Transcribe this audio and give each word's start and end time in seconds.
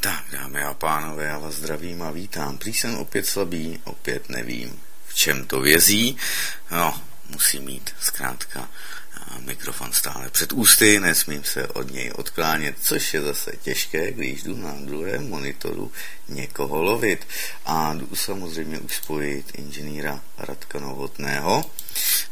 Tak, 0.00 0.24
dámy 0.32 0.62
a 0.62 0.74
pánové, 0.74 1.24
já 1.24 1.38
vás 1.38 1.54
zdravím 1.54 2.02
a 2.02 2.10
vítám. 2.10 2.58
Prý 2.58 2.74
jsem 2.74 2.96
opět 2.96 3.26
slabý, 3.26 3.80
opět 3.84 4.28
nevím, 4.28 4.80
v 5.06 5.14
čem 5.14 5.46
to 5.46 5.60
vězí. 5.60 6.16
No, 6.70 7.00
musím 7.30 7.64
mít 7.64 7.90
zkrátka 8.00 8.68
mikrofon 9.38 9.92
stále 9.92 10.30
před 10.30 10.52
ústy, 10.52 11.00
nesmím 11.00 11.44
se 11.44 11.66
od 11.66 11.90
něj 11.90 12.12
odklánět, 12.16 12.76
což 12.82 13.14
je 13.14 13.22
zase 13.22 13.52
těžké, 13.62 14.12
když 14.12 14.42
jdu 14.42 14.56
na 14.56 14.74
druhém 14.78 15.28
monitoru 15.28 15.92
někoho 16.28 16.82
lovit. 16.82 17.26
A 17.66 17.94
jdu 17.94 18.16
samozřejmě 18.16 18.78
už 18.78 18.96
spojit 18.96 19.46
inženýra 19.54 20.20
Radka 20.38 20.80
Novotného, 20.80 21.64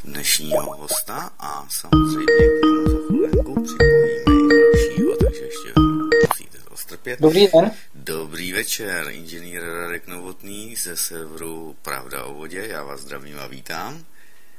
dnešního 0.05 0.77
hosta 0.77 1.31
a 1.39 1.67
samozřejmě 1.71 2.27
k 2.27 2.91
za 2.91 2.99
chvílenku 3.07 3.63
připojíme 3.63 4.21
i 4.27 4.49
dalšího, 4.49 5.17
takže 5.17 5.45
ještě 5.45 5.86
strpět. 6.77 7.21
Dobrý 7.21 7.49
den. 7.55 7.71
Dobrý 7.95 8.53
večer, 8.53 9.09
inženýr 9.11 9.63
Radek 9.63 10.07
Novotný 10.07 10.77
ze 10.77 10.97
serveru 10.97 11.77
Pravda 11.83 12.25
o 12.25 12.35
vodě, 12.35 12.67
já 12.71 12.85
vás 12.85 13.01
zdravím 13.01 13.39
a 13.39 13.47
vítám. 13.47 14.05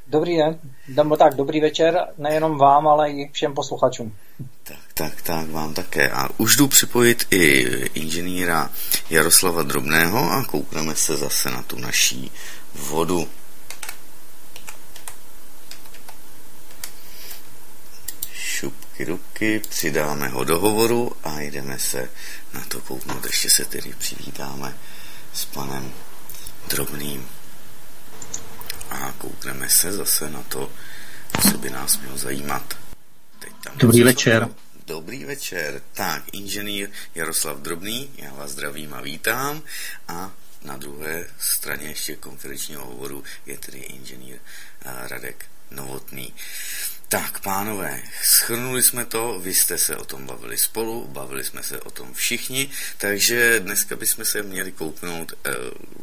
Dobrý 0.07 0.37
den, 0.37 0.59
nebo 0.87 1.17
tak, 1.17 1.35
dobrý 1.35 1.61
večer, 1.61 2.07
nejenom 2.17 2.57
vám, 2.57 2.87
ale 2.87 3.11
i 3.11 3.29
všem 3.31 3.53
posluchačům. 3.53 4.15
Tak, 4.63 4.79
tak, 4.93 5.21
tak, 5.21 5.49
vám 5.49 5.73
také. 5.73 6.09
A 6.09 6.29
už 6.37 6.55
jdu 6.55 6.67
připojit 6.67 7.27
i 7.31 7.61
inženýra 7.93 8.71
Jaroslava 9.09 9.63
Drobného 9.63 10.31
a 10.31 10.45
koukneme 10.45 10.95
se 10.95 11.17
zase 11.17 11.51
na 11.51 11.61
tu 11.61 11.79
naší 11.79 12.31
vodu. 12.75 13.27
Šupky 18.97 19.11
ruky, 19.11 19.61
přidáme 19.69 20.27
ho 20.27 20.43
do 20.43 20.59
hovoru 20.59 21.11
a 21.23 21.41
jdeme 21.41 21.79
se 21.79 22.09
na 22.53 22.65
to 22.65 22.81
kouknout. 22.81 23.25
Ještě 23.25 23.49
se 23.49 23.65
tedy 23.65 23.93
přivítáme 23.97 24.77
s 25.33 25.45
panem 25.45 25.93
Drobným 26.69 27.27
a 28.89 29.11
koukneme 29.17 29.69
se 29.69 29.91
zase 29.91 30.29
na 30.29 30.43
to, 30.43 30.71
co 31.41 31.57
by 31.57 31.69
nás 31.69 31.99
mělo 31.99 32.17
zajímat. 32.17 32.77
Teď 33.39 33.53
tam 33.63 33.77
Dobrý 33.77 34.03
večer. 34.03 34.49
Dobrý 34.87 35.25
večer. 35.25 35.81
Tak, 35.93 36.23
inženýr 36.33 36.89
Jaroslav 37.15 37.57
Drobný, 37.57 38.09
já 38.17 38.33
vás 38.33 38.51
zdravím 38.51 38.93
a 38.93 39.01
vítám. 39.01 39.61
A 40.07 40.31
na 40.63 40.77
druhé 40.77 41.27
straně 41.39 41.87
ještě 41.87 42.15
konferenčního 42.15 42.85
hovoru 42.85 43.23
je 43.45 43.57
tedy 43.57 43.77
inženýr 43.77 44.37
eh, 44.85 45.07
Radek 45.07 45.45
Novotný. 45.71 46.33
Tak, 47.09 47.39
pánové, 47.39 48.01
schrnuli 48.23 48.83
jsme 48.83 49.05
to, 49.05 49.39
vy 49.39 49.53
jste 49.53 49.77
se 49.77 49.95
o 49.95 50.05
tom 50.05 50.25
bavili 50.25 50.57
spolu, 50.57 51.07
bavili 51.07 51.43
jsme 51.43 51.63
se 51.63 51.79
o 51.79 51.91
tom 51.91 52.13
všichni, 52.13 52.69
takže 52.97 53.59
dneska 53.59 53.95
bychom 53.95 54.25
se 54.25 54.43
měli 54.43 54.71
kouknout, 54.71 55.33
eh, 55.45 55.51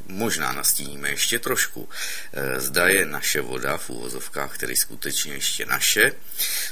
možná 0.06 0.52
nastíníme 0.52 1.10
ještě 1.10 1.38
trošku, 1.38 1.88
eh, 2.32 2.60
zda 2.60 2.88
je 2.88 3.06
naše 3.06 3.40
voda 3.40 3.76
v 3.76 3.90
úvozovkách, 3.90 4.54
který 4.54 4.76
skutečně 4.76 5.32
ještě 5.32 5.66
naše. 5.66 6.12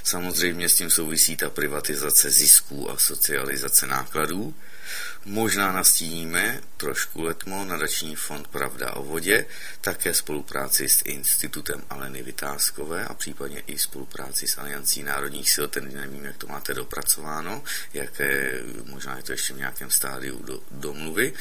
Samozřejmě 0.02 0.68
s 0.68 0.74
tím 0.74 0.90
souvisí 0.90 1.36
ta 1.36 1.50
privatizace 1.50 2.30
zisků 2.30 2.90
a 2.90 2.98
socializace 2.98 3.86
nákladů. 3.86 4.54
Možná 5.24 5.72
nastíníme 5.72 6.60
trošku 6.76 7.22
letmo 7.22 7.64
nadační 7.64 8.16
fond 8.16 8.48
Pravda 8.48 8.92
o 8.92 9.02
vodě, 9.02 9.46
také 9.80 10.14
spolupráci 10.14 10.88
s 10.88 11.02
Institutem 11.04 11.82
Aleny 11.90 12.22
Vytázkové 12.22 13.04
a 13.04 13.14
případně 13.14 13.62
i 13.66 13.78
spolupráci 13.78 14.46
s 14.46 14.58
Aliancí 14.58 15.02
národních 15.02 15.50
sil, 15.54 15.66
ten 15.68 15.94
nevím, 15.94 16.24
jak 16.24 16.36
to 16.36 16.46
máte 16.46 16.74
dopracováno, 16.74 17.62
jaké, 17.94 18.60
možná 18.84 19.16
je 19.16 19.22
to 19.22 19.32
ještě 19.32 19.54
v 19.54 19.56
nějakém 19.56 19.90
stádiu 19.90 20.42
do, 20.42 20.60
domluvy. 20.70 21.32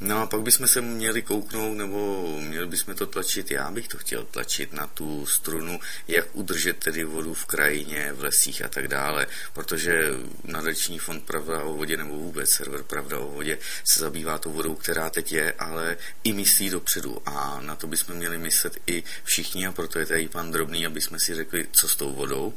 No 0.00 0.22
a 0.22 0.26
pak 0.26 0.42
bychom 0.42 0.68
se 0.68 0.80
měli 0.80 1.22
kouknout, 1.22 1.76
nebo 1.76 2.26
měli 2.40 2.66
bychom 2.66 2.94
to 2.94 3.06
tlačit, 3.06 3.50
já 3.50 3.70
bych 3.70 3.88
to 3.88 3.98
chtěl 3.98 4.24
tlačit 4.24 4.72
na 4.72 4.86
tu 4.86 5.26
strunu, 5.26 5.80
jak 6.08 6.26
udržet 6.32 6.76
tedy 6.76 7.04
vodu 7.04 7.34
v 7.34 7.46
krajině, 7.46 8.12
v 8.12 8.22
lesích 8.22 8.64
a 8.64 8.68
tak 8.68 8.88
dále, 8.88 9.26
protože 9.52 10.04
nadační 10.44 10.98
fond 10.98 11.24
Pravda 11.24 11.62
o 11.62 11.74
vodě 11.74 11.96
nebo 11.96 12.16
vůbec 12.16 12.50
server 12.50 12.82
Pravda 12.82 13.21
o 13.22 13.30
vodě 13.30 13.58
se 13.84 14.00
zabývá 14.00 14.38
tou 14.38 14.52
vodou, 14.52 14.74
která 14.74 15.10
teď 15.10 15.32
je, 15.32 15.52
ale 15.52 15.96
i 16.24 16.32
myslí 16.32 16.70
dopředu 16.70 17.22
a 17.26 17.60
na 17.60 17.76
to 17.76 17.86
bychom 17.86 18.16
měli 18.16 18.38
myslet 18.38 18.78
i 18.86 19.02
všichni 19.24 19.66
a 19.66 19.72
proto 19.72 19.98
je 19.98 20.06
tady 20.06 20.28
pan 20.28 20.52
Drobný, 20.52 20.86
aby 20.86 21.00
jsme 21.00 21.20
si 21.20 21.34
řekli, 21.34 21.66
co 21.72 21.88
s 21.88 21.96
tou 21.96 22.12
vodou. 22.12 22.54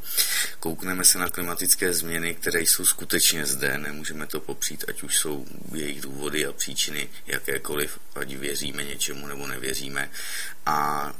Koukneme 0.60 1.06
se 1.06 1.18
na 1.18 1.30
klimatické 1.30 1.94
změny, 1.94 2.36
které 2.36 2.62
jsou 2.62 2.86
skutečně 2.86 3.46
zde, 3.46 3.78
nemůžeme 3.78 4.28
to 4.28 4.40
popřít, 4.40 4.86
ať 4.88 5.04
už 5.04 5.18
jsou 5.18 5.46
jejich 5.74 6.02
důvody 6.02 6.46
a 6.46 6.52
příčiny 6.52 7.10
jakékoliv, 7.28 8.00
ať 8.16 8.36
věříme 8.36 8.84
něčemu 8.84 9.28
nebo 9.28 9.48
nevěříme. 9.48 10.10
A 10.66 11.12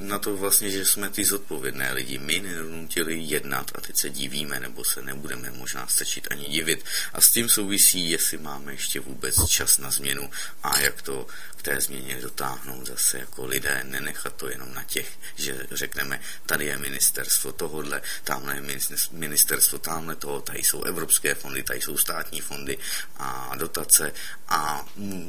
na 0.00 0.18
to 0.18 0.36
vlastně, 0.36 0.70
že 0.70 0.84
jsme 0.84 1.10
ty 1.10 1.24
zodpovědné 1.24 1.92
lidi, 1.92 2.18
my 2.18 2.40
nedonutili 2.40 3.18
jednat 3.18 3.70
a 3.74 3.80
teď 3.80 3.96
se 3.96 4.10
divíme, 4.10 4.60
nebo 4.60 4.84
se 4.84 5.02
nebudeme 5.02 5.50
možná 5.50 5.86
stačit 5.86 6.28
ani 6.30 6.44
divit. 6.44 6.84
A 7.12 7.20
s 7.20 7.30
tím 7.30 7.48
souvisí, 7.48 8.10
jestli 8.10 8.38
máme 8.38 8.72
ještě 8.72 9.00
vůbec 9.00 9.46
čas 9.48 9.78
na 9.78 9.90
změnu 9.90 10.30
a 10.62 10.80
jak 10.80 11.02
to 11.02 11.26
k 11.60 11.62
té 11.62 11.80
změně 11.80 12.20
dotáhnout 12.20 12.86
zase 12.86 13.18
jako 13.18 13.46
lidé, 13.46 13.84
nenechat 13.84 14.34
to 14.34 14.48
jenom 14.48 14.74
na 14.74 14.82
těch, 14.82 15.18
že 15.36 15.66
řekneme, 15.70 16.20
tady 16.46 16.64
je 16.64 16.78
ministerstvo 16.78 17.52
tohodle, 17.52 18.02
tamhle 18.24 18.56
je 18.56 18.78
ministerstvo 19.12 19.78
tamhle 19.78 20.16
toho, 20.16 20.40
tady 20.40 20.58
jsou 20.58 20.82
evropské 20.82 21.34
fondy, 21.34 21.62
tady 21.62 21.80
jsou 21.80 21.96
státní 21.96 22.40
fondy 22.40 22.78
a 23.16 23.52
dotace 23.56 24.12
a 24.48 24.86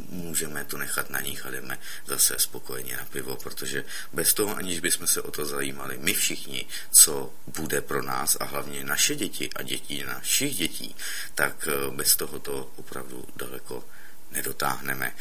můžeme 0.09 0.65
to 0.65 0.77
nechat 0.77 1.09
na 1.09 1.19
nich 1.19 1.45
a 1.45 1.51
jdeme 1.51 1.79
zase 2.07 2.35
spokojeně 2.39 2.97
na 2.97 3.05
pivo, 3.05 3.35
protože 3.35 3.83
bez 4.13 4.33
toho, 4.33 4.55
aniž 4.55 4.79
bychom 4.79 5.07
se 5.07 5.21
o 5.21 5.31
to 5.31 5.45
zajímali, 5.45 5.97
my 5.97 6.13
všichni, 6.13 6.65
co 6.91 7.33
bude 7.47 7.81
pro 7.81 8.01
nás 8.01 8.37
a 8.39 8.45
hlavně 8.45 8.83
naše 8.83 9.15
děti 9.15 9.49
a 9.55 9.61
děti 9.61 10.03
našich 10.03 10.55
dětí, 10.55 10.95
tak 11.35 11.67
eh, 11.67 11.91
bez 11.91 12.15
toho 12.15 12.39
to 12.39 12.71
opravdu 12.75 13.27
daleko 13.35 13.83
nedotáhneme. 14.31 15.13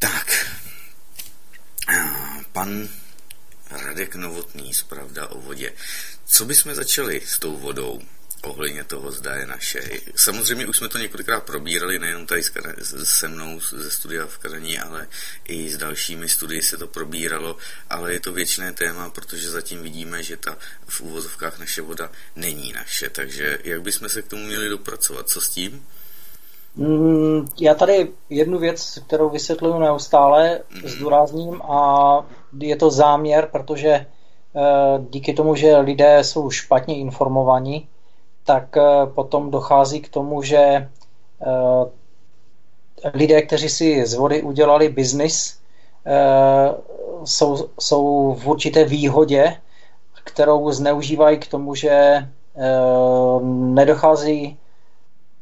Tak, 0.00 0.46
pan 2.52 2.88
Radek 3.70 4.14
Novotný 4.14 4.74
z 4.74 4.82
Pravda 4.82 5.26
o 5.26 5.40
vodě. 5.40 5.72
Co 6.26 6.44
bychom 6.44 6.74
začali 6.74 7.22
s 7.26 7.38
tou 7.38 7.56
vodou? 7.56 8.00
ohledně 8.42 8.84
toho, 8.84 9.12
zda 9.12 9.34
je 9.34 9.46
naše. 9.46 9.90
Samozřejmě 10.16 10.66
už 10.66 10.76
jsme 10.76 10.88
to 10.88 10.98
několikrát 10.98 11.40
probírali, 11.40 11.98
nejenom 11.98 12.26
tady 12.26 12.42
se 13.04 13.28
mnou 13.28 13.60
ze 13.60 13.90
studia 13.90 14.26
v 14.26 14.38
Kadaní, 14.38 14.78
ale 14.78 15.08
i 15.44 15.70
s 15.70 15.76
dalšími 15.76 16.28
studii 16.28 16.62
se 16.62 16.76
to 16.76 16.86
probíralo, 16.86 17.56
ale 17.90 18.12
je 18.12 18.20
to 18.20 18.32
věčné 18.32 18.72
téma, 18.72 19.10
protože 19.10 19.50
zatím 19.50 19.82
vidíme, 19.82 20.22
že 20.22 20.36
ta 20.36 20.58
v 20.88 21.00
úvozovkách 21.00 21.58
naše 21.58 21.82
voda 21.82 22.12
není 22.36 22.72
naše. 22.72 23.10
Takže 23.10 23.58
jak 23.64 23.82
bychom 23.82 24.08
se 24.08 24.22
k 24.22 24.28
tomu 24.28 24.44
měli 24.44 24.68
dopracovat? 24.68 25.28
Co 25.28 25.40
s 25.40 25.48
tím? 25.48 25.86
Mm, 26.80 27.44
já 27.60 27.74
tady 27.74 28.08
jednu 28.30 28.58
věc, 28.58 28.98
kterou 29.06 29.28
vysvětluju 29.28 29.78
neustále, 29.78 30.60
mm-hmm. 30.60 30.88
zdůrazním 30.88 31.62
a 31.62 32.26
je 32.60 32.76
to 32.76 32.90
záměr, 32.90 33.48
protože 33.52 33.90
eh, 33.90 34.06
díky 35.10 35.32
tomu, 35.32 35.54
že 35.54 35.76
lidé 35.76 36.24
jsou 36.24 36.50
špatně 36.50 36.96
informovaní, 36.96 37.88
tak 38.44 38.76
eh, 38.76 38.82
potom 39.14 39.50
dochází 39.50 40.00
k 40.00 40.08
tomu, 40.08 40.42
že 40.42 40.58
eh, 40.58 40.88
lidé, 43.14 43.42
kteří 43.42 43.68
si 43.68 44.06
z 44.06 44.14
vody 44.14 44.42
udělali 44.42 44.88
biznis, 44.88 45.60
jsou, 47.24 47.68
jsou 47.80 48.34
v 48.34 48.46
určité 48.46 48.84
výhodě, 48.84 49.56
kterou 50.24 50.70
zneužívají 50.72 51.38
k 51.38 51.46
tomu, 51.46 51.74
že 51.74 52.26
nedochází 53.50 54.59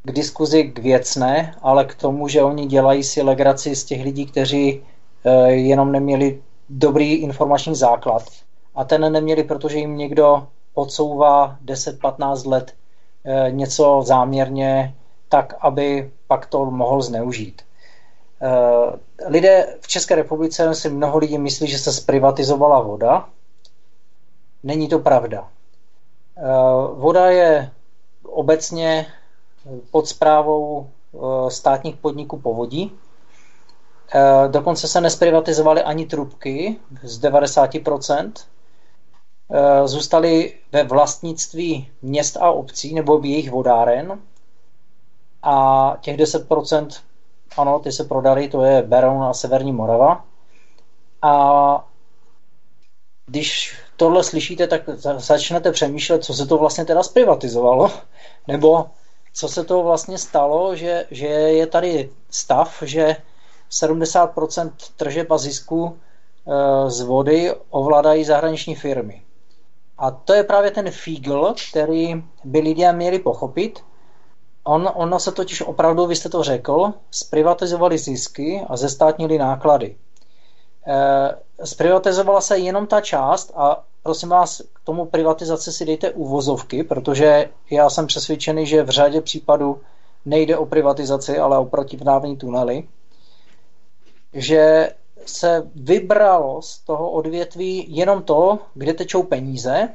k 0.09 0.11
diskuzi 0.11 0.63
k 0.63 0.79
věcné, 0.79 1.55
ale 1.61 1.85
k 1.85 1.95
tomu, 1.95 2.27
že 2.27 2.43
oni 2.43 2.65
dělají 2.65 3.03
si 3.03 3.21
legraci 3.21 3.75
z 3.75 3.83
těch 3.83 4.03
lidí, 4.03 4.25
kteří 4.25 4.83
eh, 5.23 5.51
jenom 5.51 5.91
neměli 5.91 6.41
dobrý 6.69 7.13
informační 7.13 7.75
základ. 7.75 8.23
A 8.75 8.83
ten 8.83 9.11
neměli, 9.11 9.43
protože 9.43 9.77
jim 9.77 9.97
někdo 9.97 10.47
podsouvá 10.73 11.57
10-15 11.65 12.49
let 12.49 12.73
eh, 13.25 13.51
něco 13.51 14.01
záměrně 14.05 14.95
tak, 15.29 15.53
aby 15.61 16.11
pak 16.27 16.45
to 16.45 16.65
mohl 16.65 17.01
zneužít. 17.01 17.61
Eh, 18.41 19.27
lidé 19.27 19.77
v 19.81 19.87
České 19.87 20.15
republice 20.15 20.75
si 20.75 20.89
mnoho 20.89 21.17
lidí 21.17 21.37
myslí, 21.37 21.67
že 21.67 21.77
se 21.77 21.93
zprivatizovala 21.93 22.81
voda. 22.81 23.29
Není 24.63 24.87
to 24.87 24.99
pravda. 24.99 25.47
Voda 26.93 27.25
je 27.29 27.71
obecně 28.23 29.05
pod 29.91 30.07
zprávou 30.07 30.89
eh, 31.13 31.51
státních 31.51 31.95
podniků 31.95 32.39
povodí. 32.39 32.91
Eh, 34.15 34.47
dokonce 34.47 34.87
se 34.87 35.01
nesprivatizovaly 35.01 35.83
ani 35.83 36.05
trubky 36.05 36.79
z 37.03 37.19
90%. 37.19 38.31
Eh, 39.51 39.87
zůstaly 39.87 40.53
ve 40.71 40.83
vlastnictví 40.83 41.89
měst 42.01 42.37
a 42.37 42.51
obcí 42.51 42.93
nebo 42.93 43.21
jejich 43.23 43.51
vodáren 43.51 44.19
a 45.43 45.97
těch 46.01 46.17
10% 46.17 47.01
ano, 47.57 47.79
ty 47.79 47.91
se 47.91 48.03
prodali, 48.03 48.47
to 48.47 48.63
je 48.63 48.81
Beroun 48.81 49.23
a 49.23 49.33
Severní 49.33 49.71
Morava. 49.71 50.25
A 51.21 51.87
když 53.25 53.77
tohle 53.97 54.23
slyšíte, 54.23 54.67
tak 54.67 54.81
začnete 55.17 55.71
přemýšlet, 55.71 56.23
co 56.23 56.33
se 56.33 56.45
to 56.45 56.57
vlastně 56.57 56.85
teda 56.85 57.03
zprivatizovalo, 57.03 57.91
nebo 58.47 58.85
co 59.39 59.47
se 59.47 59.63
to 59.63 59.83
vlastně 59.83 60.17
stalo, 60.17 60.75
že, 60.75 61.05
že 61.11 61.27
je 61.27 61.67
tady 61.67 62.09
stav, 62.29 62.83
že 62.85 63.15
70% 63.71 64.71
tržeb 64.97 65.31
a 65.31 65.37
zisku 65.37 65.97
e, 66.47 66.89
z 66.89 67.01
vody 67.01 67.53
ovládají 67.69 68.25
zahraniční 68.25 68.75
firmy. 68.75 69.21
A 69.97 70.11
to 70.11 70.33
je 70.33 70.43
právě 70.43 70.71
ten 70.71 70.91
fígl, 70.91 71.53
který 71.69 72.23
by 72.43 72.59
lidé 72.59 72.93
měli 72.93 73.19
pochopit. 73.19 73.79
On, 74.63 74.91
ono 74.93 75.19
se 75.19 75.31
totiž 75.31 75.61
opravdu, 75.61 76.05
vy 76.05 76.15
jste 76.15 76.29
to 76.29 76.43
řekl, 76.43 76.93
zprivatizovali 77.11 77.97
zisky 77.97 78.65
a 78.69 78.77
zestátnili 78.77 79.37
náklady. 79.37 79.95
E, 80.87 81.65
zprivatizovala 81.65 82.41
se 82.41 82.57
jenom 82.57 82.87
ta 82.87 83.01
část 83.01 83.51
a 83.55 83.83
prosím 84.09 84.29
vás, 84.29 84.61
k 84.73 84.79
tomu 84.83 85.05
privatizaci 85.05 85.71
si 85.71 85.85
dejte 85.85 86.11
uvozovky, 86.11 86.83
protože 86.83 87.49
já 87.71 87.89
jsem 87.89 88.07
přesvědčený, 88.07 88.65
že 88.65 88.83
v 88.83 88.89
řadě 88.89 89.21
případů 89.21 89.81
nejde 90.25 90.57
o 90.57 90.65
privatizaci, 90.65 91.37
ale 91.37 91.57
o 91.57 91.65
protiprávní 91.65 92.37
tunely, 92.37 92.87
že 94.33 94.89
se 95.25 95.69
vybralo 95.75 96.61
z 96.61 96.79
toho 96.79 97.11
odvětví 97.11 97.85
jenom 97.95 98.23
to, 98.23 98.59
kde 98.73 98.93
tečou 98.93 99.23
peníze 99.23 99.89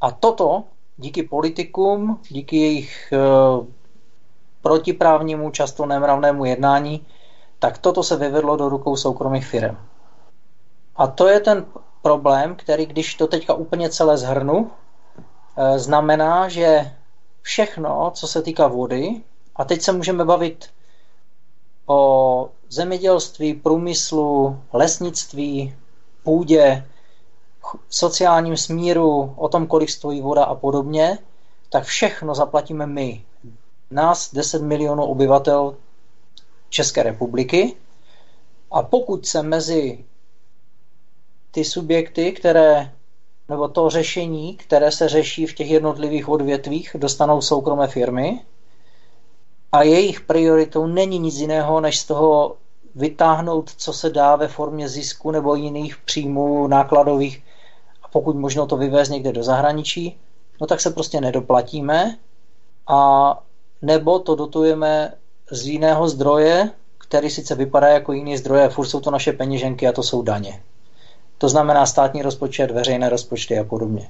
a 0.00 0.10
toto 0.10 0.64
díky 0.96 1.22
politikům, 1.22 2.20
díky 2.28 2.56
jejich 2.56 3.12
e, 3.12 3.16
protiprávnímu, 4.62 5.50
často 5.50 5.86
nemravnému 5.86 6.44
jednání, 6.44 7.06
tak 7.58 7.78
toto 7.78 8.02
se 8.02 8.16
vyvedlo 8.16 8.56
do 8.56 8.68
rukou 8.68 8.96
soukromých 8.96 9.46
firm. 9.46 9.76
A 10.96 11.06
to 11.06 11.28
je 11.28 11.40
ten 11.40 11.66
problém, 12.06 12.54
který, 12.54 12.86
když 12.86 13.14
to 13.14 13.26
teďka 13.26 13.54
úplně 13.54 13.90
celé 13.90 14.18
zhrnu, 14.18 14.70
e, 15.56 15.78
znamená, 15.78 16.48
že 16.48 16.92
všechno, 17.42 18.10
co 18.14 18.26
se 18.28 18.42
týká 18.42 18.68
vody, 18.68 19.22
a 19.56 19.64
teď 19.64 19.82
se 19.82 19.92
můžeme 19.92 20.24
bavit 20.24 20.70
o 21.86 22.00
zemědělství, 22.68 23.54
průmyslu, 23.54 24.60
lesnictví, 24.72 25.74
půdě, 26.22 26.86
sociálním 27.90 28.56
smíru, 28.56 29.34
o 29.36 29.48
tom, 29.48 29.66
kolik 29.66 29.90
stojí 29.90 30.20
voda 30.20 30.44
a 30.44 30.54
podobně, 30.54 31.18
tak 31.70 31.84
všechno 31.84 32.34
zaplatíme 32.34 32.86
my. 32.86 33.24
Nás 33.90 34.34
10 34.34 34.62
milionů 34.62 35.04
obyvatel 35.04 35.76
České 36.68 37.02
republiky. 37.02 37.74
A 38.70 38.82
pokud 38.82 39.26
se 39.26 39.42
mezi 39.42 40.04
ty 41.56 41.64
subjekty, 41.64 42.32
které 42.32 42.92
nebo 43.48 43.68
to 43.68 43.90
řešení, 43.90 44.56
které 44.56 44.92
se 44.92 45.08
řeší 45.08 45.46
v 45.46 45.54
těch 45.54 45.70
jednotlivých 45.70 46.28
odvětvích, 46.28 46.96
dostanou 46.98 47.40
soukromé 47.40 47.86
firmy, 47.88 48.40
a 49.72 49.82
jejich 49.82 50.20
prioritou 50.20 50.86
není 50.86 51.18
nic 51.18 51.34
jiného, 51.34 51.80
než 51.80 51.98
z 51.98 52.04
toho 52.04 52.56
vytáhnout, 52.94 53.70
co 53.76 53.92
se 53.92 54.10
dá 54.10 54.36
ve 54.36 54.48
formě 54.48 54.88
zisku 54.88 55.30
nebo 55.30 55.54
jiných 55.54 55.96
příjmů 55.96 56.66
nákladových 56.66 57.42
a 58.02 58.08
pokud 58.08 58.36
možno 58.36 58.66
to 58.66 58.76
vyvést 58.76 59.10
někde 59.10 59.32
do 59.32 59.42
zahraničí, 59.42 60.16
no 60.60 60.66
tak 60.66 60.80
se 60.80 60.90
prostě 60.90 61.20
nedoplatíme 61.20 62.18
a 62.86 63.00
nebo 63.82 64.18
to 64.18 64.34
dotujeme 64.34 65.12
z 65.50 65.66
jiného 65.66 66.08
zdroje, 66.08 66.70
který 66.98 67.30
sice 67.30 67.54
vypadá 67.54 67.88
jako 67.88 68.12
jiný 68.12 68.36
zdroje, 68.36 68.68
furt 68.68 68.86
jsou 68.86 69.00
to 69.00 69.10
naše 69.10 69.32
peněženky 69.32 69.88
a 69.88 69.92
to 69.92 70.02
jsou 70.02 70.22
daně. 70.22 70.62
To 71.38 71.48
znamená 71.48 71.86
státní 71.86 72.22
rozpočet, 72.22 72.70
veřejné 72.70 73.08
rozpočty 73.08 73.58
a 73.58 73.64
podobně. 73.64 74.08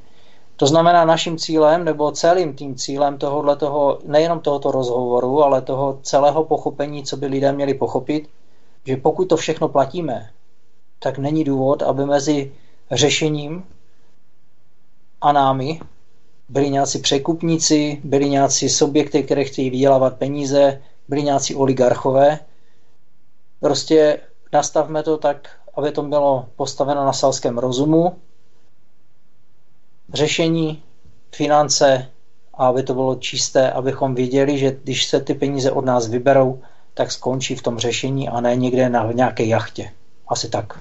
To 0.56 0.67
znamená 0.67 1.05
naším 1.05 1.38
cílem, 1.38 1.84
nebo 1.84 2.12
celým 2.12 2.55
tím 2.55 2.75
cílem 2.75 3.19
tohohle 3.19 3.56
toho, 3.56 3.99
nejenom 4.05 4.40
tohoto 4.40 4.70
rozhovoru, 4.70 5.43
ale 5.43 5.62
toho 5.62 5.99
celého 6.02 6.44
pochopení, 6.44 7.05
co 7.05 7.17
by 7.17 7.26
lidé 7.26 7.52
měli 7.52 7.75
pochopit, 7.75 8.28
že 8.87 8.96
pokud 8.96 9.25
to 9.25 9.37
všechno 9.37 9.69
platíme, 9.69 10.31
tak 10.99 11.19
není 11.19 11.44
důvod, 11.44 11.82
aby 11.82 12.06
mezi 12.06 12.52
řešením 12.90 13.64
a 15.20 15.32
námi 15.32 15.81
byli 16.49 16.70
nějací 16.70 16.99
překupníci, 16.99 18.00
byli 18.05 18.28
nějací 18.31 18.69
subjekty, 18.69 19.23
které 19.23 19.44
chtějí 19.44 19.70
vydělávat 19.70 20.17
peníze, 20.17 20.82
byli 21.08 21.23
nějací 21.23 21.55
oligarchové. 21.55 22.38
Prostě 23.61 24.20
nastavme 24.52 25.02
to 25.02 25.17
tak, 25.17 25.49
aby 25.76 25.93
to 25.93 26.02
bylo 26.02 26.49
postaveno 26.56 27.05
na 27.05 27.12
selském 27.12 27.58
rozumu, 27.58 28.19
řešení, 30.14 30.82
finance 31.34 32.11
a 32.55 32.67
aby 32.67 32.82
to 32.82 32.94
bylo 32.94 33.14
čisté, 33.14 33.70
abychom 33.70 34.14
věděli, 34.14 34.58
že 34.58 34.76
když 34.82 35.06
se 35.06 35.20
ty 35.20 35.34
peníze 35.34 35.70
od 35.70 35.84
nás 35.84 36.08
vyberou, 36.08 36.62
tak 36.94 37.12
skončí 37.12 37.55
v 37.55 37.62
tom 37.62 37.78
řešení 37.78 38.28
a 38.28 38.40
ne 38.40 38.56
někde 38.56 38.88
na 38.88 39.12
nějaké 39.12 39.44
jachtě. 39.44 39.93
Asi 40.28 40.49
tak. 40.49 40.81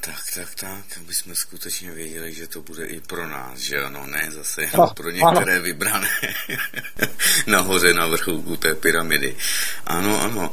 Tak, 0.00 0.20
tak, 0.34 0.54
tak, 0.54 0.98
aby 1.00 1.14
jsme 1.14 1.34
skutečně 1.34 1.90
věděli, 1.90 2.34
že 2.34 2.46
to 2.46 2.62
bude 2.62 2.86
i 2.86 3.00
pro 3.00 3.28
nás, 3.28 3.58
že 3.58 3.84
ano, 3.84 4.06
ne 4.06 4.30
zase 4.30 4.62
no, 4.78 4.94
pro 4.96 5.10
některé 5.10 5.54
ano. 5.54 5.62
vybrané 5.62 6.08
nahoře 7.46 7.94
na 7.94 8.06
vrchu 8.06 8.56
té 8.56 8.74
pyramidy. 8.74 9.36
Ano, 9.86 10.20
ano. 10.22 10.52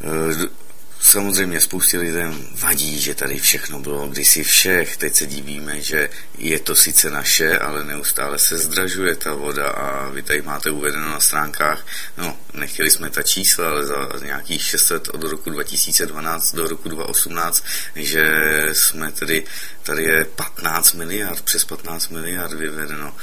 E, 0.00 0.67
Samozřejmě 1.00 1.60
spoustě 1.60 1.98
lidem 1.98 2.48
vadí, 2.52 3.00
že 3.00 3.14
tady 3.14 3.38
všechno 3.38 3.78
bylo 3.78 4.08
kdysi 4.08 4.44
všech. 4.44 4.96
Teď 4.96 5.14
se 5.14 5.26
divíme, 5.26 5.80
že 5.80 6.08
je 6.38 6.58
to 6.58 6.74
sice 6.74 7.10
naše, 7.10 7.58
ale 7.58 7.84
neustále 7.84 8.38
se 8.38 8.58
zdražuje 8.58 9.16
ta 9.16 9.34
voda 9.34 9.68
a 9.68 10.08
vy 10.08 10.22
tady 10.22 10.42
máte 10.42 10.70
uvedeno 10.70 11.08
na 11.08 11.20
stránkách, 11.20 11.86
no 12.16 12.36
nechtěli 12.52 12.90
jsme 12.90 13.10
ta 13.10 13.22
čísla, 13.22 13.68
ale 13.68 13.86
za 13.86 14.08
nějakých 14.24 14.62
600 14.62 15.08
od 15.08 15.22
roku 15.22 15.50
2012 15.50 16.54
do 16.54 16.68
roku 16.68 16.88
2018, 16.88 17.64
že 17.94 18.24
jsme 18.72 19.12
tedy, 19.12 19.44
tady 19.82 20.02
je 20.02 20.24
15 20.24 20.92
miliard, 20.92 21.40
přes 21.40 21.64
15 21.64 22.08
miliard 22.08 22.52
vyvedeno. 22.52 23.14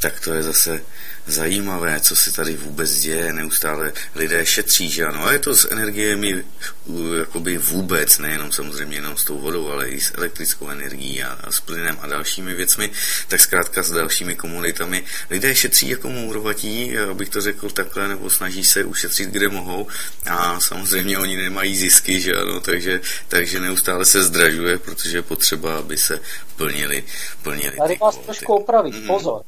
Tak 0.00 0.20
to 0.20 0.32
je 0.32 0.42
zase 0.42 0.82
zajímavé, 1.30 2.00
co 2.00 2.16
se 2.16 2.32
tady 2.32 2.56
vůbec 2.56 3.00
děje, 3.00 3.32
neustále 3.32 3.92
lidé 4.14 4.46
šetří, 4.46 4.90
že 4.90 5.06
ano, 5.06 5.26
a 5.26 5.32
je 5.32 5.38
to 5.38 5.54
s 5.54 5.70
energiemi 5.70 6.44
jakoby 7.18 7.58
vůbec, 7.58 8.18
nejenom 8.18 8.52
samozřejmě 8.52 8.96
jenom 8.96 9.16
s 9.16 9.24
tou 9.24 9.38
vodou, 9.38 9.68
ale 9.68 9.88
i 9.88 10.00
s 10.00 10.12
elektrickou 10.14 10.68
energií 10.68 11.22
a, 11.22 11.32
a 11.32 11.52
s 11.52 11.60
plynem 11.60 11.98
a 12.00 12.06
dalšími 12.06 12.54
věcmi, 12.54 12.90
tak 13.28 13.40
zkrátka 13.40 13.82
s 13.82 13.90
dalšími 13.90 14.34
komunitami. 14.34 15.04
Lidé 15.30 15.54
šetří 15.54 15.88
jako 15.88 16.08
mourovatí, 16.10 16.98
abych 16.98 17.28
to 17.28 17.40
řekl 17.40 17.70
takhle, 17.70 18.08
nebo 18.08 18.30
snaží 18.30 18.64
se 18.64 18.84
ušetřit, 18.84 19.30
kde 19.30 19.48
mohou. 19.48 19.86
A 20.26 20.60
samozřejmě 20.60 21.18
oni 21.18 21.36
nemají 21.36 21.76
zisky, 21.76 22.20
že 22.20 22.34
ano, 22.34 22.60
takže, 22.60 23.00
takže 23.28 23.60
neustále 23.60 24.04
se 24.04 24.24
zdražuje, 24.24 24.78
protože 24.78 25.18
je 25.18 25.22
potřeba, 25.22 25.78
aby 25.78 25.96
se 25.96 26.20
plnili, 26.56 27.04
plnili 27.42 27.76
Tady 27.76 27.96
vás 28.00 28.16
trošku 28.16 28.54
opravit, 28.54 28.94
mm. 28.94 29.06
pozor 29.06 29.42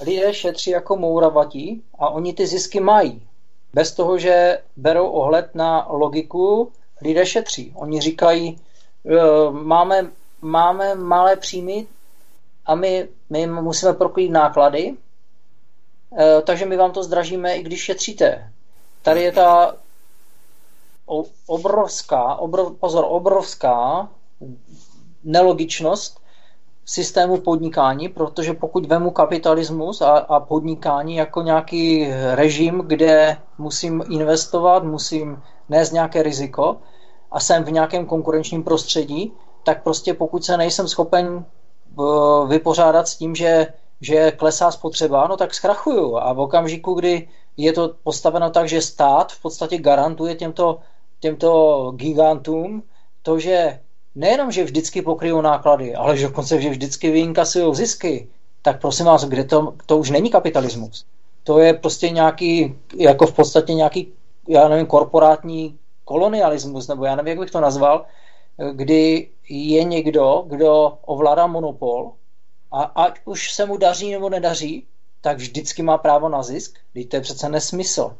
lidé 0.00 0.34
šetří 0.34 0.70
jako 0.70 0.96
mouravatí 0.96 1.82
a 1.98 2.08
oni 2.08 2.32
ty 2.32 2.46
zisky 2.46 2.80
mají. 2.80 3.22
Bez 3.74 3.92
toho, 3.92 4.18
že 4.18 4.62
berou 4.76 5.08
ohled 5.10 5.54
na 5.54 5.86
logiku, 5.90 6.72
lidé 7.02 7.26
šetří. 7.26 7.72
Oni 7.74 8.00
říkají, 8.00 8.48
e, 9.06 9.50
máme, 9.50 10.10
máme 10.40 10.94
malé 10.94 11.36
příjmy 11.36 11.86
a 12.66 12.74
my, 12.74 13.08
my 13.30 13.46
musíme 13.46 13.92
prokrýt 13.92 14.30
náklady, 14.30 14.96
e, 16.18 16.42
takže 16.42 16.66
my 16.66 16.76
vám 16.76 16.92
to 16.92 17.02
zdražíme, 17.02 17.56
i 17.56 17.62
když 17.62 17.80
šetříte. 17.80 18.52
Tady 19.02 19.22
je 19.22 19.32
ta 19.32 19.76
obrovská, 21.46 22.34
obrov, 22.34 22.76
pozor, 22.80 23.04
obrovská 23.08 24.08
nelogičnost, 25.24 26.20
systému 26.86 27.40
podnikání, 27.40 28.08
protože 28.08 28.54
pokud 28.54 28.86
vemu 28.86 29.10
kapitalismus 29.10 30.02
a, 30.02 30.10
a 30.18 30.40
podnikání 30.40 31.16
jako 31.16 31.42
nějaký 31.42 32.08
režim, 32.34 32.82
kde 32.86 33.38
musím 33.58 34.04
investovat, 34.10 34.84
musím 34.84 35.42
nést 35.68 35.92
nějaké 35.92 36.22
riziko 36.22 36.76
a 37.30 37.40
jsem 37.40 37.64
v 37.64 37.72
nějakém 37.72 38.06
konkurenčním 38.06 38.62
prostředí, 38.62 39.32
tak 39.64 39.82
prostě 39.82 40.14
pokud 40.14 40.44
se 40.44 40.56
nejsem 40.56 40.88
schopen 40.88 41.44
eh, 41.44 42.02
vypořádat 42.46 43.08
s 43.08 43.16
tím, 43.16 43.34
že, 43.34 43.66
že 44.00 44.30
klesá 44.30 44.70
spotřeba, 44.70 45.26
no 45.28 45.36
tak 45.36 45.54
zkrachuju. 45.54 46.16
A 46.16 46.32
v 46.32 46.40
okamžiku, 46.40 46.94
kdy 46.94 47.28
je 47.56 47.72
to 47.72 47.94
postaveno 48.02 48.50
tak, 48.50 48.68
že 48.68 48.82
stát 48.82 49.32
v 49.32 49.42
podstatě 49.42 49.78
garantuje 49.78 50.34
těmto, 50.34 50.80
těmto 51.20 51.92
gigantům 51.96 52.82
to, 53.22 53.38
že 53.38 53.80
nejenom, 54.16 54.52
že 54.52 54.64
vždycky 54.64 55.02
pokryjou 55.02 55.40
náklady, 55.40 55.94
ale 55.94 56.16
že 56.16 56.26
dokonce, 56.26 56.60
že 56.60 56.70
vždycky 56.70 57.10
vyinkasují 57.10 57.74
zisky, 57.74 58.28
tak 58.62 58.80
prosím 58.80 59.06
vás, 59.06 59.24
kde 59.24 59.44
to, 59.44 59.74
to 59.86 59.98
už 59.98 60.10
není 60.10 60.30
kapitalismus. 60.30 61.04
To 61.44 61.58
je 61.58 61.74
prostě 61.74 62.10
nějaký, 62.10 62.74
jako 62.96 63.26
v 63.26 63.32
podstatě 63.32 63.74
nějaký 63.74 64.12
já 64.48 64.68
nevím, 64.68 64.86
korporátní 64.86 65.78
kolonialismus, 66.04 66.88
nebo 66.88 67.04
já 67.04 67.16
nevím, 67.16 67.28
jak 67.28 67.38
bych 67.38 67.50
to 67.50 67.60
nazval, 67.60 68.04
kdy 68.72 69.28
je 69.48 69.84
někdo, 69.84 70.44
kdo 70.46 70.98
ovládá 71.04 71.46
monopol 71.46 72.12
a 72.72 72.82
ať 72.82 73.20
už 73.24 73.52
se 73.52 73.66
mu 73.66 73.76
daří 73.76 74.12
nebo 74.12 74.30
nedaří, 74.30 74.86
tak 75.20 75.36
vždycky 75.36 75.82
má 75.82 75.98
právo 75.98 76.28
na 76.28 76.42
zisk. 76.42 76.78
Teď 76.92 77.08
to 77.08 77.16
je 77.16 77.20
přece 77.20 77.48
nesmysl. 77.48 78.16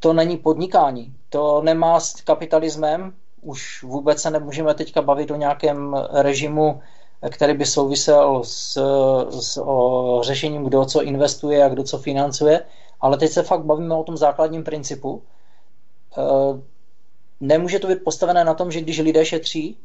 To 0.00 0.12
není 0.12 0.36
podnikání. 0.36 1.14
To 1.28 1.62
nemá 1.62 2.00
s 2.00 2.20
kapitalismem. 2.20 3.14
Už 3.40 3.82
vůbec 3.82 4.22
se 4.22 4.30
nemůžeme 4.30 4.74
teďka 4.74 5.02
bavit 5.02 5.30
o 5.30 5.36
nějakém 5.36 5.96
režimu, 6.12 6.80
který 7.30 7.54
by 7.54 7.66
souvisel 7.66 8.42
s, 8.44 8.78
s 9.30 9.60
o 9.60 10.20
řešením, 10.22 10.64
kdo 10.64 10.84
co 10.84 11.02
investuje 11.02 11.64
a 11.64 11.68
kdo 11.68 11.82
co 11.82 11.98
financuje. 11.98 12.64
Ale 13.00 13.16
teď 13.16 13.30
se 13.30 13.42
fakt 13.42 13.64
bavíme 13.64 13.94
o 13.94 14.04
tom 14.04 14.16
základním 14.16 14.64
principu. 14.64 15.22
E, 16.18 16.22
nemůže 17.40 17.78
to 17.78 17.88
být 17.88 18.04
postavené 18.04 18.44
na 18.44 18.54
tom, 18.54 18.70
že 18.70 18.80
když 18.80 18.98
lidé 18.98 19.24
šetří, 19.24 19.76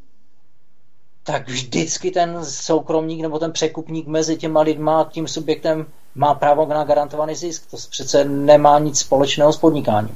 tak 1.23 1.47
vždycky 1.47 2.11
ten 2.11 2.45
soukromník 2.45 3.21
nebo 3.21 3.39
ten 3.39 3.51
překupník 3.51 4.07
mezi 4.07 4.37
těma 4.37 4.61
lidma 4.61 5.01
a 5.01 5.09
tím 5.09 5.27
subjektem 5.27 5.85
má 6.15 6.33
právo 6.33 6.65
na 6.65 6.83
garantovaný 6.83 7.35
zisk. 7.35 7.71
To 7.71 7.77
přece 7.89 8.25
nemá 8.25 8.79
nic 8.79 8.99
společného 8.99 9.53
s 9.53 9.57
podnikáním. 9.57 10.15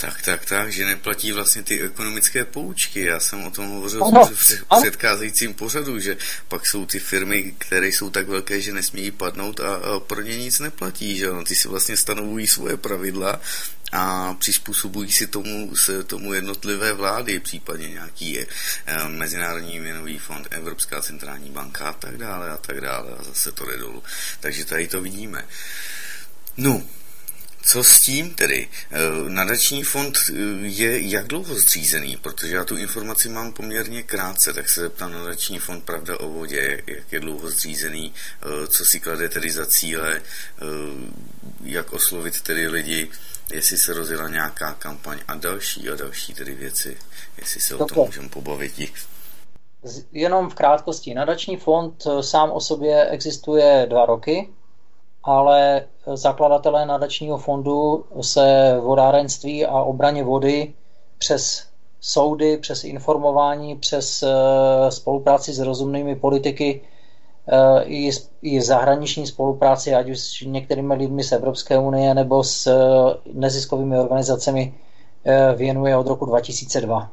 Tak, 0.00 0.22
tak, 0.22 0.44
tak, 0.44 0.72
že 0.72 0.86
neplatí 0.86 1.32
vlastně 1.32 1.62
ty 1.62 1.80
ekonomické 1.82 2.44
poučky. 2.44 3.04
Já 3.04 3.20
jsem 3.20 3.44
o 3.44 3.50
tom 3.50 3.68
hovořil 3.68 4.04
ano, 4.04 4.26
v 4.26 4.80
předcházejícím 4.80 5.54
pořadu, 5.54 5.98
že 5.98 6.16
pak 6.48 6.66
jsou 6.66 6.86
ty 6.86 6.98
firmy, 6.98 7.54
které 7.58 7.88
jsou 7.88 8.10
tak 8.10 8.28
velké, 8.28 8.60
že 8.60 8.72
nesmějí 8.72 9.10
padnout 9.10 9.60
a, 9.60 9.74
a 9.74 10.00
pro 10.00 10.20
ně 10.20 10.38
nic 10.38 10.58
neplatí, 10.58 11.16
že 11.16 11.26
no, 11.26 11.44
ty 11.44 11.54
si 11.54 11.68
vlastně 11.68 11.96
stanovují 11.96 12.46
svoje 12.46 12.76
pravidla 12.76 13.40
a 13.92 14.34
přizpůsobují 14.34 15.12
si 15.12 15.26
tomu, 15.26 15.76
se 15.76 16.04
tomu 16.04 16.34
jednotlivé 16.34 16.92
vlády, 16.92 17.40
případně 17.40 17.88
nějaký 17.88 18.32
je, 18.32 18.46
eh, 18.86 19.08
Mezinárodní 19.08 19.80
měnový 19.80 20.18
fond, 20.18 20.48
Evropská 20.50 21.00
centrální 21.00 21.50
banka 21.50 21.88
a 21.88 21.92
tak 21.92 22.16
dále 22.16 22.50
a 22.50 22.56
tak 22.56 22.80
dále 22.80 23.12
a 23.18 23.22
zase 23.22 23.52
to 23.52 23.66
jde 23.66 23.76
dolů. 23.76 24.02
Takže 24.40 24.64
tady 24.64 24.88
to 24.88 25.02
vidíme. 25.02 25.44
No, 26.56 26.82
co 27.62 27.84
s 27.84 28.00
tím 28.00 28.34
tedy? 28.34 28.68
Eh, 28.90 28.98
nadační 29.28 29.82
fond 29.82 30.18
eh, 30.28 30.32
je 30.62 31.08
jak 31.08 31.26
dlouho 31.26 31.54
zřízený? 31.54 32.16
Protože 32.16 32.56
já 32.56 32.64
tu 32.64 32.76
informaci 32.76 33.28
mám 33.28 33.52
poměrně 33.52 34.02
krátce, 34.02 34.52
tak 34.52 34.68
se 34.68 34.80
zeptám 34.80 35.12
nadační 35.12 35.58
fond 35.58 35.84
Pravda 35.84 36.20
o 36.20 36.28
vodě, 36.28 36.82
jak 36.86 37.12
je 37.12 37.20
dlouho 37.20 37.50
zřízený, 37.50 38.12
co 38.68 38.84
si 38.84 39.00
klade 39.00 39.28
tedy 39.28 39.50
za 39.50 39.66
cíle, 39.66 40.22
jak 41.64 41.92
oslovit 41.92 42.40
tedy 42.40 42.68
lidi, 42.68 43.10
jestli 43.52 43.78
se 43.78 43.92
rozjela 43.92 44.28
nějaká 44.28 44.74
kampaň 44.74 45.18
a 45.28 45.34
další 45.34 45.88
a 45.88 45.96
další 45.96 46.34
tedy 46.34 46.54
věci, 46.54 46.96
jestli 47.38 47.60
se 47.60 47.74
o 47.74 47.86
tom 47.86 48.06
můžeme 48.06 48.28
pobavit. 48.28 48.72
Jenom 50.12 50.50
v 50.50 50.54
krátkosti. 50.54 51.14
Nadační 51.14 51.56
fond 51.56 52.06
eh, 52.06 52.22
sám 52.22 52.50
o 52.50 52.60
sobě 52.60 53.10
existuje 53.10 53.86
dva 53.88 54.06
roky, 54.06 54.48
ale 55.24 55.84
zakladatelé 56.14 56.86
nadačního 56.86 57.38
fondu 57.38 58.04
se 58.20 58.76
vodárenství 58.80 59.66
a 59.66 59.82
obraně 59.82 60.24
vody 60.24 60.74
přes 61.18 61.66
soudy, 62.00 62.56
přes 62.56 62.84
informování, 62.84 63.76
přes 63.76 64.22
eh, 64.22 64.90
spolupráci 64.90 65.52
s 65.52 65.58
rozumnými 65.58 66.16
politiky 66.16 66.80
Eh, 67.52 67.84
i, 68.42 68.60
zahraniční 68.60 69.26
spolupráci, 69.26 69.94
ať 69.94 70.10
už 70.10 70.18
s 70.18 70.40
některými 70.40 70.94
lidmi 70.94 71.24
z 71.24 71.32
Evropské 71.32 71.78
unie 71.78 72.14
nebo 72.14 72.44
s 72.44 72.66
eh, 72.66 72.74
neziskovými 73.32 73.98
organizacemi 73.98 74.74
věnuje 75.56 75.96
od 75.96 76.06
roku 76.06 76.26
2002. 76.26 77.10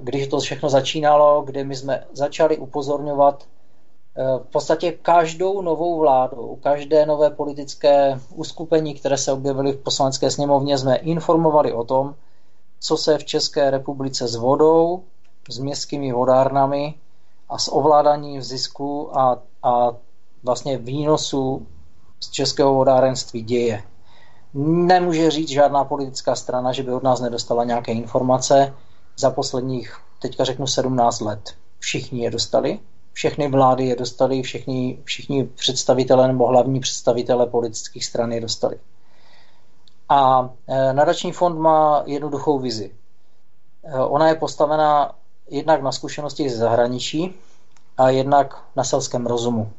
Když 0.00 0.26
to 0.26 0.40
všechno 0.40 0.68
začínalo, 0.68 1.42
kdy 1.42 1.64
my 1.64 1.76
jsme 1.76 2.04
začali 2.12 2.58
upozorňovat 2.58 3.44
v 4.20 4.52
podstatě 4.52 4.92
každou 4.92 5.62
novou 5.62 5.98
vládu, 5.98 6.58
každé 6.62 7.06
nové 7.06 7.30
politické 7.30 8.20
uskupení, 8.34 8.94
které 8.94 9.18
se 9.18 9.32
objevily 9.32 9.72
v 9.72 9.82
poslanecké 9.82 10.30
sněmovně, 10.30 10.78
jsme 10.78 10.96
informovali 10.96 11.72
o 11.72 11.84
tom, 11.84 12.14
co 12.80 12.96
se 12.96 13.18
v 13.18 13.24
České 13.24 13.70
republice 13.70 14.28
s 14.28 14.34
vodou, 14.34 15.02
s 15.50 15.58
městskými 15.58 16.12
vodárnami 16.12 16.94
a 17.48 17.58
s 17.58 17.72
ovládáním 17.72 18.42
zisku 18.42 19.18
a, 19.18 19.38
a 19.62 19.90
vlastně 20.42 20.78
výnosu 20.78 21.66
z 22.20 22.30
českého 22.30 22.74
vodárenství 22.74 23.42
děje. 23.42 23.82
Nemůže 24.54 25.30
říct 25.30 25.48
žádná 25.48 25.84
politická 25.84 26.34
strana, 26.34 26.72
že 26.72 26.82
by 26.82 26.92
od 26.92 27.02
nás 27.02 27.20
nedostala 27.20 27.64
nějaké 27.64 27.92
informace 27.92 28.74
za 29.16 29.30
posledních, 29.30 29.96
teďka 30.18 30.44
řeknu 30.44 30.66
17 30.66 31.20
let. 31.20 31.54
Všichni 31.78 32.24
je 32.24 32.30
dostali, 32.30 32.78
všechny 33.12 33.48
vlády 33.48 33.86
je 33.86 33.96
dostali, 33.96 34.42
všichni, 34.42 34.98
všichni 35.04 35.44
představitelé 35.44 36.26
nebo 36.28 36.46
hlavní 36.46 36.80
představitelé 36.80 37.46
politických 37.46 38.04
stran 38.04 38.32
je 38.32 38.40
dostali. 38.40 38.78
A 40.08 40.50
e, 40.66 40.92
nadační 40.92 41.32
fond 41.32 41.58
má 41.58 42.02
jednoduchou 42.06 42.58
vizi. 42.58 42.94
E, 43.84 43.98
ona 43.98 44.28
je 44.28 44.34
postavená 44.34 45.14
jednak 45.50 45.82
na 45.82 45.92
zkušenosti 45.92 46.50
ze 46.50 46.56
zahraničí 46.56 47.34
a 47.98 48.10
jednak 48.10 48.64
na 48.76 48.84
selském 48.84 49.26
rozumu. 49.26 49.72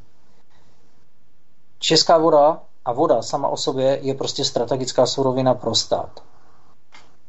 Česká 1.80 2.18
voda 2.18 2.62
a 2.86 2.94
voda 2.94 3.22
sama 3.22 3.48
o 3.48 3.58
sobě 3.58 4.00
je 4.02 4.14
prostě 4.14 4.46
strategická 4.46 5.06
surovina 5.06 5.54
pro 5.54 5.76
stát. 5.76 6.24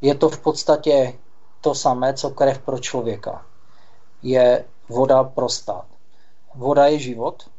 Je 0.00 0.14
to 0.14 0.28
v 0.28 0.38
podstatě 0.38 1.18
to 1.61 1.75
samé, 1.75 2.14
co 2.14 2.30
krev 2.30 2.59
pro 2.59 2.78
člověka. 2.78 3.47
Je 4.23 4.64
voda 4.88 5.25
pro 5.25 5.49
stát. 5.49 5.91
Voda 6.54 6.87
je 6.87 6.99
život 6.99 7.50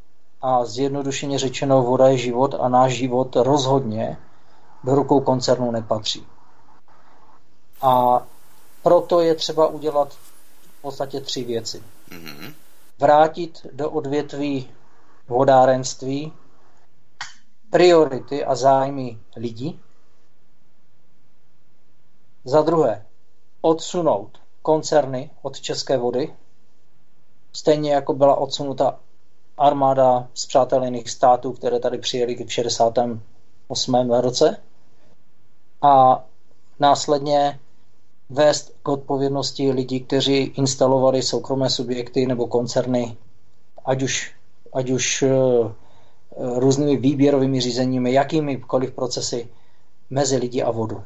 a 0.41 0.65
zjednodušeně 0.65 1.39
řečeno 1.39 1.83
voda 1.83 2.07
je 2.07 2.17
život 2.17 2.55
a 2.59 2.69
náš 2.69 2.93
život 2.93 3.35
rozhodně 3.35 4.17
do 4.83 4.95
rukou 4.95 5.21
koncernu 5.21 5.71
nepatří. 5.71 6.27
A 7.81 8.23
proto 8.83 9.21
je 9.21 9.35
třeba 9.35 9.67
udělat 9.67 10.17
podstatě 10.83 11.21
tři 11.21 11.43
věci. 11.43 11.83
Mm-hmm. 12.09 12.53
Vrátit 12.99 13.65
do 13.71 13.91
odvětví 13.91 14.71
vodárenství 15.27 16.33
priority 17.69 18.45
a 18.45 18.55
zájmy 18.55 19.19
lidí. 19.35 19.79
Za 22.45 22.61
druhé, 22.61 23.05
odsunout 23.61 24.41
koncerny 24.61 25.29
od 25.41 25.59
české 25.59 25.97
vody, 25.97 26.35
stejně 27.53 27.93
jako 27.93 28.13
byla 28.13 28.35
odsunuta 28.35 28.99
armáda 29.57 30.27
z 30.33 30.45
přátelených 30.45 31.09
států, 31.09 31.51
které 31.51 31.79
tady 31.79 31.97
přijeli 31.97 32.35
v 32.35 32.53
68. 32.53 34.11
roce. 34.11 34.57
A 35.81 36.25
následně 36.79 37.59
vést 38.29 38.73
k 38.83 38.87
odpovědnosti 38.87 39.71
lidí, 39.71 39.99
kteří 39.99 40.37
instalovali 40.37 41.21
soukromé 41.21 41.69
subjekty 41.69 42.25
nebo 42.25 42.47
koncerny, 42.47 43.17
ať 43.85 44.03
už, 44.03 44.35
ať 44.73 44.89
už 44.89 45.21
uh, 45.23 45.71
různými 46.59 46.97
výběrovými 46.97 47.61
řízeními, 47.61 48.13
jakýmikoliv 48.13 48.91
procesy 48.91 49.47
mezi 50.09 50.37
lidi 50.37 50.61
a 50.61 50.71
vodu. 50.71 51.03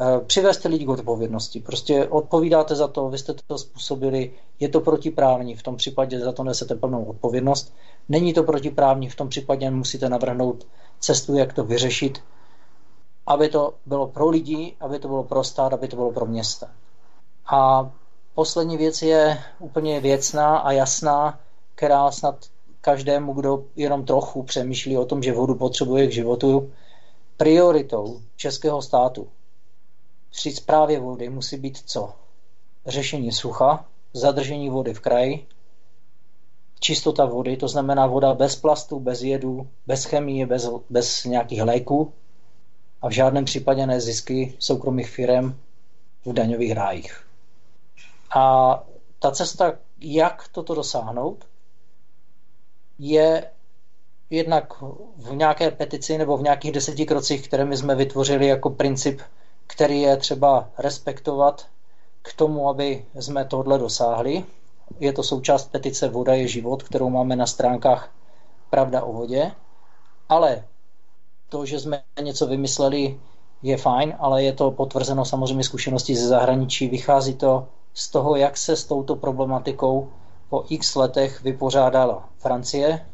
Uh, 0.00 0.20
přivést 0.26 0.64
lidi 0.64 0.84
k 0.84 0.88
odpovědnosti. 0.88 1.60
Prostě 1.60 2.08
odpovídáte 2.08 2.74
za 2.74 2.88
to, 2.88 3.08
vy 3.08 3.18
jste 3.18 3.34
to 3.46 3.58
způsobili, 3.58 4.32
je 4.60 4.68
to 4.68 4.80
protiprávní, 4.80 5.56
v 5.56 5.62
tom 5.62 5.76
případě 5.76 6.20
za 6.20 6.32
to 6.32 6.44
nesete 6.44 6.74
plnou 6.74 7.04
odpovědnost. 7.04 7.74
Není 8.08 8.34
to 8.34 8.42
protiprávní, 8.42 9.08
v 9.08 9.16
tom 9.16 9.28
případě 9.28 9.70
musíte 9.70 10.08
navrhnout 10.08 10.66
cestu, 11.00 11.36
jak 11.36 11.52
to 11.52 11.64
vyřešit 11.64 12.18
aby 13.30 13.48
to 13.48 13.74
bylo 13.86 14.06
pro 14.06 14.28
lidi, 14.28 14.76
aby 14.80 14.98
to 14.98 15.08
bylo 15.08 15.24
pro 15.24 15.44
stát, 15.44 15.72
aby 15.72 15.88
to 15.88 15.96
bylo 15.96 16.12
pro 16.12 16.26
města. 16.26 16.70
A 17.46 17.90
poslední 18.34 18.76
věc 18.76 19.02
je 19.02 19.38
úplně 19.58 20.00
věcná 20.00 20.58
a 20.58 20.72
jasná, 20.72 21.40
která 21.74 22.10
snad 22.10 22.46
každému, 22.80 23.32
kdo 23.32 23.64
jenom 23.76 24.04
trochu 24.04 24.42
přemýšlí 24.42 24.98
o 24.98 25.04
tom, 25.04 25.22
že 25.22 25.32
vodu 25.32 25.54
potřebuje 25.54 26.06
k 26.06 26.12
životu, 26.12 26.72
prioritou 27.36 28.20
českého 28.36 28.82
státu 28.82 29.28
při 30.30 30.52
zprávě 30.52 31.00
vody 31.00 31.28
musí 31.28 31.56
být 31.56 31.78
co? 31.86 32.14
Řešení 32.86 33.32
sucha, 33.32 33.84
zadržení 34.12 34.70
vody 34.70 34.94
v 34.94 35.00
kraji, 35.00 35.46
čistota 36.80 37.24
vody, 37.24 37.56
to 37.56 37.68
znamená 37.68 38.06
voda 38.06 38.34
bez 38.34 38.56
plastu, 38.56 39.00
bez 39.00 39.22
jedu, 39.22 39.68
bez 39.86 40.04
chemie, 40.04 40.46
bez, 40.46 40.68
bez 40.90 41.24
nějakých 41.24 41.62
léků, 41.62 42.12
a 43.02 43.08
v 43.08 43.12
žádném 43.12 43.44
případě 43.44 43.86
ne 43.86 44.00
zisky 44.00 44.54
soukromých 44.58 45.10
firm 45.10 45.54
v 46.24 46.32
daňových 46.32 46.72
rájích. 46.72 47.26
A 48.36 48.74
ta 49.18 49.30
cesta, 49.30 49.78
jak 50.00 50.48
toto 50.48 50.74
dosáhnout, 50.74 51.44
je 52.98 53.50
jednak 54.30 54.82
v 55.16 55.34
nějaké 55.34 55.70
petici 55.70 56.18
nebo 56.18 56.36
v 56.36 56.42
nějakých 56.42 56.72
deseti 56.72 57.06
krocích, 57.06 57.48
které 57.48 57.64
my 57.64 57.76
jsme 57.76 57.94
vytvořili 57.94 58.46
jako 58.46 58.70
princip, 58.70 59.20
který 59.70 60.00
je 60.00 60.16
třeba 60.16 60.68
respektovat 60.78 61.66
k 62.22 62.32
tomu, 62.32 62.68
aby 62.68 63.04
jsme 63.14 63.44
tohle 63.44 63.78
dosáhli. 63.78 64.44
Je 65.00 65.12
to 65.12 65.22
součást 65.22 65.70
petice 65.70 66.08
Voda 66.08 66.34
je 66.34 66.48
život, 66.48 66.82
kterou 66.82 67.10
máme 67.10 67.36
na 67.36 67.46
stránkách 67.46 68.12
Pravda 68.70 69.02
o 69.02 69.12
vodě. 69.12 69.52
Ale 70.28 70.64
to, 71.48 71.66
že 71.66 71.80
jsme 71.80 72.02
něco 72.22 72.46
vymysleli, 72.46 73.20
je 73.62 73.76
fajn, 73.76 74.16
ale 74.18 74.42
je 74.42 74.52
to 74.52 74.70
potvrzeno 74.70 75.24
samozřejmě 75.24 75.64
zkušeností 75.64 76.16
ze 76.16 76.28
zahraničí. 76.28 76.88
Vychází 76.88 77.34
to 77.34 77.68
z 77.94 78.08
toho, 78.08 78.36
jak 78.36 78.56
se 78.56 78.76
s 78.76 78.84
touto 78.84 79.16
problematikou 79.16 80.08
po 80.48 80.64
x 80.68 80.94
letech 80.94 81.42
vypořádala 81.42 82.28
Francie, 82.38 83.06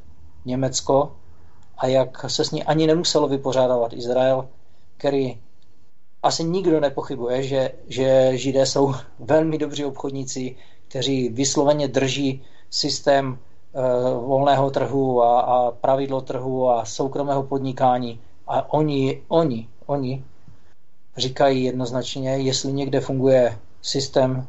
Německo 0.44 1.12
a 1.78 1.86
jak 1.86 2.30
se 2.30 2.44
s 2.44 2.50
ní 2.50 2.64
ani 2.64 2.86
nemuselo 2.86 3.28
vypořádávat 3.28 3.92
Izrael, 3.92 4.48
který 4.96 5.40
asi 6.26 6.45
nikdo 6.45 6.80
nepochybuje, 6.80 7.42
že, 7.42 7.71
že 7.88 8.30
Židé 8.35 8.66
jsou 8.66 8.95
velmi 9.18 9.59
dobří 9.59 9.85
obchodníci, 9.85 10.56
kteří 10.88 11.28
vysloveně 11.28 11.88
drží 11.88 12.42
systém 12.71 13.28
uh, 13.28 14.28
volného 14.28 14.71
trhu 14.71 15.23
a, 15.23 15.40
a 15.40 15.71
pravidlo 15.71 16.21
trhu 16.21 16.71
a 16.71 16.85
soukromého 16.85 17.42
podnikání. 17.42 18.21
A 18.47 18.73
oni, 18.73 19.23
oni, 19.28 19.68
oni 19.87 20.25
říkají 21.16 21.64
jednoznačně, 21.64 22.30
jestli 22.30 22.73
někde 22.73 23.00
funguje 23.00 23.59
systém 23.83 24.47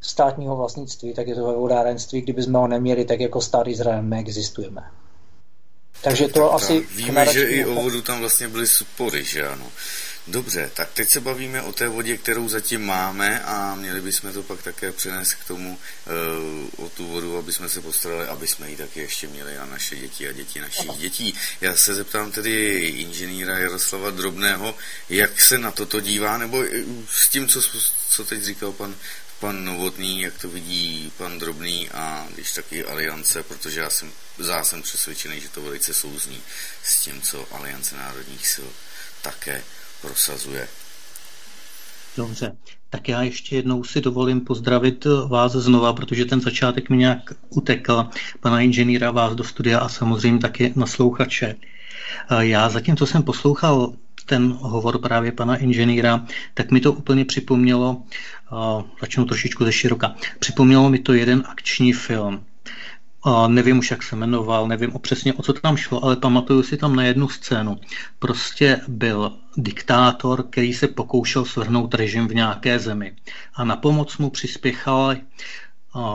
státního 0.00 0.56
vlastnictví, 0.56 1.14
tak 1.14 1.26
je 1.26 1.34
to 1.34 1.46
ve 1.46 1.54
vodárenství. 1.54 2.20
Kdybychom 2.20 2.54
ho 2.54 2.68
neměli, 2.68 3.04
tak 3.04 3.20
jako 3.20 3.40
stát 3.40 3.66
Izrael 3.66 4.02
neexistujeme. 4.02 4.82
Takže 6.02 6.28
to 6.28 6.40
tak, 6.40 6.54
asi... 6.54 6.86
Víme, 6.96 7.26
že 7.32 7.44
i 7.44 7.64
o 7.64 7.74
vodu 7.74 8.02
tam 8.02 8.20
vlastně 8.20 8.48
byly 8.48 8.66
spory, 8.66 9.24
že 9.24 9.48
ano. 9.48 9.64
Dobře, 10.28 10.70
tak 10.74 10.90
teď 10.92 11.10
se 11.10 11.20
bavíme 11.20 11.62
o 11.62 11.72
té 11.72 11.88
vodě, 11.88 12.16
kterou 12.16 12.48
zatím 12.48 12.86
máme 12.86 13.40
a 13.40 13.74
měli 13.74 14.00
bychom 14.00 14.32
to 14.32 14.42
pak 14.42 14.62
také 14.62 14.92
přenést 14.92 15.34
k 15.34 15.44
tomu, 15.44 15.78
uh, 16.78 16.86
o 16.86 16.88
tu 16.88 17.06
vodu, 17.06 17.38
aby 17.38 17.52
jsme 17.52 17.68
se 17.68 17.80
postarali, 17.80 18.26
aby 18.26 18.46
jsme 18.46 18.70
ji 18.70 18.76
taky 18.76 19.00
ještě 19.00 19.26
měli 19.28 19.56
na 19.56 19.66
naše 19.66 19.96
děti 19.96 20.28
a 20.28 20.32
děti 20.32 20.60
našich 20.60 20.90
dětí. 20.90 21.34
Já 21.60 21.76
se 21.76 21.94
zeptám 21.94 22.32
tedy 22.32 22.76
inženýra 22.78 23.58
Jaroslava 23.58 24.10
Drobného, 24.10 24.74
jak 25.08 25.40
se 25.40 25.58
na 25.58 25.70
toto 25.70 26.00
dívá, 26.00 26.38
nebo 26.38 26.64
s 27.10 27.28
tím, 27.28 27.48
co, 27.48 27.62
co 28.08 28.24
teď 28.24 28.42
říkal 28.42 28.72
pan 28.72 28.94
pan 29.40 29.64
Novotný, 29.64 30.20
jak 30.20 30.38
to 30.38 30.48
vidí 30.48 31.12
pan 31.16 31.38
Drobný 31.38 31.90
a 31.90 32.26
když 32.34 32.52
taky 32.52 32.84
Aliance, 32.84 33.42
protože 33.42 33.80
já 33.80 33.90
jsem, 33.90 34.12
já 34.48 34.64
jsem 34.64 34.82
přesvědčený, 34.82 35.40
že 35.40 35.48
to 35.48 35.62
velice 35.62 35.94
souzní 35.94 36.42
s 36.82 37.00
tím, 37.00 37.22
co 37.22 37.54
Aliance 37.54 37.96
národních 37.96 38.48
sil 38.54 38.68
také 39.22 39.64
prosazuje. 40.02 40.68
Dobře, 42.16 42.56
tak 42.90 43.08
já 43.08 43.22
ještě 43.22 43.56
jednou 43.56 43.84
si 43.84 44.00
dovolím 44.00 44.40
pozdravit 44.40 45.06
vás 45.28 45.52
znova, 45.52 45.92
protože 45.92 46.24
ten 46.24 46.40
začátek 46.40 46.90
mi 46.90 46.96
nějak 46.96 47.32
utekl, 47.50 48.06
pana 48.40 48.60
inženýra, 48.60 49.10
vás 49.10 49.34
do 49.34 49.44
studia 49.44 49.78
a 49.78 49.88
samozřejmě 49.88 50.38
taky 50.38 50.72
naslouchače. 50.76 51.54
Já 52.40 52.68
zatím, 52.68 52.96
co 52.96 53.06
jsem 53.06 53.22
poslouchal 53.22 53.92
ten 54.26 54.52
hovor 54.60 54.98
právě 54.98 55.32
pana 55.32 55.56
inženýra, 55.56 56.26
tak 56.54 56.70
mi 56.70 56.80
to 56.80 56.92
úplně 56.92 57.24
připomnělo, 57.24 58.02
začnu 59.00 59.24
trošičku 59.24 59.64
ze 59.64 59.72
široka, 59.72 60.14
připomnělo 60.38 60.90
mi 60.90 60.98
to 60.98 61.12
jeden 61.12 61.42
akční 61.46 61.92
film. 61.92 62.44
A 63.28 63.48
nevím 63.48 63.78
už, 63.78 63.90
jak 63.90 64.02
se 64.02 64.16
jmenoval, 64.16 64.68
nevím 64.68 64.92
o 64.92 64.98
přesně, 64.98 65.34
o 65.34 65.42
co 65.42 65.52
tam 65.52 65.76
šlo, 65.76 66.04
ale 66.04 66.16
pamatuju 66.16 66.62
si 66.62 66.76
tam 66.76 66.96
na 66.96 67.04
jednu 67.04 67.28
scénu. 67.28 67.80
Prostě 68.18 68.80
byl 68.88 69.32
diktátor, 69.56 70.42
který 70.42 70.74
se 70.74 70.88
pokoušel 70.88 71.44
svrhnout 71.44 71.94
režim 71.94 72.28
v 72.28 72.34
nějaké 72.34 72.78
zemi. 72.78 73.16
A 73.54 73.64
na 73.64 73.76
pomoc 73.76 74.18
mu 74.18 74.30
přispěchaly 74.30 75.20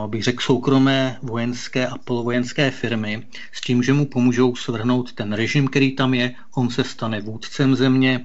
bych 0.06 0.22
řekl, 0.22 0.42
soukromé 0.42 1.18
vojenské 1.22 1.86
a 1.86 1.98
polovojenské 1.98 2.70
firmy 2.70 3.26
s 3.52 3.60
tím, 3.60 3.82
že 3.82 3.92
mu 3.92 4.06
pomůžou 4.06 4.56
svrhnout 4.56 5.12
ten 5.12 5.32
režim, 5.32 5.68
který 5.68 5.96
tam 5.96 6.14
je, 6.14 6.34
on 6.54 6.70
se 6.70 6.84
stane 6.84 7.20
vůdcem 7.20 7.74
země 7.74 8.24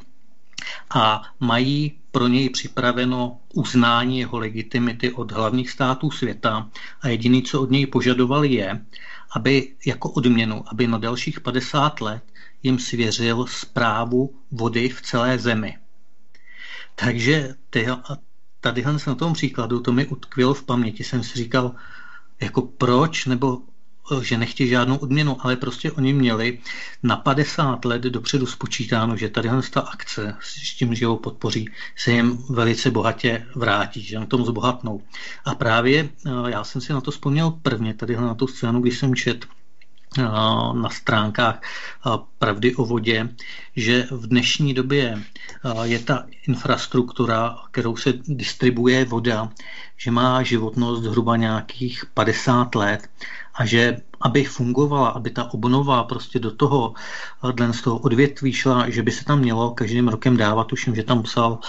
a 0.96 1.22
mají 1.40 1.94
pro 2.18 2.28
něj 2.28 2.50
připraveno 2.50 3.40
uznání 3.54 4.20
jeho 4.20 4.40
legitimity 4.40 5.12
od 5.12 5.32
hlavních 5.32 5.72
států 5.72 6.12
světa 6.12 6.70
a 7.02 7.08
jediný, 7.08 7.44
co 7.44 7.62
od 7.62 7.72
něj 7.72 7.86
požadovali 7.86 8.54
je, 8.54 8.86
aby 9.32 9.76
jako 9.86 10.10
odměnu, 10.10 10.64
aby 10.68 10.88
na 10.88 10.98
dalších 10.98 11.40
50 11.40 12.02
let 12.02 12.24
jim 12.64 12.80
svěřil 12.80 13.46
zprávu 13.48 14.36
vody 14.52 14.90
v 14.90 15.02
celé 15.02 15.40
zemi. 15.40 15.78
Takže 16.96 17.56
tady 18.62 18.84
na 19.08 19.16
tom 19.16 19.34
příkladu 19.34 19.80
to 19.80 19.92
mi 19.92 20.06
utkvělo 20.08 20.54
v 20.54 20.64
paměti. 20.64 21.04
Jsem 21.04 21.24
si 21.24 21.38
říkal, 21.38 21.76
jako 22.42 22.62
proč, 22.62 23.26
nebo 23.26 23.62
že 24.22 24.38
nechtějí 24.38 24.70
žádnou 24.70 24.98
odměnu, 24.98 25.38
ale 25.40 25.56
prostě 25.56 25.92
oni 25.92 26.14
měli 26.14 26.60
na 27.04 27.18
50 27.18 27.86
let 27.86 28.02
dopředu 28.02 28.46
spočítáno, 28.46 29.18
že 29.18 29.30
tady 29.30 29.50
ta 29.72 29.82
akce 29.82 30.36
s 30.42 30.76
tím, 30.76 30.96
že 30.96 31.06
ho 31.06 31.18
podpoří, 31.18 31.70
se 31.96 32.12
jim 32.12 32.44
velice 32.50 32.92
bohatě 32.92 33.46
vrátí, 33.56 34.02
že 34.02 34.20
na 34.20 34.26
tom 34.26 34.46
zbohatnou. 34.46 35.02
A 35.46 35.56
právě 35.56 36.10
eh, 36.26 36.30
já 36.48 36.64
jsem 36.64 36.82
si 36.82 36.94
na 36.94 37.02
to 37.02 37.12
vzpomněl 37.12 37.52
prvně, 37.52 37.94
tady 37.94 38.16
na 38.16 38.36
tu 38.36 38.48
scénu, 38.48 38.82
když 38.82 38.98
jsem 38.98 39.16
čet 39.16 39.46
na 40.74 40.90
stránkách 40.90 41.62
Pravdy 42.40 42.76
o 42.76 42.86
vodě, 42.86 43.30
že 43.76 44.08
v 44.12 44.28
dnešní 44.28 44.74
době 44.74 45.24
je 45.84 46.00
ta 46.00 46.26
infrastruktura, 46.48 47.58
kterou 47.72 47.96
se 47.98 48.14
distribuje 48.28 49.06
voda, 49.06 49.52
že 49.98 50.12
má 50.12 50.44
životnost 50.44 51.04
zhruba 51.04 51.36
nějakých 51.36 52.06
50 52.14 52.76
let 52.76 53.10
a 53.58 53.66
že 53.66 53.98
aby 54.22 54.44
fungovala, 54.44 55.08
aby 55.10 55.30
ta 55.30 55.54
obnova 55.54 56.04
prostě 56.04 56.40
do 56.40 56.52
toho, 56.52 56.94
dle 57.52 57.74
z 57.74 57.82
toho 57.82 57.98
odvětví 57.98 58.54
šla, 58.54 58.90
že 58.90 59.04
by 59.04 59.12
se 59.12 59.26
tam 59.26 59.40
mělo 59.40 59.72
každým 59.72 60.08
rokem 60.08 60.38
dávat, 60.38 60.68
tuším, 60.68 60.96
že 60.96 61.04
tam 61.04 61.24
psal 61.24 61.60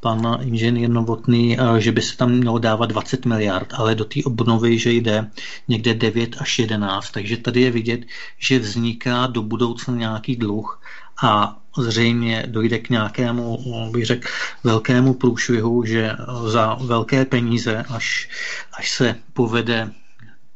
pan 0.00 0.38
inženýr 0.42 0.90
Novotný, 0.90 1.56
že 1.78 1.92
by 1.92 2.02
se 2.02 2.16
tam 2.16 2.30
mělo 2.30 2.58
dávat 2.58 2.86
20 2.86 3.26
miliard, 3.26 3.68
ale 3.74 3.94
do 3.94 4.04
té 4.04 4.20
obnovy, 4.24 4.78
že 4.78 4.92
jde 4.92 5.30
někde 5.68 5.94
9 5.94 6.36
až 6.38 6.58
11, 6.58 7.10
takže 7.10 7.36
tady 7.36 7.60
je 7.60 7.70
vidět, 7.70 8.00
že 8.38 8.58
vzniká 8.58 9.26
do 9.26 9.42
budoucna 9.42 9.94
nějaký 9.94 10.36
dluh 10.36 10.82
a 11.22 11.56
zřejmě 11.78 12.44
dojde 12.46 12.78
k 12.78 12.90
nějakému, 12.90 13.58
bych 13.90 14.06
řekl, 14.06 14.28
velkému 14.64 15.14
průšvihu, 15.14 15.84
že 15.84 16.12
za 16.46 16.74
velké 16.74 17.24
peníze, 17.24 17.84
až, 17.88 18.28
až 18.72 18.90
se 18.90 19.14
povede 19.32 19.90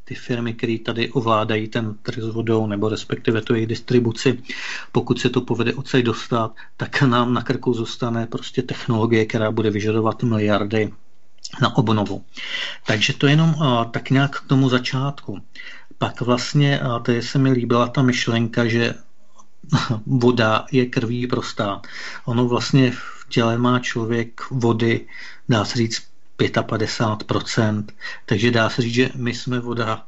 ty 0.05 0.15
firmy, 0.15 0.53
které 0.53 0.77
tady 0.85 1.11
ovládají 1.11 1.67
ten 1.67 1.95
trh 2.01 2.23
s 2.23 2.27
vodou, 2.27 2.67
nebo 2.67 2.89
respektive 2.89 3.41
tu 3.41 3.53
jejich 3.53 3.67
distribuci, 3.67 4.43
pokud 4.91 5.19
se 5.19 5.29
to 5.29 5.41
povede 5.41 5.73
odsaď 5.73 6.01
dostat, 6.01 6.51
tak 6.77 7.01
nám 7.01 7.33
na 7.33 7.41
krku 7.41 7.73
zůstane 7.73 8.27
prostě 8.27 8.61
technologie, 8.61 9.25
která 9.25 9.51
bude 9.51 9.69
vyžadovat 9.69 10.23
miliardy 10.23 10.93
na 11.61 11.77
obnovu. 11.77 12.23
Takže 12.85 13.13
to 13.13 13.27
jenom 13.27 13.49
uh, 13.49 13.85
tak 13.91 14.09
nějak 14.09 14.39
k 14.39 14.47
tomu 14.47 14.69
začátku. 14.69 15.41
Pak 15.97 16.21
vlastně, 16.21 16.81
uh, 16.81 17.03
tady 17.03 17.21
se 17.21 17.39
mi 17.39 17.51
líbila 17.51 17.87
ta 17.87 18.01
myšlenka, 18.01 18.65
že 18.65 18.93
voda 20.05 20.65
je 20.71 20.85
krví 20.85 21.27
prostá. 21.27 21.81
Ono 22.25 22.47
vlastně 22.47 22.91
v 22.91 23.25
těle 23.29 23.57
má 23.57 23.79
člověk 23.79 24.41
vody, 24.51 25.07
dá 25.49 25.65
se 25.65 25.77
říct, 25.77 26.12
55%, 26.37 27.85
takže 28.25 28.51
dá 28.51 28.69
se 28.69 28.81
říct, 28.81 28.93
že 28.93 29.09
my 29.15 29.33
jsme 29.33 29.59
voda. 29.59 30.05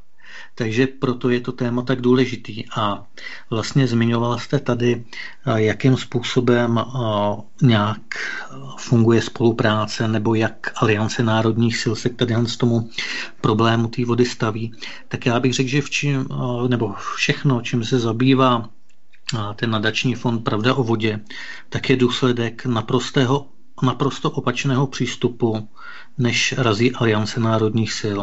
Takže 0.54 0.86
proto 0.86 1.30
je 1.30 1.40
to 1.40 1.52
téma 1.52 1.82
tak 1.82 2.00
důležitý. 2.00 2.64
A 2.76 3.06
vlastně 3.50 3.86
zmiňovala 3.86 4.38
jste 4.38 4.58
tady, 4.58 5.04
jakým 5.54 5.96
způsobem 5.96 6.84
nějak 7.62 8.00
funguje 8.78 9.22
spolupráce 9.22 10.08
nebo 10.08 10.34
jak 10.34 10.72
Aliance 10.82 11.22
národních 11.22 11.76
sil 11.82 11.94
se 11.96 12.08
tady 12.08 12.34
z 12.46 12.56
tomu 12.56 12.90
problému 13.40 13.88
té 13.88 14.04
vody 14.04 14.24
staví. 14.24 14.74
Tak 15.08 15.26
já 15.26 15.40
bych 15.40 15.54
řekl, 15.54 15.68
že 15.68 15.82
v 15.82 15.90
čím, 15.90 16.28
nebo 16.68 16.94
všechno, 17.16 17.60
čím 17.60 17.84
se 17.84 17.98
zabývá 17.98 18.68
ten 19.56 19.70
nadační 19.70 20.14
fond 20.14 20.44
Pravda 20.44 20.74
o 20.74 20.82
vodě, 20.82 21.20
tak 21.68 21.90
je 21.90 21.96
důsledek 21.96 22.66
naprostého 22.66 23.46
naprosto 23.82 24.30
opačného 24.30 24.86
přístupu, 24.86 25.68
než 26.18 26.54
razí 26.58 26.92
Aliance 26.92 27.40
národních 27.40 27.92
sil. 28.00 28.18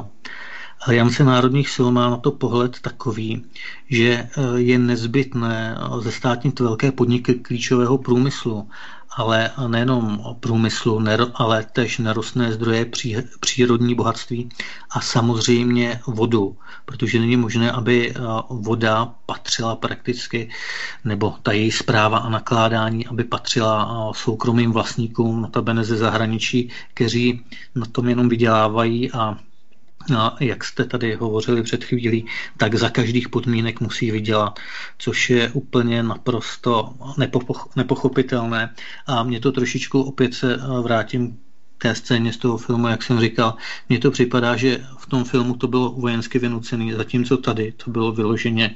Aliance 0.88 1.24
národních 1.24 1.70
sil 1.76 1.88
má 1.92 2.10
na 2.10 2.18
to 2.18 2.32
pohled 2.32 2.80
takový, 2.80 3.46
že 3.90 4.10
eh, 4.10 4.30
je 4.56 4.80
nezbytné 4.80 5.78
zestátnit 6.00 6.60
velké 6.60 6.92
podniky 6.92 7.34
klíčového 7.34 7.98
průmyslu 7.98 8.70
ale 9.16 9.52
nejenom 9.68 10.36
průmyslu, 10.40 11.02
ale 11.34 11.66
tež 11.74 11.98
nerostné 11.98 12.54
zdroje, 12.54 12.86
přírodní 13.40 13.96
bohatství 13.96 14.50
a 14.90 15.02
samozřejmě 15.02 16.00
vodu, 16.08 16.58
protože 16.86 17.20
není 17.20 17.38
možné, 17.38 17.72
aby 17.72 18.14
voda 18.50 19.14
patřila 19.26 19.76
prakticky, 19.76 20.50
nebo 21.06 21.36
ta 21.44 21.52
její 21.52 21.72
zpráva 21.72 22.18
a 22.18 22.30
nakládání, 22.30 23.08
aby 23.08 23.24
patřila 23.24 24.12
soukromým 24.16 24.72
vlastníkům, 24.72 25.42
notabene 25.42 25.84
ze 25.84 25.98
zahraničí, 25.98 26.70
kteří 26.94 27.46
na 27.76 27.86
tom 27.86 28.10
jenom 28.10 28.30
vydělávají 28.30 29.12
a 29.12 29.38
a 30.18 30.36
jak 30.40 30.64
jste 30.64 30.86
tady 30.86 31.16
hovořili 31.16 31.64
před 31.64 31.84
chvílí, 31.84 32.26
tak 32.58 32.76
za 32.76 32.90
každých 32.90 33.30
podmínek 33.30 33.82
musí 33.82 34.12
vydělat, 34.12 34.60
což 34.98 35.30
je 35.30 35.52
úplně 35.52 36.04
naprosto 36.04 36.94
nepochopitelné. 37.76 38.74
A 39.08 39.24
mě 39.24 39.40
to 39.40 39.52
trošičku 39.52 40.02
opět 40.02 40.34
se 40.34 40.56
eh, 40.56 40.82
vrátím 40.82 41.40
té 41.78 41.96
scéně 41.96 42.34
z 42.34 42.38
toho 42.38 42.58
filmu, 42.58 42.88
jak 42.88 43.04
jsem 43.04 43.20
říkal, 43.20 43.56
mně 43.90 44.00
to 44.00 44.12
připadá, 44.12 44.56
že 44.56 44.86
v 44.98 45.06
tom 45.06 45.24
filmu 45.24 45.56
to 45.56 45.68
bylo 45.68 45.92
vojensky 45.92 46.40
vynucené, 46.40 46.96
zatímco 46.96 47.38
tady 47.38 47.72
to 47.72 47.92
bylo 47.92 48.12
vyloženě 48.12 48.76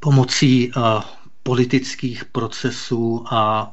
pomocí 0.00 0.72
a, 0.72 1.04
eh, 1.04 1.20
politických 1.42 2.24
procesů 2.24 3.24
a 3.30 3.72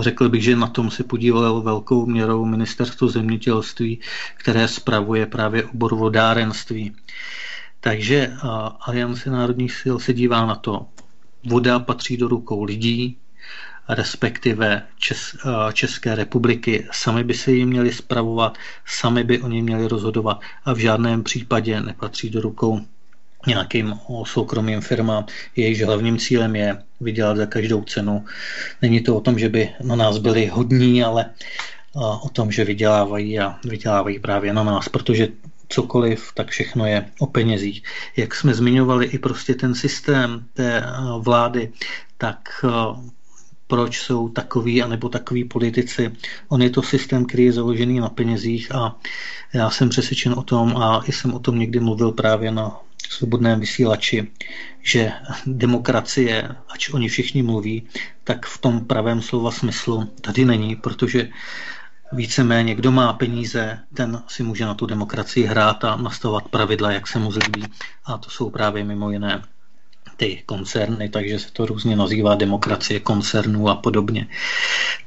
Řekl 0.00 0.28
bych, 0.28 0.44
že 0.44 0.56
na 0.56 0.66
tom 0.66 0.90
se 0.90 1.04
podílelo 1.04 1.62
velkou 1.62 2.06
měrou 2.06 2.44
ministerstvo 2.44 3.08
zemědělství, 3.08 4.00
které 4.36 4.68
spravuje 4.68 5.26
právě 5.26 5.64
obor 5.64 5.94
vodárenství. 5.94 6.96
Takže 7.80 8.32
Aliance 8.80 9.30
národních 9.30 9.74
sil 9.80 9.96
se 9.98 10.12
dívá 10.12 10.46
na 10.46 10.54
to, 10.54 10.86
voda 11.46 11.78
patří 11.78 12.16
do 12.16 12.28
rukou 12.28 12.64
lidí, 12.64 13.18
respektive 13.88 14.82
Čes, 14.98 15.36
České 15.72 16.14
republiky. 16.14 16.88
Sami 16.92 17.24
by 17.24 17.34
se 17.34 17.52
ji 17.52 17.64
měli 17.66 17.92
spravovat, 17.92 18.58
sami 18.86 19.24
by 19.24 19.42
o 19.42 19.48
ní 19.48 19.62
měli 19.62 19.88
rozhodovat 19.88 20.40
a 20.64 20.72
v 20.72 20.78
žádném 20.78 21.22
případě 21.22 21.80
nepatří 21.80 22.30
do 22.30 22.40
rukou 22.40 22.80
nějakým 23.46 23.94
soukromým 24.24 24.80
firmám. 24.80 25.26
Jejíž 25.56 25.84
hlavním 25.84 26.18
cílem 26.18 26.56
je 26.56 26.82
vydělat 27.00 27.36
za 27.36 27.46
každou 27.46 27.82
cenu. 27.82 28.24
Není 28.82 29.00
to 29.00 29.16
o 29.16 29.20
tom, 29.20 29.38
že 29.38 29.48
by 29.48 29.68
na 29.82 29.96
nás 29.96 30.18
byli 30.18 30.46
hodní, 30.46 31.04
ale 31.04 31.30
o 32.22 32.28
tom, 32.28 32.52
že 32.52 32.64
vydělávají 32.64 33.40
a 33.40 33.58
vydělávají 33.64 34.18
právě 34.18 34.52
na 34.52 34.64
nás, 34.64 34.88
protože 34.88 35.28
cokoliv, 35.68 36.32
tak 36.34 36.48
všechno 36.48 36.86
je 36.86 37.06
o 37.18 37.26
penězích. 37.26 37.82
Jak 38.16 38.34
jsme 38.34 38.54
zmiňovali 38.54 39.06
i 39.06 39.18
prostě 39.18 39.54
ten 39.54 39.74
systém 39.74 40.44
té 40.54 40.84
vlády, 41.18 41.72
tak 42.18 42.64
proč 43.66 44.00
jsou 44.00 44.28
takový 44.28 44.82
anebo 44.82 45.08
takový 45.08 45.44
politici. 45.44 46.10
On 46.48 46.62
je 46.62 46.70
to 46.70 46.82
systém, 46.82 47.24
který 47.24 47.44
je 47.44 47.52
založený 47.52 48.00
na 48.00 48.08
penězích 48.08 48.74
a 48.74 48.96
já 49.52 49.70
jsem 49.70 49.88
přesvědčen 49.88 50.34
o 50.36 50.42
tom 50.42 50.76
a 50.76 51.02
jsem 51.06 51.34
o 51.34 51.38
tom 51.38 51.58
někdy 51.58 51.80
mluvil 51.80 52.12
právě 52.12 52.50
na 52.50 52.80
svobodném 53.12 53.60
vysílači, 53.60 54.32
že 54.82 55.12
demokracie, 55.46 56.48
ač 56.68 56.88
oni 56.88 57.08
všichni 57.08 57.42
mluví, 57.42 57.88
tak 58.24 58.46
v 58.46 58.58
tom 58.58 58.84
pravém 58.84 59.22
slova 59.22 59.50
smyslu 59.50 60.04
tady 60.20 60.44
není, 60.44 60.76
protože 60.76 61.28
víceméně 62.12 62.74
kdo 62.74 62.92
má 62.92 63.12
peníze, 63.12 63.78
ten 63.94 64.22
si 64.28 64.42
může 64.42 64.64
na 64.64 64.74
tu 64.74 64.86
demokracii 64.86 65.46
hrát 65.46 65.84
a 65.84 65.96
nastavovat 65.96 66.48
pravidla, 66.48 66.92
jak 66.92 67.06
se 67.06 67.18
mu 67.18 67.32
zlíbí. 67.32 67.64
A 68.04 68.18
to 68.18 68.30
jsou 68.30 68.50
právě 68.50 68.84
mimo 68.84 69.10
jiné 69.10 69.42
ty 70.16 70.42
koncerny, 70.46 71.08
takže 71.08 71.38
se 71.38 71.52
to 71.52 71.66
různě 71.66 71.96
nazývá 71.96 72.34
demokracie 72.34 73.00
koncernů 73.00 73.68
a 73.68 73.74
podobně. 73.74 74.28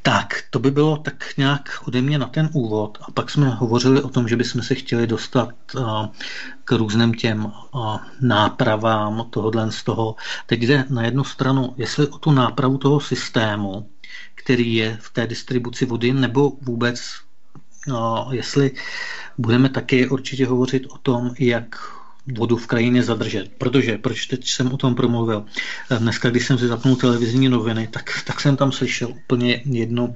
Tak, 0.02 0.44
to 0.50 0.60
by 0.60 0.72
bylo 0.72 0.98
tak 0.98 1.38
nějak 1.38 1.70
ode 1.88 2.02
mě 2.02 2.18
na 2.18 2.28
ten 2.28 2.50
úvod 2.54 2.98
a 3.02 3.12
pak 3.12 3.30
jsme 3.30 3.50
hovořili 3.50 4.02
o 4.02 4.10
tom, 4.10 4.28
že 4.28 4.36
bychom 4.36 4.62
se 4.62 4.76
chtěli 4.76 5.08
dostat 5.08 5.50
k 6.66 6.72
různým 6.72 7.14
těm 7.14 7.52
nápravám 8.22 9.26
tohohle 9.30 9.72
z 9.72 9.84
toho. 9.84 10.16
Teď 10.46 10.60
jde 10.60 10.86
na 10.90 11.04
jednu 11.04 11.24
stranu, 11.24 11.74
jestli 11.78 12.08
o 12.08 12.18
tu 12.18 12.32
nápravu 12.32 12.78
toho 12.78 13.00
systému, 13.00 13.90
který 14.36 14.76
je 14.76 14.98
v 15.02 15.10
té 15.10 15.28
distribuci 15.28 15.86
vody, 15.86 16.14
nebo 16.14 16.52
vůbec 16.62 17.00
No, 17.88 18.28
jestli 18.32 18.72
budeme 19.38 19.70
taky 19.70 20.10
určitě 20.10 20.46
hovořit 20.46 20.86
o 20.90 20.98
tom, 20.98 21.32
jak 21.40 21.97
vodu 22.36 22.58
v 22.58 22.68
krajině 22.68 23.04
zadržet. 23.04 23.52
Protože, 23.58 23.98
proč 23.98 24.26
teď 24.26 24.48
jsem 24.48 24.74
o 24.74 24.78
tom 24.78 24.96
promluvil? 24.96 25.46
Dneska, 26.00 26.30
když 26.30 26.48
jsem 26.48 26.58
si 26.58 26.68
zapnul 26.68 26.96
televizní 26.96 27.50
noviny, 27.50 27.88
tak, 27.88 28.24
tak 28.26 28.42
jsem 28.42 28.58
tam 28.58 28.72
slyšel 28.72 29.10
úplně 29.10 29.62
jednu 29.66 30.16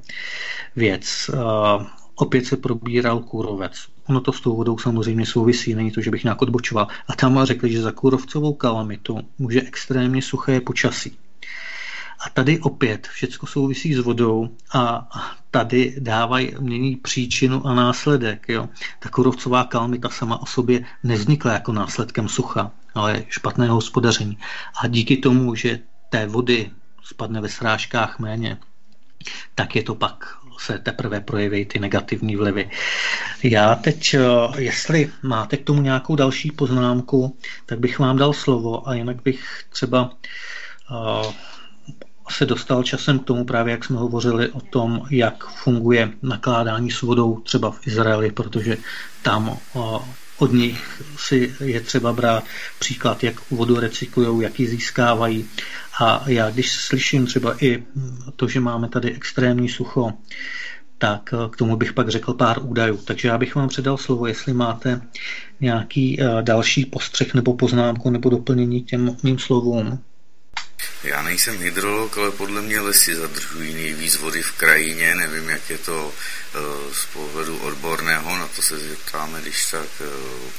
věc. 0.75 1.29
Uh, 1.33 1.85
opět 2.15 2.45
se 2.45 2.57
probíral 2.57 3.19
kůrovec. 3.19 3.73
Ono 4.07 4.21
to 4.21 4.33
s 4.33 4.41
tou 4.41 4.55
vodou 4.55 4.77
samozřejmě 4.77 5.25
souvisí, 5.25 5.75
není 5.75 5.91
to, 5.91 6.01
že 6.01 6.11
bych 6.11 6.23
nějak 6.23 6.41
odbočoval. 6.41 6.87
A 7.07 7.15
tam 7.15 7.45
řekli, 7.45 7.71
že 7.71 7.81
za 7.81 7.91
kůrovcovou 7.91 8.53
kalamitu 8.53 9.19
může 9.39 9.61
extrémně 9.61 10.21
suché 10.21 10.61
počasí. 10.61 11.17
A 12.25 12.29
tady 12.29 12.59
opět 12.59 13.07
všechno 13.07 13.47
souvisí 13.47 13.93
s 13.93 13.99
vodou 13.99 14.49
a 14.73 15.09
tady 15.51 15.95
dávají, 15.99 16.55
mění 16.59 16.95
příčinu 16.95 17.67
a 17.67 17.73
následek. 17.73 18.45
Jo. 18.49 18.69
Ta 18.99 19.09
kurovcová 19.09 19.63
kalmita 19.63 20.09
sama 20.09 20.41
o 20.41 20.45
sobě 20.45 20.85
nevznikla 21.03 21.53
jako 21.53 21.71
následkem 21.71 22.29
sucha, 22.29 22.71
ale 22.95 23.23
špatného 23.29 23.75
hospodaření. 23.75 24.37
A 24.83 24.87
díky 24.87 25.17
tomu, 25.17 25.55
že 25.55 25.79
té 26.09 26.25
vody 26.25 26.71
spadne 27.03 27.41
ve 27.41 27.49
srážkách 27.49 28.19
méně, 28.19 28.57
tak 29.55 29.75
je 29.75 29.83
to 29.83 29.95
pak 29.95 30.41
se 30.61 30.79
teprve 30.79 31.21
projeví 31.21 31.65
ty 31.65 31.79
negativní 31.79 32.35
vlivy. 32.35 32.69
Já 33.43 33.75
teď, 33.75 34.15
jestli 34.57 35.11
máte 35.23 35.57
k 35.57 35.63
tomu 35.63 35.81
nějakou 35.81 36.15
další 36.15 36.51
poznámku, 36.51 37.37
tak 37.65 37.79
bych 37.79 37.99
vám 37.99 38.17
dal 38.17 38.33
slovo 38.33 38.89
a 38.89 38.93
jinak 38.93 39.21
bych 39.23 39.63
třeba 39.69 40.09
se 42.31 42.45
dostal 42.45 42.83
časem 42.83 43.19
k 43.19 43.23
tomu 43.23 43.45
právě, 43.45 43.71
jak 43.71 43.85
jsme 43.85 43.97
hovořili 43.97 44.49
o 44.49 44.61
tom, 44.61 45.01
jak 45.09 45.45
funguje 45.45 46.11
nakládání 46.21 46.91
s 46.91 47.01
vodou 47.01 47.39
třeba 47.39 47.71
v 47.71 47.87
Izraeli, 47.87 48.31
protože 48.31 48.77
tam 49.21 49.57
od 50.37 50.53
nich 50.53 51.01
si 51.17 51.53
je 51.59 51.81
třeba 51.81 52.13
brát 52.13 52.43
příklad, 52.79 53.23
jak 53.23 53.51
vodu 53.51 53.79
recyklují, 53.79 54.43
jak 54.43 54.59
ji 54.59 54.67
získávají. 54.67 55.45
A 56.01 56.23
já, 56.27 56.49
když 56.49 56.71
slyším 56.71 57.25
třeba 57.25 57.63
i 57.63 57.83
to, 58.35 58.47
že 58.47 58.59
máme 58.59 58.89
tady 58.89 59.13
extrémní 59.13 59.69
sucho, 59.69 60.13
tak 60.97 61.33
k 61.49 61.57
tomu 61.57 61.75
bych 61.75 61.93
pak 61.93 62.09
řekl 62.09 62.33
pár 62.33 62.57
údajů. 62.61 62.97
Takže 62.97 63.27
já 63.27 63.37
bych 63.37 63.55
vám 63.55 63.69
předal 63.69 63.97
slovo, 63.97 64.27
jestli 64.27 64.53
máte 64.53 65.01
nějaký 65.59 66.19
další 66.41 66.85
postřeh 66.85 67.33
nebo 67.33 67.53
poznámku 67.53 68.09
nebo 68.09 68.29
doplnění 68.29 68.83
těm 68.83 69.17
mým 69.23 69.39
slovům. 69.39 69.99
Já 71.03 71.21
nejsem 71.21 71.57
hydrolog, 71.57 72.17
ale 72.17 72.31
podle 72.31 72.61
mě 72.61 72.79
lesy 72.79 73.15
zadržují 73.15 73.73
nejvíc 73.73 74.15
vody 74.15 74.41
v 74.41 74.51
krajině. 74.51 75.15
Nevím, 75.15 75.49
jak 75.49 75.69
je 75.69 75.77
to 75.77 76.05
uh, 76.05 76.93
z 76.93 77.05
pohledu 77.05 77.57
odborného, 77.57 78.37
na 78.37 78.47
to 78.47 78.61
se 78.61 78.79
zeptáme, 78.79 79.41
když 79.41 79.65
tak 79.65 79.89
uh, 79.99 80.07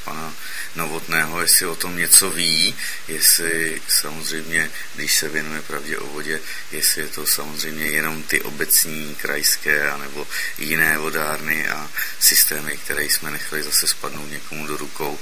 pana 0.05 0.35
Novotného, 0.77 1.41
jestli 1.41 1.67
o 1.67 1.77
tom 1.77 1.97
něco 1.97 2.31
ví, 2.31 2.75
jestli 3.09 3.83
samozřejmě, 3.89 4.71
když 4.95 5.17
se 5.17 5.29
věnuje 5.29 5.63
pravdě 5.63 5.99
o 5.99 6.07
vodě, 6.07 6.41
jestli 6.73 7.03
je 7.03 7.09
to 7.09 7.27
samozřejmě 7.27 7.85
jenom 7.85 8.23
ty 8.23 8.41
obecní, 8.41 9.15
krajské, 9.15 9.91
anebo 9.91 10.27
jiné 10.59 10.99
vodárny 10.99 11.69
a 11.69 11.91
systémy, 12.19 12.77
které 12.77 13.05
jsme 13.05 13.31
nechali 13.31 13.63
zase 13.63 13.87
spadnout 13.87 14.31
někomu 14.31 14.67
do 14.67 14.77
rukou 14.77 15.19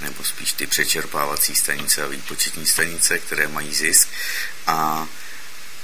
nebo 0.00 0.24
spíš 0.24 0.52
ty 0.52 0.66
přečerpávací 0.66 1.54
stanice 1.54 2.02
a 2.02 2.06
výpočetní 2.06 2.66
stanice, 2.66 3.18
které 3.18 3.48
mají 3.48 3.74
zisk 3.74 4.08
a 4.66 5.06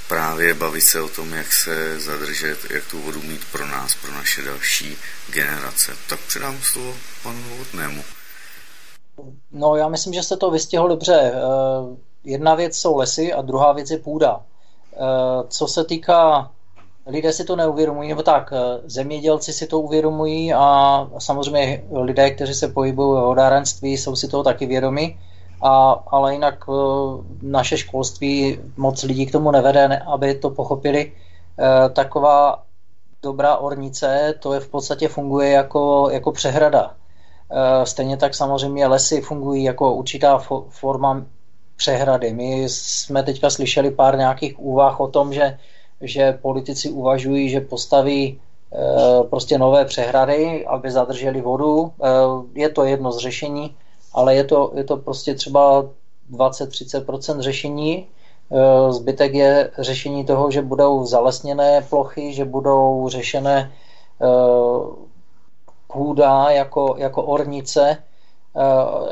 právě 0.08 0.54
bavit 0.54 0.80
se 0.80 1.00
o 1.00 1.08
tom, 1.08 1.32
jak 1.32 1.52
se 1.52 2.00
zadržet, 2.00 2.70
jak 2.70 2.84
tu 2.84 3.00
vodu 3.02 3.22
mít 3.22 3.40
pro 3.52 3.66
nás, 3.66 3.94
pro 3.94 4.12
naše 4.12 4.42
další 4.42 4.96
generace. 5.30 5.92
Tak 6.08 6.20
předám 6.20 6.62
slovo 6.62 6.94
panu 7.22 7.38
Novotnému. 7.50 8.04
No, 9.52 9.76
já 9.76 9.88
myslím, 9.88 10.12
že 10.14 10.22
jste 10.22 10.36
to 10.36 10.50
vystihl 10.50 10.88
dobře. 10.88 11.32
Eh, 11.34 11.96
jedna 12.24 12.54
věc 12.54 12.76
jsou 12.76 12.96
lesy 12.96 13.32
a 13.32 13.42
druhá 13.42 13.72
věc 13.72 13.90
je 13.90 13.98
půda. 13.98 14.40
Eh, 14.40 14.98
co 15.48 15.66
se 15.66 15.84
týká 15.84 16.50
lidé 17.06 17.32
si 17.32 17.44
to 17.44 17.56
neuvědomují, 17.56 18.08
nebo 18.08 18.22
tak, 18.22 18.52
eh, 18.52 18.80
zemědělci 18.84 19.52
si 19.52 19.66
to 19.66 19.80
uvědomují 19.80 20.54
a 20.54 21.08
samozřejmě 21.18 21.84
lidé, 21.92 22.30
kteří 22.30 22.54
se 22.54 22.68
pohybují 22.68 23.20
v 23.20 23.24
vodárenství, 23.24 23.96
jsou 23.96 24.16
si 24.16 24.28
toho 24.28 24.42
taky 24.42 24.66
vědomi, 24.66 25.18
a, 25.62 25.90
ale 26.06 26.32
jinak 26.32 26.64
eh, 26.68 26.72
naše 27.42 27.76
školství 27.76 28.58
moc 28.76 29.02
lidí 29.02 29.26
k 29.26 29.32
tomu 29.32 29.50
nevede, 29.50 29.98
aby 29.98 30.34
to 30.34 30.50
pochopili. 30.50 31.12
Eh, 31.58 31.88
taková 31.88 32.62
dobrá 33.22 33.56
ornice, 33.56 34.34
to 34.38 34.54
je 34.54 34.60
v 34.60 34.68
podstatě 34.68 35.08
funguje 35.08 35.50
jako, 35.50 36.08
jako 36.10 36.32
přehrada. 36.32 36.94
Stejně 37.84 38.16
tak 38.16 38.34
samozřejmě 38.34 38.86
lesy 38.86 39.20
fungují 39.20 39.64
jako 39.64 39.94
určitá 39.94 40.38
forma 40.68 41.24
přehrady. 41.76 42.32
My 42.32 42.62
jsme 42.68 43.22
teďka 43.22 43.50
slyšeli 43.50 43.90
pár 43.90 44.18
nějakých 44.18 44.60
úvah 44.60 45.00
o 45.00 45.08
tom, 45.08 45.32
že 45.32 45.58
že 46.02 46.38
politici 46.42 46.90
uvažují, 46.90 47.48
že 47.48 47.60
postaví 47.60 48.40
prostě 49.30 49.58
nové 49.58 49.84
přehrady, 49.84 50.66
aby 50.66 50.90
zadrželi 50.90 51.40
vodu. 51.40 51.92
Je 52.54 52.68
to 52.68 52.84
jedno 52.84 53.12
z 53.12 53.18
řešení, 53.18 53.76
ale 54.12 54.34
je 54.34 54.44
to, 54.44 54.72
je 54.74 54.84
to 54.84 54.96
prostě 54.96 55.34
třeba 55.34 55.84
20-30% 56.32 57.40
řešení. 57.40 58.06
Zbytek 58.90 59.34
je 59.34 59.70
řešení 59.78 60.24
toho, 60.24 60.50
že 60.50 60.62
budou 60.62 61.04
zalesněné 61.04 61.86
plochy, 61.90 62.32
že 62.32 62.44
budou 62.44 63.08
řešené 63.08 63.72
půda 65.92 66.50
jako, 66.50 66.94
jako 66.98 67.22
ornice, 67.22 67.96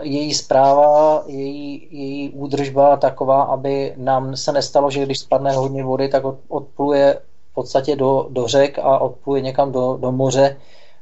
její 0.03 0.35
zpráva, 0.35 1.23
její, 1.27 1.89
její 1.91 2.31
údržba 2.31 2.97
taková, 2.97 3.43
aby 3.43 3.95
nám 3.97 4.37
se 4.37 4.53
nestalo, 4.53 4.91
že 4.91 5.05
když 5.05 5.19
spadne 5.19 5.53
hodně 5.53 5.85
vody, 5.85 6.09
tak 6.09 6.23
odpluje 6.49 7.21
v 7.51 7.55
podstatě 7.55 7.97
do, 7.97 8.27
do 8.31 8.47
řek 8.47 8.79
a 8.79 8.99
odpluje 8.99 9.41
někam 9.43 9.73
do, 9.73 9.97
do 10.01 10.13
moře 10.13 10.57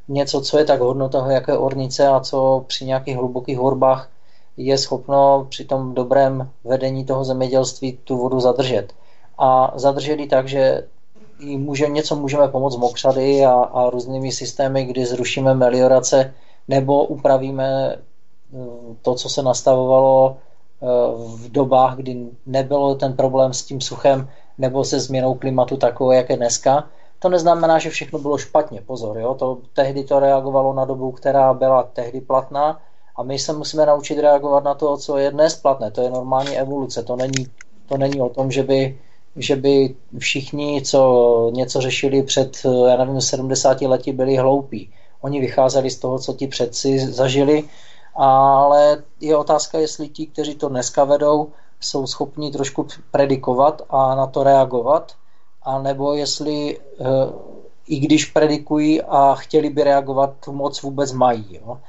něco, 0.09 0.41
co 0.41 0.59
je 0.59 0.65
tak 0.65 0.81
hodno 0.81 1.09
toho, 1.09 1.31
jaké 1.31 1.59
ornice 1.59 2.09
a 2.09 2.21
co 2.21 2.65
při 2.67 2.85
nějakých 2.85 3.17
hlubokých 3.17 3.59
horbách 3.59 4.11
je 4.57 4.79
schopno 4.79 5.47
při 5.49 5.65
tom 5.65 5.95
dobrém 5.95 6.51
vedení 6.65 7.05
toho 7.05 7.25
zemědělství 7.25 7.99
tu 8.05 8.17
vodu 8.17 8.41
zadržet. 8.41 8.93
A 9.39 9.73
zadržet 9.75 10.21
ji 10.21 10.27
tak, 10.27 10.49
že 10.49 10.83
může, 11.41 11.89
něco 11.89 12.17
můžeme 12.17 12.49
pomoct 12.49 12.77
mokřady 12.77 13.45
a, 13.45 13.53
a 13.53 13.91
různými 13.91 14.33
systémy, 14.33 14.85
kdy 14.85 15.07
zrušíme 15.07 15.55
meliorace 15.55 16.35
nebo 16.69 17.05
upravíme 17.05 17.97
eh, 17.97 18.08
to, 19.03 19.15
co 19.15 19.29
se 19.29 19.43
nastavovalo 19.43 20.37
eh, 20.37 20.87
v 21.37 21.53
dobách, 21.53 21.97
kdy 21.97 22.27
nebyl 22.47 22.95
ten 22.95 23.13
problém 23.13 23.53
s 23.53 23.63
tím 23.63 23.81
suchem 23.81 24.29
nebo 24.59 24.85
se 24.85 25.01
změnou 25.01 25.35
klimatu 25.35 25.77
takové, 25.77 26.17
jak 26.17 26.31
je 26.31 26.37
dneska. 26.37 26.85
To 27.19 27.29
neznamená, 27.29 27.79
že 27.79 27.91
všechno 27.91 28.19
bylo 28.19 28.39
špatně, 28.39 28.81
pozor, 28.87 29.19
jo? 29.19 29.35
To, 29.35 29.59
tehdy 29.75 30.05
to 30.05 30.21
reagovalo 30.21 30.73
na 30.73 30.85
dobu, 30.85 31.13
která 31.13 31.55
byla 31.55 31.83
tehdy 31.83 32.21
platná 32.21 32.81
a 33.17 33.23
my 33.23 33.39
se 33.39 33.53
musíme 33.53 33.87
naučit 33.87 34.21
reagovat 34.21 34.65
na 34.65 34.75
to, 34.75 34.97
co 34.97 35.19
je 35.19 35.31
dnes 35.31 35.57
platné. 35.57 35.91
To 35.91 36.01
je 36.01 36.11
normální 36.11 36.59
evoluce, 36.59 37.03
to 37.03 37.17
není, 37.17 37.47
to 37.89 37.97
není 37.97 38.21
o 38.21 38.29
tom, 38.29 38.51
že 38.51 38.63
by 38.63 38.99
že 39.39 39.57
by 39.57 39.95
všichni, 40.19 40.83
co 40.83 41.51
něco 41.55 41.81
řešili 41.81 42.23
před, 42.23 42.67
já 42.89 42.97
nevím, 42.97 43.21
70 43.21 43.81
lety, 43.81 44.13
byli 44.13 44.37
hloupí. 44.37 44.91
Oni 45.21 45.41
vycházeli 45.41 45.91
z 45.91 45.99
toho, 45.99 46.19
co 46.19 46.33
ti 46.33 46.47
předci 46.47 46.99
zažili, 46.99 47.65
ale 48.27 49.03
je 49.21 49.37
otázka, 49.37 49.79
jestli 49.79 50.09
ti, 50.09 50.27
kteří 50.27 50.55
to 50.55 50.69
dneska 50.69 51.05
vedou, 51.05 51.53
jsou 51.81 52.07
schopni 52.07 52.53
trošku 52.53 52.87
predikovat 53.11 53.83
a 53.91 54.15
na 54.15 54.27
to 54.27 54.43
reagovat, 54.43 55.13
a 55.63 55.79
nebo 55.83 56.15
jestli 56.15 56.79
eh, 57.01 57.05
i 57.89 57.99
když 57.99 58.25
predikují 58.25 59.03
a 59.03 59.35
chtěli 59.35 59.71
by 59.71 59.85
reagovat, 59.85 60.35
tu 60.45 60.53
moc 60.53 60.83
vůbec 60.83 61.13
mají. 61.13 61.47
Jo. 61.51 61.81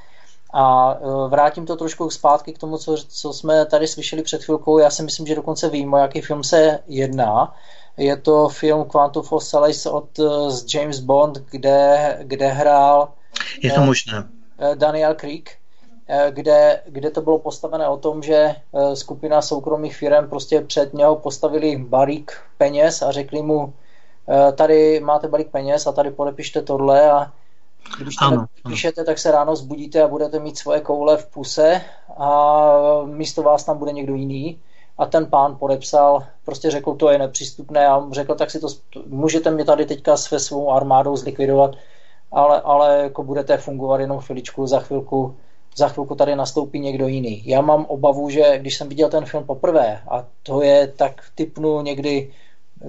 A 0.54 0.94
e, 0.94 1.30
vrátím 1.30 1.66
to 1.66 1.76
trošku 1.76 2.10
zpátky 2.10 2.54
k 2.54 2.58
tomu, 2.58 2.78
co, 2.78 2.98
co 3.08 3.34
jsme 3.34 3.66
tady 3.66 3.88
slyšeli 3.88 4.24
před 4.24 4.44
chvilkou. 4.44 4.78
Já 4.78 4.90
si 4.90 5.04
myslím, 5.04 5.28
že 5.28 5.36
dokonce 5.36 5.70
vím, 5.70 5.94
o 5.94 5.98
jaký 5.98 6.22
film 6.22 6.44
se 6.44 6.80
jedná. 6.88 7.56
Je 7.98 8.18
to 8.18 8.50
film 8.50 8.86
Quantum 8.86 9.24
of 9.30 9.44
Solace 9.44 9.90
od 9.90 10.20
e, 10.20 10.52
z 10.52 10.74
James 10.74 11.00
Bond, 11.00 11.38
kde, 11.38 12.18
kde 12.22 12.48
hrál 12.48 13.10
je 13.62 13.72
to 13.72 13.82
možné. 13.82 14.24
Daniel 14.76 15.16
Creek, 15.16 15.59
kde, 16.30 16.82
kde 16.86 17.10
to 17.10 17.22
bylo 17.22 17.40
postavené 17.40 17.88
o 17.88 17.98
tom, 17.98 18.24
že 18.24 18.56
skupina 18.94 19.42
soukromých 19.42 19.98
firm 19.98 20.30
prostě 20.30 20.62
před 20.62 20.94
něho 20.94 21.16
postavili 21.16 21.78
balík 21.78 22.32
peněz 22.58 23.02
a 23.02 23.12
řekli 23.12 23.42
mu, 23.42 23.74
tady 24.56 25.00
máte 25.00 25.28
balík 25.28 25.50
peněz 25.50 25.88
a 25.88 25.92
tady 25.92 26.12
podepište 26.12 26.62
tohle 26.62 27.12
a 27.12 27.32
když 28.02 28.16
to 28.16 28.26
ano, 28.26 28.46
píšete, 28.68 29.04
tak 29.04 29.20
se 29.20 29.32
ráno 29.32 29.56
zbudíte 29.56 30.02
a 30.02 30.08
budete 30.08 30.40
mít 30.40 30.58
svoje 30.58 30.82
koule 30.82 31.18
v 31.18 31.26
puse 31.26 31.82
a 32.18 32.72
místo 33.06 33.44
vás 33.44 33.64
tam 33.64 33.78
bude 33.78 33.92
někdo 33.92 34.16
jiný. 34.16 34.60
A 34.98 35.06
ten 35.06 35.26
pán 35.26 35.56
podepsal, 35.56 36.24
prostě 36.46 36.72
řekl, 36.72 36.96
to 36.96 37.10
je 37.10 37.18
nepřístupné 37.18 37.88
a 37.88 38.08
řekl, 38.12 38.36
tak 38.36 38.52
si 38.52 38.60
to, 38.60 38.68
můžete 39.08 39.52
mě 39.52 39.66
tady 39.66 39.86
teďka 39.86 40.18
se 40.18 40.40
svou 40.40 40.72
armádou 40.72 41.16
zlikvidovat, 41.16 41.76
ale, 42.32 42.62
ale 42.62 42.98
jako 42.98 43.24
budete 43.24 43.58
fungovat 43.58 44.00
jenom 44.00 44.20
chviličku, 44.20 44.68
za 44.68 44.80
chvilku, 44.80 45.36
za 45.80 45.88
chvilku 45.88 46.16
tady 46.16 46.36
nastoupí 46.36 46.80
někdo 46.80 47.08
jiný. 47.08 47.42
Já 47.46 47.62
mám 47.62 47.86
obavu, 47.86 48.30
že 48.30 48.60
když 48.60 48.78
jsem 48.78 48.90
viděl 48.90 49.10
ten 49.10 49.26
film 49.26 49.44
poprvé, 49.44 50.02
a 50.10 50.26
to 50.44 50.62
je 50.62 50.88
tak 50.88 51.22
typnu 51.36 51.82
někdy 51.82 52.32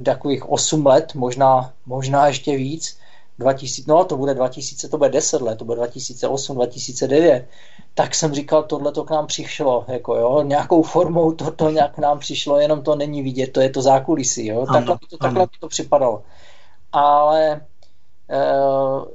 takových 0.05 0.51
8 0.51 0.87
let, 0.87 1.15
možná, 1.15 1.73
možná 1.87 2.27
ještě 2.27 2.57
víc, 2.57 2.99
2000, 3.39 3.85
no 3.89 4.05
to 4.05 4.17
bude 4.17 4.35
2000, 4.35 4.89
to 4.89 4.99
bude 4.99 5.11
10 5.11 5.43
let, 5.43 5.59
to 5.59 5.65
bude 5.65 5.77
2008, 5.77 6.57
2009, 6.57 7.47
tak 7.95 8.15
jsem 8.15 8.35
říkal, 8.35 8.63
tohle 8.63 8.93
to 8.93 9.05
k 9.05 9.11
nám 9.11 9.27
přišlo, 9.27 9.85
jako 9.89 10.15
jo, 10.17 10.43
nějakou 10.43 10.83
formou 10.83 11.33
to, 11.33 11.51
to 11.51 11.71
nějak 11.71 11.95
k 11.95 11.99
nám 11.99 12.19
přišlo, 12.19 12.61
jenom 12.61 12.83
to 12.83 12.97
není 12.97 13.23
vidět, 13.23 13.53
to 13.53 13.61
je 13.61 13.71
to 13.71 13.83
zákulisí, 13.83 14.47
jo, 14.47 14.67
ano, 14.69 14.73
takhle, 14.73 14.99
to, 15.11 15.17
takhle 15.17 15.47
to 15.61 15.69
připadalo. 15.69 16.23
Ale 16.93 17.51
e, 17.51 17.61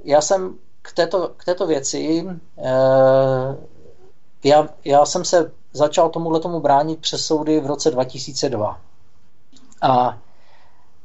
já 0.03 0.21
jsem 0.21 0.57
k 0.85 0.93
této, 0.93 1.31
k 1.37 1.45
této 1.45 1.67
věci, 1.67 2.27
e, 2.57 2.71
já, 4.43 4.69
já 4.85 5.05
jsem 5.05 5.25
se 5.25 5.51
začal 5.73 6.09
tomuhle 6.09 6.39
tomu 6.39 6.59
bránit 6.59 6.99
přes 6.99 7.25
soudy 7.25 7.59
v 7.59 7.65
roce 7.65 7.91
2002. 7.91 8.79
A 9.81 10.17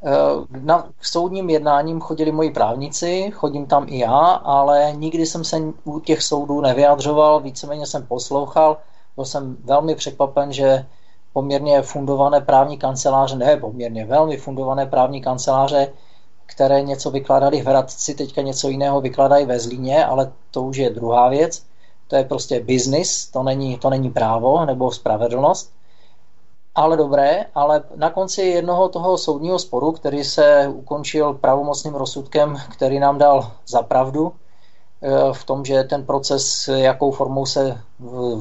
Eh, 0.03 0.59
na, 0.61 0.89
k 0.99 1.05
soudním 1.05 1.51
jednáním 1.51 2.01
chodili 2.01 2.33
moji 2.33 2.51
právníci, 2.51 3.31
chodím 3.35 3.67
tam 3.67 3.87
i 3.89 3.99
já, 3.99 4.19
ale 4.33 4.93
nikdy 4.97 5.27
jsem 5.27 5.45
se 5.45 5.57
u 5.85 6.01
těch 6.01 6.23
soudů 6.23 6.61
nevyjadřoval, 6.61 7.41
víceméně 7.41 7.87
jsem 7.87 8.07
poslouchal. 8.07 8.77
Byl 9.17 9.25
jsem 9.25 9.57
velmi 9.65 9.95
překvapen, 9.95 10.53
že 10.53 10.87
poměrně 11.33 11.83
fundované 11.83 12.41
právní 12.41 12.79
kanceláře, 12.79 13.37
ne 13.37 13.57
poměrně, 13.57 14.07
velmi 14.07 14.37
fundované 14.37 14.87
právní 14.87 15.21
kanceláře, 15.21 15.93
které 16.51 16.83
něco 16.83 17.11
vykládali 17.11 17.63
v 17.63 17.67
Hradci, 17.67 18.15
teďka 18.15 18.43
něco 18.43 18.69
jiného 18.69 19.01
vykladají 19.01 19.47
ve 19.47 19.61
Zlíně, 19.61 20.05
ale 20.05 20.33
to 20.51 20.63
už 20.63 20.77
je 20.77 20.91
druhá 20.91 21.29
věc. 21.29 21.63
To 22.09 22.17
je 22.17 22.25
prostě 22.25 22.61
business, 22.61 23.27
to 23.27 23.43
není, 23.43 23.79
to 23.79 23.91
není 23.91 24.11
právo 24.11 24.65
nebo 24.67 24.91
spravedlnost 24.91 25.73
ale 26.75 26.97
dobré, 26.97 27.47
ale 27.55 27.83
na 27.97 28.11
konci 28.11 28.43
jednoho 28.43 28.89
toho 28.89 29.19
soudního 29.19 29.59
sporu, 29.59 29.93
který 29.93 30.25
se 30.25 30.69
ukončil 30.69 31.35
pravomocným 31.35 31.95
rozsudkem, 31.95 32.57
který 32.73 32.99
nám 32.99 33.19
dal 33.19 33.53
za 33.67 33.83
pravdu 33.83 34.33
eh, 35.03 35.33
v 35.33 35.45
tom, 35.45 35.65
že 35.65 35.85
ten 35.85 36.07
proces, 36.07 36.69
jakou 36.69 37.11
formou 37.11 37.47
se 37.47 37.81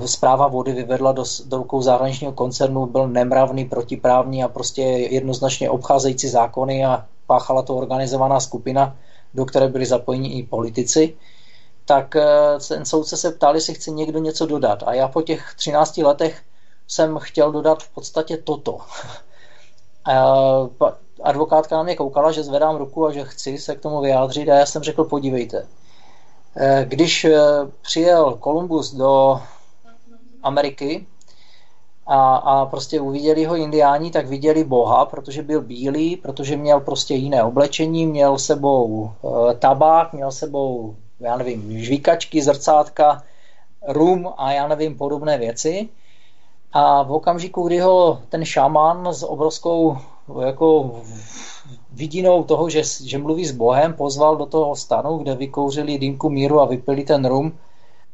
zpráva 0.05 0.47
vody 0.47 0.71
vyvedla 0.71 1.11
do, 1.11 1.23
do 1.45 1.57
rukou 1.57 1.81
zahraničního 1.81 2.33
koncernu, 2.33 2.85
byl 2.85 3.07
nemravný, 3.07 3.65
protiprávní 3.65 4.43
a 4.43 4.47
prostě 4.47 4.81
jednoznačně 4.81 5.69
obcházející 5.69 6.27
zákony 6.27 6.85
a 6.85 7.05
páchala 7.29 7.61
to 7.61 7.77
organizovaná 7.77 8.39
skupina, 8.39 8.97
do 9.33 9.45
které 9.45 9.67
byli 9.67 9.85
zapojeni 9.85 10.41
i 10.41 10.43
politici, 10.43 11.13
tak 11.85 12.15
eh, 12.15 12.25
ten 12.67 12.85
soudce 12.85 13.17
se 13.17 13.31
ptal, 13.31 13.55
jestli 13.55 13.73
chce 13.73 13.91
někdo 13.91 14.19
něco 14.19 14.45
dodat. 14.45 14.83
A 14.85 14.93
já 14.93 15.07
po 15.07 15.21
těch 15.21 15.53
13 15.55 15.97
letech 15.97 16.41
jsem 16.87 17.17
chtěl 17.17 17.51
dodat 17.51 17.83
v 17.83 17.89
podstatě 17.89 18.37
toto. 18.37 18.79
Advokátka 21.23 21.77
na 21.77 21.83
mě 21.83 21.95
koukala, 21.95 22.31
že 22.31 22.43
zvedám 22.43 22.75
ruku 22.75 23.05
a 23.05 23.11
že 23.11 23.23
chci 23.23 23.57
se 23.57 23.75
k 23.75 23.81
tomu 23.81 24.01
vyjádřit 24.01 24.49
a 24.49 24.55
já 24.55 24.65
jsem 24.65 24.83
řekl, 24.83 25.03
podívejte, 25.03 25.67
e, 26.57 26.85
když 26.85 27.25
e, 27.25 27.37
přijel 27.81 28.33
Kolumbus 28.39 28.93
do 28.93 29.41
Ameriky 30.43 31.05
a, 32.09 32.35
a 32.35 32.65
prostě 32.65 33.01
uviděli 33.01 33.45
ho 33.45 33.55
indiáni, 33.55 34.11
tak 34.11 34.27
viděli 34.27 34.63
Boha, 34.63 35.05
protože 35.05 35.43
byl 35.43 35.61
bílý, 35.61 36.15
protože 36.15 36.57
měl 36.57 36.79
prostě 36.79 37.13
jiné 37.13 37.43
oblečení, 37.43 38.05
měl 38.05 38.37
sebou 38.37 39.11
e, 39.51 39.53
tabák, 39.55 40.13
měl 40.13 40.31
sebou, 40.31 40.95
já 41.19 41.37
nevím, 41.37 41.79
žvíkačky, 41.79 42.41
zrcátka, 42.41 43.23
rum 43.87 44.33
a 44.37 44.51
já 44.51 44.67
nevím, 44.67 44.97
podobné 44.97 45.37
věci. 45.37 45.89
A 46.73 47.03
v 47.03 47.11
okamžiku, 47.11 47.67
kdy 47.67 47.79
ho 47.79 48.19
ten 48.29 48.45
šaman 48.45 49.13
s 49.13 49.23
obrovskou 49.23 49.97
jako 50.41 51.01
vidinou 51.91 52.43
toho, 52.43 52.69
že, 52.69 52.81
že 53.05 53.17
mluví 53.17 53.45
s 53.45 53.51
Bohem, 53.51 53.93
pozval 53.93 54.35
do 54.35 54.45
toho 54.45 54.75
stanu, 54.75 55.17
kde 55.17 55.35
vykouřili 55.35 55.97
dýmku 55.97 56.29
míru 56.29 56.59
a 56.59 56.65
vypili 56.65 57.03
ten 57.03 57.25
rum 57.25 57.53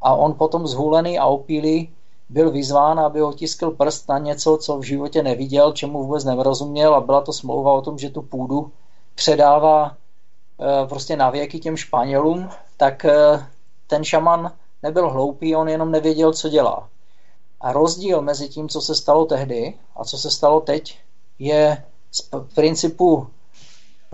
a 0.01 0.15
on 0.15 0.33
potom 0.33 0.67
zhulený 0.67 1.19
a 1.19 1.25
opilý 1.25 1.89
byl 2.29 2.51
vyzván, 2.51 2.99
aby 2.99 3.21
otiskl 3.21 3.71
prst 3.71 4.09
na 4.09 4.17
něco, 4.17 4.57
co 4.57 4.77
v 4.77 4.83
životě 4.83 5.23
neviděl, 5.23 5.71
čemu 5.71 6.03
vůbec 6.03 6.23
nerozuměl 6.23 6.95
a 6.95 7.01
byla 7.01 7.21
to 7.21 7.33
smlouva 7.33 7.73
o 7.73 7.81
tom, 7.81 7.97
že 7.97 8.09
tu 8.09 8.21
půdu 8.21 8.71
předává 9.15 9.91
e, 9.93 10.87
prostě 10.87 11.15
na 11.15 11.29
věky 11.29 11.59
těm 11.59 11.77
Španělům, 11.77 12.49
tak 12.77 13.05
e, 13.05 13.45
ten 13.87 14.03
šaman 14.03 14.51
nebyl 14.83 15.09
hloupý, 15.09 15.55
on 15.55 15.69
jenom 15.69 15.91
nevěděl, 15.91 16.33
co 16.33 16.49
dělá. 16.49 16.89
A 17.61 17.71
rozdíl 17.71 18.21
mezi 18.21 18.49
tím, 18.49 18.69
co 18.69 18.81
se 18.81 18.95
stalo 18.95 19.25
tehdy 19.25 19.73
a 19.95 20.05
co 20.05 20.17
se 20.17 20.31
stalo 20.31 20.61
teď, 20.61 20.99
je 21.39 21.83
z 22.11 22.29
principu 22.55 23.27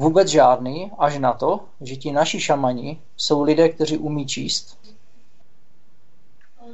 Vůbec 0.02 0.28
žádný, 0.28 0.91
až 0.97 1.17
na 1.17 1.34
to, 1.34 1.60
že 1.82 1.95
ti 1.95 2.12
naši 2.12 2.39
šamani 2.39 3.02
jsou 3.17 3.41
lidé, 3.41 3.69
kteří 3.69 3.97
umí 3.97 4.26
číst, 4.26 4.78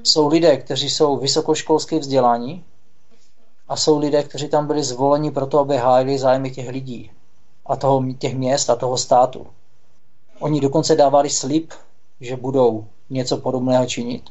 jsou 0.03 0.27
lidé, 0.27 0.57
kteří 0.57 0.89
jsou 0.89 1.17
vysokoškolské 1.17 1.99
vzdělání 1.99 2.63
a 3.67 3.75
jsou 3.75 3.99
lidé, 3.99 4.23
kteří 4.23 4.47
tam 4.49 4.67
byli 4.67 4.83
zvoleni 4.83 5.31
proto, 5.31 5.59
aby 5.59 5.77
hájili 5.77 6.19
zájmy 6.19 6.51
těch 6.51 6.69
lidí 6.69 7.11
a 7.65 7.75
toho, 7.75 8.03
těch 8.19 8.35
měst 8.35 8.69
a 8.69 8.75
toho 8.75 8.97
státu. 8.97 9.47
Oni 10.39 10.61
dokonce 10.61 10.95
dávali 10.95 11.29
slib, 11.29 11.71
že 12.21 12.35
budou 12.35 12.85
něco 13.09 13.37
podobného 13.37 13.85
činit. 13.85 14.23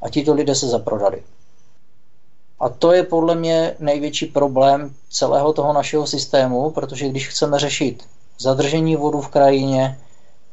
A 0.00 0.08
tito 0.10 0.34
lidé 0.34 0.54
se 0.54 0.68
zaprodali. 0.68 1.22
A 2.60 2.68
to 2.68 2.92
je 2.92 3.02
podle 3.02 3.34
mě 3.34 3.76
největší 3.78 4.26
problém 4.26 4.94
celého 5.10 5.52
toho 5.52 5.72
našeho 5.72 6.06
systému, 6.06 6.70
protože 6.70 7.08
když 7.08 7.28
chceme 7.28 7.58
řešit 7.58 8.04
zadržení 8.38 8.96
vodu 8.96 9.20
v 9.20 9.28
krajině, 9.28 9.98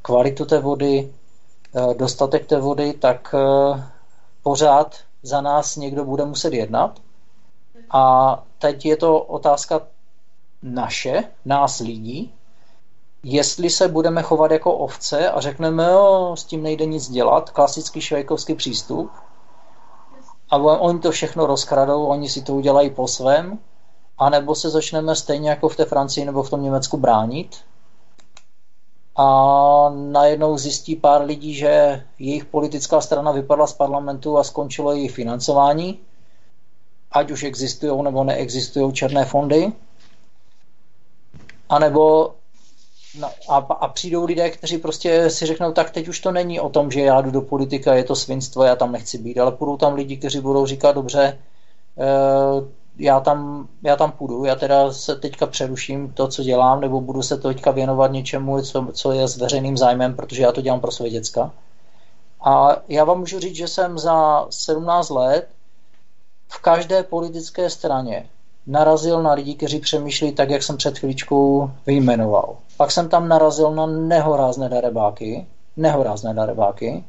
kvalitu 0.02 0.46
té 0.46 0.60
vody, 0.60 1.14
eh, 1.76 1.94
dostatek 1.94 2.46
té 2.46 2.60
vody, 2.60 2.94
tak 2.94 3.36
eh, 3.38 3.84
pořád 4.44 4.96
za 5.24 5.42
nás 5.42 5.76
někdo 5.76 6.06
bude 6.06 6.26
muset 6.26 6.54
jednat. 6.54 7.00
A 7.92 8.44
teď 8.60 8.86
je 8.86 8.98
to 8.98 9.20
otázka 9.20 9.82
naše, 10.64 11.24
nás 11.46 11.80
lidí, 11.80 12.34
jestli 13.24 13.70
se 13.70 13.88
budeme 13.88 14.24
chovat 14.24 14.52
jako 14.52 14.74
ovce 14.74 15.30
a 15.30 15.42
řekneme, 15.42 15.92
jo, 15.92 16.36
s 16.38 16.44
tím 16.44 16.64
nejde 16.64 16.86
nic 16.86 17.10
dělat, 17.10 17.50
klasický 17.50 18.02
švejkovský 18.02 18.56
přístup, 18.56 19.12
a 20.50 20.58
oni 20.58 21.00
to 21.00 21.12
všechno 21.12 21.46
rozkradou, 21.46 22.06
oni 22.06 22.30
si 22.30 22.42
to 22.42 22.54
udělají 22.54 22.90
po 22.90 23.08
svém, 23.08 23.60
anebo 24.18 24.56
se 24.56 24.70
začneme 24.70 25.16
stejně 25.16 25.50
jako 25.50 25.70
v 25.70 25.76
té 25.76 25.86
Francii 25.86 26.26
nebo 26.26 26.44
v 26.44 26.50
tom 26.50 26.64
Německu 26.64 26.98
bránit 26.98 27.58
a 29.16 29.90
najednou 29.90 30.58
zjistí 30.58 30.96
pár 30.96 31.22
lidí, 31.22 31.54
že 31.54 32.04
jejich 32.20 32.46
politická 32.46 33.02
strana 33.02 33.32
vypadla 33.32 33.68
z 33.68 33.74
parlamentu 33.74 34.38
a 34.38 34.44
skončilo 34.44 34.94
jejich 34.94 35.12
financování, 35.12 36.00
ať 37.12 37.32
už 37.32 37.44
existují 37.44 38.04
nebo 38.04 38.24
neexistují 38.24 38.94
černé 38.94 39.26
fondy, 39.26 39.74
anebo 41.70 42.34
a, 43.50 43.56
a 43.56 43.88
přijdou 43.88 44.26
lidé, 44.26 44.50
kteří 44.50 44.78
prostě 44.78 45.30
si 45.30 45.46
řeknou, 45.46 45.72
tak 45.72 45.90
teď 45.92 46.08
už 46.08 46.20
to 46.20 46.32
není 46.32 46.60
o 46.60 46.70
tom, 46.70 46.92
že 46.92 47.02
já 47.02 47.22
jdu 47.22 47.32
do 47.32 47.42
politika, 47.42 47.94
je 47.94 48.04
to 48.04 48.16
svinstvo, 48.16 48.64
já 48.64 48.76
tam 48.76 48.92
nechci 48.92 49.18
být, 49.18 49.40
ale 49.40 49.52
půjdou 49.52 49.78
tam 49.78 49.94
lidi, 49.94 50.18
kteří 50.18 50.40
budou 50.40 50.66
říkat, 50.66 50.92
dobře, 50.92 51.40
eh, 51.98 52.81
já 52.98 53.20
tam, 53.20 53.68
já 53.84 53.96
tam 53.96 54.12
půjdu, 54.12 54.46
já 54.46 54.56
teda 54.56 54.92
se 54.92 55.16
teďka 55.16 55.48
přeruším 55.48 56.14
to, 56.14 56.28
co 56.28 56.44
dělám, 56.44 56.82
nebo 56.82 57.02
budu 57.02 57.24
se 57.24 57.38
teďka 57.38 57.72
věnovat 57.72 58.12
něčemu, 58.12 58.62
co, 58.62 58.88
co 58.94 59.12
je 59.12 59.28
s 59.28 59.38
veřejným 59.38 59.78
zájmem, 59.78 60.16
protože 60.16 60.44
já 60.44 60.52
to 60.52 60.62
dělám 60.62 60.80
pro 60.80 60.92
své 60.92 61.10
děcka. 61.10 61.52
A 62.44 62.78
já 62.88 63.04
vám 63.04 63.20
můžu 63.20 63.40
říct, 63.40 63.56
že 63.56 63.68
jsem 63.68 64.00
za 64.00 64.48
17 64.50 65.10
let 65.10 65.48
v 66.48 66.62
každé 66.62 67.04
politické 67.04 67.70
straně 67.70 68.30
narazil 68.68 69.24
na 69.24 69.34
lidi, 69.34 69.56
kteří 69.56 69.80
přemýšlí 69.80 70.32
tak, 70.32 70.50
jak 70.50 70.64
jsem 70.64 70.78
před 70.78 70.98
chvíličkou 70.98 71.72
vyjmenoval. 71.86 72.56
Pak 72.78 72.92
jsem 72.92 73.10
tam 73.10 73.28
narazil 73.28 73.72
na 73.72 73.86
nehorázné 73.86 74.70
darebáky, 74.70 75.48
nehorázné 75.78 76.34
darebáky, 76.34 77.04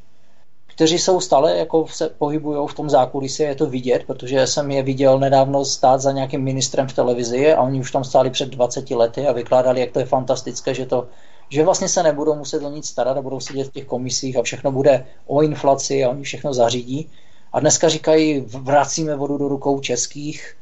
kteří 0.75 0.99
jsou 0.99 1.21
stále, 1.21 1.59
jako 1.59 1.87
se 1.89 2.09
pohybují 2.09 2.69
v 2.69 2.75
tom 2.75 2.91
zákulisí, 2.91 3.43
je 3.43 3.55
to 3.55 3.67
vidět, 3.67 4.05
protože 4.07 4.47
jsem 4.47 4.71
je 4.71 4.83
viděl 4.83 5.19
nedávno 5.19 5.65
stát 5.65 6.01
za 6.01 6.13
nějakým 6.13 6.43
ministrem 6.43 6.89
v 6.89 6.93
televizi 6.93 7.53
a 7.53 7.63
oni 7.63 7.81
už 7.81 7.91
tam 7.91 8.05
stáli 8.05 8.31
před 8.31 8.49
20 8.49 8.91
lety 8.91 9.27
a 9.27 9.33
vykládali, 9.33 9.81
jak 9.81 9.91
to 9.91 9.99
je 9.99 10.05
fantastické, 10.05 10.75
že 10.75 10.87
to 10.87 11.09
že 11.53 11.65
vlastně 11.65 11.89
se 11.89 12.03
nebudou 12.03 12.35
muset 12.35 12.63
o 12.63 12.71
nic 12.71 12.87
starat 12.87 13.17
a 13.17 13.23
budou 13.23 13.41
sedět 13.41 13.65
v 13.65 13.73
těch 13.73 13.85
komisích 13.85 14.37
a 14.37 14.43
všechno 14.43 14.73
bude 14.73 15.07
o 15.27 15.43
inflaci 15.43 16.05
a 16.05 16.11
oni 16.11 16.23
všechno 16.23 16.55
zařídí. 16.55 17.09
A 17.53 17.61
dneska 17.61 17.89
říkají, 17.89 18.41
vracíme 18.47 19.17
vodu 19.17 19.39
do 19.39 19.49
rukou 19.49 19.81
českých, 19.81 20.57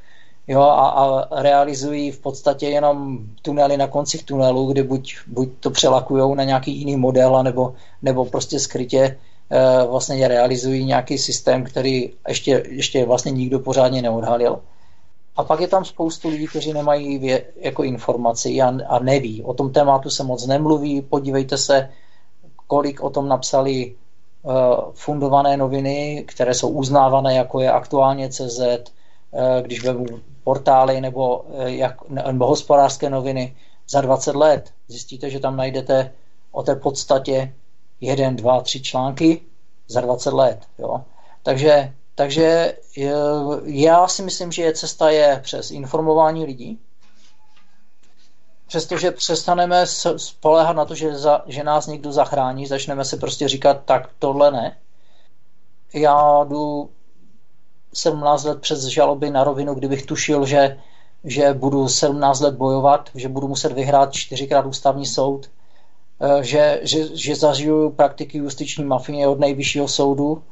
jo, 0.48 0.60
a, 0.60 0.88
a 0.88 1.42
realizují 1.42 2.10
v 2.10 2.18
podstatě 2.18 2.66
jenom 2.66 3.18
tunely 3.42 3.76
na 3.76 3.86
koncích 3.86 4.24
tunelu, 4.24 4.66
kdy 4.66 4.82
buď, 4.82 5.14
buď 5.26 5.48
to 5.60 5.70
přelakují 5.70 6.36
na 6.36 6.44
nějaký 6.44 6.72
jiný 6.72 6.96
model, 6.96 7.42
nebo, 7.42 7.74
nebo 8.02 8.24
prostě 8.24 8.58
skrytě 8.60 9.16
vlastně 9.88 10.28
realizují 10.28 10.84
nějaký 10.84 11.18
systém, 11.18 11.64
který 11.64 12.12
ještě, 12.28 12.62
ještě 12.68 13.04
vlastně 13.06 13.32
nikdo 13.32 13.60
pořádně 13.60 14.02
neodhalil. 14.02 14.60
A 15.36 15.44
pak 15.44 15.60
je 15.60 15.68
tam 15.68 15.84
spoustu 15.84 16.28
lidí, 16.28 16.46
kteří 16.46 16.72
nemají 16.72 17.18
vě, 17.18 17.44
jako 17.60 17.82
informaci 17.82 18.62
a, 18.62 18.72
a 18.88 18.98
neví. 18.98 19.42
O 19.42 19.54
tom 19.54 19.72
tématu 19.72 20.10
se 20.10 20.24
moc 20.24 20.46
nemluví. 20.46 21.02
Podívejte 21.02 21.58
se, 21.58 21.90
kolik 22.66 23.02
o 23.02 23.10
tom 23.10 23.28
napsali 23.28 23.94
uh, 24.42 24.52
fundované 24.94 25.56
noviny, 25.56 26.24
které 26.28 26.54
jsou 26.54 26.68
uznávané, 26.68 27.34
jako 27.34 27.60
je 27.60 27.70
aktuálně 27.70 28.28
CZ, 28.28 28.60
uh, 28.60 29.40
když 29.62 29.84
vezmu 29.84 30.06
portály 30.44 31.00
nebo, 31.00 31.44
eh, 31.58 31.70
jak, 31.70 32.08
nebo 32.08 32.46
hospodářské 32.46 33.10
noviny 33.10 33.56
za 33.88 34.00
20 34.00 34.36
let. 34.36 34.70
Zjistíte, 34.88 35.30
že 35.30 35.40
tam 35.40 35.56
najdete 35.56 36.12
o 36.52 36.62
té 36.62 36.76
podstatě 36.76 37.54
jeden, 38.00 38.36
dva, 38.36 38.60
tři 38.60 38.82
články 38.82 39.40
za 39.88 40.00
20 40.00 40.32
let. 40.32 40.66
Jo? 40.78 41.04
Takže, 41.42 41.94
takže 42.14 42.76
já 43.64 44.08
si 44.08 44.22
myslím, 44.22 44.52
že 44.52 44.72
cesta 44.72 45.10
je 45.10 45.40
přes 45.42 45.70
informování 45.70 46.44
lidí, 46.44 46.78
přestože 48.66 49.10
přestaneme 49.10 49.86
spolehat 50.16 50.76
na 50.76 50.84
to, 50.84 50.94
že, 50.94 51.18
za, 51.18 51.42
že 51.46 51.64
nás 51.64 51.86
někdo 51.86 52.12
zachrání, 52.12 52.66
začneme 52.66 53.04
si 53.04 53.16
prostě 53.16 53.48
říkat, 53.48 53.84
tak 53.84 54.10
tohle 54.18 54.50
ne. 54.50 54.76
Já 55.94 56.44
jdu 56.44 56.90
17 57.94 58.44
let 58.44 58.60
přes 58.60 58.84
žaloby 58.84 59.30
na 59.30 59.44
rovinu, 59.44 59.74
kdybych 59.74 60.06
tušil, 60.06 60.46
že, 60.46 60.78
že 61.24 61.54
budu 61.54 61.88
17 61.88 62.40
let 62.40 62.54
bojovat, 62.54 63.10
že 63.14 63.28
budu 63.28 63.48
muset 63.48 63.72
vyhrát 63.72 64.12
čtyřikrát 64.12 64.66
ústavní 64.66 65.06
soud, 65.06 65.50
že, 66.40 66.80
že, 66.82 67.16
že 67.16 67.36
zažiju 67.36 67.90
praktiky 67.90 68.38
justiční 68.38 68.84
mafie 68.84 69.28
od 69.28 69.40
nejvyššího 69.40 69.88
soudu, 69.88 70.42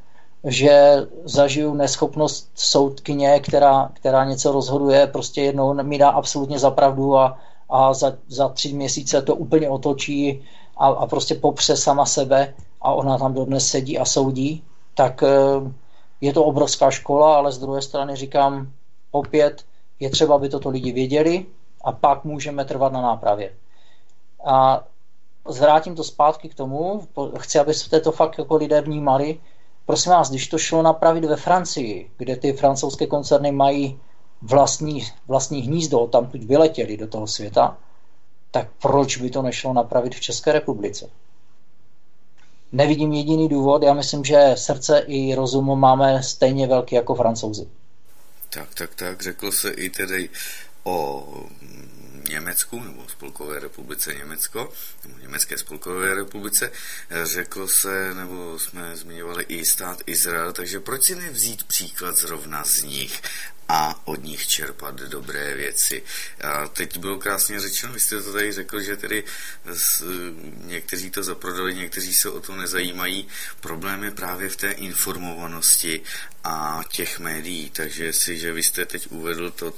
že 0.44 1.06
zažiju 1.24 1.74
neschopnost 1.74 2.50
soudkyně, 2.54 3.40
která, 3.40 3.90
která 3.92 4.24
něco 4.24 4.52
rozhoduje, 4.52 5.06
prostě 5.06 5.42
jednou 5.42 5.74
mi 5.74 5.98
dá 5.98 6.10
absolutně 6.10 6.58
zapravdu 6.58 7.16
a, 7.16 7.38
a 7.68 7.94
za, 7.94 8.12
za 8.28 8.48
tři 8.48 8.72
měsíce 8.72 9.22
to 9.22 9.34
úplně 9.34 9.68
otočí 9.68 10.42
a, 10.76 10.86
a 10.86 11.06
prostě 11.06 11.34
popře 11.34 11.76
sama 11.76 12.06
sebe 12.06 12.54
a 12.80 12.92
ona 12.92 13.18
tam 13.18 13.34
dodnes 13.34 13.68
sedí 13.68 13.98
a 13.98 14.04
soudí, 14.04 14.62
tak 14.94 15.22
eh, 15.22 15.28
je 16.20 16.32
to 16.32 16.44
obrovská 16.44 16.90
škola, 16.90 17.36
ale 17.36 17.52
z 17.52 17.58
druhé 17.58 17.82
strany 17.82 18.16
říkám 18.16 18.72
opět, 19.10 19.64
je 20.00 20.10
třeba, 20.10 20.34
aby 20.34 20.48
toto 20.48 20.68
lidi 20.68 20.92
věděli 20.92 21.46
a 21.84 21.92
pak 21.92 22.24
můžeme 22.24 22.64
trvat 22.64 22.92
na 22.92 23.02
nápravě. 23.02 23.50
A 24.44 24.84
zvrátím 25.48 25.94
to 25.94 26.04
zpátky 26.04 26.48
k 26.48 26.54
tomu, 26.54 27.08
chci, 27.38 27.58
aby 27.58 27.74
se 27.74 28.00
to 28.00 28.12
fakt 28.12 28.38
jako 28.38 28.56
lidé 28.56 28.80
vnímali. 28.80 29.40
Prosím 29.86 30.12
vás, 30.12 30.30
když 30.30 30.46
to 30.46 30.58
šlo 30.58 30.82
napravit 30.82 31.24
ve 31.24 31.36
Francii, 31.36 32.10
kde 32.16 32.36
ty 32.36 32.52
francouzské 32.52 33.06
koncerny 33.06 33.52
mají 33.52 34.00
vlastní, 34.42 35.06
vlastní 35.26 35.60
hnízdo, 35.60 36.06
tam 36.06 36.26
tuď 36.26 36.42
vyletěli 36.42 36.96
do 36.96 37.06
toho 37.06 37.26
světa, 37.26 37.76
tak 38.50 38.68
proč 38.82 39.16
by 39.16 39.30
to 39.30 39.42
nešlo 39.42 39.72
napravit 39.72 40.14
v 40.14 40.20
České 40.20 40.52
republice? 40.52 41.10
nevidím 42.72 43.12
jediný 43.12 43.48
důvod. 43.48 43.82
Já 43.82 43.94
myslím, 43.94 44.24
že 44.24 44.52
srdce 44.54 44.98
i 44.98 45.34
rozum 45.34 45.80
máme 45.80 46.22
stejně 46.22 46.66
velký 46.66 46.94
jako 46.94 47.14
francouzi. 47.14 47.68
Tak, 48.50 48.74
tak, 48.74 48.94
tak. 48.94 49.22
Řekl 49.22 49.52
se 49.52 49.70
i 49.70 49.90
tedy 49.90 50.28
o 50.84 51.26
Německu 52.28 52.80
nebo 52.80 53.08
Spolkové 53.08 53.58
republice 53.58 54.14
Německo, 54.14 54.72
nebo 55.04 55.18
Německé 55.18 55.58
spolkové 55.58 56.14
republice, 56.14 56.72
řekl 57.24 57.68
se, 57.68 58.14
nebo 58.14 58.58
jsme 58.58 58.96
zmiňovali 58.96 59.44
i 59.48 59.64
stát 59.64 60.02
Izrael, 60.06 60.52
takže 60.52 60.80
proč 60.80 61.04
si 61.04 61.14
nevzít 61.14 61.64
příklad 61.64 62.16
zrovna 62.16 62.64
z 62.64 62.82
nich 62.82 63.22
a 63.68 64.00
od 64.04 64.24
nich 64.24 64.46
čerpat 64.46 64.94
dobré 64.94 65.54
věci. 65.54 66.02
A 66.44 66.68
teď 66.68 66.98
bylo 66.98 67.18
krásně 67.18 67.60
řečeno, 67.60 67.92
vy 67.92 68.00
jste 68.00 68.22
to 68.22 68.32
tady 68.32 68.52
řekl, 68.52 68.80
že 68.80 68.96
tedy 68.96 69.24
z, 69.72 70.02
někteří 70.64 71.10
to 71.10 71.22
zaprodali, 71.22 71.74
někteří 71.74 72.14
se 72.14 72.30
o 72.30 72.40
to 72.40 72.56
nezajímají. 72.56 73.28
Problém 73.60 74.04
je 74.04 74.10
právě 74.10 74.48
v 74.48 74.56
té 74.56 74.70
informovanosti 74.70 76.02
a 76.44 76.80
těch 76.92 77.18
médií, 77.18 77.70
takže 77.70 78.12
si, 78.12 78.38
že 78.38 78.52
vy 78.52 78.62
jste 78.62 78.86
teď 78.86 79.06
uvedl 79.10 79.50
to 79.50 79.74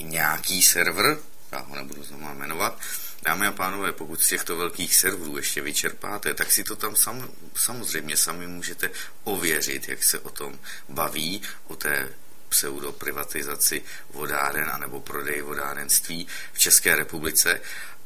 nějaký 0.00 0.62
server, 0.62 1.18
já 1.52 1.58
ho 1.58 1.76
nebudu 1.76 2.02
znovu 2.02 2.34
jmenovat, 2.34 2.80
Dámy 3.22 3.46
a 3.46 3.52
pánové, 3.52 3.92
pokud 3.92 4.22
z 4.22 4.28
těchto 4.28 4.56
velkých 4.56 4.96
serverů 4.96 5.36
ještě 5.36 5.60
vyčerpáte, 5.60 6.34
tak 6.34 6.52
si 6.52 6.64
to 6.64 6.76
tam 6.76 6.96
sam, 6.96 7.28
samozřejmě 7.54 8.16
sami 8.16 8.46
můžete 8.46 8.90
ověřit, 9.24 9.88
jak 9.88 10.04
se 10.04 10.18
o 10.18 10.30
tom 10.30 10.58
baví, 10.88 11.42
o 11.66 11.76
té 11.76 12.08
pseudoprivatizaci 12.48 13.82
vodáren 14.10 14.70
anebo 14.70 15.00
prodej 15.00 15.40
vodárenství 15.40 16.26
v 16.52 16.58
České 16.58 16.96
republice. 16.96 17.60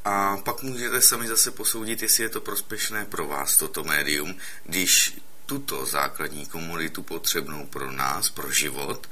A 0.05 0.37
pak 0.37 0.63
můžete 0.63 1.01
sami 1.01 1.29
zase 1.29 1.51
posoudit, 1.51 2.03
jestli 2.03 2.23
je 2.23 2.29
to 2.29 2.41
prospěšné 2.41 3.05
pro 3.05 3.27
vás, 3.27 3.57
toto 3.57 3.85
médium, 3.85 4.37
když 4.65 5.17
tuto 5.47 5.87
základní 5.87 6.47
komunitu 6.47 7.03
potřebnou 7.03 7.67
pro 7.67 7.93
nás, 7.93 8.31
pro 8.31 8.53
život, 8.53 9.09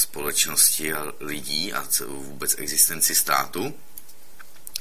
společnosti 0.00 0.92
a 0.92 1.12
lidí 1.20 1.72
a 1.72 1.84
vůbec 2.06 2.58
existenci 2.58 3.14
státu, 3.14 3.74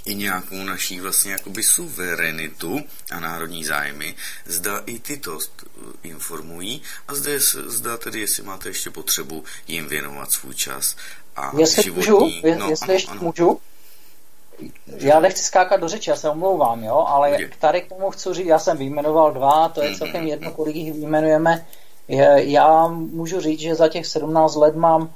i 0.05 0.15
nějakou 0.15 0.55
naší 0.55 0.99
vlastně 0.99 1.31
jakoby 1.31 1.63
suverenitu 1.63 2.79
a 3.11 3.19
národní 3.19 3.65
zájmy, 3.65 4.15
zda 4.45 4.83
i 4.85 4.99
tyto 4.99 5.39
informují 6.03 6.81
a 7.07 7.15
zda, 7.15 7.31
zda 7.65 7.97
tedy, 7.97 8.19
jestli 8.19 8.43
máte 8.43 8.69
ještě 8.69 8.89
potřebu 8.89 9.43
jim 9.67 9.87
věnovat 9.87 10.31
svůj 10.31 10.55
čas 10.55 10.95
a 11.35 11.51
jestli 11.57 11.83
životní... 11.83 12.41
Můžu, 12.43 12.59
no, 12.59 12.69
jestli 12.69 12.85
ano, 12.85 12.93
ještě 12.93 13.11
ano. 13.11 13.21
můžu, 13.21 13.61
já 14.87 15.19
nechci 15.19 15.43
skákat 15.43 15.81
do 15.81 15.87
řeči, 15.87 16.09
já 16.09 16.15
se 16.15 16.29
omlouvám, 16.29 16.83
jo, 16.83 17.05
ale 17.07 17.37
tady 17.59 17.81
k 17.81 17.89
tomu 17.89 18.11
chci 18.11 18.33
říct, 18.33 18.47
já 18.47 18.59
jsem 18.59 18.77
vyjmenoval 18.77 19.31
dva, 19.31 19.69
to 19.69 19.83
je 19.83 19.95
celkem 19.95 20.27
jedno, 20.27 20.51
kolik 20.51 20.75
jich 20.75 20.93
vyjmenujeme. 20.93 21.65
Já 22.35 22.87
můžu 22.87 23.39
říct, 23.39 23.59
že 23.59 23.75
za 23.75 23.87
těch 23.87 24.05
17 24.05 24.55
let 24.55 24.75
mám 24.75 25.09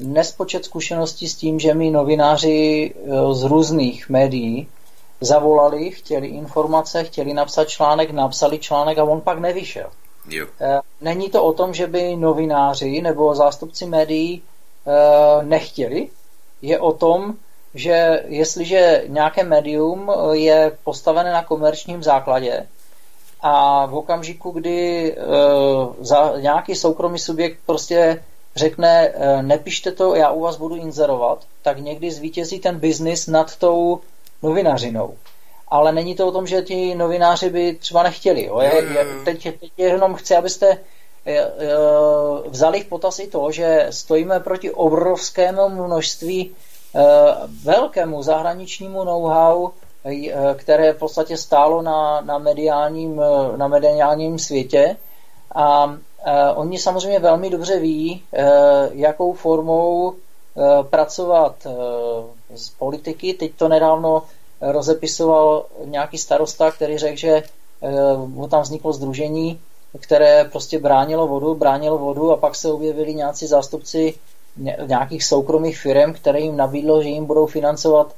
nespočet 0.00 0.64
zkušeností 0.64 1.28
s 1.28 1.34
tím, 1.34 1.60
že 1.60 1.74
mi 1.74 1.90
novináři 1.90 2.94
e, 2.94 3.34
z 3.34 3.42
různých 3.42 4.08
médií 4.08 4.68
zavolali, 5.20 5.90
chtěli 5.90 6.26
informace, 6.26 7.04
chtěli 7.04 7.34
napsat 7.34 7.68
článek, 7.68 8.10
napsali 8.10 8.58
článek 8.58 8.98
a 8.98 9.04
on 9.04 9.20
pak 9.20 9.38
nevyšel. 9.38 9.90
Jo. 10.28 10.46
E, 10.60 10.80
není 11.00 11.30
to 11.30 11.44
o 11.44 11.52
tom, 11.52 11.74
že 11.74 11.86
by 11.86 12.16
novináři 12.16 13.00
nebo 13.00 13.34
zástupci 13.34 13.86
médií 13.86 14.42
e, 14.86 15.44
nechtěli, 15.44 16.08
je 16.62 16.78
o 16.80 16.92
tom, 16.92 17.34
že 17.74 18.24
jestliže 18.26 19.04
nějaké 19.06 19.44
médium 19.44 20.12
je 20.32 20.76
postavené 20.84 21.32
na 21.32 21.44
komerčním 21.44 22.02
základě 22.02 22.66
a 23.40 23.86
v 23.86 23.94
okamžiku, 23.94 24.50
kdy 24.50 25.16
za 26.00 26.32
nějaký 26.38 26.74
soukromý 26.74 27.18
subjekt 27.18 27.58
prostě 27.66 28.20
řekne, 28.58 29.12
eh, 29.14 29.42
nepište 29.42 29.92
to, 29.92 30.14
já 30.14 30.30
u 30.30 30.40
vás 30.40 30.56
budu 30.56 30.76
inzerovat, 30.76 31.44
tak 31.62 31.78
někdy 31.78 32.10
zvítězí 32.10 32.60
ten 32.60 32.78
biznis 32.78 33.26
nad 33.26 33.56
tou 33.56 34.00
novinařinou. 34.42 35.16
Ale 35.68 35.92
není 35.92 36.14
to 36.14 36.26
o 36.26 36.32
tom, 36.32 36.46
že 36.46 36.62
ti 36.62 36.94
novináři 36.94 37.50
by 37.50 37.74
třeba 37.74 38.02
nechtěli. 38.02 38.44
Jo? 38.44 38.60
Je, 38.60 38.74
je, 38.74 39.06
teď, 39.24 39.42
teď 39.60 39.70
jenom 39.76 40.14
chci, 40.14 40.36
abyste 40.36 40.68
eh, 40.68 40.78
eh, 41.26 41.48
vzali 42.46 42.80
v 42.80 42.88
potaz 42.88 43.18
i 43.18 43.26
to, 43.26 43.50
že 43.50 43.86
stojíme 43.90 44.40
proti 44.40 44.70
obrovskému 44.70 45.68
množství 45.68 46.54
velkému 47.64 48.22
zahraničnímu 48.22 49.04
know-how, 49.04 49.70
které 50.54 50.92
v 50.92 50.98
podstatě 50.98 51.36
stálo 51.36 51.82
na, 51.82 52.20
na, 52.20 52.38
mediálním, 52.38 53.22
na 53.56 53.68
mediálním 53.68 54.38
světě. 54.38 54.96
A 55.54 55.96
Uh, 56.26 56.60
oni 56.60 56.78
samozřejmě 56.78 57.18
velmi 57.18 57.50
dobře 57.50 57.78
ví, 57.78 58.22
jakou 58.92 59.32
formou 59.32 60.14
pracovat 60.90 61.66
z 62.54 62.70
politiky. 62.70 63.34
Teď 63.34 63.52
to 63.56 63.68
nedávno 63.68 64.22
rozepisoval 64.60 65.64
nějaký 65.84 66.18
starosta, 66.18 66.70
který 66.70 66.98
řekl, 66.98 67.16
že 67.16 67.42
mu 68.26 68.48
tam 68.48 68.62
vzniklo 68.62 68.92
združení, 68.92 69.60
které 70.00 70.44
prostě 70.44 70.78
bránilo 70.78 71.26
vodu, 71.26 71.54
bránilo 71.54 71.98
vodu 71.98 72.32
a 72.32 72.36
pak 72.36 72.54
se 72.54 72.72
objevili 72.72 73.14
nějací 73.14 73.46
zástupci 73.46 74.14
nějakých 74.86 75.24
soukromých 75.24 75.78
firm, 75.78 76.12
které 76.12 76.40
jim 76.40 76.56
nabídlo, 76.56 77.02
že 77.02 77.08
jim 77.08 77.24
budou 77.24 77.46
financovat 77.46 78.14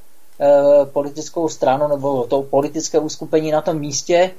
politickou 0.93 1.49
stranu 1.49 1.89
nebo 1.89 2.27
to 2.27 2.43
politické 2.43 2.99
uskupení 2.99 3.51
na 3.51 3.61
tom 3.61 3.79
místě 3.79 4.31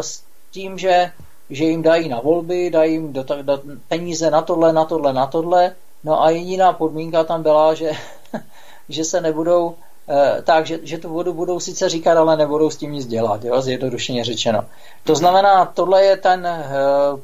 s 0.00 0.22
tím, 0.50 0.78
že 0.78 1.12
že 1.50 1.64
jim 1.64 1.82
dají 1.82 2.08
na 2.08 2.20
volby, 2.20 2.70
dají 2.70 2.92
jim 2.92 3.12
do, 3.12 3.24
do, 3.42 3.60
peníze 3.88 4.30
na 4.30 4.42
tohle, 4.42 4.72
na 4.72 4.84
tohle, 4.84 5.12
na 5.12 5.26
tohle. 5.26 5.74
No 6.04 6.22
a 6.22 6.30
jediná 6.30 6.72
podmínka 6.72 7.24
tam 7.24 7.42
byla, 7.42 7.74
že, 7.74 7.92
že 8.88 9.04
se 9.04 9.20
nebudou 9.20 9.74
eh, 10.08 10.42
tak, 10.42 10.66
že, 10.66 10.78
že 10.82 10.98
tu 10.98 11.08
vodu 11.08 11.32
budou 11.32 11.60
sice 11.60 11.88
říkat, 11.88 12.18
ale 12.18 12.36
nebudou 12.36 12.70
s 12.70 12.76
tím 12.76 12.92
nic 12.92 13.06
dělat, 13.06 13.44
jo, 13.44 13.60
zjednodušeně 13.60 14.24
řečeno. 14.24 14.64
To 15.04 15.14
znamená, 15.14 15.66
tohle 15.66 16.04
je 16.04 16.16
ten 16.16 16.46
eh, 16.46 16.68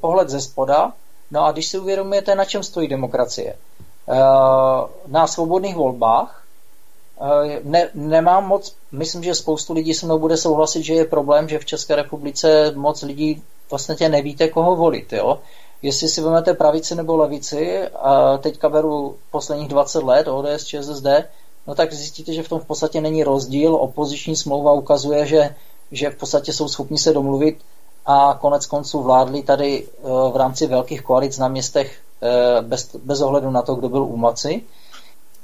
pohled 0.01 0.29
ze 0.29 0.41
spoda, 0.41 0.93
no 1.31 1.45
a 1.45 1.53
když 1.53 1.66
si 1.66 1.79
uvědomujete, 1.79 2.35
na 2.35 2.45
čem 2.45 2.62
stojí 2.62 2.89
demokracie. 2.89 3.55
Eh, 4.09 4.14
na 5.07 5.27
svobodných 5.27 5.77
volbách 5.77 6.43
eh, 6.43 6.46
ne, 7.64 7.89
nemám 7.95 8.49
moc, 8.49 8.75
myslím, 8.93 9.23
že 9.23 9.35
spoustu 9.35 9.73
lidí 9.73 9.95
se 9.95 10.07
mnou 10.07 10.19
bude 10.19 10.37
souhlasit, 10.37 10.83
že 10.83 10.95
je 10.95 11.05
problém, 11.05 11.49
že 11.49 11.59
v 11.59 11.64
České 11.64 11.97
republice 11.97 12.73
moc 12.77 13.03
lidí 13.03 13.43
vlastně 13.71 14.09
nevíte, 14.09 14.49
koho 14.49 14.77
volit. 14.77 15.12
Jo? 15.12 15.39
Jestli 15.83 16.09
si 16.09 16.21
vezmete 16.21 16.55
pravici 16.55 16.95
nebo 16.95 17.17
levici, 17.17 17.83
a 17.89 18.39
teďka 18.39 18.69
beru 18.69 19.17
posledních 19.31 19.69
20 19.69 20.03
let 20.03 20.29
ODS, 20.29 20.64
ČSSD, 20.64 21.07
no 21.67 21.75
tak 21.75 21.93
zjistíte, 21.93 22.33
že 22.33 22.43
v 22.43 22.49
tom 22.49 22.61
v 22.61 22.64
podstatě 22.64 23.01
není 23.01 23.25
rozdíl. 23.25 23.75
Opoziční 23.75 24.37
smlouva 24.37 24.73
ukazuje, 24.73 25.27
že, 25.27 25.55
že 25.93 26.11
v 26.11 26.17
podstatě 26.17 26.53
jsou 26.53 26.69
schopni 26.69 26.99
se 26.99 27.12
domluvit 27.12 27.59
a 28.07 28.39
konec 28.41 28.67
konců 28.67 29.03
vládli 29.03 29.43
tady 29.43 29.87
eh, 29.89 30.03
v 30.33 30.37
rámci 30.37 30.67
velkých 30.67 31.03
koalic 31.03 31.39
na 31.39 31.49
městech 31.49 31.99
eh, 32.23 32.62
bez, 32.62 32.97
bez 32.97 33.21
ohledu 33.21 33.51
na 33.51 33.62
to, 33.62 33.75
kdo 33.75 33.89
byl 33.89 34.03
u 34.03 34.17
moci. 34.17 34.62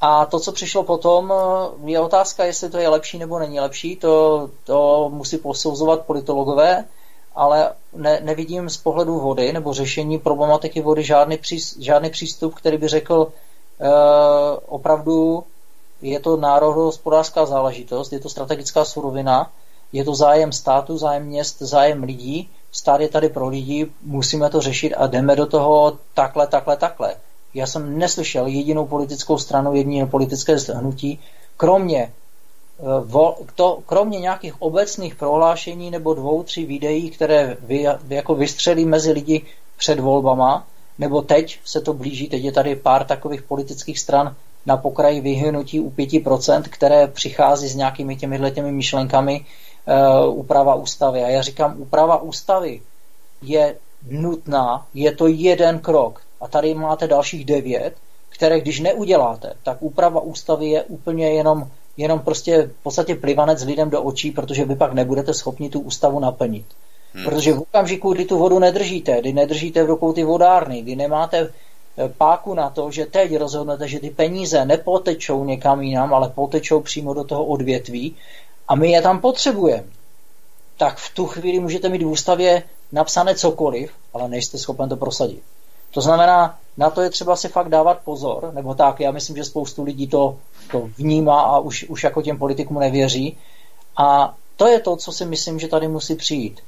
A 0.05 0.27
to, 0.27 0.41
co 0.41 0.53
přišlo 0.53 0.83
potom, 0.83 1.33
eh, 1.33 1.91
je 1.91 2.01
otázka, 2.01 2.45
jestli 2.45 2.71
to 2.71 2.79
je 2.79 2.89
lepší 2.89 3.19
nebo 3.19 3.39
není 3.39 3.61
lepší. 3.61 3.97
To, 3.97 4.49
to 4.65 5.11
musí 5.13 5.39
posouzovat 5.39 6.07
politologové 6.07 6.85
ale 7.35 7.73
ne, 7.93 8.21
nevidím 8.23 8.71
z 8.71 8.77
pohledu 8.77 9.21
vody 9.21 9.53
nebo 9.53 9.73
řešení 9.73 10.19
problematiky 10.19 10.81
vody 10.81 11.03
žádný, 11.05 11.39
pří, 11.39 11.59
žádný 11.79 12.11
přístup, 12.11 12.55
který 12.55 12.77
by 12.77 12.89
řekl 12.89 13.33
e, 13.81 13.91
opravdu 14.67 15.45
je 16.03 16.21
to 16.21 16.37
národohospodářská 16.37 17.47
záležitost, 17.47 18.13
je 18.13 18.21
to 18.21 18.29
strategická 18.29 18.85
surovina, 18.85 19.51
je 19.93 20.05
to 20.05 20.15
zájem 20.15 20.53
státu, 20.53 20.99
zájem 20.99 21.25
měst, 21.25 21.59
zájem 21.59 22.03
lidí, 22.03 22.51
stát 22.73 23.01
je 23.01 23.09
tady 23.09 23.29
pro 23.29 23.49
lidi, 23.49 23.91
musíme 24.03 24.51
to 24.51 24.61
řešit 24.61 24.95
a 24.95 25.07
jdeme 25.07 25.37
do 25.37 25.47
toho 25.47 25.99
takhle, 26.15 26.47
takhle, 26.47 26.77
takhle. 26.77 27.17
Já 27.55 27.67
jsem 27.67 27.99
neslyšel 27.99 28.47
jedinou 28.47 28.87
politickou 28.87 29.39
stranu, 29.39 29.75
jediné 29.75 30.07
politické 30.07 30.57
hnutí, 30.75 31.21
kromě 31.57 32.13
to, 33.55 33.79
kromě 33.87 34.21
nějakých 34.21 34.63
obecných 34.63 35.15
prohlášení 35.15 35.91
nebo 35.91 36.15
dvou, 36.15 36.43
tři 36.43 36.65
videí, 36.65 37.11
které 37.11 37.57
vy, 37.61 37.87
jako 38.09 38.35
vystřelí 38.35 38.85
mezi 38.85 39.13
lidi 39.13 39.43
před 39.77 40.01
volbama, 40.01 40.67
nebo 40.99 41.23
teď 41.23 41.59
se 41.65 41.81
to 41.81 41.93
blíží, 41.93 42.29
teď 42.29 42.45
je 42.45 42.53
tady 42.53 42.77
pár 42.77 43.05
takových 43.05 43.43
politických 43.43 43.99
stran 43.99 44.37
na 44.67 44.77
pokraji 44.77 45.21
vyhnutí 45.21 45.81
u 45.81 45.91
5%, 45.91 46.63
které 46.63 47.07
přichází 47.07 47.69
s 47.69 47.75
nějakými 47.75 48.17
těmi 48.17 48.51
těmi 48.51 48.73
myšlenkami 48.73 49.45
uh, 50.25 50.39
úprava 50.39 50.75
ústavy. 50.75 51.25
A 51.25 51.29
já 51.29 51.43
říkám, 51.43 51.75
úprava 51.81 52.23
ústavy 52.23 52.81
je 53.43 53.77
nutná, 54.11 54.87
je 54.95 55.13
to 55.13 55.27
jeden 55.27 55.79
krok. 55.79 56.23
A 56.43 56.49
tady 56.49 56.75
máte 56.75 57.07
dalších 57.07 57.45
devět, 57.45 57.95
které 58.29 58.61
když 58.61 58.81
neuděláte, 58.81 59.53
tak 59.63 59.77
úprava 59.81 60.21
ústavy 60.21 60.67
je 60.67 60.83
úplně 60.83 61.31
jenom 61.33 61.69
jenom 61.97 62.19
prostě 62.19 62.63
v 62.63 62.83
podstatě 62.83 63.15
plivanec 63.15 63.63
lidem 63.63 63.91
do 63.91 64.03
očí, 64.03 64.31
protože 64.31 64.65
vy 64.65 64.77
pak 64.77 64.93
nebudete 64.93 65.35
schopni 65.35 65.71
tu 65.71 65.81
ústavu 65.81 66.21
naplnit. 66.21 66.67
Hmm. 67.13 67.25
Protože 67.25 67.53
v 67.53 67.61
okamžiku, 67.61 68.13
kdy 68.13 68.25
tu 68.25 68.39
vodu 68.39 68.59
nedržíte, 68.59 69.21
kdy 69.21 69.33
nedržíte 69.33 69.85
v 69.85 69.87
rukou 69.87 70.13
ty 70.13 70.25
vodárny, 70.25 70.83
kdy 70.83 70.97
nemáte 70.97 71.39
eh, 71.39 72.09
páku 72.19 72.55
na 72.55 72.71
to, 72.71 72.91
že 72.91 73.07
teď 73.07 73.37
rozhodnete, 73.37 73.89
že 73.89 74.01
ty 74.01 74.11
peníze 74.11 74.65
nepotečou 74.65 75.45
někam 75.45 75.83
jinam, 75.83 76.15
ale 76.15 76.29
potečou 76.29 76.81
přímo 76.81 77.15
do 77.15 77.25
toho 77.25 77.45
odvětví 77.45 78.17
a 78.69 78.75
my 78.75 78.91
je 78.91 79.03
tam 79.03 79.21
potřebujeme, 79.21 79.85
tak 80.79 80.97
v 80.97 81.15
tu 81.15 81.27
chvíli 81.27 81.61
můžete 81.61 81.89
mít 81.89 82.03
v 82.03 82.07
ústavě 82.07 82.63
napsané 82.93 83.35
cokoliv, 83.35 83.93
ale 84.15 84.29
nejste 84.29 84.59
schopen 84.59 84.89
to 84.89 84.97
prosadit. 84.97 85.43
To 85.93 86.01
znamená, 86.01 86.59
na 86.77 86.91
to 86.91 87.03
je 87.03 87.11
třeba 87.11 87.37
si 87.37 87.49
fakt 87.49 87.69
dávat 87.69 87.99
pozor, 88.05 88.51
nebo 88.55 88.75
tak, 88.75 89.01
já 89.01 89.11
myslím, 89.11 89.37
že 89.37 89.45
spoustu 89.45 89.83
lidí 89.83 90.07
to, 90.07 90.37
to 90.71 90.81
vnímá 90.99 91.41
a 91.41 91.59
už, 91.59 91.85
už 91.89 92.05
jako 92.05 92.23
těm 92.23 92.39
politikům 92.39 92.79
nevěří. 92.79 93.39
A 93.97 94.35
to 94.57 94.67
je 94.67 94.81
to, 94.81 94.97
co 94.97 95.13
si 95.13 95.25
myslím, 95.25 95.59
že 95.59 95.69
tady 95.69 95.89
musí 95.89 96.15
přijít. 96.15 96.61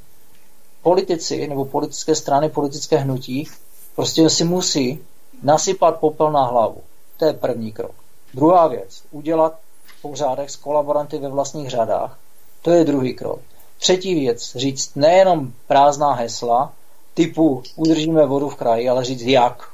Politici 0.82 1.48
nebo 1.48 1.64
politické 1.64 2.14
strany, 2.14 2.48
politické 2.48 2.96
hnutí 2.96 3.48
prostě 3.94 4.30
si 4.30 4.44
musí 4.44 5.00
nasypat 5.42 5.98
popel 5.98 6.32
na 6.32 6.44
hlavu. 6.44 6.82
To 7.16 7.24
je 7.24 7.32
první 7.32 7.72
krok. 7.72 7.94
Druhá 8.34 8.66
věc, 8.66 9.02
udělat 9.10 9.58
pořádek 10.02 10.50
s 10.50 10.56
kolaboranty 10.56 11.18
ve 11.18 11.28
vlastních 11.28 11.70
řadách. 11.70 12.18
To 12.62 12.70
je 12.70 12.84
druhý 12.84 13.14
krok. 13.14 13.40
Třetí 13.78 14.14
věc, 14.14 14.56
říct 14.56 14.96
nejenom 14.96 15.52
prázdná 15.66 16.12
hesla, 16.12 16.72
typu 17.14 17.62
udržíme 17.76 18.26
vodu 18.26 18.48
v 18.48 18.56
kraji, 18.56 18.88
ale 18.88 19.04
říct 19.04 19.22
jak. 19.22 19.68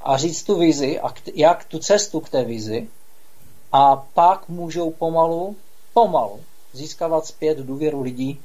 A 0.00 0.16
říct 0.16 0.42
tu 0.42 0.58
vizi 0.58 1.00
a 1.00 1.14
jak 1.34 1.64
tu 1.64 1.78
cestu 1.78 2.20
k 2.20 2.28
té 2.28 2.44
vizi. 2.44 2.88
A 3.72 4.04
pak 4.14 4.48
můžou 4.48 4.90
pomalu 4.90 5.56
pomalu 5.94 6.40
získávat 6.72 7.26
zpět 7.26 7.58
důvěru 7.58 8.02
lidí 8.02 8.40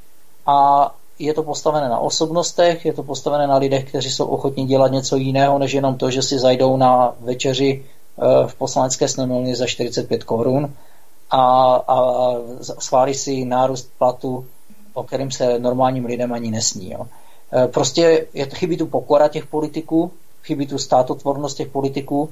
a 0.46 0.92
je 1.20 1.34
to 1.34 1.44
postavené 1.44 1.90
na 1.90 2.00
osobnostech, 2.00 2.86
je 2.86 2.94
to 2.94 3.04
postavené 3.04 3.48
na 3.48 3.58
lidech, 3.58 3.90
kteří 3.90 4.12
jsou 4.12 4.26
ochotní 4.26 4.66
dělat 4.66 4.92
něco 4.92 5.16
jiného, 5.16 5.60
než 5.60 5.74
jenom 5.74 5.98
to, 5.98 6.12
že 6.12 6.22
si 6.22 6.40
zajdou 6.40 6.78
na 6.78 7.16
večeři 7.20 7.86
eh, 7.86 8.48
v 8.48 8.56
poslanecké 8.56 9.08
sněmovně 9.08 9.56
za 9.56 9.66
45 9.66 10.24
korun 10.24 10.74
a, 11.30 11.76
a 11.88 11.98
schválí 12.80 13.14
si 13.14 13.46
nárůst 13.46 13.90
platu, 13.98 14.46
o 14.94 15.04
kterým 15.04 15.32
se 15.32 15.60
normálním 15.60 16.06
lidem 16.06 16.34
ani 16.34 16.52
nesní. 16.52 16.92
Jo. 16.92 17.08
Eh, 17.54 17.68
prostě 17.68 18.28
je, 18.34 18.46
chybí 18.46 18.78
tu 18.78 18.88
pokora 18.88 19.28
těch 19.28 19.46
politiků, 19.46 20.12
chybí 20.44 20.68
tu 20.68 20.78
státotvornost 20.78 21.58
těch 21.58 21.68
politiků, 21.68 22.30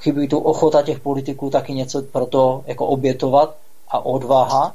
chybí 0.00 0.28
tu 0.28 0.38
ochota 0.38 0.82
těch 0.82 1.00
politiků 1.00 1.50
taky 1.50 1.74
něco 1.74 2.02
pro 2.02 2.26
to 2.26 2.64
jako 2.66 2.86
obětovat 2.86 3.56
a 3.88 4.04
odvaha. 4.04 4.74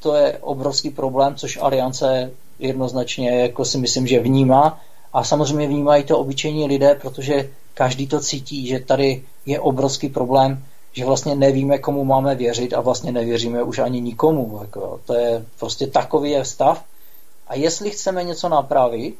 To 0.00 0.14
je 0.14 0.38
obrovský 0.38 0.90
problém, 0.90 1.34
což 1.34 1.58
aliance 1.62 2.30
jednoznačně 2.58 3.40
jako 3.40 3.64
si 3.64 3.78
myslím, 3.78 4.06
že 4.06 4.20
vnímá. 4.20 4.80
A 5.12 5.24
samozřejmě 5.24 5.66
vnímají 5.66 6.04
to 6.04 6.18
obyčejní 6.18 6.66
lidé, 6.66 6.94
protože 6.94 7.50
každý 7.74 8.06
to 8.06 8.20
cítí, 8.20 8.66
že 8.66 8.80
tady 8.80 9.22
je 9.46 9.60
obrovský 9.60 10.08
problém, 10.08 10.64
že 10.92 11.04
vlastně 11.04 11.34
nevíme, 11.34 11.78
komu 11.78 12.04
máme 12.04 12.34
věřit 12.34 12.74
a 12.74 12.80
vlastně 12.80 13.12
nevěříme 13.12 13.62
už 13.62 13.78
ani 13.78 14.00
nikomu. 14.00 14.58
Jako, 14.60 15.00
to 15.06 15.14
je 15.14 15.44
prostě 15.58 15.86
takový 15.86 16.30
je 16.30 16.44
stav. 16.44 16.84
A 17.46 17.54
jestli 17.54 17.90
chceme 17.90 18.24
něco 18.24 18.48
napravit, 18.48 19.16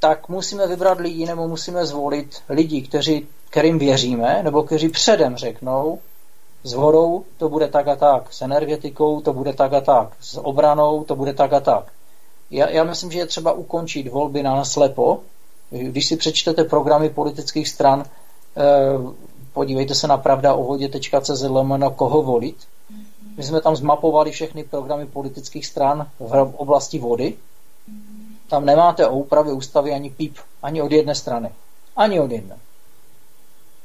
tak 0.00 0.28
musíme 0.28 0.66
vybrat 0.66 1.00
lidi 1.00 1.26
nebo 1.26 1.48
musíme 1.48 1.86
zvolit 1.86 2.42
lidi, 2.48 2.82
kteří, 2.82 3.28
kterým 3.50 3.78
věříme, 3.78 4.42
nebo 4.42 4.62
kteří 4.62 4.88
předem 4.88 5.36
řeknou, 5.36 5.98
s 6.64 6.74
vodou 6.74 7.24
to 7.38 7.48
bude 7.48 7.68
tak 7.68 7.88
a 7.88 7.96
tak, 7.96 8.32
s 8.32 8.42
energetikou 8.42 9.20
to 9.20 9.32
bude 9.32 9.52
tak 9.52 9.72
a 9.72 9.80
tak, 9.80 10.08
s 10.20 10.40
obranou 10.40 11.04
to 11.04 11.16
bude 11.16 11.32
tak 11.32 11.52
a 11.52 11.60
tak. 11.60 11.92
Já, 12.50 12.68
já 12.68 12.84
myslím, 12.84 13.10
že 13.10 13.18
je 13.18 13.26
třeba 13.26 13.52
ukončit 13.52 14.08
volby 14.08 14.42
na 14.42 14.56
naslepo. 14.56 15.20
Když 15.70 16.06
si 16.06 16.16
přečtete 16.16 16.64
programy 16.64 17.10
politických 17.10 17.68
stran, 17.68 18.04
eh, 18.04 18.62
podívejte 19.52 19.94
se 19.94 20.06
na 20.06 20.16
pravda 20.16 20.54
o 20.54 20.64
vodě.cz 20.64 21.44
koho 21.96 22.22
volit. 22.22 22.56
My 23.36 23.42
jsme 23.42 23.60
tam 23.60 23.76
zmapovali 23.76 24.30
všechny 24.30 24.64
programy 24.64 25.06
politických 25.06 25.66
stran 25.66 26.10
v 26.18 26.54
oblasti 26.56 26.98
vody. 26.98 27.34
Tam 28.48 28.64
nemáte 28.64 29.06
o 29.06 29.16
úpravě 29.16 29.52
ústavy 29.52 29.92
ani 29.92 30.10
píp, 30.10 30.36
ani 30.62 30.82
od 30.82 30.92
jedné 30.92 31.14
strany. 31.14 31.50
Ani 31.96 32.20
od 32.20 32.30
jedné. 32.30 32.58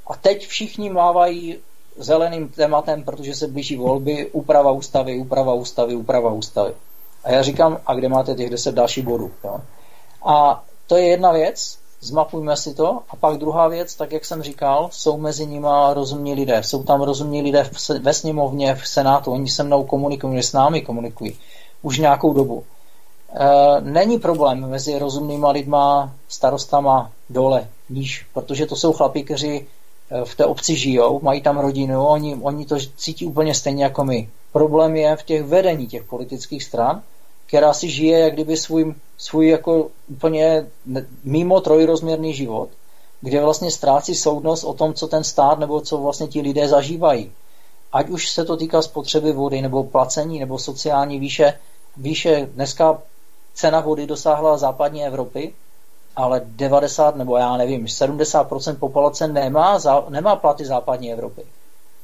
A 0.07 0.15
teď 0.15 0.47
všichni 0.47 0.89
mávají 0.89 1.57
zeleným 1.97 2.49
tématem, 2.49 3.03
protože 3.03 3.35
se 3.35 3.47
blíží 3.47 3.75
volby, 3.75 4.29
úprava 4.31 4.71
ústavy, 4.71 5.17
úprava 5.17 5.53
ústavy, 5.53 5.95
úprava 5.95 6.31
ústavy. 6.31 6.73
A 7.23 7.31
já 7.31 7.41
říkám, 7.41 7.79
a 7.85 7.93
kde 7.93 8.09
máte 8.09 8.35
těch 8.35 8.49
10 8.49 8.75
dalších 8.75 9.05
bodů? 9.05 9.31
Jo? 9.43 9.61
A 10.25 10.63
to 10.87 10.97
je 10.97 11.07
jedna 11.07 11.31
věc, 11.31 11.78
zmapujme 12.01 12.57
si 12.57 12.73
to. 12.73 12.99
A 13.09 13.15
pak 13.15 13.37
druhá 13.37 13.67
věc, 13.67 13.95
tak 13.95 14.11
jak 14.11 14.25
jsem 14.25 14.43
říkal, 14.43 14.89
jsou 14.91 15.17
mezi 15.17 15.45
nimi 15.45 15.67
rozumní 15.93 16.33
lidé. 16.33 16.63
Jsou 16.63 16.83
tam 16.83 17.01
rozumní 17.01 17.41
lidé 17.41 17.69
ve 17.99 18.13
sněmovně, 18.13 18.75
v 18.75 18.87
senátu, 18.87 19.31
oni 19.31 19.49
se 19.49 19.63
mnou 19.63 19.83
komunikují, 19.83 20.43
s 20.43 20.53
námi 20.53 20.81
komunikují 20.81 21.37
už 21.81 21.97
nějakou 21.97 22.33
dobu. 22.33 22.63
E, 23.33 23.81
není 23.81 24.19
problém 24.19 24.69
mezi 24.69 24.99
rozumnýma 24.99 25.51
lidma, 25.51 26.13
starostama 26.27 27.11
dole, 27.29 27.67
níž, 27.89 28.25
protože 28.33 28.65
to 28.65 28.75
jsou 28.75 28.93
chlapi, 28.93 29.23
kteří 29.23 29.67
v 30.23 30.35
té 30.35 30.45
obci 30.45 30.75
žijou, 30.75 31.19
mají 31.23 31.41
tam 31.41 31.57
rodinu, 31.57 32.05
oni, 32.05 32.35
oni 32.41 32.65
to 32.65 32.77
cítí 32.97 33.25
úplně 33.25 33.55
stejně 33.55 33.83
jako 33.83 34.03
my. 34.03 34.29
Problém 34.51 34.95
je 34.95 35.15
v 35.15 35.23
těch 35.23 35.43
vedení 35.43 35.87
těch 35.87 36.03
politických 36.03 36.63
stran, 36.63 37.01
která 37.49 37.73
si 37.73 37.89
žije 37.89 38.19
jak 38.19 38.33
kdyby 38.33 38.57
svůj, 38.57 38.95
svůj 39.17 39.47
jako 39.47 39.89
úplně 40.07 40.67
mimo 41.23 41.61
trojrozměrný 41.61 42.33
život, 42.33 42.69
kde 43.21 43.41
vlastně 43.41 43.71
ztrácí 43.71 44.15
soudnost 44.15 44.63
o 44.63 44.73
tom, 44.73 44.93
co 44.93 45.07
ten 45.07 45.23
stát 45.23 45.59
nebo 45.59 45.81
co 45.81 45.97
vlastně 45.97 46.27
ti 46.27 46.41
lidé 46.41 46.67
zažívají. 46.67 47.31
Ať 47.91 48.09
už 48.09 48.29
se 48.29 48.45
to 48.45 48.57
týká 48.57 48.81
spotřeby 48.81 49.31
vody 49.31 49.61
nebo 49.61 49.83
placení 49.83 50.39
nebo 50.39 50.59
sociální 50.59 51.19
výše, 51.19 51.59
výše 51.97 52.49
dneska 52.53 53.01
cena 53.53 53.79
vody 53.79 54.07
dosáhla 54.07 54.57
západní 54.57 55.05
Evropy, 55.05 55.53
ale 56.15 56.41
90 56.45 57.15
nebo 57.15 57.37
já 57.37 57.57
nevím, 57.57 57.85
70% 57.85 58.75
populace 58.75 59.27
nemá, 59.27 59.79
nemá 60.09 60.35
platy 60.35 60.65
západní 60.65 61.13
Evropy. 61.13 61.41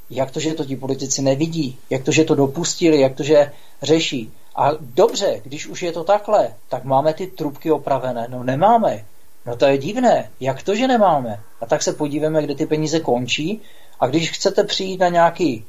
Jak 0.09 0.31
to, 0.31 0.39
že 0.39 0.53
to 0.53 0.65
ti 0.65 0.75
politici 0.75 1.21
nevidí? 1.21 1.77
Jak 1.89 2.03
to, 2.03 2.11
že 2.11 2.23
to 2.23 2.35
dopustili? 2.35 2.99
Jak 2.99 3.15
to, 3.15 3.23
že 3.23 3.51
řeší? 3.81 4.31
A 4.55 4.71
dobře, 4.79 5.41
když 5.43 5.67
už 5.67 5.83
je 5.83 5.91
to 5.91 6.03
takhle, 6.03 6.53
tak 6.69 6.83
máme 6.83 7.13
ty 7.13 7.27
trubky 7.27 7.71
opravené. 7.71 8.27
No 8.29 8.43
nemáme. 8.43 9.05
No 9.45 9.55
to 9.55 9.65
je 9.65 9.77
divné. 9.77 10.31
Jak 10.39 10.63
to, 10.63 10.75
že 10.75 10.87
nemáme? 10.87 11.43
A 11.61 11.65
tak 11.65 11.83
se 11.83 11.93
podívejme, 11.93 12.43
kde 12.43 12.55
ty 12.55 12.65
peníze 12.65 12.99
končí. 12.99 13.61
A 13.99 14.07
když 14.07 14.31
chcete 14.31 14.63
přijít 14.63 14.99
na 14.99 15.09
nějaký, 15.09 15.65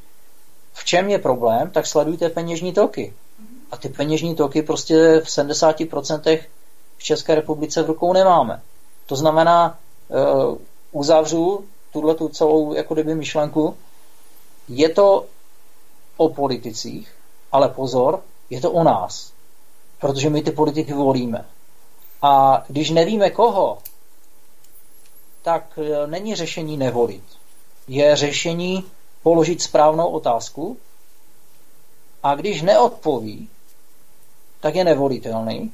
v 0.73 0.85
čem 0.85 1.09
je 1.09 1.19
problém, 1.19 1.71
tak 1.71 1.87
sledujte 1.87 2.29
peněžní 2.29 2.73
toky. 2.73 3.15
A 3.71 3.77
ty 3.77 3.89
peněžní 3.89 4.35
toky 4.35 4.63
prostě 4.63 5.21
v 5.21 5.27
70% 5.27 6.41
v 6.97 7.03
České 7.03 7.35
republice 7.35 7.83
v 7.83 7.87
rukou 7.87 8.13
nemáme. 8.13 8.63
To 9.07 9.17
znamená, 9.17 9.79
uh, 10.09 10.57
uzavřu 10.93 11.65
tuhle 11.93 12.15
tu 12.15 12.29
celou 12.29 12.75
jako 12.75 12.95
kdyby 12.95 13.15
myšlenku, 13.15 13.77
je 14.69 14.89
to 14.89 15.27
o 16.17 16.29
politicích, 16.29 17.13
ale 17.53 17.69
pozor, 17.69 18.23
je 18.51 18.61
to 18.61 18.73
o 18.73 18.85
nás. 18.85 19.33
Protože 20.01 20.31
my 20.31 20.43
ty 20.43 20.51
politiky 20.51 20.93
volíme. 20.93 21.45
A 22.23 22.65
když 22.69 22.91
nevíme 22.91 23.31
koho, 23.31 23.79
tak 25.43 25.79
e, 25.79 26.07
není 26.07 26.35
řešení 26.35 26.77
nevolit. 26.77 27.25
Je 27.89 28.17
řešení 28.17 28.85
položit 29.23 29.63
správnou 29.63 30.07
otázku 30.07 30.77
a 32.23 32.35
když 32.35 32.63
neodpoví, 32.63 33.49
tak 34.61 34.75
je 34.75 34.85
nevolitelný 34.85 35.73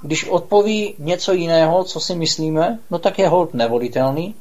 když 0.00 0.28
odpoví 0.28 0.94
něco 0.98 1.32
jiného, 1.32 1.84
co 1.84 2.00
si 2.00 2.14
myslíme, 2.14 2.78
no 2.90 2.98
tak 2.98 3.18
je 3.18 3.28
hold 3.28 3.54
nevolitelný. 3.54 4.34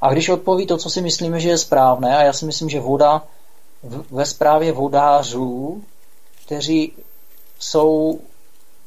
A 0.00 0.12
když 0.12 0.28
odpoví 0.28 0.66
to, 0.66 0.76
co 0.76 0.90
si 0.90 1.00
myslíme, 1.00 1.40
že 1.40 1.48
je 1.48 1.58
správné, 1.58 2.16
a 2.16 2.22
já 2.22 2.32
si 2.32 2.44
myslím, 2.44 2.68
že 2.68 2.80
voda 2.80 3.22
ve 4.10 4.26
zprávě 4.26 4.72
vodářů, 4.72 5.82
kteří 6.46 6.92
jsou 7.58 8.20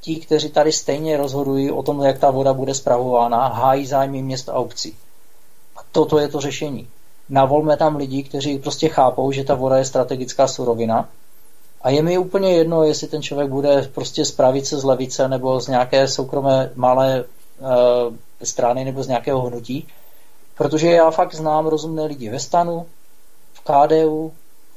ti, 0.01 0.15
kteří 0.15 0.49
tady 0.49 0.71
stejně 0.71 1.17
rozhodují 1.17 1.71
o 1.71 1.83
tom, 1.83 2.01
jak 2.01 2.19
ta 2.19 2.31
voda 2.31 2.53
bude 2.53 2.73
zpravována, 2.73 3.47
hájí 3.47 3.85
zájmy 3.85 4.21
měst 4.21 4.49
a 4.49 4.53
obcí. 4.53 4.95
A 5.77 5.79
toto 5.91 6.19
je 6.19 6.27
to 6.27 6.41
řešení. 6.41 6.87
Navolme 7.29 7.77
tam 7.77 7.95
lidi, 7.95 8.23
kteří 8.23 8.59
prostě 8.59 8.89
chápou, 8.89 9.31
že 9.31 9.43
ta 9.43 9.55
voda 9.55 9.77
je 9.77 9.85
strategická 9.85 10.47
surovina 10.47 11.09
a 11.81 11.89
je 11.89 12.01
mi 12.01 12.17
úplně 12.17 12.53
jedno, 12.53 12.83
jestli 12.83 13.07
ten 13.07 13.21
člověk 13.21 13.49
bude 13.49 13.89
prostě 13.93 14.25
z 14.25 14.31
pravice, 14.31 14.79
z 14.79 14.83
levice 14.83 15.27
nebo 15.27 15.61
z 15.61 15.67
nějaké 15.67 16.07
soukromé 16.07 16.71
malé 16.75 17.23
uh, 17.23 17.67
strany 18.43 18.85
nebo 18.85 19.03
z 19.03 19.07
nějakého 19.07 19.41
hnutí, 19.41 19.87
protože 20.57 20.87
já 20.87 21.11
fakt 21.11 21.35
znám 21.35 21.67
rozumné 21.67 22.05
lidi 22.05 22.29
ve 22.29 22.39
stanu, 22.39 22.85
v 23.53 23.61
KDU, 23.61 24.31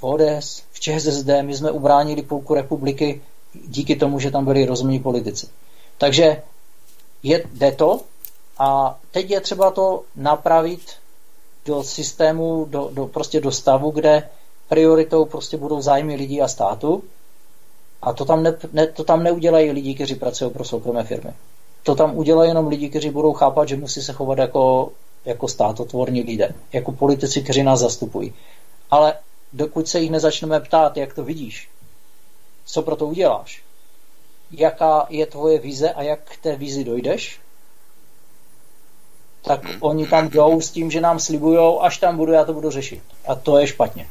ODS, 0.05 0.63
v 0.73 0.81
ČSSD, 0.81 1.29
my 1.43 1.55
jsme 1.55 1.71
ubránili 1.71 2.23
půlku 2.23 2.55
republiky 2.55 3.23
díky 3.55 3.97
tomu, 3.97 4.19
že 4.19 4.31
tam 4.31 4.45
byli 4.45 4.67
rozumní 4.67 4.99
politici. 4.99 5.47
Takže 5.99 6.43
je, 7.23 7.45
jde 7.53 7.73
to 7.73 8.01
a 8.59 8.99
teď 9.11 9.31
je 9.31 9.41
třeba 9.41 9.71
to 9.71 10.03
napravit 10.17 10.81
do 11.67 11.83
systému, 11.83 12.67
do, 12.71 12.91
do, 12.93 13.07
prostě 13.07 13.41
do 13.41 13.53
stavu, 13.53 13.91
kde 13.91 14.29
prioritou 14.69 15.25
prostě 15.25 15.57
budou 15.57 15.81
zájmy 15.81 16.15
lidí 16.15 16.43
a 16.43 16.49
státu 16.49 17.03
a 18.03 18.13
to 18.13 18.25
tam, 18.25 18.43
ne, 18.43 18.57
ne, 18.73 18.87
to 18.87 19.05
tam 19.05 19.23
neudělají 19.23 19.71
lidi, 19.71 19.95
kteří 19.95 20.15
pracují 20.15 20.51
pro 20.51 20.65
soukromé 20.65 21.05
firmy. 21.05 21.33
To 21.83 21.95
tam 21.95 22.17
udělají 22.17 22.51
jenom 22.51 22.69
lidi, 22.69 22.89
kteří 22.89 23.11
budou 23.11 23.33
chápat, 23.33 23.69
že 23.69 23.77
musí 23.77 24.03
se 24.03 24.13
chovat 24.13 24.39
jako, 24.39 24.93
jako 25.25 25.49
státotvorní 25.49 26.23
lidé, 26.23 26.55
jako 26.73 26.93
politici, 26.93 27.43
kteří 27.43 27.63
nás 27.63 27.81
zastupují. 27.81 28.35
Ale 28.91 29.15
dokud 29.53 29.89
se 29.89 30.01
jich 30.01 30.11
nezačneme 30.11 30.61
ptát, 30.61 30.97
jak 30.97 31.15
to 31.15 31.25
vidíš, 31.25 31.69
co 32.65 32.83
pro 32.83 32.97
to 32.97 33.07
uděláš, 33.07 33.63
jaká 34.51 35.07
je 35.09 35.27
tvoje 35.27 35.59
vize 35.59 35.93
a 35.93 36.03
jak 36.03 36.21
k 36.21 36.37
té 36.37 36.57
vizi 36.57 36.85
dojdeš, 36.85 37.41
tak 39.43 39.61
oni 39.81 40.07
tam 40.07 40.29
jdou 40.29 40.61
s 40.61 40.71
tím, 40.71 40.91
že 40.91 41.01
nám 41.01 41.21
slibujou, 41.21 41.83
až 41.83 41.99
tam 41.99 42.17
budu, 42.17 42.33
já 42.33 42.45
to 42.45 42.53
budu 42.53 42.71
řešit. 42.71 43.03
A 43.27 43.35
to 43.35 43.59
je 43.59 43.67
špatně. 43.67 44.09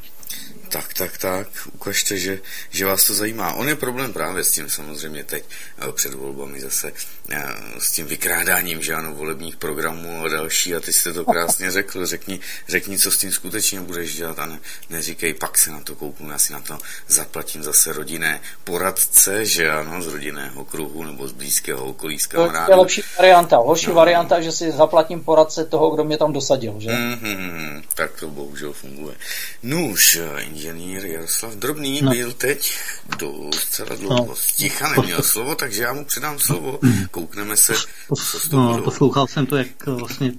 Tak, 0.72 0.94
tak, 0.94 1.18
tak, 1.18 1.48
ukažte, 1.74 2.18
že, 2.18 2.40
že 2.70 2.86
vás 2.86 3.04
to 3.04 3.14
zajímá. 3.14 3.54
On 3.54 3.70
je 3.70 3.76
problém 3.76 4.14
právě 4.14 4.44
s 4.44 4.52
tím 4.52 4.70
samozřejmě 4.70 5.24
teď 5.24 5.44
eh, 5.78 5.92
před 5.92 6.14
volbami 6.14 6.62
zase 6.62 6.94
eh, 7.30 7.44
s 7.80 7.92
tím 7.92 8.08
vykrádáním, 8.08 8.82
že 8.82 8.94
ano, 8.94 9.16
volebních 9.16 9.56
programů 9.56 10.24
a 10.24 10.30
další 10.30 10.76
a 10.76 10.80
ty 10.80 10.94
jste 10.94 11.14
to 11.14 11.26
krásně 11.26 11.72
řekl, 11.72 12.06
řekni, 12.06 12.40
řekni, 12.68 13.00
co 13.00 13.12
s 13.12 13.18
tím 13.18 13.32
skutečně 13.32 13.82
budeš 13.82 14.16
dělat 14.16 14.40
a 14.40 14.46
ne, 14.46 14.60
neříkej, 14.90 15.34
pak 15.34 15.58
se 15.58 15.72
na 15.72 15.80
to 15.80 15.96
kouknu, 15.96 16.32
já 16.32 16.38
si 16.38 16.54
na 16.54 16.60
to 16.60 16.78
zaplatím 17.08 17.64
zase 17.64 17.94
rodinné 17.94 18.42
poradce, 18.64 19.46
že 19.46 19.72
ano, 19.72 20.02
z 20.02 20.08
rodinného 20.08 20.66
kruhu 20.66 21.04
nebo 21.04 21.28
z 21.28 21.32
blízkého 21.32 21.86
okolí, 21.86 22.20
z 22.20 22.28
kamarádů. 22.28 22.66
To 22.66 22.72
je 22.72 22.78
lepší 22.78 23.04
varianta, 23.18 23.58
horší 23.58 23.88
no. 23.88 23.94
varianta, 23.94 24.42
že 24.42 24.52
si 24.52 24.72
zaplatím 24.72 25.24
poradce 25.24 25.66
toho, 25.66 25.90
kdo 25.90 26.04
mě 26.04 26.18
tam 26.18 26.34
dosadil, 26.34 26.76
že? 26.78 26.90
Mm-hmm, 26.90 27.84
tak 27.96 28.20
to 28.20 28.28
bohužel 28.28 28.74
funguje. 28.74 29.16
Nuž, 29.64 30.20
inženýr 30.62 31.06
Jaroslav 31.06 31.56
Drobný 31.56 32.02
no. 32.02 32.12
byl 32.12 32.32
teď 32.32 32.74
docela 33.20 33.96
dlouho 33.96 34.26
no. 34.28 34.36
sticha, 34.36 34.90
neměl 34.90 35.22
slovo, 35.22 35.56
takže 35.56 35.84
já 35.84 35.94
mu 35.94 36.06
předám 36.06 36.40
slovo, 36.40 36.80
koukneme 37.12 37.58
se, 37.58 37.74
co 38.08 38.40
s 38.40 38.50
no, 38.50 38.82
Poslouchal 38.82 39.28
jsem 39.28 39.46
to, 39.46 39.58
jak 39.58 39.86
vlastně 39.86 40.34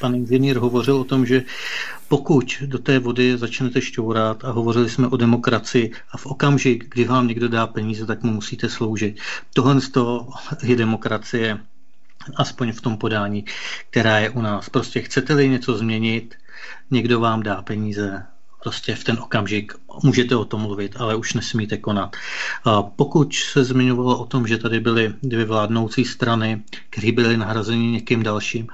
pan 0.00 0.14
inženýr 0.14 0.58
hovořil 0.58 0.96
o 0.96 1.04
tom, 1.04 1.26
že 1.26 1.42
pokud 2.08 2.56
do 2.66 2.78
té 2.78 2.98
vody 2.98 3.38
začnete 3.38 3.80
šťourat 3.80 4.44
a 4.44 4.50
hovořili 4.50 4.90
jsme 4.90 5.08
o 5.08 5.16
demokracii 5.16 5.92
a 6.10 6.16
v 6.16 6.26
okamžik, 6.26 6.84
kdy 6.88 7.04
vám 7.04 7.28
někdo 7.28 7.48
dá 7.48 7.66
peníze, 7.66 8.06
tak 8.06 8.22
mu 8.22 8.32
musíte 8.32 8.68
sloužit. 8.68 9.16
Tohle 9.54 9.80
je 10.62 10.76
demokracie, 10.76 11.58
aspoň 12.36 12.72
v 12.72 12.80
tom 12.80 12.96
podání, 12.96 13.44
která 13.90 14.18
je 14.18 14.30
u 14.30 14.40
nás. 14.40 14.68
Prostě 14.68 15.00
chcete-li 15.00 15.48
něco 15.48 15.76
změnit, 15.76 16.34
někdo 16.90 17.20
vám 17.20 17.42
dá 17.42 17.62
peníze, 17.62 18.22
prostě 18.62 18.94
v 18.94 19.04
ten 19.04 19.18
okamžik 19.18 19.72
můžete 20.02 20.36
o 20.36 20.44
tom 20.44 20.60
mluvit, 20.60 20.96
ale 20.98 21.16
už 21.16 21.34
nesmíte 21.34 21.76
konat. 21.76 22.16
Pokud 22.96 23.34
se 23.34 23.64
zmiňovalo 23.64 24.18
o 24.18 24.26
tom, 24.26 24.46
že 24.46 24.58
tady 24.58 24.80
byly 24.80 25.14
dvě 25.22 25.44
vládnoucí 25.44 26.04
strany, 26.04 26.62
které 26.90 27.12
byly 27.12 27.36
nahrazeny 27.36 27.86
někým 27.86 28.22
dalším, 28.22 28.66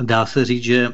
dá 0.00 0.26
se 0.26 0.44
říct, 0.44 0.64
že 0.64 0.88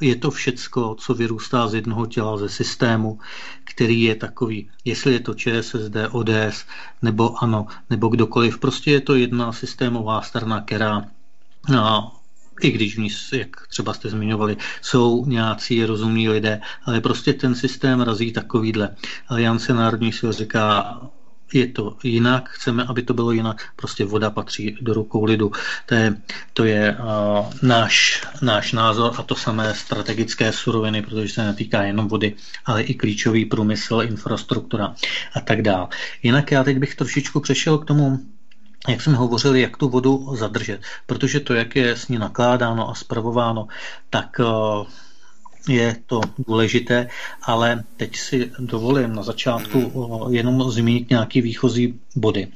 je 0.00 0.16
to 0.16 0.30
všecko, 0.30 0.96
co 0.98 1.14
vyrůstá 1.14 1.68
z 1.68 1.74
jednoho 1.74 2.06
těla, 2.06 2.36
ze 2.36 2.48
systému, 2.48 3.18
který 3.64 4.02
je 4.02 4.14
takový, 4.14 4.70
jestli 4.84 5.12
je 5.12 5.20
to 5.20 5.34
ČSSD, 5.34 5.96
ODS, 6.10 6.64
nebo 7.02 7.42
ANO, 7.42 7.66
nebo 7.90 8.08
kdokoliv. 8.08 8.58
Prostě 8.58 8.90
je 8.90 9.00
to 9.00 9.14
jedna 9.14 9.52
systémová 9.52 10.22
strana, 10.22 10.60
která 10.60 11.04
i 12.60 12.70
když 12.70 12.94
v 12.94 12.98
ní, 12.98 13.08
jak 13.32 13.66
třeba 13.66 13.94
jste 13.94 14.08
zmiňovali, 14.08 14.56
jsou 14.82 15.26
nějací 15.26 15.84
rozumní 15.84 16.28
lidé, 16.28 16.60
ale 16.84 17.00
prostě 17.00 17.32
ten 17.32 17.54
systém 17.54 18.00
razí 18.00 18.32
takovýhle. 18.32 18.96
Aliance 19.28 19.74
národní 19.74 20.12
sil 20.18 20.30
říká, 20.32 21.00
je 21.52 21.66
to 21.66 21.96
jinak, 22.04 22.48
chceme, 22.48 22.84
aby 22.84 23.02
to 23.02 23.14
bylo 23.14 23.32
jinak, 23.32 23.62
prostě 23.76 24.04
voda 24.04 24.30
patří 24.30 24.76
do 24.80 24.94
rukou 24.94 25.24
lidu. 25.24 25.52
To 25.86 25.94
je, 25.94 26.16
to 26.52 26.64
je 26.64 26.96
uh, 26.96 27.52
náš, 27.62 28.22
náš 28.42 28.72
názor 28.72 29.12
a 29.18 29.22
to 29.22 29.34
samé 29.34 29.74
strategické 29.74 30.52
suroviny, 30.52 31.02
protože 31.02 31.28
se 31.28 31.44
netýká 31.44 31.82
jenom 31.82 32.08
vody, 32.08 32.34
ale 32.64 32.82
i 32.82 32.94
klíčový 32.94 33.44
průmysl, 33.44 34.02
infrastruktura 34.02 34.94
a 35.34 35.40
tak 35.40 35.62
dále. 35.62 35.88
Jinak 36.22 36.50
já 36.50 36.64
teď 36.64 36.78
bych 36.78 36.94
trošičku 36.94 37.40
přešel 37.40 37.78
k 37.78 37.84
tomu, 37.84 38.18
jak 38.88 39.02
jsme 39.02 39.14
hovořili, 39.14 39.60
jak 39.60 39.76
tu 39.76 39.88
vodu 39.88 40.36
zadržet. 40.36 40.80
Protože 41.06 41.40
to, 41.40 41.54
jak 41.54 41.76
je 41.76 41.96
s 41.96 42.08
ní 42.08 42.18
nakládáno 42.18 42.90
a 42.90 42.94
spravováno, 42.94 43.68
tak 44.10 44.40
uh, 44.40 44.86
je 45.68 45.96
to 46.06 46.20
důležité, 46.38 47.08
ale 47.42 47.84
teď 47.96 48.16
si 48.16 48.50
dovolím 48.58 49.14
na 49.14 49.22
začátku 49.22 49.92
jenom 50.30 50.70
zmínit 50.70 51.10
nějaký 51.10 51.40
výchozí 51.40 52.00
body. 52.16 52.48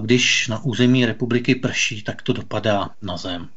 Když 0.00 0.48
na 0.48 0.64
území 0.64 1.06
republiky 1.06 1.54
prší, 1.54 2.02
tak 2.02 2.22
to 2.22 2.32
dopadá 2.32 2.90
na 3.02 3.16
zem. 3.16 3.48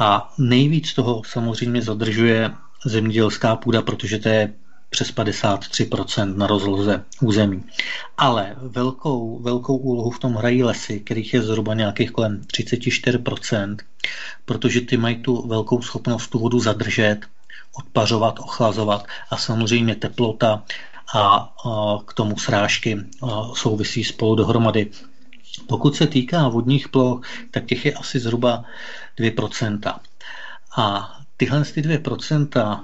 A 0.00 0.34
nejvíc 0.38 0.94
toho 0.94 1.22
samozřejmě 1.26 1.82
zadržuje 1.82 2.50
zemědělská 2.84 3.56
půda, 3.56 3.82
protože 3.82 4.18
to 4.18 4.28
je 4.28 4.52
přes 4.92 5.14
53% 5.14 6.36
na 6.36 6.46
rozloze 6.46 7.04
území. 7.22 7.64
Ale 8.16 8.56
velkou, 8.62 9.38
velkou 9.42 9.76
úlohu 9.76 10.10
v 10.10 10.18
tom 10.18 10.34
hrají 10.34 10.62
lesy, 10.62 11.00
kterých 11.00 11.34
je 11.34 11.42
zhruba 11.42 11.74
nějakých 11.74 12.10
kolem 12.10 12.40
34%, 12.40 13.76
protože 14.44 14.80
ty 14.80 14.96
mají 14.96 15.16
tu 15.16 15.48
velkou 15.48 15.82
schopnost 15.82 16.28
tu 16.28 16.38
vodu 16.38 16.60
zadržet 16.60 17.20
odpařovat, 17.72 18.38
ochlazovat 18.38 19.06
a 19.30 19.36
samozřejmě 19.36 19.94
teplota 19.94 20.62
a 21.14 21.52
k 22.06 22.14
tomu 22.14 22.38
srážky 22.38 22.98
souvisí 23.54 24.04
spolu 24.04 24.34
dohromady. 24.34 24.90
Pokud 25.66 25.96
se 25.96 26.06
týká 26.06 26.48
vodních 26.48 26.88
ploch, 26.88 27.20
tak 27.50 27.64
těch 27.64 27.86
je 27.86 27.92
asi 27.92 28.20
zhruba 28.20 28.64
2%. 29.18 29.94
A 30.76 31.16
tyhle 31.36 31.64
ty 31.64 31.82
2% 31.82 32.80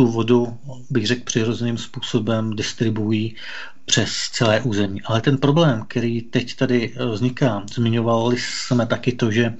tu 0.00 0.06
vodu, 0.06 0.58
bych 0.90 1.06
řekl, 1.06 1.22
přirozeným 1.24 1.78
způsobem 1.78 2.56
distribuují 2.56 3.36
přes 3.84 4.12
celé 4.32 4.60
území. 4.60 5.02
Ale 5.02 5.20
ten 5.20 5.38
problém, 5.38 5.84
který 5.88 6.22
teď 6.22 6.56
tady 6.56 6.94
vzniká, 7.12 7.62
zmiňovali 7.74 8.36
jsme 8.38 8.86
taky 8.86 9.12
to, 9.12 9.30
že 9.30 9.54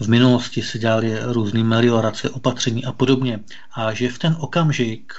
v 0.00 0.08
minulosti 0.08 0.62
se 0.62 0.78
dělali 0.78 1.18
různé 1.22 1.64
meliorace, 1.64 2.30
opatření 2.30 2.84
a 2.84 2.92
podobně. 2.92 3.40
A 3.72 3.94
že 3.94 4.08
v 4.08 4.18
ten 4.18 4.36
okamžik 4.40 5.12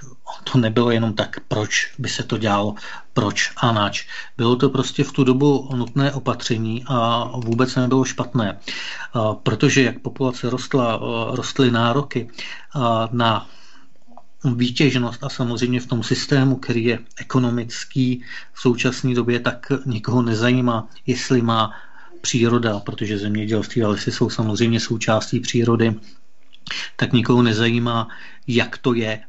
to 0.52 0.58
nebylo 0.58 0.92
jenom 0.92 1.14
tak, 1.14 1.40
proč 1.48 1.94
by 1.98 2.10
se 2.10 2.24
to 2.24 2.38
dělalo, 2.38 2.76
proč 3.14 3.52
a 3.58 3.72
nač. 3.72 4.08
Bylo 4.38 4.56
to 4.56 4.70
prostě 4.70 5.04
v 5.04 5.12
tu 5.12 5.24
dobu 5.24 5.70
nutné 5.76 6.14
opatření 6.14 6.84
a 6.88 7.32
vůbec 7.38 7.76
nebylo 7.76 8.06
špatné. 8.06 8.60
Protože 9.44 9.84
jak 9.84 10.00
populace 10.00 10.50
rostla, 10.50 11.00
rostly 11.32 11.72
nároky 11.72 12.30
na 13.12 13.48
výtěžnost 14.54 15.24
a 15.24 15.30
samozřejmě 15.30 15.80
v 15.80 15.88
tom 15.88 16.04
systému, 16.04 16.56
který 16.56 16.84
je 16.84 17.00
ekonomický 17.18 18.24
v 18.54 18.62
současné 18.62 19.14
době, 19.14 19.40
tak 19.40 19.72
nikoho 19.86 20.22
nezajímá, 20.22 20.90
jestli 21.06 21.42
má 21.42 21.72
příroda, 22.22 22.80
protože 22.80 23.18
zemědělství 23.18 23.84
a 23.84 23.88
lesy 23.88 24.12
jsou 24.12 24.30
samozřejmě 24.30 24.80
součástí 24.80 25.40
přírody, 25.40 25.96
tak 26.96 27.14
nikoho 27.14 27.42
nezajímá, 27.42 28.08
jak 28.48 28.78
to 28.78 28.94
je 28.94 29.22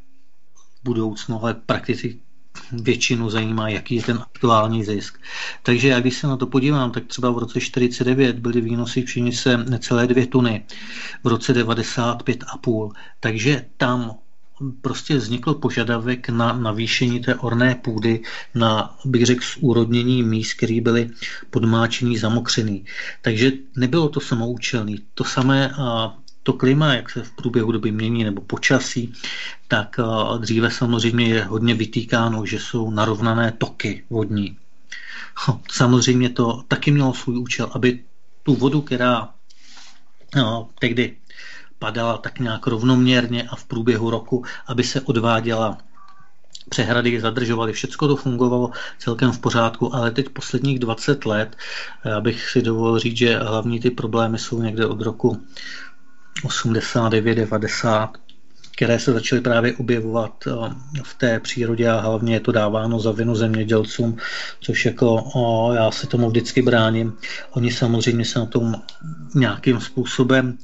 v 0.64 0.84
budoucnu, 0.84 1.42
ale 1.42 1.54
prakticky 1.54 2.20
většinu 2.72 3.30
zajímá, 3.30 3.68
jaký 3.68 3.94
je 3.94 4.02
ten 4.02 4.18
aktuální 4.22 4.84
zisk. 4.84 5.20
Takže 5.62 5.88
já 5.88 6.00
když 6.00 6.16
se 6.16 6.26
na 6.26 6.36
to 6.36 6.46
podívám, 6.46 6.90
tak 6.90 7.04
třeba 7.06 7.30
v 7.30 7.38
roce 7.38 7.60
49 7.60 8.38
byly 8.38 8.60
výnosy 8.60 9.02
pšenice 9.02 9.56
necelé 9.56 10.06
dvě 10.06 10.26
tuny, 10.26 10.64
v 11.24 11.26
roce 11.26 11.52
95,5. 11.52 12.92
Takže 13.20 13.64
tam 13.76 14.14
prostě 14.80 15.16
vznikl 15.16 15.54
požadavek 15.54 16.28
na 16.28 16.52
navýšení 16.52 17.20
té 17.20 17.34
orné 17.34 17.74
půdy 17.74 18.22
na, 18.54 18.96
bych 19.04 19.26
řekl, 19.26 19.44
zúrodnění 19.60 20.22
míst, 20.22 20.54
které 20.54 20.80
byly 20.80 21.10
podmáčený, 21.50 22.18
zamokřený. 22.18 22.84
Takže 23.22 23.52
nebylo 23.76 24.08
to 24.08 24.20
samoučelný. 24.20 25.02
To 25.14 25.24
samé 25.24 25.70
a 25.70 26.16
to 26.42 26.52
klima, 26.52 26.94
jak 26.94 27.10
se 27.10 27.22
v 27.22 27.30
průběhu 27.30 27.72
doby 27.72 27.92
mění, 27.92 28.24
nebo 28.24 28.42
počasí, 28.42 29.12
tak 29.68 30.00
dříve 30.38 30.70
samozřejmě 30.70 31.28
je 31.28 31.44
hodně 31.44 31.74
vytýkáno, 31.74 32.46
že 32.46 32.60
jsou 32.60 32.90
narovnané 32.90 33.52
toky 33.52 34.04
vodní. 34.10 34.56
Samozřejmě 35.70 36.30
to 36.30 36.62
taky 36.68 36.90
mělo 36.90 37.14
svůj 37.14 37.38
účel, 37.38 37.70
aby 37.72 38.04
tu 38.42 38.54
vodu, 38.54 38.80
která 38.80 39.28
tehdy 40.78 41.16
padala 41.78 42.18
tak 42.18 42.38
nějak 42.38 42.66
rovnoměrně 42.66 43.42
a 43.42 43.56
v 43.56 43.64
průběhu 43.64 44.10
roku, 44.10 44.44
aby 44.66 44.84
se 44.84 45.00
odváděla 45.00 45.78
přehrady 46.68 47.20
zadržovaly, 47.20 47.72
všechno 47.72 48.08
to 48.08 48.16
fungovalo 48.16 48.70
celkem 48.98 49.32
v 49.32 49.38
pořádku, 49.38 49.94
ale 49.94 50.10
teď 50.10 50.28
posledních 50.28 50.78
20 50.78 51.26
let, 51.26 51.56
abych 52.16 52.50
si 52.50 52.62
dovolil 52.62 52.98
říct, 52.98 53.16
že 53.16 53.38
hlavní 53.38 53.80
ty 53.80 53.90
problémy 53.90 54.38
jsou 54.38 54.62
někde 54.62 54.86
od 54.86 55.00
roku 55.00 55.42
89-90, 56.44 58.08
které 58.76 58.98
se 58.98 59.12
začaly 59.12 59.40
právě 59.40 59.76
objevovat 59.76 60.44
eh, 60.46 60.50
v 61.02 61.14
té 61.14 61.40
přírodě 61.40 61.88
a 61.88 62.00
hlavně 62.00 62.34
je 62.34 62.40
to 62.40 62.52
dáváno 62.52 63.00
za 63.00 63.12
vinu 63.12 63.34
zemědělcům, 63.34 64.16
což 64.60 64.84
jako 64.84 65.24
já 65.74 65.90
se 65.90 66.06
tomu 66.06 66.28
vždycky 66.28 66.62
bráním. 66.62 67.12
Oni 67.50 67.72
samozřejmě 67.72 68.24
se 68.24 68.38
na 68.38 68.46
tom 68.46 68.74
nějakým 69.34 69.80
způsobem 69.80 70.58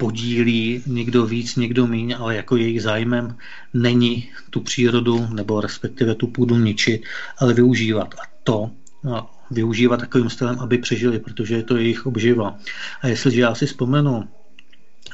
podílí 0.00 0.82
někdo 0.86 1.26
víc, 1.26 1.56
někdo 1.56 1.86
míň, 1.86 2.16
ale 2.18 2.36
jako 2.36 2.56
jejich 2.56 2.82
zájmem 2.82 3.36
není 3.74 4.30
tu 4.50 4.60
přírodu 4.60 5.26
nebo 5.34 5.60
respektive 5.60 6.14
tu 6.14 6.26
půdu 6.26 6.56
ničit, 6.56 7.02
ale 7.38 7.54
využívat. 7.54 8.14
A 8.14 8.22
to 8.44 8.70
no, 9.04 9.30
využívat 9.50 10.00
takovým 10.00 10.30
stylem, 10.30 10.58
aby 10.60 10.78
přežili, 10.78 11.18
protože 11.18 11.54
je 11.54 11.62
to 11.62 11.76
jejich 11.76 12.06
obživa. 12.06 12.56
A 13.02 13.06
jestliže 13.06 13.40
já 13.40 13.54
si 13.54 13.66
vzpomenu 13.66 14.28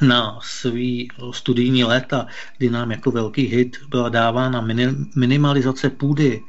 na 0.01 0.39
svý 0.43 1.11
studijní 1.31 1.83
léta, 1.83 2.27
kdy 2.57 2.69
nám 2.69 2.91
jako 2.91 3.11
velký 3.11 3.43
hit 3.43 3.77
byla 3.89 4.09
dávána 4.09 4.67
minimalizace 5.15 5.89
půdy. 5.89 6.41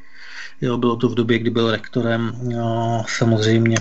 Jo, 0.61 0.78
bylo 0.78 0.97
to 0.97 1.09
v 1.09 1.14
době, 1.14 1.39
kdy 1.39 1.51
byl 1.51 1.70
rektorem 1.70 2.32
jo, 2.51 3.05
samozřejmě 3.09 3.76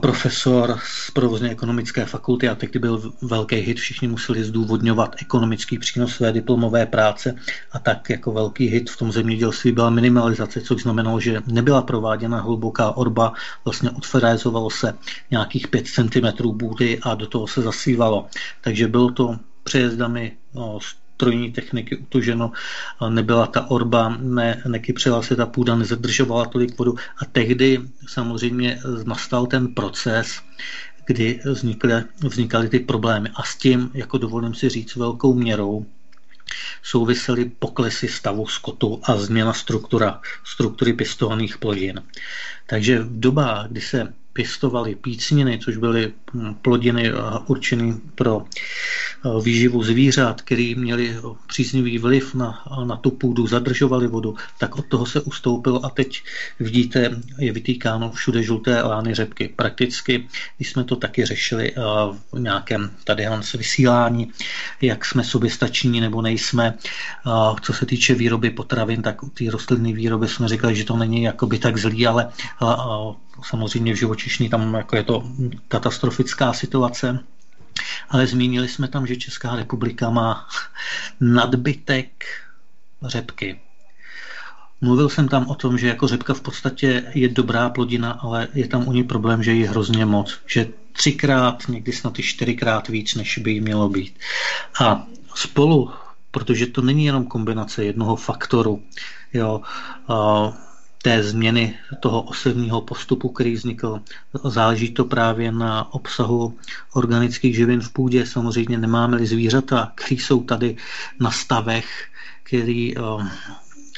profesor 0.00 0.78
z 0.84 1.10
provozně 1.10 1.50
ekonomické 1.50 2.04
fakulty 2.04 2.48
a 2.48 2.54
tehdy 2.54 2.78
byl 2.78 3.12
velký 3.22 3.56
hit, 3.56 3.78
všichni 3.78 4.08
museli 4.08 4.44
zdůvodňovat 4.44 5.16
ekonomický 5.22 5.78
přínos 5.78 6.14
své 6.14 6.32
diplomové 6.32 6.86
práce 6.86 7.34
a 7.72 7.78
tak 7.78 8.10
jako 8.10 8.32
velký 8.32 8.66
hit 8.66 8.90
v 8.90 8.96
tom 8.96 9.12
zemědělství 9.12 9.72
byla 9.72 9.90
minimalizace, 9.90 10.60
což 10.60 10.82
znamenalo, 10.82 11.20
že 11.20 11.42
nebyla 11.46 11.82
prováděna 11.82 12.40
hluboká 12.40 12.96
orba, 12.96 13.32
vlastně 13.64 13.90
odfrézovalo 13.90 14.70
se 14.70 14.94
nějakých 15.30 15.68
5 15.68 15.86
cm 15.86 16.48
bůdy 16.48 16.98
a 17.02 17.14
do 17.14 17.26
toho 17.26 17.46
se 17.46 17.62
zasívalo. 17.62 18.26
Takže 18.60 18.88
bylo 18.88 19.10
to 19.10 19.36
přejezdami 19.64 20.32
no, 20.54 20.78
strojní 21.24 21.52
techniky 21.52 21.96
utoženo, 21.96 22.52
nebyla 23.08 23.46
ta 23.46 23.70
orba, 23.70 24.16
ne, 24.20 24.62
nekypřela 24.68 25.22
se 25.22 25.36
ta 25.36 25.46
půda, 25.46 25.76
nezadržovala 25.76 26.44
tolik 26.44 26.78
vodu 26.78 26.94
a 27.18 27.24
tehdy 27.24 27.80
samozřejmě 28.06 28.80
nastal 29.04 29.46
ten 29.46 29.74
proces, 29.74 30.40
kdy 31.06 31.40
vznikly, 31.44 31.92
vznikaly 32.24 32.68
ty 32.68 32.78
problémy. 32.78 33.28
A 33.34 33.42
s 33.42 33.56
tím, 33.56 33.90
jako 33.94 34.18
dovolím 34.18 34.54
si 34.54 34.68
říct, 34.68 34.96
velkou 34.96 35.34
měrou 35.34 35.86
souvisely 36.82 37.44
poklesy 37.44 38.08
stavu 38.08 38.46
skotu 38.46 39.00
a 39.04 39.16
změna 39.16 39.52
struktura, 39.52 40.20
struktury 40.44 40.92
pěstovaných 40.92 41.58
plodin. 41.58 42.02
Takže 42.66 42.98
v 42.98 43.20
dobách, 43.20 43.68
kdy 43.68 43.80
se 43.80 44.12
pěstovali 44.34 44.94
pícniny, 44.94 45.58
což 45.58 45.76
byly 45.76 46.12
hm, 46.34 46.54
plodiny 46.62 47.12
určené 47.46 47.94
pro 48.14 48.42
eh, 48.44 49.28
výživu 49.42 49.82
zvířat, 49.82 50.42
které 50.42 50.74
měly 50.76 51.16
příznivý 51.46 51.98
vliv 51.98 52.34
na, 52.34 52.64
na 52.84 52.96
tu 52.96 53.10
půdu, 53.10 53.46
zadržovali 53.46 54.06
vodu, 54.06 54.34
tak 54.58 54.76
od 54.76 54.86
toho 54.86 55.06
se 55.06 55.20
ustoupilo 55.20 55.84
a 55.86 55.90
teď 55.90 56.22
vidíte, 56.60 57.20
je 57.38 57.52
vytýkáno 57.52 58.10
všude 58.10 58.42
žluté 58.42 58.82
lány 58.82 59.14
řepky. 59.14 59.48
Prakticky, 59.56 60.28
když 60.56 60.70
jsme 60.70 60.84
to 60.84 60.96
taky 60.96 61.24
řešili 61.24 61.72
eh, 61.72 61.80
v 62.32 62.40
nějakém 62.40 62.90
tady 63.04 63.26
vysílání, 63.58 64.32
jak 64.82 65.04
jsme 65.04 65.24
soběstační 65.24 66.00
nebo 66.00 66.22
nejsme, 66.22 66.74
eh, 66.74 67.30
co 67.62 67.72
se 67.72 67.86
týče 67.86 68.14
výroby 68.14 68.50
potravin, 68.50 69.02
tak 69.02 69.20
té 69.34 69.50
rostlinné 69.50 69.92
výroby 69.92 70.28
jsme 70.28 70.48
říkali, 70.48 70.76
že 70.76 70.84
to 70.84 70.96
není 70.96 71.22
jakoby 71.22 71.58
tak 71.58 71.78
zlý, 71.78 72.06
ale 72.06 72.28
samozřejmě 73.42 73.92
v 73.92 73.96
živočišní 73.96 74.48
tam 74.48 74.74
jako 74.74 74.96
je 74.96 75.02
to 75.02 75.22
katastrofická 75.68 76.52
situace, 76.52 77.18
ale 78.08 78.26
zmínili 78.26 78.68
jsme 78.68 78.88
tam, 78.88 79.06
že 79.06 79.16
Česká 79.16 79.56
republika 79.56 80.10
má 80.10 80.48
nadbytek 81.20 82.24
řepky. 83.02 83.60
Mluvil 84.80 85.08
jsem 85.08 85.28
tam 85.28 85.46
o 85.48 85.54
tom, 85.54 85.78
že 85.78 85.88
jako 85.88 86.08
řepka 86.08 86.34
v 86.34 86.40
podstatě 86.40 87.04
je 87.14 87.28
dobrá 87.28 87.70
plodina, 87.70 88.12
ale 88.12 88.48
je 88.54 88.68
tam 88.68 88.88
u 88.88 88.92
ní 88.92 89.04
problém, 89.04 89.42
že 89.42 89.54
je 89.54 89.68
hrozně 89.68 90.06
moc. 90.06 90.38
Že 90.46 90.68
třikrát, 90.92 91.68
někdy 91.68 91.92
snad 91.92 92.18
i 92.18 92.22
čtyřikrát 92.22 92.88
víc, 92.88 93.14
než 93.14 93.38
by 93.38 93.52
jí 93.52 93.60
mělo 93.60 93.88
být. 93.88 94.18
A 94.80 95.06
spolu, 95.34 95.90
protože 96.30 96.66
to 96.66 96.82
není 96.82 97.04
jenom 97.04 97.26
kombinace 97.26 97.84
jednoho 97.84 98.16
faktoru, 98.16 98.82
jo, 99.32 99.60
té 101.04 101.22
změny 101.22 101.74
toho 102.00 102.22
osevního 102.22 102.80
postupu, 102.80 103.28
který 103.28 103.54
vznikl. 103.54 104.00
Záleží 104.44 104.92
to 104.92 105.04
právě 105.04 105.52
na 105.52 105.94
obsahu 105.94 106.58
organických 106.92 107.56
živin 107.56 107.80
v 107.80 107.92
půdě. 107.92 108.26
Samozřejmě 108.26 108.78
nemáme-li 108.78 109.26
zvířata, 109.26 109.92
které 109.94 110.20
jsou 110.20 110.42
tady 110.42 110.76
na 111.20 111.30
stavech, 111.30 111.86
který 112.42 112.98
eh, 112.98 113.00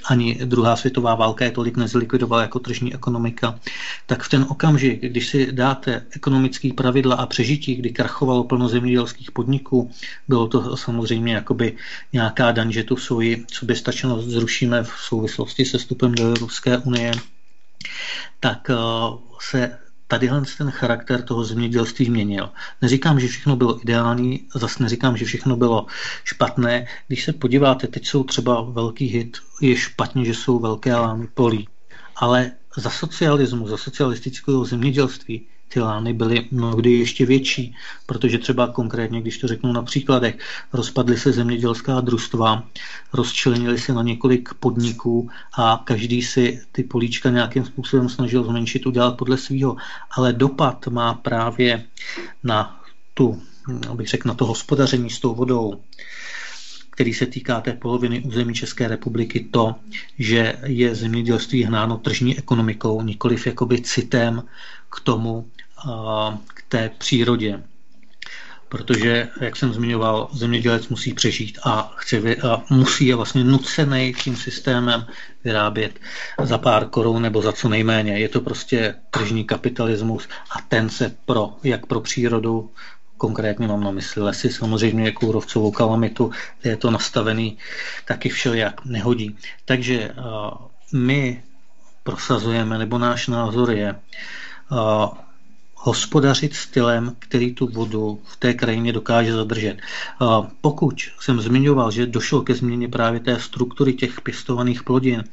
ani 0.08 0.34
druhá 0.44 0.76
světová 0.76 1.14
válka 1.14 1.44
je 1.44 1.50
tolik 1.50 1.76
nezlikvidovala 1.76 2.42
jako 2.42 2.58
tržní 2.58 2.94
ekonomika, 2.94 3.58
tak 4.06 4.22
v 4.22 4.28
ten 4.28 4.46
okamžik, 4.48 5.00
když 5.00 5.28
si 5.28 5.52
dáte 5.52 6.06
ekonomické 6.10 6.72
pravidla 6.72 7.16
a 7.16 7.26
přežití, 7.26 7.74
kdy 7.74 7.90
krachovalo 7.90 8.44
plno 8.44 8.68
zemědělských 8.68 9.30
podniků, 9.30 9.90
bylo 10.28 10.48
to 10.48 10.76
samozřejmě 10.76 11.34
jakoby 11.34 11.76
nějaká 12.12 12.52
daň, 12.52 12.72
že 12.72 12.84
tu 12.84 12.96
svoji 12.96 13.44
soběstačnost 13.52 14.28
zrušíme 14.28 14.82
v 14.82 14.92
souvislosti 14.98 15.64
se 15.64 15.78
vstupem 15.78 16.12
do 16.14 16.26
Evropské 16.26 16.78
unie, 16.78 17.12
tak 18.40 18.70
eh, 18.70 18.74
se 19.40 19.78
tadyhle 20.08 20.42
ten 20.58 20.70
charakter 20.70 21.22
toho 21.22 21.44
zemědělství 21.44 22.04
změnil. 22.06 22.50
Neříkám, 22.82 23.20
že 23.20 23.28
všechno 23.28 23.56
bylo 23.56 23.82
ideální, 23.82 24.48
zase 24.54 24.82
neříkám, 24.82 25.16
že 25.16 25.24
všechno 25.24 25.56
bylo 25.56 25.86
špatné. 26.24 26.86
Když 27.08 27.24
se 27.24 27.32
podíváte, 27.32 27.86
teď 27.86 28.06
jsou 28.06 28.24
třeba 28.24 28.60
velký 28.60 29.06
hit, 29.06 29.38
je 29.60 29.76
špatně, 29.76 30.24
že 30.24 30.34
jsou 30.34 30.58
velké 30.58 30.96
lámy 30.96 31.28
polí. 31.34 31.68
Ale 32.16 32.52
za 32.76 32.90
socialismu, 32.90 33.68
za 33.68 33.76
socialistického 33.76 34.64
zemědělství 34.64 35.46
ty 35.68 35.80
lány 35.80 36.12
byly 36.12 36.48
mnohdy 36.50 36.92
ještě 36.92 37.26
větší, 37.26 37.74
protože 38.06 38.38
třeba 38.38 38.66
konkrétně, 38.66 39.20
když 39.20 39.38
to 39.38 39.48
řeknu 39.48 39.72
na 39.72 39.82
příkladech, 39.82 40.38
rozpadly 40.72 41.16
se 41.16 41.32
zemědělská 41.32 42.00
družstva, 42.00 42.64
rozčlenili 43.12 43.78
se 43.78 43.92
na 43.92 44.02
několik 44.02 44.54
podniků 44.54 45.30
a 45.58 45.82
každý 45.84 46.22
si 46.22 46.60
ty 46.72 46.82
políčka 46.82 47.30
nějakým 47.30 47.64
způsobem 47.64 48.08
snažil 48.08 48.44
zmenšit, 48.44 48.86
udělat 48.86 49.16
podle 49.16 49.38
svého. 49.38 49.76
Ale 50.10 50.32
dopad 50.32 50.86
má 50.86 51.14
právě 51.14 51.84
na 52.44 52.80
tu, 53.14 53.42
abych 53.90 54.08
řekl, 54.08 54.28
na 54.28 54.34
to 54.34 54.46
hospodaření 54.46 55.10
s 55.10 55.20
tou 55.20 55.34
vodou, 55.34 55.80
který 56.90 57.14
se 57.14 57.26
týká 57.26 57.60
té 57.60 57.72
poloviny 57.72 58.20
území 58.20 58.54
České 58.54 58.88
republiky, 58.88 59.48
to, 59.50 59.74
že 60.18 60.56
je 60.64 60.94
zemědělství 60.94 61.64
hnáno 61.64 61.96
tržní 61.96 62.38
ekonomikou, 62.38 63.02
nikoliv 63.02 63.46
jakoby 63.46 63.82
citem 63.82 64.42
k 64.90 65.00
tomu, 65.00 65.50
k 66.46 66.62
té 66.68 66.90
přírodě. 66.98 67.62
Protože, 68.68 69.28
jak 69.40 69.56
jsem 69.56 69.72
zmiňoval, 69.72 70.28
zemědělec 70.32 70.88
musí 70.88 71.14
přežít 71.14 71.58
a, 71.64 71.92
chce 71.96 72.36
a 72.36 72.62
musí 72.70 73.06
je 73.06 73.14
vlastně 73.14 73.44
nucený 73.44 74.14
tím 74.22 74.36
systémem 74.36 75.06
vyrábět 75.44 76.00
za 76.42 76.58
pár 76.58 76.88
korun 76.88 77.22
nebo 77.22 77.42
za 77.42 77.52
co 77.52 77.68
nejméně. 77.68 78.18
Je 78.18 78.28
to 78.28 78.40
prostě 78.40 78.94
tržní 79.10 79.44
kapitalismus 79.44 80.28
a 80.50 80.60
ten 80.68 80.88
se 80.88 81.16
pro, 81.24 81.54
jak 81.64 81.86
pro 81.86 82.00
přírodu, 82.00 82.70
konkrétně 83.16 83.68
mám 83.68 83.84
na 83.84 83.90
mysli 83.90 84.22
lesy, 84.22 84.50
samozřejmě 84.50 85.04
jako 85.04 85.26
kůrovcovou 85.26 85.70
kalamitu, 85.70 86.30
je 86.64 86.76
to 86.76 86.90
nastavený 86.90 87.58
taky 88.04 88.28
všelijak 88.28 88.84
nehodí. 88.84 89.36
Takže 89.64 90.14
my 90.92 91.42
prosazujeme, 92.02 92.78
nebo 92.78 92.98
náš 92.98 93.28
názor 93.28 93.70
je, 93.70 93.94
hospodařit 95.86 96.54
stylem, 96.54 97.16
který 97.18 97.54
tu 97.54 97.66
vodu 97.66 98.20
v 98.24 98.36
té 98.36 98.54
krajině 98.54 98.92
dokáže 98.92 99.32
zadržet. 99.32 99.76
Pokud 100.60 100.94
jsem 101.20 101.40
zmiňoval, 101.40 101.90
že 101.90 102.06
došlo 102.06 102.42
ke 102.42 102.54
změně 102.54 102.88
právě 102.88 103.20
té 103.20 103.40
struktury 103.40 103.92
těch 103.92 104.20
pěstovaných 104.20 104.82
plodin, 104.82 105.24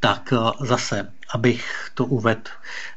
tak 0.00 0.32
zase, 0.60 1.12
abych 1.34 1.90
to 1.94 2.04
uvedl 2.04 2.50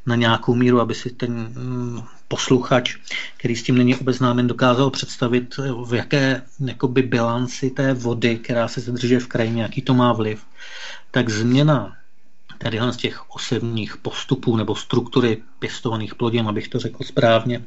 na 0.05 0.15
nějakou 0.15 0.55
míru, 0.55 0.79
aby 0.79 0.95
si 0.95 1.09
ten 1.09 1.31
mm, 1.33 2.01
posluchač, 2.27 2.95
který 3.37 3.55
s 3.55 3.63
tím 3.63 3.77
není 3.77 3.95
obeznámen, 3.95 4.47
dokázal 4.47 4.89
představit, 4.89 5.57
v 5.85 5.93
jaké 5.93 6.41
jakoby, 6.65 7.01
bilanci 7.01 7.69
té 7.69 7.93
vody, 7.93 8.37
která 8.37 8.67
se 8.67 8.81
zadržuje 8.81 9.19
v 9.19 9.27
krajině, 9.27 9.61
jaký 9.61 9.81
to 9.81 9.93
má 9.93 10.13
vliv, 10.13 10.45
tak 11.11 11.29
změna 11.29 11.98
tady 12.59 12.79
z 12.89 12.97
těch 12.97 13.29
osevních 13.29 13.97
postupů 13.97 14.57
nebo 14.57 14.75
struktury 14.75 15.43
pěstovaných 15.59 16.15
plodin, 16.15 16.47
abych 16.47 16.67
to 16.67 16.79
řekl 16.79 17.03
správně, 17.03 17.65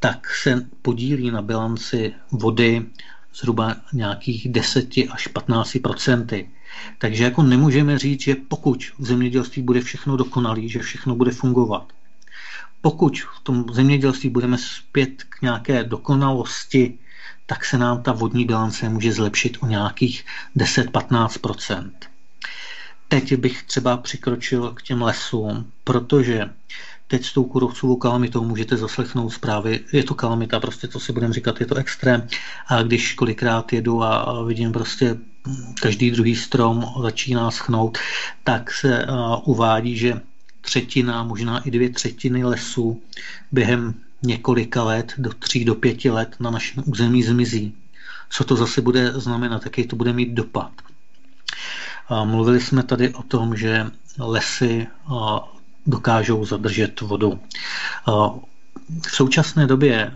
tak 0.00 0.34
se 0.34 0.66
podílí 0.82 1.30
na 1.30 1.42
bilanci 1.42 2.14
vody 2.30 2.86
zhruba 3.34 3.76
nějakých 3.92 4.48
10 4.48 4.88
až 5.10 5.26
15 5.26 5.78
procenty. 5.82 6.50
Takže 6.98 7.24
jako 7.24 7.42
nemůžeme 7.42 7.98
říct, 7.98 8.22
že 8.22 8.34
pokud 8.34 8.84
v 8.98 9.04
zemědělství 9.06 9.62
bude 9.62 9.80
všechno 9.80 10.16
dokonalý, 10.16 10.68
že 10.68 10.78
všechno 10.78 11.14
bude 11.14 11.30
fungovat. 11.30 11.92
Pokud 12.80 13.18
v 13.18 13.40
tom 13.42 13.64
zemědělství 13.72 14.28
budeme 14.28 14.58
zpět 14.58 15.22
k 15.22 15.42
nějaké 15.42 15.84
dokonalosti, 15.84 16.98
tak 17.46 17.64
se 17.64 17.78
nám 17.78 18.02
ta 18.02 18.12
vodní 18.12 18.44
bilance 18.44 18.88
může 18.88 19.12
zlepšit 19.12 19.58
o 19.60 19.66
nějakých 19.66 20.24
10-15 20.56 21.38
teď 23.12 23.36
bych 23.36 23.62
třeba 23.62 23.96
přikročil 23.96 24.70
k 24.70 24.82
těm 24.82 25.02
lesům, 25.02 25.66
protože 25.84 26.50
teď 27.06 27.24
s 27.24 27.32
tou 27.32 27.44
kurovcovou 27.44 27.96
kalamitou 27.96 28.44
můžete 28.44 28.76
zaslechnout 28.76 29.30
zprávy. 29.30 29.80
Je 29.92 30.04
to 30.04 30.14
kalamita, 30.14 30.60
prostě 30.60 30.88
co 30.88 31.00
si 31.00 31.12
budeme 31.12 31.34
říkat, 31.34 31.60
je 31.60 31.66
to 31.66 31.74
extrém. 31.74 32.26
A 32.66 32.82
když 32.82 33.14
kolikrát 33.14 33.72
jedu 33.72 34.02
a 34.02 34.42
vidím 34.44 34.72
prostě 34.72 35.16
každý 35.82 36.10
druhý 36.10 36.36
strom 36.36 36.84
začíná 37.02 37.50
schnout, 37.50 37.98
tak 38.44 38.72
se 38.72 39.06
uvádí, 39.44 39.96
že 39.96 40.20
třetina, 40.60 41.24
možná 41.24 41.58
i 41.58 41.70
dvě 41.70 41.90
třetiny 41.90 42.44
lesů 42.44 43.02
během 43.52 43.94
několika 44.22 44.82
let, 44.82 45.12
do 45.18 45.30
tří, 45.32 45.64
do 45.64 45.74
pěti 45.74 46.10
let 46.10 46.36
na 46.40 46.50
našem 46.50 46.84
území 46.86 47.22
zmizí. 47.22 47.74
Co 48.30 48.44
to 48.44 48.56
zase 48.56 48.80
bude 48.80 49.12
znamenat, 49.12 49.64
jaký 49.64 49.86
to 49.86 49.96
bude 49.96 50.12
mít 50.12 50.32
dopad. 50.32 50.72
Mluvili 52.24 52.60
jsme 52.60 52.82
tady 52.82 53.14
o 53.14 53.22
tom, 53.22 53.56
že 53.56 53.86
lesy 54.18 54.86
dokážou 55.86 56.44
zadržet 56.44 57.00
vodu. 57.00 57.40
V 59.06 59.10
současné 59.10 59.66
době 59.66 60.12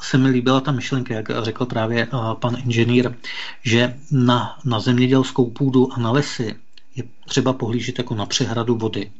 se 0.00 0.18
mi 0.18 0.28
líbila 0.28 0.60
ta 0.60 0.72
myšlenka, 0.72 1.14
jak 1.14 1.28
řekl 1.42 1.66
právě 1.66 2.08
pan 2.40 2.56
inženýr, 2.64 3.14
že 3.62 3.98
na, 4.10 4.58
na 4.64 4.80
zemědělskou 4.80 5.50
půdu 5.50 5.92
a 5.92 5.98
na 5.98 6.10
lesy 6.10 6.56
je 6.96 7.04
třeba 7.26 7.52
pohlížet 7.52 7.98
jako 7.98 8.14
na 8.14 8.26
přehradu 8.26 8.76
vody. 8.76 9.12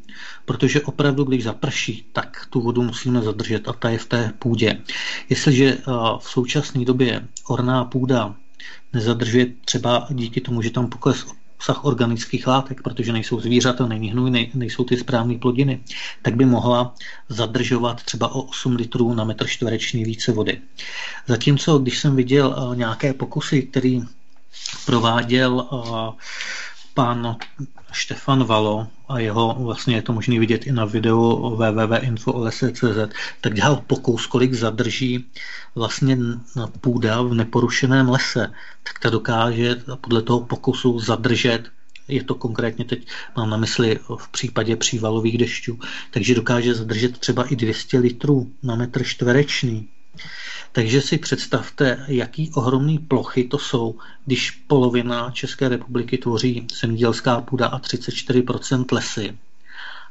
Protože 0.45 0.81
opravdu, 0.81 1.25
když 1.25 1.45
zaprší, 1.45 2.07
tak 2.13 2.47
tu 2.51 2.61
vodu 2.61 2.83
musíme 2.83 3.23
zadržet 3.23 3.69
a 3.69 3.73
ta 3.73 3.91
je 3.91 3.99
v 3.99 4.07
té 4.07 4.33
půdě. 4.39 4.81
Jestliže 5.29 5.79
v 6.19 6.31
současné 6.31 6.85
době 6.85 7.29
orná 7.49 7.85
půda 7.85 8.35
nezadržuje 8.93 9.47
třeba 9.65 10.07
díky 10.11 10.41
tomu, 10.41 10.63
že 10.63 10.71
tam 10.71 10.89
pokles 10.89 11.27
obsah 11.59 11.85
organických 11.85 12.47
látek, 12.47 12.83
protože 12.83 13.13
nejsou 13.13 13.41
zvířata, 13.41 13.87
není 13.87 14.11
hnůj, 14.11 14.51
nejsou 14.55 14.85
ty 14.85 14.97
správné 14.97 15.39
plodiny, 15.39 15.81
tak 16.23 16.37
by 16.37 16.45
mohla 16.45 16.95
zadržovat 17.29 18.03
třeba 18.03 18.29
o 18.35 18.43
8 18.43 18.77
litrů 18.77 19.15
na 19.15 19.25
metr 19.25 19.47
čtvereční 19.47 20.05
více 20.05 20.33
vody. 20.33 20.61
Zatímco, 21.27 21.79
když 21.79 21.99
jsem 21.99 22.17
viděl 22.17 22.73
nějaké 22.75 23.13
pokusy, 23.13 23.63
který 23.63 24.03
prováděl 24.87 25.69
pan 26.99 27.37
Štefan 27.93 28.45
Valo 28.45 28.89
a 29.09 29.19
jeho, 29.19 29.57
vlastně 29.59 29.95
je 29.95 30.03
to 30.03 30.13
možné 30.13 30.39
vidět 30.39 30.67
i 30.67 30.73
na 30.73 30.85
videu 30.85 31.57
www.info.lse.cz, 31.57 33.15
tak 33.41 33.55
dělal 33.55 33.85
pokus, 33.87 34.27
kolik 34.27 34.55
zadrží 34.55 35.25
vlastně 35.75 36.19
půda 36.81 37.23
v 37.23 37.35
neporušeném 37.35 38.09
lese, 38.09 38.53
tak 38.83 38.99
ta 38.99 39.11
dokáže 39.11 39.77
podle 40.01 40.23
toho 40.23 40.41
pokusu 40.41 40.99
zadržet 40.99 41.63
je 42.09 42.25
to 42.25 42.35
konkrétně 42.35 42.85
teď, 42.85 43.07
mám 43.37 43.51
na 43.51 43.57
mysli 43.57 43.99
v 44.19 44.29
případě 44.29 44.77
přívalových 44.77 45.39
dešťů, 45.39 45.79
takže 46.11 46.35
dokáže 46.35 46.75
zadržet 46.75 47.19
třeba 47.19 47.45
i 47.45 47.57
200 47.57 47.99
litrů 47.99 48.53
na 48.63 48.75
metr 48.75 49.05
čtvereční. 49.05 49.89
Takže 50.73 51.01
si 51.01 51.19
představte, 51.19 52.05
jaký 52.09 52.51
ohromný 52.55 52.99
plochy 52.99 53.45
to 53.45 53.59
jsou, 53.59 53.99
když 54.27 54.51
polovina 54.51 55.31
České 55.31 55.69
republiky 55.69 56.19
tvoří 56.19 56.67
zemědělská 56.81 57.41
půda 57.41 57.67
a 57.67 57.79
34% 57.81 58.85
lesy 58.93 59.39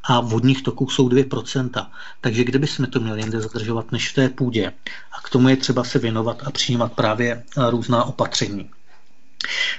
a 0.04 0.20
vodních 0.20 0.64
toků 0.64 0.90
jsou 0.90 1.10
2%. 1.10 1.88
Takže 2.22 2.44
kde 2.44 2.60
bychom 2.60 2.86
to 2.86 3.00
měli 3.00 3.22
jinde 3.22 3.42
zadržovat 3.42 3.92
než 3.92 4.10
v 4.12 4.16
té 4.16 4.30
půdě? 4.30 4.74
A 5.12 5.22
k 5.22 5.30
tomu 5.30 5.50
je 5.50 5.58
třeba 5.58 5.84
se 5.84 6.00
věnovat 6.00 6.44
a 6.46 6.52
přijímat 6.52 6.94
právě 6.94 7.44
různá 7.70 8.04
opatření. 8.04 8.70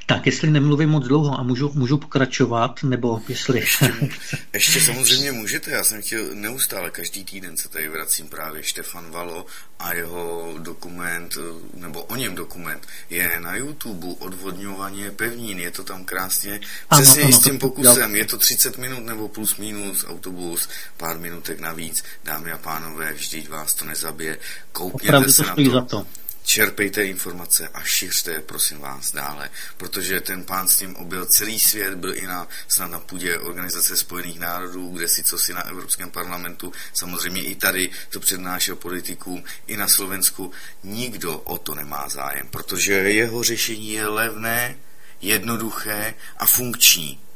Tak, 0.06 0.26
jestli 0.26 0.50
nemluvím 0.50 0.88
moc 0.88 1.06
dlouho 1.06 1.40
a 1.40 1.42
můžu, 1.42 1.72
můžu 1.74 1.98
pokračovat, 1.98 2.82
nebo 2.82 3.22
jestli... 3.28 3.60
Ještě, 3.60 3.92
ještě 4.52 4.80
samozřejmě 4.80 5.32
můžete, 5.32 5.70
já 5.70 5.84
jsem 5.84 6.02
chtěl 6.02 6.24
neustále, 6.34 6.90
každý 6.90 7.24
týden 7.24 7.56
se 7.56 7.68
tady 7.68 7.88
vracím 7.88 8.28
právě 8.28 8.62
Štefan 8.62 9.10
Valo 9.10 9.46
a 9.78 9.94
jeho 9.94 10.54
dokument, 10.58 11.38
nebo 11.74 12.02
o 12.02 12.16
něm 12.16 12.34
dokument, 12.34 12.86
je 13.10 13.40
na 13.40 13.56
YouTube 13.56 14.06
odvodňování 14.18 15.10
pevnín, 15.10 15.58
je 15.58 15.70
to 15.70 15.84
tam 15.84 16.04
krásně, 16.04 16.60
přesně 16.90 17.22
ano, 17.22 17.28
ano, 17.32 17.40
s 17.40 17.44
tím 17.44 17.58
pokusem, 17.58 18.16
je 18.16 18.24
to 18.24 18.38
30 18.38 18.78
minut 18.78 19.04
nebo 19.04 19.28
plus 19.28 19.56
minus, 19.56 20.04
autobus, 20.08 20.68
pár 20.96 21.18
minutek 21.18 21.60
navíc, 21.60 22.04
dámy 22.24 22.52
a 22.52 22.58
pánové, 22.58 23.12
vždyť 23.12 23.48
vás 23.48 23.74
to 23.74 23.84
nezabije, 23.84 24.38
koukněte 24.72 25.32
se 25.32 25.42
na 25.42 25.54
to. 25.54 25.70
Za 25.70 25.80
to 25.80 26.06
čerpejte 26.48 27.04
informace 27.04 27.68
a 27.68 27.82
šiřte, 27.82 28.40
prosím 28.40 28.78
vás, 28.78 29.12
dále, 29.12 29.50
protože 29.76 30.20
ten 30.20 30.44
pán 30.44 30.68
s 30.68 30.76
tím 30.76 30.96
objel 30.96 31.26
celý 31.26 31.60
svět, 31.60 31.94
byl 31.94 32.16
i 32.16 32.26
na, 32.26 32.48
snad 32.68 32.90
na 32.90 33.00
půdě 33.00 33.38
Organizace 33.38 33.96
spojených 33.96 34.40
národů, 34.40 34.88
kde 34.88 35.08
si 35.08 35.22
co 35.22 35.38
si 35.38 35.54
na 35.54 35.68
Evropském 35.68 36.10
parlamentu, 36.10 36.72
samozřejmě 36.92 37.42
i 37.42 37.54
tady 37.54 37.90
to 38.10 38.20
přednášel 38.20 38.76
politikům, 38.76 39.44
i 39.66 39.76
na 39.76 39.88
Slovensku. 39.88 40.52
Nikdo 40.82 41.38
o 41.38 41.58
to 41.58 41.74
nemá 41.74 42.08
zájem, 42.08 42.48
protože 42.48 42.92
jeho 42.92 43.42
řešení 43.42 43.92
je 43.92 44.06
levné, 44.06 44.76
jednoduché 45.20 46.14
a 46.36 46.46
funkční. 46.46 47.27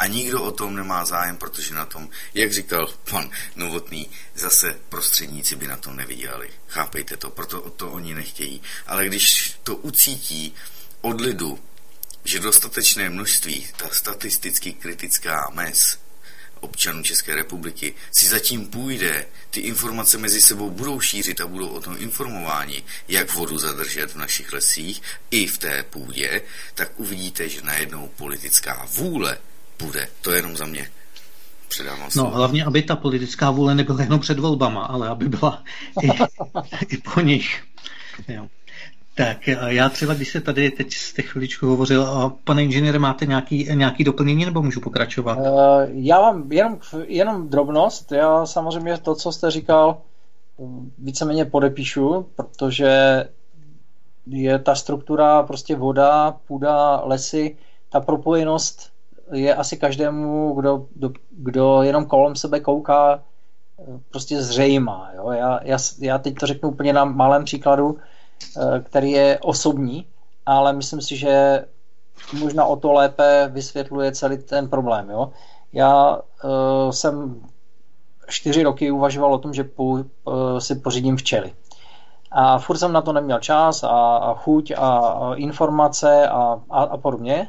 A 0.00 0.06
nikdo 0.06 0.42
o 0.42 0.50
tom 0.50 0.76
nemá 0.76 1.04
zájem, 1.04 1.36
protože 1.36 1.74
na 1.74 1.84
tom, 1.84 2.08
jak 2.34 2.52
říkal 2.52 2.94
pan 3.10 3.30
Novotný, 3.56 4.10
zase 4.34 4.80
prostředníci 4.88 5.56
by 5.56 5.66
na 5.66 5.76
tom 5.76 5.96
nevydělali. 5.96 6.50
Chápejte 6.68 7.16
to, 7.16 7.30
proto 7.30 7.70
to 7.70 7.90
oni 7.90 8.14
nechtějí. 8.14 8.62
Ale 8.86 9.06
když 9.06 9.54
to 9.62 9.76
ucítí 9.76 10.54
od 11.00 11.20
lidu, 11.20 11.60
že 12.24 12.40
dostatečné 12.40 13.10
množství, 13.10 13.68
ta 13.76 13.88
statisticky 13.92 14.72
kritická 14.72 15.50
mez 15.52 15.98
občanů 16.60 17.02
České 17.02 17.34
republiky 17.34 17.94
si 18.12 18.28
zatím 18.28 18.66
půjde, 18.66 19.26
ty 19.50 19.60
informace 19.60 20.18
mezi 20.18 20.40
sebou 20.40 20.70
budou 20.70 21.00
šířit 21.00 21.40
a 21.40 21.46
budou 21.46 21.68
o 21.68 21.80
tom 21.80 21.96
informováni, 21.98 22.84
jak 23.08 23.34
vodu 23.34 23.58
zadržet 23.58 24.12
v 24.12 24.16
našich 24.16 24.52
lesích 24.52 25.02
i 25.30 25.46
v 25.46 25.58
té 25.58 25.82
půdě, 25.82 26.42
tak 26.74 27.00
uvidíte, 27.00 27.48
že 27.48 27.62
najednou 27.62 28.08
politická 28.08 28.88
vůle 28.92 29.38
bude. 29.82 30.08
To 30.22 30.30
je 30.30 30.38
jenom 30.38 30.56
za 30.56 30.66
mě. 30.66 30.86
Předávám 31.68 32.10
no, 32.16 32.30
hlavně, 32.30 32.64
aby 32.64 32.82
ta 32.82 32.96
politická 32.96 33.50
vůle 33.50 33.74
nebyla 33.74 34.02
jenom 34.02 34.20
před 34.20 34.38
volbama, 34.38 34.84
ale 34.84 35.08
aby 35.08 35.28
byla 35.28 35.62
i, 36.02 36.08
i 36.88 36.96
po 37.14 37.20
nich. 37.20 37.62
Jo. 38.28 38.46
Tak 39.14 39.46
já 39.66 39.88
třeba, 39.88 40.14
když 40.14 40.32
se 40.32 40.40
tady 40.40 40.70
teď 40.70 40.92
jste 40.94 41.22
chviličku 41.22 41.66
hovořil, 41.66 42.32
pane 42.44 42.64
inženýre, 42.64 42.98
máte 42.98 43.26
nějaký, 43.26 43.68
nějaký 43.74 44.04
doplnění 44.04 44.44
nebo 44.44 44.62
můžu 44.62 44.80
pokračovat? 44.80 45.38
Uh, 45.38 45.46
já 45.92 46.20
mám 46.20 46.52
jenom, 46.52 46.78
jenom 47.06 47.48
drobnost. 47.48 48.12
Já 48.12 48.46
samozřejmě 48.46 48.98
to, 48.98 49.14
co 49.14 49.32
jste 49.32 49.50
říkal, 49.50 50.02
víceméně 50.98 51.44
podepíšu, 51.44 52.26
protože 52.36 53.24
je 54.26 54.58
ta 54.58 54.74
struktura 54.74 55.42
prostě 55.42 55.76
voda, 55.76 56.36
půda, 56.46 57.00
lesy, 57.04 57.56
ta 57.88 58.00
propojenost 58.00 58.90
je 59.32 59.54
asi 59.54 59.76
každému, 59.76 60.54
kdo, 60.54 60.86
kdo, 60.94 61.10
kdo 61.30 61.82
jenom 61.82 62.06
kolem 62.06 62.36
sebe 62.36 62.60
kouká, 62.60 63.22
prostě 64.10 64.42
zřejmá. 64.42 65.10
Jo? 65.16 65.30
Já, 65.30 65.60
já, 65.62 65.78
já 66.00 66.18
teď 66.18 66.34
to 66.34 66.46
řeknu 66.46 66.68
úplně 66.68 66.92
na 66.92 67.04
malém 67.04 67.44
příkladu, 67.44 67.98
eh, 68.56 68.80
který 68.80 69.10
je 69.10 69.38
osobní, 69.42 70.06
ale 70.46 70.72
myslím 70.72 71.00
si, 71.00 71.16
že 71.16 71.64
možná 72.38 72.64
o 72.64 72.76
to 72.76 72.92
lépe 72.92 73.48
vysvětluje 73.52 74.12
celý 74.12 74.38
ten 74.38 74.68
problém. 74.68 75.10
Jo? 75.10 75.32
Já 75.72 76.16
uh, 76.16 76.90
jsem 76.90 77.42
čtyři 78.28 78.62
roky 78.62 78.90
uvažoval 78.90 79.34
o 79.34 79.38
tom, 79.38 79.54
že 79.54 79.64
pů, 79.64 79.90
uh, 79.90 80.04
si 80.58 80.74
pořídím 80.74 81.16
včely. 81.16 81.52
A 82.32 82.58
furt 82.58 82.78
jsem 82.78 82.92
na 82.92 83.02
to 83.02 83.12
neměl 83.12 83.38
čas 83.38 83.82
a, 83.82 84.16
a 84.16 84.34
chuť 84.34 84.72
a, 84.76 84.98
a 84.98 85.34
informace 85.34 86.28
a, 86.28 86.60
a, 86.70 86.82
a 86.82 86.96
podobně. 86.96 87.48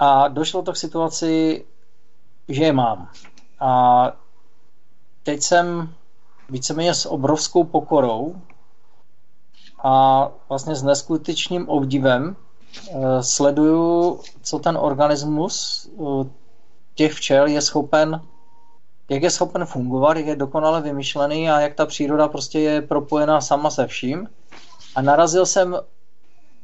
A 0.00 0.28
došlo 0.28 0.62
to 0.62 0.72
k 0.72 0.76
situaci, 0.76 1.64
že 2.48 2.64
je 2.64 2.72
mám. 2.72 3.08
A 3.60 4.12
teď 5.22 5.42
jsem 5.42 5.94
víceméně 6.48 6.94
s 6.94 7.06
obrovskou 7.06 7.64
pokorou 7.64 8.36
a 9.84 10.28
vlastně 10.48 10.74
s 10.74 10.82
neskutečným 10.82 11.68
obdivem 11.68 12.36
eh, 12.36 13.22
sleduju, 13.22 14.20
co 14.42 14.58
ten 14.58 14.76
organismus 14.76 15.88
eh, 15.92 16.30
těch 16.94 17.12
včel 17.12 17.46
je 17.46 17.60
schopen, 17.60 18.20
jak 19.08 19.22
je 19.22 19.30
schopen 19.30 19.66
fungovat, 19.66 20.16
jak 20.16 20.26
je 20.26 20.36
dokonale 20.36 20.80
vymyšlený 20.80 21.50
a 21.50 21.60
jak 21.60 21.74
ta 21.74 21.86
příroda 21.86 22.28
prostě 22.28 22.60
je 22.60 22.82
propojená 22.82 23.40
sama 23.40 23.70
se 23.70 23.86
vším. 23.86 24.28
A 24.94 25.02
narazil 25.02 25.46
jsem, 25.46 25.76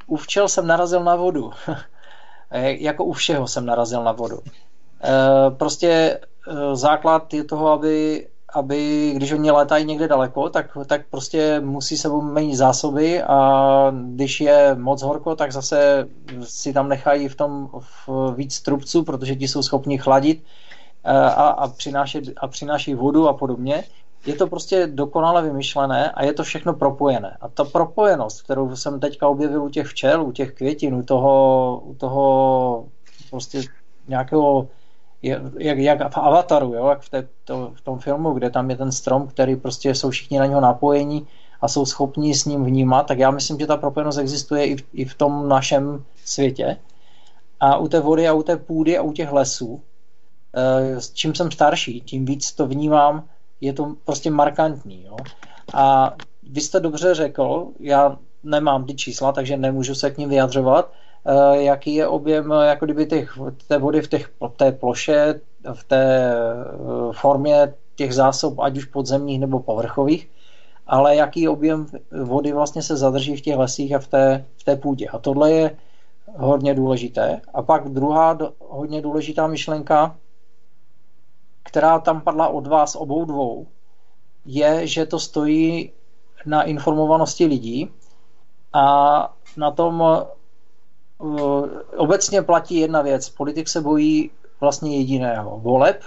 u 0.07 0.16
včel 0.16 0.49
jsem 0.49 0.66
narazil 0.66 1.05
na 1.05 1.16
vodu. 1.16 1.51
jako 2.51 3.05
u 3.05 3.12
všeho 3.12 3.49
jsem 3.49 3.66
narazil 3.66 4.05
na 4.05 4.12
vodu. 4.12 4.38
E, 5.05 5.51
prostě 5.51 5.88
e, 5.88 6.76
základ 6.76 7.34
je 7.34 7.44
toho, 7.44 7.68
aby, 7.68 8.26
aby 8.55 9.12
když 9.16 9.32
oni 9.32 9.51
létají 9.51 9.84
někde 9.84 10.09
daleko, 10.09 10.49
tak, 10.49 10.78
tak 10.86 11.01
prostě 11.11 11.61
musí 11.61 11.97
sebou 11.97 12.22
mít 12.22 12.57
zásoby 12.57 13.22
a 13.22 13.92
když 14.14 14.40
je 14.40 14.74
moc 14.74 15.03
horko, 15.03 15.36
tak 15.36 15.53
zase 15.53 16.09
si 16.42 16.72
tam 16.72 16.88
nechají 16.88 17.28
v 17.28 17.34
tom 17.34 17.68
v 18.07 18.34
víc 18.36 18.61
trubců, 18.61 19.05
protože 19.05 19.36
ti 19.36 19.49
jsou 19.49 19.62
schopni 19.62 19.99
chladit 19.99 20.44
a, 21.05 21.28
a, 21.28 21.68
přinášet, 21.68 22.24
a 22.36 22.49
přináší 22.49 22.94
vodu 22.94 23.28
a 23.28 23.32
podobně 23.32 23.84
je 24.27 24.35
to 24.35 24.47
prostě 24.47 24.87
dokonale 24.87 25.43
vymyšlené 25.43 26.11
a 26.11 26.24
je 26.24 26.33
to 26.33 26.43
všechno 26.43 26.74
propojené. 26.74 27.37
A 27.41 27.49
ta 27.49 27.64
propojenost, 27.64 28.43
kterou 28.43 28.77
jsem 28.77 29.01
teďka 29.01 29.29
objevil 29.29 29.62
u 29.62 29.68
těch 29.68 29.87
včel, 29.87 30.22
u 30.22 30.33
těch 30.33 30.55
květin, 30.55 30.95
u 30.95 31.03
toho, 31.03 31.83
u 31.85 31.95
toho 31.95 32.85
prostě 33.31 33.62
nějakého 34.09 34.68
jak, 35.59 35.79
jak 35.79 36.14
v 36.14 36.18
Avataru, 36.18 36.74
jo, 36.74 36.89
jak 36.89 37.01
v, 37.01 37.09
té, 37.09 37.29
to, 37.45 37.72
v 37.74 37.81
tom 37.81 37.99
filmu, 37.99 38.33
kde 38.33 38.51
tam 38.51 38.70
je 38.70 38.77
ten 38.77 38.93
strom, 38.93 39.27
který 39.29 39.57
prostě 39.57 39.95
jsou 39.95 40.11
všichni 40.11 40.39
na 40.39 40.47
něho 40.47 40.61
napojení 40.61 41.27
a 41.61 41.68
jsou 41.68 41.87
schopni 41.87 42.35
s 42.35 42.45
ním 42.45 42.64
vnímat, 42.64 43.07
tak 43.07 43.18
já 43.18 43.31
myslím, 43.31 43.59
že 43.59 43.66
ta 43.66 43.77
propojenost 43.77 44.18
existuje 44.18 44.66
i 44.66 44.77
v, 44.77 44.85
i 44.93 45.05
v 45.05 45.14
tom 45.14 45.49
našem 45.49 46.05
světě. 46.24 46.77
A 47.61 47.77
u 47.77 47.89
té 47.89 48.01
vody 48.01 48.29
a 48.29 48.33
u 48.33 48.43
té 48.43 48.57
půdy 48.57 48.99
a 48.99 49.03
u 49.03 49.12
těch 49.12 49.33
lesů, 49.33 49.83
eh, 50.55 51.01
s 51.01 51.12
čím 51.12 51.35
jsem 51.35 51.51
starší, 51.51 52.01
tím 52.01 52.24
víc 52.24 52.53
to 52.53 52.66
vnímám, 52.66 53.24
je 53.61 53.73
to 53.73 53.95
prostě 54.05 54.31
markantní. 54.31 55.05
Jo? 55.05 55.17
A 55.75 56.15
vy 56.51 56.61
jste 56.61 56.81
dobře 56.81 57.15
řekl, 57.15 57.67
já 57.81 58.19
nemám 58.45 58.85
ty 58.85 58.95
čísla, 58.95 59.33
takže 59.33 59.57
nemůžu 59.57 59.95
se 59.95 60.11
k 60.11 60.19
ním 60.19 60.29
vyjadřovat, 60.29 60.93
eh, 61.27 61.63
jaký 61.63 61.95
je 61.95 62.09
objem 62.09 62.51
jako 62.51 62.85
kdyby 62.85 63.07
těch, 63.07 63.39
té 63.69 63.79
vody 63.79 64.03
v 64.03 64.09
těch, 64.09 64.31
té 64.57 64.73
ploše, 64.73 65.41
v 65.73 65.85
té 65.85 66.33
eh, 66.33 67.13
formě 67.13 67.75
těch 67.97 68.15
zásob, 68.15 68.59
ať 68.61 68.77
už 68.77 68.85
podzemních 68.85 69.41
nebo 69.41 69.61
povrchových, 69.61 70.29
ale 70.87 71.17
jaký 71.17 71.49
objem 71.49 71.87
vody 72.23 72.53
vlastně 72.53 72.83
se 72.83 72.97
zadrží 72.97 73.37
v 73.37 73.41
těch 73.41 73.57
lesích 73.57 73.95
a 73.95 73.99
v 73.99 74.07
té, 74.07 74.45
v 74.57 74.65
té 74.65 74.77
půdě. 74.77 75.09
A 75.09 75.19
tohle 75.19 75.53
je 75.53 75.77
hodně 76.37 76.75
důležité. 76.75 77.41
A 77.55 77.63
pak 77.63 77.89
druhá 77.89 78.39
hodně 78.61 79.03
důležitá 79.03 79.47
myšlenka, 79.47 80.17
která 81.67 81.99
tam 81.99 82.21
padla 82.21 82.49
od 82.49 82.67
vás 82.67 82.97
obou 82.97 83.25
dvou, 83.25 83.67
je, 84.45 84.87
že 84.87 85.07
to 85.07 85.19
stojí 85.19 85.93
na 86.47 86.62
informovanosti 86.62 87.47
lidí 87.47 87.91
a 88.73 89.37
na 89.57 89.71
tom 89.71 90.05
uh, 91.19 91.69
obecně 91.97 92.43
platí 92.43 92.75
jedna 92.75 93.03
věc. 93.03 93.29
Politik 93.29 93.69
se 93.69 93.81
bojí 93.81 94.31
vlastně 94.61 94.97
jediného. 94.97 95.61
Voleb 95.61 96.03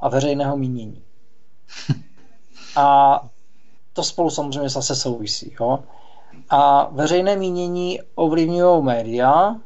a 0.00 0.08
veřejného 0.08 0.56
mínění. 0.56 1.02
A 2.76 3.20
to 3.92 4.02
spolu 4.02 4.30
samozřejmě 4.30 4.68
zase 4.68 4.96
souvisí. 4.96 5.56
Jo? 5.60 5.78
A 6.50 6.88
veřejné 6.90 7.36
mínění 7.36 8.00
ovlivňují 8.14 8.82
média, 8.82 9.56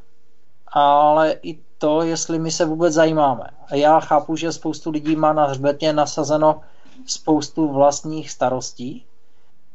ale 0.68 1.32
i 1.42 1.65
to, 1.86 2.02
jestli 2.02 2.38
my 2.38 2.50
se 2.50 2.64
vůbec 2.64 2.94
zajímáme. 2.94 3.44
A 3.68 3.74
já 3.74 4.00
chápu, 4.00 4.36
že 4.36 4.52
spoustu 4.52 4.90
lidí 4.90 5.16
má 5.16 5.32
na 5.32 5.46
hřbetě 5.46 5.92
nasazeno 5.92 6.60
spoustu 7.06 7.68
vlastních 7.68 8.30
starostí, 8.30 9.04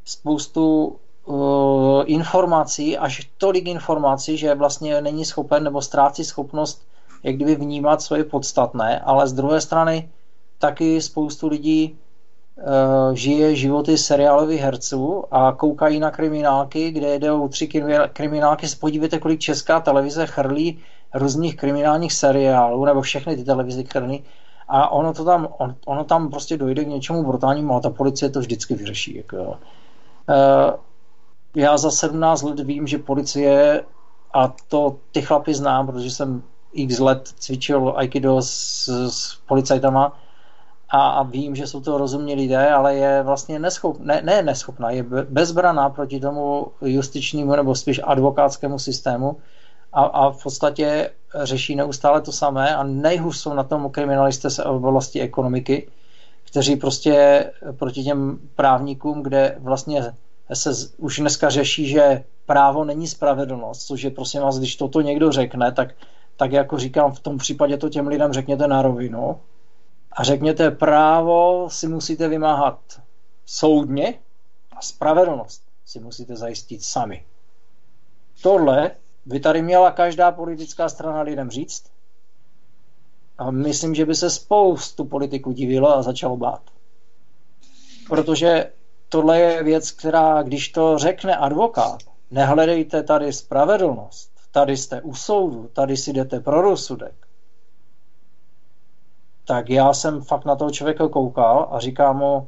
spoustu 0.06 0.96
uh, 1.26 2.04
informací, 2.06 2.98
až 2.98 3.32
tolik 3.38 3.68
informací, 3.68 4.38
že 4.38 4.56
vlastně 4.56 5.02
není 5.02 5.26
schopen 5.26 5.64
nebo 5.64 5.82
ztrácí 5.82 6.24
schopnost 6.24 6.82
jak 7.24 7.36
kdyby 7.36 7.56
vnímat, 7.56 8.02
co 8.02 8.16
je 8.16 8.24
podstatné, 8.24 9.00
ale 9.00 9.28
z 9.28 9.34
druhé 9.34 9.62
strany 9.62 10.10
taky 10.60 11.02
spoustu 11.02 11.48
lidí 11.48 11.96
uh, 11.96 13.16
žije 13.16 13.56
životy 13.56 13.98
seriálových 13.98 14.62
herců 14.62 15.24
a 15.32 15.52
koukají 15.52 16.00
na 16.00 16.12
kriminálky, 16.12 16.92
kde 16.92 17.20
jdou 17.20 17.48
tři 17.48 17.68
kriminálky. 18.14 18.68
Podívejte, 18.80 19.20
kolik 19.20 19.40
česká 19.40 19.80
televize 19.80 20.28
chrlí 20.28 20.80
různých 21.14 21.56
kriminálních 21.56 22.14
seriálů, 22.14 22.86
nebo 22.86 23.02
všechny 23.02 23.36
ty 23.36 23.44
televize 23.44 23.84
chrlí 23.84 24.24
a 24.68 24.90
ono, 24.90 25.14
to 25.14 25.26
tam, 25.26 25.48
on, 25.58 25.76
ono 25.86 26.04
tam 26.04 26.30
prostě 26.30 26.58
dojde 26.58 26.86
k 26.86 26.88
něčemu 26.88 27.24
brutálnímu 27.24 27.76
a 27.76 27.80
ta 27.80 27.90
policie 27.90 28.30
to 28.30 28.40
vždycky 28.40 28.76
vyřeší. 28.76 29.18
Jako, 29.18 29.38
uh, 29.38 29.56
já 31.56 31.78
za 31.78 31.92
17 31.92 32.42
let 32.42 32.60
vím, 32.60 32.88
že 32.88 32.98
policie, 32.98 33.84
a 34.34 34.54
to 34.68 34.96
ty 35.12 35.22
chlapy 35.22 35.54
znám, 35.54 35.88
protože 35.88 36.12
jsem 36.12 36.44
x 36.74 37.00
let 37.00 37.34
cvičil 37.40 37.94
aikido 37.96 38.42
s, 38.42 38.88
s 39.10 39.36
policajtama 39.48 40.18
a, 40.90 41.10
a 41.10 41.24
vím, 41.24 41.56
že 41.56 41.68
jsou 41.68 41.82
to 41.82 41.98
rozumní 41.98 42.36
lidé, 42.36 42.70
ale 42.70 42.96
je 42.96 43.24
vlastně 43.24 43.60
neschop, 43.60 44.00
ne, 44.00 44.22
ne 44.22 44.42
neschopná, 44.42 44.92
je 44.92 45.04
bezbraná 45.30 45.90
proti 45.90 46.20
tomu 46.20 46.68
justičnímu 46.82 47.56
nebo 47.56 47.76
spíš 47.76 48.02
advokátskému 48.04 48.80
systému 48.80 49.38
a, 49.94 50.04
a 50.04 50.30
v 50.32 50.44
podstatě 50.44 51.10
řeší 51.44 51.76
neustále 51.76 52.22
to 52.22 52.32
samé 52.32 52.76
a 52.76 52.84
nejhůř 52.84 53.38
jsou 53.38 53.54
na 53.54 53.64
tom 53.64 53.90
kriminalisté 53.90 54.50
v 54.50 54.86
oblasti 54.86 55.22
ekonomiky, 55.22 55.88
kteří 56.44 56.76
prostě 56.76 57.46
proti 57.78 58.04
těm 58.04 58.40
právníkům, 58.56 59.24
kde 59.24 59.56
vlastně 59.60 60.14
se 60.54 60.70
už 60.98 61.20
dneska 61.20 61.50
řeší, 61.50 61.88
že 61.88 62.24
právo 62.46 62.84
není 62.84 63.08
spravedlnost, 63.08 63.88
což 63.88 64.02
je 64.02 64.12
prosím 64.12 64.42
vás, 64.42 64.60
když 64.60 64.76
toto 64.76 65.02
někdo 65.02 65.32
řekne, 65.32 65.72
tak, 65.72 65.96
tak 66.38 66.52
jako 66.52 66.78
říkám, 66.78 67.12
v 67.12 67.20
tom 67.20 67.38
případě 67.38 67.78
to 67.78 67.90
těm 67.90 68.08
lidem 68.08 68.34
řekněte 68.34 68.68
na 68.68 68.82
rovinu 68.82 69.40
a 70.12 70.24
řekněte, 70.24 70.72
právo 70.72 71.70
si 71.70 71.88
musíte 71.88 72.28
vymáhat 72.28 72.80
soudně 73.46 74.14
a 74.78 74.82
spravedlnost 74.82 75.64
si 75.86 76.00
musíte 76.00 76.36
zajistit 76.36 76.84
sami. 76.84 77.26
Tohle 78.42 78.92
by 79.26 79.40
tady 79.40 79.62
měla 79.62 79.92
každá 79.92 80.32
politická 80.32 80.90
strana 80.90 81.22
lidem 81.22 81.50
říct. 81.50 81.84
A 83.38 83.52
myslím, 83.52 83.96
že 83.96 84.06
by 84.06 84.16
se 84.16 84.30
spoustu 84.30 85.06
politiků 85.06 85.52
divilo 85.52 85.96
a 85.96 86.02
začalo 86.02 86.38
bát. 86.38 86.62
Protože 88.10 88.72
tohle 89.10 89.40
je 89.40 89.64
věc, 89.64 89.92
která, 89.92 90.44
když 90.44 90.70
to 90.70 90.98
řekne 90.98 91.36
advokát, 91.36 92.00
nehledejte 92.32 93.04
tady 93.04 93.34
spravedlnost, 93.34 94.32
tady 94.52 94.78
jste 94.78 95.02
u 95.02 95.16
soudu, 95.16 95.70
tady 95.74 95.98
si 95.98 96.14
jdete 96.14 96.40
pro 96.40 96.62
rozsudek, 96.62 97.28
tak 99.46 99.70
já 99.70 99.94
jsem 99.94 100.22
fakt 100.22 100.46
na 100.46 100.56
toho 100.56 100.72
člověka 100.72 101.08
koukal 101.08 101.70
a 101.72 101.80
říkám 101.80 102.18
mu, 102.18 102.48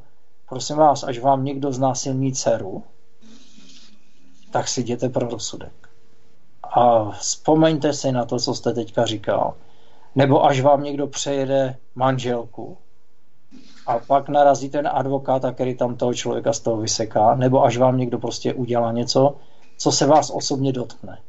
prosím 0.49 0.75
vás, 0.75 1.03
až 1.03 1.19
vám 1.19 1.45
někdo 1.45 1.71
znásilní 1.71 2.33
dceru, 2.33 2.83
tak 4.51 4.67
si 4.67 4.81
jděte 4.81 5.09
pro 5.09 5.29
rozsudek. 5.29 5.89
A 6.73 7.11
vzpomeňte 7.11 7.93
si 7.93 8.11
na 8.11 8.25
to, 8.25 8.39
co 8.39 8.55
jste 8.55 8.73
teďka 8.73 9.05
říkal. 9.05 9.53
Nebo 10.15 10.45
až 10.45 10.61
vám 10.61 10.83
někdo 10.83 11.07
přejede 11.07 11.77
manželku 11.95 12.77
a 13.87 13.99
pak 13.99 14.29
narazí 14.29 14.69
ten 14.69 14.89
advokáta, 14.93 15.51
který 15.51 15.75
tam 15.75 15.95
toho 15.95 16.13
člověka 16.13 16.53
z 16.53 16.59
toho 16.59 16.77
vyseká, 16.77 17.35
nebo 17.35 17.63
až 17.63 17.77
vám 17.77 17.97
někdo 17.97 18.19
prostě 18.19 18.53
udělá 18.53 18.91
něco, 18.91 19.35
co 19.77 19.91
se 19.91 20.05
vás 20.05 20.29
osobně 20.29 20.73
dotkne. 20.73 21.19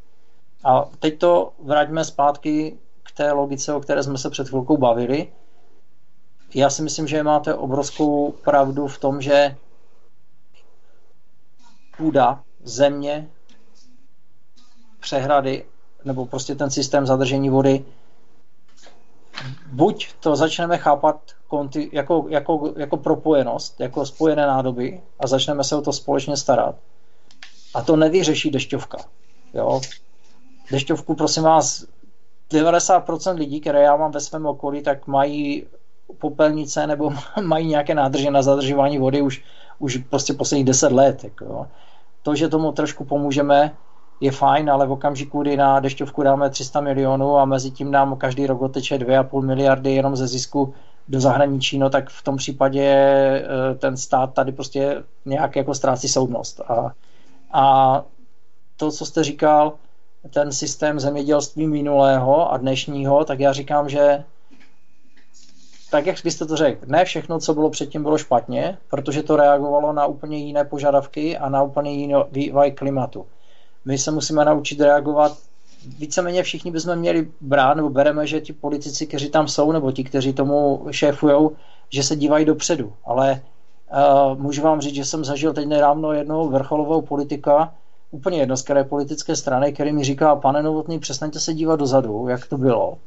A 0.64 0.84
teď 0.99 1.18
to 1.18 1.53
vraťme 1.62 2.05
zpátky 2.05 2.78
k 3.03 3.12
té 3.12 3.32
logice, 3.32 3.74
o 3.74 3.80
které 3.80 4.03
jsme 4.03 4.18
se 4.18 4.30
před 4.30 4.49
chvilkou 4.49 4.76
bavili. 4.76 5.32
Já 6.55 6.70
si 6.70 6.82
myslím, 6.82 7.07
že 7.07 7.22
máte 7.22 7.55
obrovskou 7.55 8.32
pravdu 8.32 8.86
v 8.86 8.99
tom, 8.99 9.20
že 9.20 9.57
půda, 11.97 12.42
země, 12.64 13.28
přehrady 15.05 15.65
nebo 16.05 16.27
prostě 16.27 16.55
ten 16.55 16.71
systém 16.71 17.07
zadržení 17.07 17.51
vody, 17.51 17.85
buď 19.73 20.09
to 20.21 20.37
začneme 20.37 20.79
chápat 20.79 21.21
konti, 21.49 21.91
jako, 21.93 22.27
jako, 22.29 22.73
jako 22.77 22.97
propojenost, 22.97 23.81
jako 23.81 24.07
spojené 24.07 24.47
nádoby 24.47 25.01
a 25.21 25.27
začneme 25.27 25.65
se 25.65 25.77
o 25.77 25.83
to 25.83 25.93
společně 25.93 26.37
starat. 26.37 26.75
A 27.75 27.83
to 27.83 27.97
nevyřeší 27.97 28.51
dešťovka. 28.51 28.99
Jo? 29.55 29.81
Dešťovku, 30.71 31.15
prosím 31.15 31.43
vás, 31.43 31.85
90% 32.51 33.35
lidí, 33.37 33.61
které 33.61 33.83
já 33.83 33.97
mám 33.97 34.11
ve 34.11 34.21
svém 34.21 34.47
okolí, 34.47 34.83
tak 34.83 35.07
mají 35.07 35.67
popelnice 36.19 36.87
nebo 36.87 37.13
mají 37.43 37.67
nějaké 37.67 37.95
nádrže 37.95 38.31
na 38.31 38.43
zadržování 38.43 38.99
vody 38.99 39.23
už, 39.23 39.45
už 39.79 39.97
prostě 39.97 40.33
posledních 40.33 40.67
10 40.67 40.93
let. 40.93 41.25
Jako, 41.25 41.45
jo. 41.45 41.67
To, 42.23 42.35
že 42.35 42.49
tomu 42.49 42.73
trošku 42.73 43.05
pomůžeme, 43.05 43.77
je 44.25 44.33
fajn, 44.33 44.70
ale 44.70 44.87
v 44.87 44.93
okamžiku, 44.93 45.43
kdy 45.43 45.57
na 45.57 45.81
dešťovku 45.81 46.22
dáme 46.22 46.51
300 46.51 46.81
milionů 46.81 47.39
a 47.39 47.45
mezi 47.45 47.70
tím 47.70 47.91
nám 47.91 48.16
každý 48.16 48.47
rok 48.47 48.62
oteče 48.62 48.99
2,5 48.99 49.43
miliardy 49.43 49.95
jenom 49.95 50.16
ze 50.16 50.27
zisku 50.27 50.75
do 51.09 51.20
zahraničí, 51.20 51.79
no 51.79 51.91
tak 51.91 52.11
v 52.11 52.22
tom 52.22 52.37
případě 52.37 52.85
eh, 52.85 53.75
ten 53.79 53.97
stát 53.97 54.35
tady 54.35 54.53
prostě 54.53 55.03
nějak 55.25 55.57
jako 55.57 55.75
ztrácí 55.75 56.09
soudnost. 56.09 56.61
A, 56.61 56.93
a 57.53 58.03
to, 58.77 58.91
co 58.91 59.07
jste 59.07 59.25
říkal, 59.25 59.72
ten 60.35 60.53
systém 60.53 61.01
zemědělství 61.01 61.66
minulého 61.66 62.53
a 62.53 62.57
dnešního, 62.57 63.25
tak 63.25 63.41
já 63.41 63.53
říkám, 63.53 63.89
že 63.89 64.25
tak, 65.91 66.07
jak 66.07 66.16
byste 66.25 66.47
to 66.47 66.57
řekl, 66.57 66.87
ne 66.87 67.05
všechno, 67.05 67.39
co 67.39 67.55
bylo 67.55 67.70
předtím, 67.70 68.03
bylo 68.03 68.18
špatně, 68.18 68.79
protože 68.91 69.22
to 69.22 69.37
reagovalo 69.37 69.93
na 69.93 70.07
úplně 70.07 70.39
jiné 70.39 70.64
požadavky 70.64 71.39
a 71.39 71.49
na 71.49 71.62
úplně 71.62 71.93
jiný 71.93 72.14
vývoj 72.33 72.70
klimatu 72.70 73.27
my 73.85 73.99
se 73.99 74.11
musíme 74.11 74.45
naučit 74.45 74.80
reagovat 74.80 75.39
víceméně 75.99 76.43
všichni 76.43 76.70
bychom 76.70 76.97
měli 76.97 77.28
brát, 77.41 77.74
nebo 77.74 77.91
bereme, 77.91 78.26
že 78.26 78.41
ti 78.41 78.53
politici, 78.53 79.07
kteří 79.07 79.30
tam 79.30 79.49
jsou, 79.49 79.72
nebo 79.72 79.93
ti, 79.93 80.05
kteří 80.05 80.32
tomu 80.32 80.87
šéfují, 80.91 81.51
že 81.91 82.03
se 82.03 82.16
dívají 82.16 82.45
dopředu. 82.45 82.93
Ale 83.05 83.43
uh, 83.93 84.39
můžu 84.39 84.62
vám 84.62 84.80
říct, 84.80 84.95
že 84.95 85.05
jsem 85.05 85.24
zažil 85.24 85.53
teď 85.53 85.66
nedávno 85.66 86.12
jednoho 86.12 86.49
vrcholového 86.49 87.03
politika, 87.03 87.74
úplně 88.11 88.39
jedno 88.39 88.57
z 88.57 88.62
které 88.62 88.85
politické 88.85 89.37
strany, 89.37 89.72
který 89.72 89.93
mi 89.93 90.05
říká, 90.05 90.37
pane 90.37 90.62
Novotný, 90.62 90.99
přestaňte 90.99 91.41
se 91.41 91.55
dívat 91.55 91.76
dozadu, 91.76 92.28
jak 92.28 92.47
to 92.47 92.59
bylo. 92.59 92.99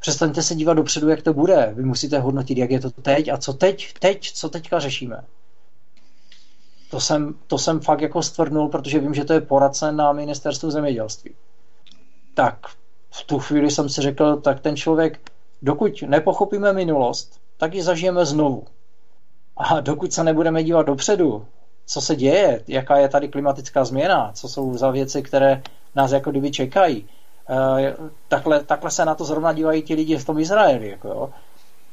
přestaňte 0.00 0.42
se 0.42 0.54
dívat 0.54 0.74
dopředu, 0.74 1.08
jak 1.08 1.22
to 1.22 1.34
bude. 1.34 1.72
Vy 1.76 1.84
musíte 1.84 2.18
hodnotit, 2.18 2.58
jak 2.58 2.70
je 2.70 2.80
to 2.80 2.90
teď 2.90 3.28
a 3.28 3.36
co 3.36 3.52
teď, 3.52 3.94
teď, 4.00 4.32
co 4.32 4.48
teďka 4.48 4.78
řešíme. 4.78 5.24
To 6.90 7.00
jsem, 7.00 7.34
to 7.46 7.58
jsem 7.58 7.80
fakt 7.80 8.00
jako 8.00 8.22
stvrdnul, 8.22 8.68
protože 8.68 8.98
vím, 8.98 9.14
že 9.14 9.24
to 9.24 9.32
je 9.32 9.40
poradce 9.40 9.92
na 9.92 10.12
ministerstvu 10.12 10.70
zemědělství. 10.70 11.34
Tak 12.34 12.66
v 13.10 13.24
tu 13.24 13.38
chvíli 13.38 13.70
jsem 13.70 13.88
si 13.88 14.02
řekl, 14.02 14.36
tak 14.36 14.60
ten 14.60 14.76
člověk, 14.76 15.20
dokud 15.62 16.02
nepochopíme 16.02 16.72
minulost, 16.72 17.40
tak 17.56 17.74
ji 17.74 17.82
zažijeme 17.82 18.26
znovu. 18.26 18.64
A 19.56 19.80
dokud 19.80 20.12
se 20.12 20.24
nebudeme 20.24 20.64
dívat 20.64 20.86
dopředu, 20.86 21.46
co 21.86 22.00
se 22.00 22.16
děje, 22.16 22.62
jaká 22.68 22.96
je 22.96 23.08
tady 23.08 23.28
klimatická 23.28 23.84
změna, 23.84 24.30
co 24.34 24.48
jsou 24.48 24.76
za 24.76 24.90
věci, 24.90 25.22
které 25.22 25.62
nás 25.94 26.12
jako 26.12 26.30
kdyby 26.30 26.50
čekají, 26.50 27.08
eh, 27.50 27.96
takhle, 28.28 28.64
takhle 28.64 28.90
se 28.90 29.04
na 29.04 29.14
to 29.14 29.24
zrovna 29.24 29.52
dívají 29.52 29.82
ti 29.82 29.94
lidi 29.94 30.16
v 30.16 30.24
tom 30.24 30.38
Izraeli, 30.38 30.88
jako 30.90 31.08
jo. 31.08 31.30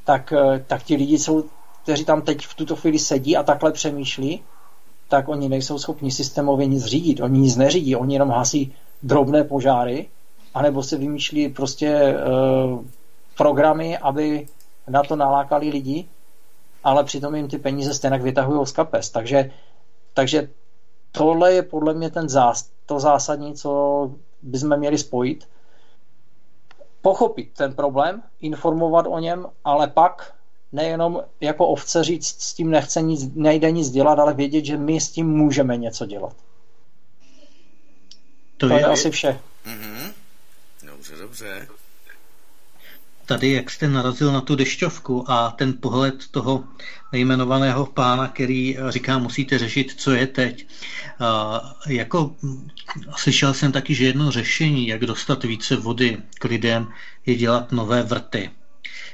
Tak, 0.06 0.34
eh, 0.34 0.64
tak 0.68 0.84
ti 0.84 0.96
lidi 0.96 1.20
jsou, 1.20 1.44
kteří 1.84 2.06
tam 2.06 2.22
teď 2.22 2.46
v 2.46 2.56
tuto 2.56 2.76
chvíli 2.76 3.00
sedí 3.00 3.38
a 3.38 3.44
takhle 3.44 3.72
přemýšlí, 3.72 4.44
tak 5.08 5.30
oni 5.30 5.50
nejsou 5.50 5.80
schopni 5.80 6.12
systémově 6.12 6.66
nic 6.66 6.86
řídit. 6.86 7.22
Oni 7.22 7.40
nic 7.40 7.56
neřídí, 7.56 7.96
oni 7.96 8.16
jenom 8.16 8.30
hasí 8.30 8.74
drobné 9.04 9.44
požáry, 9.44 10.08
anebo 10.54 10.84
se 10.84 10.98
vymýšlí 10.98 11.50
prostě 11.50 12.14
uh, 12.14 12.86
programy, 13.38 13.98
aby 13.98 14.48
na 14.88 15.04
to 15.04 15.16
nalákali 15.16 15.70
lidi, 15.70 16.06
ale 16.84 17.04
přitom 17.04 17.36
jim 17.36 17.48
ty 17.48 17.58
peníze 17.58 17.94
stejně 17.94 18.18
vytahují 18.18 18.68
z 18.68 18.72
kapes. 18.72 19.10
Takže, 19.10 19.52
takže 20.14 20.50
tohle 21.12 21.54
je 21.54 21.64
podle 21.64 21.94
mě 21.94 22.10
ten 22.10 22.30
zás, 22.30 22.70
to 22.86 23.00
zásadní, 23.00 23.54
co 23.54 24.12
bychom 24.42 24.78
měli 24.78 24.98
spojit. 24.98 25.48
Pochopit 27.02 27.54
ten 27.58 27.74
problém, 27.74 28.24
informovat 28.42 29.06
o 29.10 29.20
něm, 29.20 29.46
ale 29.64 29.88
pak 29.88 30.34
nejenom 30.78 31.22
jako 31.42 31.68
ovce 31.68 32.04
říct, 32.04 32.42
s 32.42 32.54
tím 32.54 32.72
nechce 32.72 33.02
nic, 33.02 33.36
nejde 33.36 33.72
nic 33.72 33.90
dělat, 33.90 34.20
ale 34.20 34.34
vědět, 34.34 34.66
že 34.66 34.78
my 34.78 35.02
s 35.02 35.12
tím 35.12 35.28
můžeme 35.28 35.78
něco 35.78 36.06
dělat. 36.06 36.36
To, 38.58 38.68
to 38.68 38.74
je, 38.74 38.80
je 38.80 38.86
asi 38.86 39.12
vše. 39.12 39.40
Mm-hmm. 39.66 40.14
Dobře, 40.84 41.16
dobře. 41.16 41.68
Tady, 43.26 43.52
jak 43.52 43.72
jste 43.72 43.88
narazil 43.88 44.32
na 44.32 44.42
tu 44.42 44.56
dešťovku 44.56 45.32
a 45.32 45.52
ten 45.52 45.74
pohled 45.74 46.16
toho 46.32 46.64
nejmenovaného 47.12 47.86
pána, 47.86 48.28
který 48.28 48.78
říká, 48.90 49.18
musíte 49.18 49.58
řešit, 49.58 49.94
co 49.98 50.12
je 50.12 50.28
teď. 50.28 50.68
A 51.20 51.62
jako 51.88 52.36
slyšel 53.18 53.54
jsem 53.54 53.72
taky, 53.72 53.96
že 53.96 54.06
jedno 54.06 54.32
řešení, 54.32 54.88
jak 54.88 55.06
dostat 55.06 55.44
více 55.44 55.76
vody 55.76 56.18
k 56.40 56.44
lidem, 56.44 56.88
je 57.26 57.36
dělat 57.36 57.72
nové 57.72 58.04
vrty. 58.04 58.52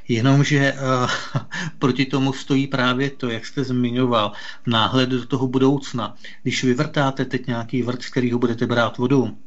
Jenomže 0.07 0.73
uh, 0.73 1.41
proti 1.79 2.05
tomu 2.05 2.33
stojí 2.33 2.67
právě 2.67 3.09
to, 3.09 3.29
jak 3.29 3.45
jste 3.45 3.63
zmiňoval, 3.63 4.31
náhled 4.67 5.09
do 5.09 5.25
toho 5.25 5.47
budoucna. 5.47 6.15
Když 6.43 6.63
vyvrtáte 6.63 7.25
teď 7.25 7.47
nějaký 7.47 7.83
vrt, 7.83 8.01
z 8.01 8.09
kterého 8.09 8.39
budete 8.39 8.67
brát 8.67 8.97
vodu, 8.97 9.37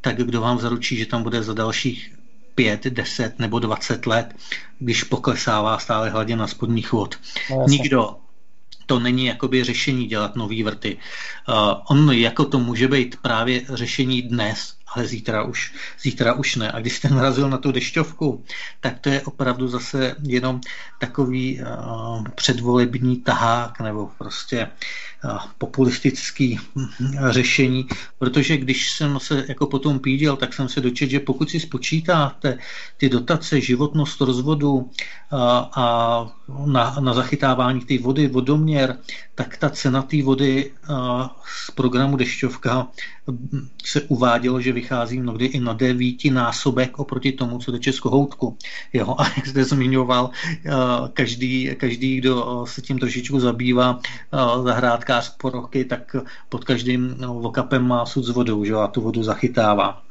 tak 0.00 0.16
kdo 0.16 0.40
vám 0.40 0.58
zaručí, 0.58 0.96
že 0.96 1.06
tam 1.06 1.22
bude 1.22 1.42
za 1.42 1.54
dalších 1.54 2.14
5, 2.54 2.84
10 2.84 3.38
nebo 3.38 3.58
20 3.58 4.06
let, 4.06 4.36
když 4.78 5.04
poklesává 5.04 5.78
stále 5.78 6.10
hladina 6.10 6.46
spodních 6.46 6.92
vod. 6.92 7.16
No, 7.50 7.64
Nikdo. 7.68 8.16
To 8.86 8.98
není 8.98 9.24
jakoby 9.26 9.64
řešení 9.64 10.06
dělat 10.06 10.36
nový 10.36 10.62
vrty. 10.62 10.96
Uh, 11.48 11.54
on 11.90 12.12
jako 12.12 12.44
to 12.44 12.58
může 12.58 12.88
být 12.88 13.16
právě 13.22 13.62
řešení 13.68 14.22
dnes, 14.22 14.74
ale 14.96 15.06
zítra 15.06 15.42
už, 15.42 15.74
zítra 16.02 16.32
už 16.32 16.56
ne. 16.56 16.72
A 16.72 16.80
když 16.80 16.96
jste 16.96 17.08
narazil 17.08 17.50
na 17.50 17.58
tu 17.58 17.72
dešťovku, 17.72 18.44
tak 18.80 18.98
to 18.98 19.08
je 19.08 19.20
opravdu 19.20 19.68
zase 19.68 20.16
jenom 20.22 20.60
takový 20.98 21.60
uh, 21.60 22.24
předvolební 22.34 23.16
tahák 23.16 23.80
nebo 23.80 24.10
prostě 24.18 24.68
populistický 25.58 26.58
hm, 26.76 26.86
řešení, 27.30 27.86
protože 28.18 28.56
když 28.56 28.90
jsem 28.90 29.20
se 29.20 29.44
jako 29.48 29.66
potom 29.66 29.98
píděl, 29.98 30.36
tak 30.36 30.54
jsem 30.54 30.68
se 30.68 30.80
dočetl, 30.80 31.10
že 31.10 31.20
pokud 31.20 31.50
si 31.50 31.60
spočítáte 31.60 32.58
ty 32.96 33.08
dotace, 33.08 33.60
životnost 33.60 34.20
rozvodu 34.20 34.90
a, 35.30 35.70
a 35.76 36.26
na, 36.66 36.96
na 37.00 37.14
zachytávání 37.14 37.80
té 37.80 37.98
vody, 37.98 38.28
vodoměr, 38.28 38.98
tak 39.34 39.56
ta 39.56 39.70
cena 39.70 40.02
té 40.02 40.22
vody 40.22 40.72
a, 40.88 41.36
z 41.66 41.70
programu 41.70 42.16
Dešťovka 42.16 42.88
hm, 43.30 43.68
se 43.84 44.02
uvádělo, 44.02 44.60
že 44.60 44.72
vychází 44.72 45.20
mnohdy 45.20 45.46
i 45.46 45.60
na 45.60 45.72
devíti 45.72 46.30
násobek 46.30 46.98
oproti 46.98 47.32
tomu, 47.32 47.58
co 47.58 47.72
teče 47.72 47.92
z 47.92 48.00
kohoutku. 48.00 48.56
Jo, 48.92 49.14
a 49.18 49.24
jak 49.36 49.46
jste 49.46 49.64
zmiňoval, 49.64 50.30
každý, 51.12 51.70
každý, 51.76 52.16
kdo 52.16 52.64
se 52.68 52.82
tím 52.82 52.98
trošičku 52.98 53.40
zabývá, 53.40 54.00
zahrádka 54.64 55.15
rybář 55.16 55.36
po 55.36 55.50
roky, 55.50 55.84
tak 55.84 56.16
pod 56.48 56.64
každým 56.64 57.14
no, 57.18 57.34
vokapem 57.34 57.82
má 57.82 58.06
sud 58.06 58.24
s 58.24 58.30
vodou 58.30 58.64
že? 58.64 58.76
a 58.76 58.86
tu 58.86 59.00
vodu 59.00 59.22
zachytává. 59.22 60.02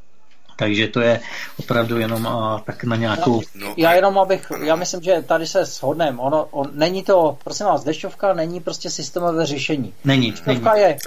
Takže 0.57 0.87
to 0.87 1.01
je 1.01 1.19
opravdu 1.59 1.99
jenom 1.99 2.27
a, 2.27 2.61
tak 2.65 2.83
na 2.83 2.95
nějakou... 2.95 3.41
No, 3.55 3.73
já 3.77 3.93
jenom 3.93 4.17
abych, 4.17 4.51
já 4.63 4.75
myslím, 4.75 5.01
že 5.01 5.23
tady 5.27 5.47
se 5.47 5.65
shodneme. 5.65 6.17
Ono, 6.17 6.47
on, 6.51 6.71
není 6.73 7.03
to, 7.03 7.37
prosím 7.43 7.65
vás, 7.65 7.83
dešťovka 7.83 8.33
není 8.33 8.59
prostě 8.59 8.89
systémové 8.89 9.45
řešení. 9.45 9.93
Není. 10.03 10.31
Dešťovka 10.31 10.73
není. 10.73 10.83
je, 10.85 10.97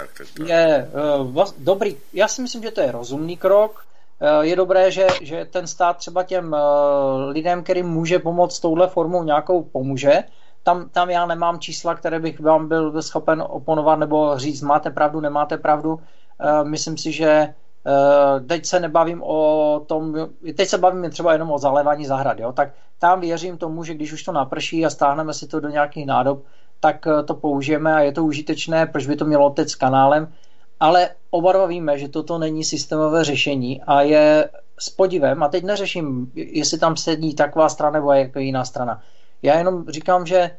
je 0.46 0.88
uh, 1.24 1.44
dobrý, 1.58 1.96
já 2.12 2.28
si 2.28 2.42
myslím, 2.42 2.62
že 2.62 2.70
to 2.70 2.80
je 2.80 2.92
rozumný 2.92 3.36
krok. 3.36 3.84
Uh, 4.20 4.44
je 4.44 4.56
dobré, 4.56 4.90
že, 4.90 5.06
že 5.22 5.46
ten 5.50 5.66
stát 5.66 5.96
třeba 5.96 6.22
těm 6.22 6.52
uh, 6.52 7.30
lidem, 7.30 7.62
kterým 7.62 7.86
může 7.86 8.18
pomoct 8.18 8.60
touhle 8.60 8.88
formou 8.88 9.22
nějakou 9.22 9.62
pomůže, 9.62 10.22
tam, 10.68 10.88
tam 10.88 11.10
já 11.10 11.26
nemám 11.26 11.58
čísla, 11.58 11.94
které 11.94 12.20
bych 12.20 12.40
vám 12.40 12.68
byl 12.68 13.02
schopen 13.02 13.44
oponovat 13.48 13.98
nebo 13.98 14.38
říct, 14.38 14.62
máte 14.62 14.90
pravdu, 14.90 15.20
nemáte 15.20 15.56
pravdu. 15.56 15.94
Uh, 15.94 16.68
myslím 16.68 16.96
si, 16.96 17.12
že 17.12 17.54
uh, 17.86 18.46
teď 18.46 18.66
se 18.66 18.80
nebavím 18.80 19.22
o 19.22 19.82
tom, 19.86 20.28
teď 20.56 20.68
se 20.68 20.78
bavím 20.78 21.10
třeba 21.10 21.32
jenom 21.32 21.50
o 21.50 21.58
zalévání 21.58 22.06
zahrad, 22.06 22.38
jo? 22.38 22.52
tak 22.52 22.68
tam 22.98 23.20
věřím 23.20 23.56
tomu, 23.56 23.84
že 23.84 23.94
když 23.94 24.12
už 24.12 24.22
to 24.22 24.32
naprší 24.32 24.86
a 24.86 24.90
stáhneme 24.90 25.34
si 25.34 25.46
to 25.46 25.60
do 25.60 25.68
nějakých 25.68 26.06
nádob, 26.06 26.44
tak 26.80 27.06
uh, 27.06 27.22
to 27.22 27.34
použijeme 27.34 27.94
a 27.94 28.00
je 28.00 28.12
to 28.12 28.24
užitečné, 28.24 28.86
proč 28.86 29.06
by 29.06 29.16
to 29.16 29.24
mělo 29.24 29.50
teď 29.50 29.68
s 29.68 29.74
kanálem, 29.74 30.32
ale 30.80 31.08
oba 31.30 31.52
dva 31.52 31.66
víme, 31.66 31.98
že 31.98 32.08
toto 32.08 32.38
není 32.38 32.64
systémové 32.64 33.24
řešení 33.24 33.82
a 33.82 34.02
je 34.02 34.50
s 34.78 34.90
podivem, 34.90 35.42
a 35.42 35.48
teď 35.48 35.64
neřeším, 35.64 36.32
jestli 36.34 36.78
tam 36.78 36.96
sedí 36.96 37.34
taková 37.34 37.68
strana 37.68 37.92
nebo 37.92 38.12
jako 38.12 38.38
jiná 38.38 38.64
strana. 38.64 39.00
Já 39.42 39.58
jenom 39.58 39.84
říkám, 39.88 40.26
že, 40.26 40.50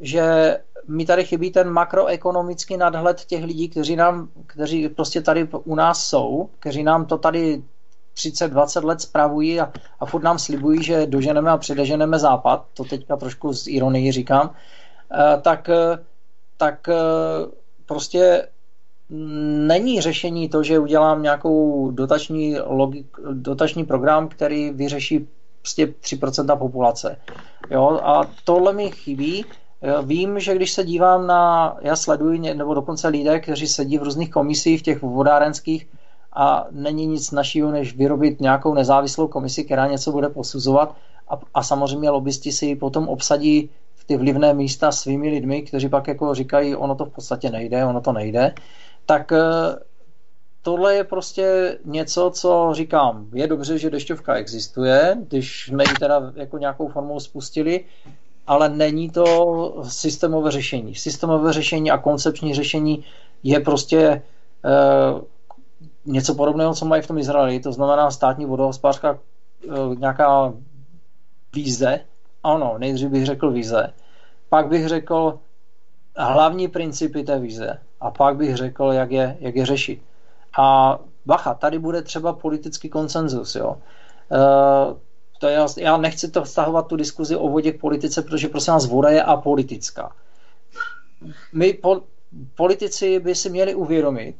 že 0.00 0.56
mi 0.88 1.06
tady 1.06 1.24
chybí 1.24 1.50
ten 1.50 1.70
makroekonomický 1.70 2.76
nadhled 2.76 3.24
těch 3.24 3.44
lidí, 3.44 3.68
kteří 3.68 3.96
nám, 3.96 4.28
kteří 4.46 4.88
prostě 4.88 5.20
tady 5.20 5.48
u 5.64 5.74
nás 5.74 6.06
jsou, 6.06 6.48
kteří 6.58 6.82
nám 6.82 7.06
to 7.06 7.18
tady 7.18 7.62
30-20 8.16 8.84
let 8.84 9.00
spravují 9.00 9.60
a, 9.60 9.72
a 10.00 10.06
furt 10.06 10.22
nám 10.22 10.38
slibují, 10.38 10.82
že 10.82 11.06
doženeme 11.06 11.50
a 11.50 11.56
předeženeme 11.56 12.18
západ, 12.18 12.66
to 12.74 12.84
teďka 12.84 13.16
trošku 13.16 13.52
z 13.52 13.66
ironii 13.66 14.12
říkám, 14.12 14.50
eh, 15.12 15.40
tak, 15.40 15.68
eh, 15.68 15.98
tak 16.56 16.88
eh, 16.88 16.94
prostě 17.86 18.48
není 19.66 20.00
řešení 20.00 20.48
to, 20.48 20.62
že 20.62 20.78
udělám 20.78 21.22
nějakou 21.22 21.90
dotační, 21.90 22.56
logik, 22.66 23.16
dotační 23.32 23.84
program, 23.84 24.28
který 24.28 24.70
vyřeší 24.70 25.28
prostě 25.62 25.86
3% 25.86 26.58
populace. 26.58 27.16
Jo? 27.70 28.00
A 28.02 28.30
tohle 28.44 28.72
mi 28.72 28.90
chybí. 28.90 29.44
Vím, 30.02 30.40
že 30.40 30.54
když 30.54 30.72
se 30.72 30.84
dívám 30.84 31.26
na, 31.26 31.76
já 31.80 31.96
sleduji, 31.96 32.38
nebo 32.38 32.74
dokonce 32.74 33.08
lidé, 33.08 33.40
kteří 33.40 33.66
sedí 33.66 33.98
v 33.98 34.02
různých 34.02 34.30
komisích, 34.30 34.80
v 34.80 34.82
těch 34.82 35.02
vodárenských, 35.02 35.88
a 36.32 36.66
není 36.70 37.06
nic 37.06 37.30
našího, 37.30 37.70
než 37.70 37.96
vyrobit 37.96 38.40
nějakou 38.40 38.74
nezávislou 38.74 39.28
komisi, 39.28 39.64
která 39.64 39.86
něco 39.86 40.12
bude 40.12 40.28
posuzovat 40.28 40.94
a, 41.28 41.40
a 41.54 41.62
samozřejmě 41.62 42.10
lobbysti 42.10 42.52
si 42.52 42.76
potom 42.76 43.08
obsadí 43.08 43.70
v 43.94 44.04
ty 44.04 44.16
vlivné 44.16 44.54
místa 44.54 44.92
svými 44.92 45.28
lidmi, 45.28 45.62
kteří 45.62 45.88
pak 45.88 46.08
jako 46.08 46.34
říkají, 46.34 46.76
ono 46.76 46.94
to 46.94 47.04
v 47.04 47.10
podstatě 47.10 47.50
nejde, 47.50 47.84
ono 47.84 48.00
to 48.00 48.12
nejde, 48.12 48.54
tak 49.06 49.32
tohle 50.62 50.94
je 50.94 51.04
prostě 51.04 51.78
něco, 51.84 52.30
co 52.34 52.70
říkám, 52.72 53.26
je 53.34 53.46
dobře, 53.46 53.78
že 53.78 53.90
dešťovka 53.90 54.34
existuje, 54.34 55.16
když 55.28 55.66
jsme 55.66 55.84
ji 55.84 55.94
teda 55.98 56.32
jako 56.34 56.58
nějakou 56.58 56.88
formou 56.88 57.20
spustili, 57.20 57.84
ale 58.46 58.68
není 58.68 59.10
to 59.10 59.84
systémové 59.88 60.50
řešení. 60.50 60.94
Systémové 60.94 61.52
řešení 61.52 61.90
a 61.90 61.98
koncepční 61.98 62.54
řešení 62.54 63.04
je 63.42 63.60
prostě 63.60 63.98
e, 63.98 64.22
něco 66.06 66.34
podobného, 66.34 66.74
co 66.74 66.84
mají 66.84 67.02
v 67.02 67.06
tom 67.06 67.18
Izraeli, 67.18 67.60
to 67.60 67.72
znamená 67.72 68.10
státní 68.10 68.46
vodohospodářská 68.46 69.12
e, 69.12 69.96
nějaká 69.96 70.52
víze, 71.54 72.00
ano, 72.42 72.74
nejdřív 72.78 73.08
bych 73.08 73.26
řekl 73.26 73.50
víze, 73.50 73.92
pak 74.48 74.68
bych 74.68 74.88
řekl 74.88 75.38
hlavní 76.16 76.68
principy 76.68 77.24
té 77.24 77.38
víze 77.38 77.78
a 78.00 78.10
pak 78.10 78.36
bych 78.36 78.56
řekl, 78.56 78.84
jak 78.92 79.10
je, 79.10 79.36
jak 79.40 79.56
je 79.56 79.66
řešit. 79.66 80.02
A 80.58 80.98
bacha, 81.26 81.54
tady 81.54 81.78
bude 81.78 82.02
třeba 82.02 82.32
politický 82.32 82.88
konsenzus. 82.88 83.54
Jo. 83.54 83.76
E, 84.32 85.12
To 85.42 85.48
je, 85.48 85.58
já 85.78 85.96
nechci 85.96 86.30
to 86.30 86.42
vztahovat 86.42 86.86
tu 86.86 86.96
diskuzi 86.96 87.36
o 87.36 87.48
vodě 87.48 87.72
k 87.72 87.80
politice, 87.80 88.22
protože 88.22 88.48
prosím 88.48 88.72
vás, 88.74 88.86
voda 88.86 89.10
je 89.10 89.22
apolitická. 89.22 90.12
My 91.52 91.72
po, 91.72 92.02
politici 92.54 93.18
by 93.20 93.34
si 93.34 93.50
měli 93.50 93.74
uvědomit, 93.74 94.36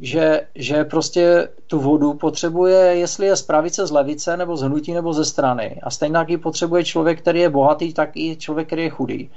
že, 0.00 0.48
že 0.54 0.84
prostě 0.84 1.48
tu 1.66 1.78
vodu 1.78 2.14
potřebuje, 2.14 2.76
jestli 2.98 3.26
je 3.26 3.36
z 3.36 3.42
pravice, 3.42 3.86
z 3.86 3.90
levice, 3.90 4.36
nebo 4.36 4.56
z 4.56 4.62
hnutí, 4.62 4.92
nebo 4.92 5.12
ze 5.12 5.24
strany. 5.24 5.80
A 5.82 5.90
stejně 5.90 6.12
tak 6.12 6.28
ji 6.30 6.38
potřebuje 6.38 6.84
člověk, 6.84 7.22
který 7.22 7.40
je 7.40 7.50
bohatý, 7.50 7.94
tak 7.94 8.16
i 8.16 8.36
člověk, 8.36 8.66
který 8.66 8.82
je 8.82 8.90
chudý. 8.90 9.30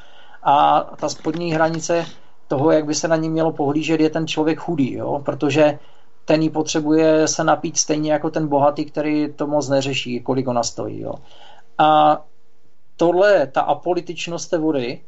A 0.44 0.82
ta 0.98 1.10
spodní 1.10 1.54
hranice 1.54 2.06
toho, 2.48 2.72
jak 2.72 2.86
by 2.86 2.96
se 2.96 3.08
na 3.08 3.16
ní 3.16 3.30
mělo 3.30 3.52
pohlížet, 3.52 4.02
je 4.02 4.10
ten 4.10 4.28
člověk 4.28 4.60
chudý, 4.60 4.94
jo? 4.94 5.22
protože 5.26 5.80
ten 6.26 6.42
ji 6.42 6.50
potřebuje 6.50 7.28
se 7.28 7.44
napít 7.44 7.78
stejně 7.78 8.12
jako 8.12 8.30
ten 8.30 8.48
bohatý, 8.48 8.86
který 8.86 9.34
to 9.34 9.48
moc 9.48 9.70
neřeší, 9.70 10.20
kolik 10.20 10.48
ona 10.48 10.64
stojí. 10.64 11.00
Jo? 11.00 11.14
A 11.78 12.22
tohle, 12.98 13.48
ta 13.48 13.62
apolitičnost 13.62 14.50
té 14.50 14.58
vody, 14.58 15.02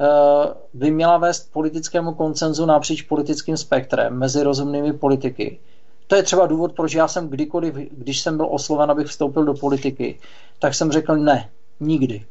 Eh, 0.00 0.54
by 0.74 0.90
měla 0.90 1.18
vést 1.18 1.52
politickému 1.52 2.14
koncenzu 2.14 2.66
napříč 2.66 3.02
politickým 3.02 3.56
spektrem 3.56 4.18
mezi 4.18 4.42
rozumnými 4.42 4.92
politiky. 4.92 5.58
To 6.06 6.16
je 6.16 6.22
třeba 6.22 6.46
důvod, 6.46 6.72
proč 6.72 6.94
já 6.94 7.08
jsem 7.08 7.28
kdykoliv, 7.28 7.74
když 7.74 8.20
jsem 8.20 8.36
byl 8.36 8.46
osloven, 8.50 8.90
abych 8.90 9.06
vstoupil 9.06 9.44
do 9.44 9.54
politiky, 9.54 10.18
tak 10.58 10.74
jsem 10.74 10.92
řekl 10.92 11.16
ne, 11.16 11.50
nikdy. 11.80 12.24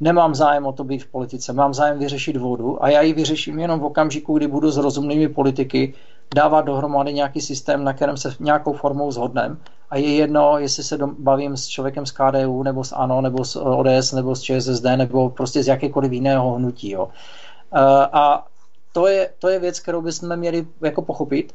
Nemám 0.00 0.34
zájem 0.34 0.66
o 0.66 0.72
to 0.72 0.84
být 0.84 1.02
v 1.02 1.10
politice, 1.10 1.52
mám 1.52 1.74
zájem 1.74 1.98
vyřešit 1.98 2.36
vodu 2.36 2.84
a 2.84 2.88
já 2.88 3.02
ji 3.02 3.12
vyřeším 3.12 3.58
jenom 3.58 3.80
v 3.80 3.84
okamžiku, 3.84 4.38
kdy 4.38 4.46
budu 4.46 4.70
s 4.70 4.76
rozumnými 4.76 5.28
politiky 5.28 5.94
dávat 6.34 6.60
dohromady 6.60 7.12
nějaký 7.12 7.40
systém, 7.40 7.84
na 7.84 7.92
kterém 7.92 8.16
se 8.16 8.34
nějakou 8.40 8.72
formou 8.72 9.10
zhodneme 9.10 9.56
a 9.90 9.96
je 9.96 10.14
jedno, 10.14 10.58
jestli 10.58 10.82
se 10.82 10.98
bavím 11.18 11.56
s 11.56 11.66
člověkem 11.66 12.06
z 12.06 12.10
KDU, 12.12 12.62
nebo 12.62 12.84
s 12.84 12.92
ANO, 12.92 13.20
nebo 13.20 13.44
s 13.44 13.56
ODS, 13.56 14.12
nebo 14.12 14.34
s 14.34 14.40
ČSSD, 14.40 14.84
nebo 14.96 15.30
prostě 15.30 15.62
z 15.62 15.68
jakékoliv 15.68 16.12
jiného 16.12 16.54
hnutí. 16.54 16.90
Jo. 16.90 17.08
Eh, 17.74 18.06
a 18.12 18.46
to 18.92 19.06
je, 19.06 19.30
to 19.38 19.48
je 19.48 19.58
věc, 19.58 19.80
kterou 19.80 20.02
bychom 20.02 20.36
měli 20.36 20.66
jako 20.82 21.02
pochopit. 21.02 21.54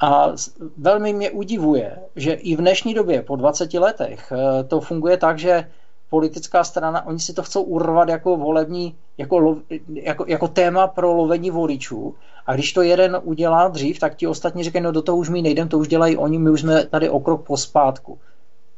A 0.00 0.32
velmi 0.76 1.12
mě 1.12 1.30
udivuje, 1.30 1.98
že 2.16 2.32
i 2.32 2.56
v 2.56 2.58
dnešní 2.58 2.94
době, 2.94 3.22
po 3.22 3.36
20 3.36 3.78
letech, 3.78 4.32
eh, 4.32 4.64
to 4.64 4.80
funguje 4.80 5.16
tak, 5.16 5.38
že 5.38 5.70
politická 6.10 6.64
strana, 6.64 7.06
oni 7.06 7.18
si 7.18 7.32
to 7.32 7.42
chcou 7.42 7.62
urvat 7.62 8.08
jako 8.08 8.36
volební, 8.36 8.94
jako, 9.18 9.56
jako, 9.94 10.24
jako 10.28 10.48
téma 10.48 10.86
pro 10.86 11.12
lovení 11.12 11.50
voličů. 11.50 12.14
A 12.50 12.54
když 12.54 12.72
to 12.72 12.82
jeden 12.82 13.20
udělá 13.22 13.68
dřív, 13.68 13.98
tak 13.98 14.16
ti 14.16 14.26
ostatní 14.26 14.64
říkají, 14.64 14.82
no 14.82 14.92
do 14.92 15.02
toho 15.02 15.18
už 15.18 15.28
my 15.28 15.42
nejdem, 15.42 15.68
to 15.68 15.78
už 15.78 15.88
dělají 15.88 16.16
oni, 16.16 16.38
my 16.38 16.50
už 16.50 16.60
jsme 16.60 16.86
tady 16.86 17.10
o 17.10 17.20
krok 17.20 17.46
pospátku. 17.46 18.18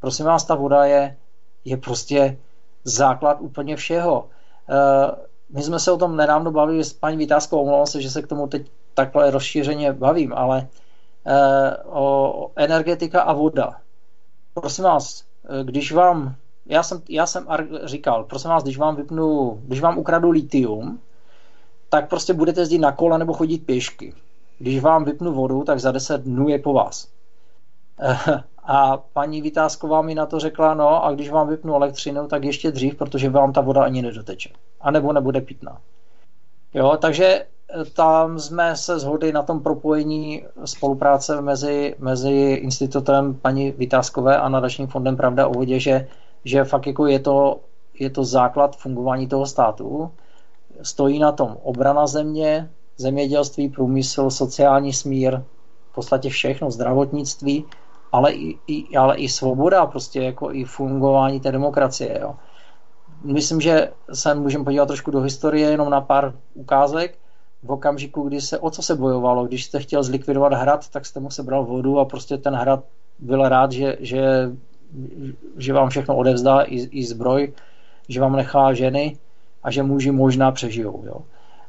Prosím 0.00 0.26
vás, 0.26 0.44
ta 0.44 0.54
voda 0.54 0.84
je, 0.84 1.16
je 1.64 1.76
prostě 1.76 2.38
základ 2.84 3.40
úplně 3.40 3.76
všeho. 3.76 4.28
Eh, 4.70 5.10
my 5.50 5.62
jsme 5.62 5.78
se 5.78 5.92
o 5.92 5.96
tom 5.96 6.16
nedávno 6.16 6.50
bavili 6.50 6.84
s 6.84 6.92
paní 6.92 7.16
Vytázkou, 7.16 7.60
omlouvám 7.60 7.86
se, 7.86 8.00
že 8.00 8.10
se 8.10 8.22
k 8.22 8.26
tomu 8.26 8.46
teď 8.46 8.70
takhle 8.94 9.30
rozšířeně 9.30 9.92
bavím, 9.92 10.32
ale 10.32 10.68
eh, 11.26 11.76
o 11.84 12.50
energetika 12.56 13.22
a 13.22 13.32
voda. 13.32 13.76
Prosím 14.54 14.84
vás, 14.84 15.24
eh, 15.44 15.64
když 15.64 15.92
vám 15.92 16.34
já 16.66 16.82
jsem, 16.82 17.02
já 17.08 17.26
jsem 17.26 17.46
říkal, 17.84 18.24
prosím 18.24 18.50
vás, 18.50 18.62
když 18.62 18.78
vám 18.78 18.96
vypnu, 18.96 19.60
když 19.64 19.80
vám 19.80 19.98
ukradu 19.98 20.30
litium, 20.30 21.00
tak 21.93 22.09
prostě 22.09 22.32
budete 22.32 22.60
jezdit 22.60 22.78
na 22.78 22.93
kole 22.93 23.19
nebo 23.19 23.32
chodit 23.32 23.66
pěšky. 23.66 24.14
Když 24.59 24.81
vám 24.81 25.05
vypnu 25.05 25.32
vodu, 25.32 25.64
tak 25.64 25.81
za 25.81 25.93
10 25.93 26.20
dnů 26.20 26.48
je 26.48 26.59
po 26.59 26.73
vás. 26.73 27.09
A 28.64 28.97
paní 28.97 29.43
Vytázková 29.43 30.02
mi 30.02 30.14
na 30.14 30.27
to 30.27 30.40
řekla, 30.40 30.74
no 30.74 31.05
a 31.05 31.12
když 31.12 31.31
vám 31.31 31.48
vypnu 31.48 31.74
elektřinu, 31.74 32.28
tak 32.28 32.44
ještě 32.44 32.70
dřív, 32.70 32.94
protože 32.94 33.31
vám 33.31 33.52
ta 33.52 33.60
voda 33.60 33.85
ani 33.85 34.02
nedoteče. 34.02 34.51
A 34.81 34.90
nebo 34.90 35.12
nebude 35.12 35.40
pitná. 35.40 35.81
Jo, 36.74 36.97
takže 37.01 37.27
eh, 37.27 37.85
tam 37.85 38.39
jsme 38.39 38.77
se 38.77 38.98
shodli 38.98 39.32
na 39.32 39.43
tom 39.43 39.62
propojení 39.62 40.44
spolupráce 40.64 41.40
mezi, 41.40 41.94
mezi 41.98 42.59
institutem 42.62 43.35
paní 43.35 43.70
Vytázkové 43.70 44.39
a 44.39 44.48
nadačním 44.48 44.86
fondem 44.86 45.16
Pravda 45.16 45.47
o 45.47 45.52
vodě, 45.52 45.81
že 45.81 46.09
že 46.44 46.64
fakt 46.64 46.86
jako 46.86 47.06
je 47.06 47.19
to, 47.19 47.60
je 47.98 48.10
to 48.10 48.24
základ 48.24 48.77
fungování 48.77 49.28
toho 49.28 49.47
státu. 49.47 50.10
Stojí 50.82 51.18
na 51.18 51.32
tom 51.32 51.56
obrana 51.62 52.06
země, 52.06 52.70
zemědělství, 52.96 53.68
průmysl, 53.68 54.30
sociální 54.30 54.92
smír, 54.92 55.42
v 55.90 55.94
podstatě 55.94 56.30
všechno, 56.30 56.70
zdravotnictví, 56.70 57.64
ale 58.12 58.32
i, 58.32 58.58
i, 58.66 58.96
ale 58.96 59.16
i 59.16 59.28
svoboda, 59.28 59.86
prostě 59.86 60.22
jako 60.22 60.52
i 60.52 60.64
fungování 60.64 61.40
té 61.40 61.52
demokracie. 61.52 62.18
Jo. 62.20 62.34
Myslím, 63.24 63.60
že 63.60 63.90
se 64.12 64.34
můžeme 64.34 64.64
podívat 64.64 64.86
trošku 64.86 65.10
do 65.10 65.20
historie, 65.20 65.70
jenom 65.70 65.90
na 65.90 66.00
pár 66.00 66.34
ukázek. 66.54 67.18
V 67.62 67.72
okamžiku, 67.72 68.22
kdy 68.22 68.40
se, 68.40 68.58
o 68.58 68.70
co 68.70 68.82
se 68.82 68.96
bojovalo, 68.96 69.46
když 69.46 69.64
jste 69.64 69.80
chtěl 69.80 70.02
zlikvidovat 70.02 70.52
hrad, 70.52 70.88
tak 70.88 71.06
jste 71.06 71.20
mu 71.20 71.30
sebral 71.30 71.64
vodu 71.64 71.98
a 71.98 72.04
prostě 72.04 72.38
ten 72.38 72.54
hrad 72.54 72.84
byl 73.18 73.48
rád, 73.48 73.72
že, 73.72 73.96
že 74.00 74.52
že 75.56 75.72
vám 75.72 75.88
všechno 75.88 76.16
odevzdá, 76.16 76.60
i, 76.60 76.76
i 76.76 77.04
zbroj, 77.04 77.52
že 78.08 78.20
vám 78.20 78.36
nechá 78.36 78.72
ženy 78.72 79.18
a 79.62 79.70
že 79.70 79.82
muži 79.82 80.10
možná 80.10 80.52
přežijou. 80.52 81.02
Jo. 81.06 81.16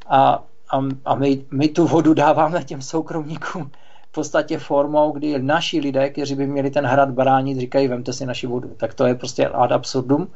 A, 0.07 0.43
a, 0.69 0.81
a 1.05 1.15
my, 1.15 1.45
my 1.51 1.67
tu 1.67 1.87
vodu 1.87 2.13
dáváme 2.13 2.63
těm 2.63 2.81
soukromníkům 2.81 3.71
v 4.09 4.11
podstatě 4.11 4.57
formou, 4.57 5.11
kdy 5.11 5.41
naši 5.41 5.79
lidé, 5.79 6.09
kteří 6.09 6.35
by 6.35 6.47
měli 6.47 6.69
ten 6.71 6.85
hrad 6.85 7.09
bránit, 7.09 7.59
říkají, 7.59 7.87
vemte 7.87 8.13
si 8.13 8.25
naši 8.25 8.47
vodu. 8.47 8.69
Tak 8.77 8.93
to 8.93 9.05
je 9.05 9.15
prostě 9.15 9.47
ad 9.47 9.71
absurdum. 9.71 10.27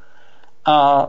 A 0.66 1.08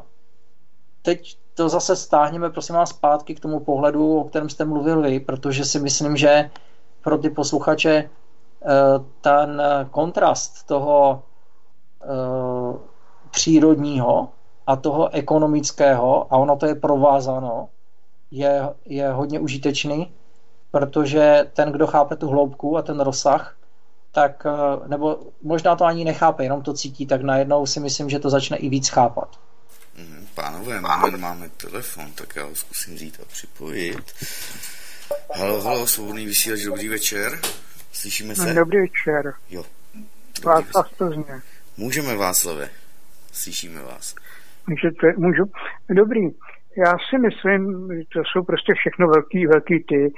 teď 1.03 1.39
to 1.55 1.69
zase 1.69 1.97
stáhneme, 1.97 2.51
prosím 2.51 2.75
vás, 2.75 2.91
zpátky 2.91 3.35
k 3.35 3.41
tomu 3.41 3.61
pohledu, 3.61 4.17
o 4.17 4.25
kterém 4.25 4.49
jste 4.49 4.65
mluvil 4.65 5.03
vy, 5.03 5.21
protože 5.21 5.65
si 5.65 5.81
myslím, 5.81 6.17
že 6.17 6.51
pro 7.03 7.19
ty 7.19 7.31
posluchače 7.31 7.91
eh, 7.91 8.09
ten 9.21 9.63
kontrast 9.91 10.67
toho 10.67 11.23
Eh, 12.03 12.79
přírodního 13.31 14.29
a 14.69 14.77
toho 14.77 15.15
ekonomického, 15.15 16.35
a 16.35 16.37
ono 16.37 16.57
to 16.57 16.67
je 16.67 16.75
provázáno, 16.75 17.69
je, 18.31 18.63
je 18.85 19.09
hodně 19.09 19.41
užitečný, 19.41 20.13
protože 20.71 21.47
ten, 21.53 21.73
kdo 21.73 21.87
chápe 21.87 22.17
tu 22.17 22.29
hloubku 22.29 22.77
a 22.77 22.83
ten 22.83 23.01
rozsah, 23.01 23.57
tak, 24.13 24.47
eh, 24.47 24.89
nebo 24.89 25.21
možná 25.43 25.77
to 25.77 25.85
ani 25.85 26.05
nechápe, 26.05 26.45
jenom 26.45 26.63
to 26.63 26.75
cítí, 26.75 27.07
tak 27.07 27.23
najednou 27.23 27.67
si 27.67 27.81
myslím, 27.81 28.11
že 28.11 28.19
to 28.19 28.31
začne 28.31 28.57
i 28.57 28.69
víc 28.69 28.89
chápat. 28.89 29.29
Mhm, 29.99 30.27
pánové, 30.35 30.81
máme, 30.81 31.17
máme 31.17 31.49
telefon, 31.49 32.13
tak 32.13 32.37
já 32.37 32.45
ho 32.45 32.55
zkusím 32.55 32.95
vzít 32.95 33.21
a 33.23 33.25
připojit. 33.25 34.13
Halo, 35.35 35.61
halo, 35.61 35.87
svobodný 35.87 36.27
vysílač, 36.27 36.61
dobrý 36.61 36.89
večer. 36.89 37.41
Slyšíme 37.93 38.37
se? 38.37 38.55
Dobrý 38.55 38.81
večer. 38.81 39.35
Jo. 39.51 39.65
Dobrý 40.43 40.67
Vás 40.75 40.89
Plzně. 40.99 41.43
Můžeme, 41.77 42.17
Václave. 42.17 42.71
Slyšíme 43.33 43.83
vás. 43.83 44.15
Můžete, 44.69 45.13
můžu? 45.17 45.45
Dobrý. 45.91 46.29
Já 46.77 46.93
si 47.11 47.19
myslím, 47.19 47.89
že 47.97 48.03
to 48.13 48.23
jsou 48.25 48.43
prostě 48.43 48.75
všechno 48.75 49.07
velký, 49.07 49.47
velký 49.47 49.85
ty 49.85 50.13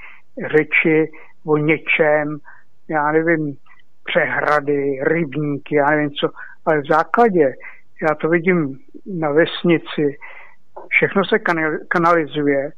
řeči 0.57 1.11
o 1.47 1.57
něčem, 1.57 2.39
já 2.89 3.13
nevím, 3.13 3.57
přehrady, 4.05 4.99
rybníky, 5.03 5.77
já 5.77 5.91
nevím 5.91 6.11
co, 6.11 6.29
ale 6.67 6.81
v 6.81 6.87
základě, 6.87 7.53
já 8.03 8.15
to 8.15 8.29
vidím 8.29 8.79
na 9.21 9.31
vesnici, 9.31 10.19
všechno 10.89 11.23
se 11.25 11.39
kanalizuje, 11.89 12.71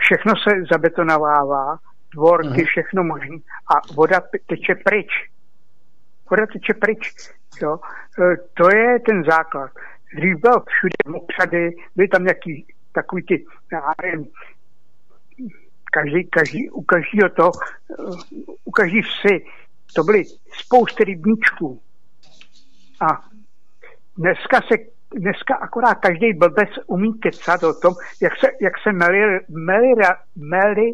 všechno 0.00 0.32
se 0.36 0.50
zabetonovává, 0.72 1.76
dvorky, 2.14 2.60
mm. 2.60 2.66
všechno 2.66 3.04
možné 3.04 3.36
a 3.74 3.94
voda 3.94 4.20
teče 4.46 4.74
pryč. 4.84 5.10
Voda 6.30 6.46
teče 6.46 6.74
pryč. 6.74 7.30
Jo? 7.62 7.78
E, 8.20 8.36
to 8.54 8.76
je 8.76 9.00
ten 9.00 9.24
základ. 9.24 9.70
Dřív 10.16 10.40
byl 10.40 10.62
všude 10.68 11.18
mokřady, 11.18 11.76
byly 11.96 12.08
tam 12.08 12.24
nějaký 12.24 12.66
takový 12.92 13.22
ty, 13.22 13.44
já 13.72 13.92
nevím, 14.02 14.26
každý, 15.92 16.24
každý, 16.24 16.70
u 16.70 16.82
každého 16.82 17.28
to, 17.28 17.50
u 18.64 18.70
každý 18.70 19.02
vsi, 19.02 19.44
to 19.94 20.04
byly 20.04 20.24
spousty 20.52 21.04
rybníčků. 21.04 21.80
A 23.00 23.24
dneska 24.16 24.60
se 24.60 24.76
dneska 25.16 25.54
akorát 25.54 25.94
každý 25.94 26.32
blbec 26.32 26.68
umí 26.86 27.18
kecat 27.18 27.62
o 27.62 27.74
tom, 27.74 27.94
jak 28.22 28.32
se, 28.40 28.46
jak 28.60 28.72
se 28.82 28.92
meli, 28.92 29.40
meli, 29.48 29.92
meli 30.36 30.92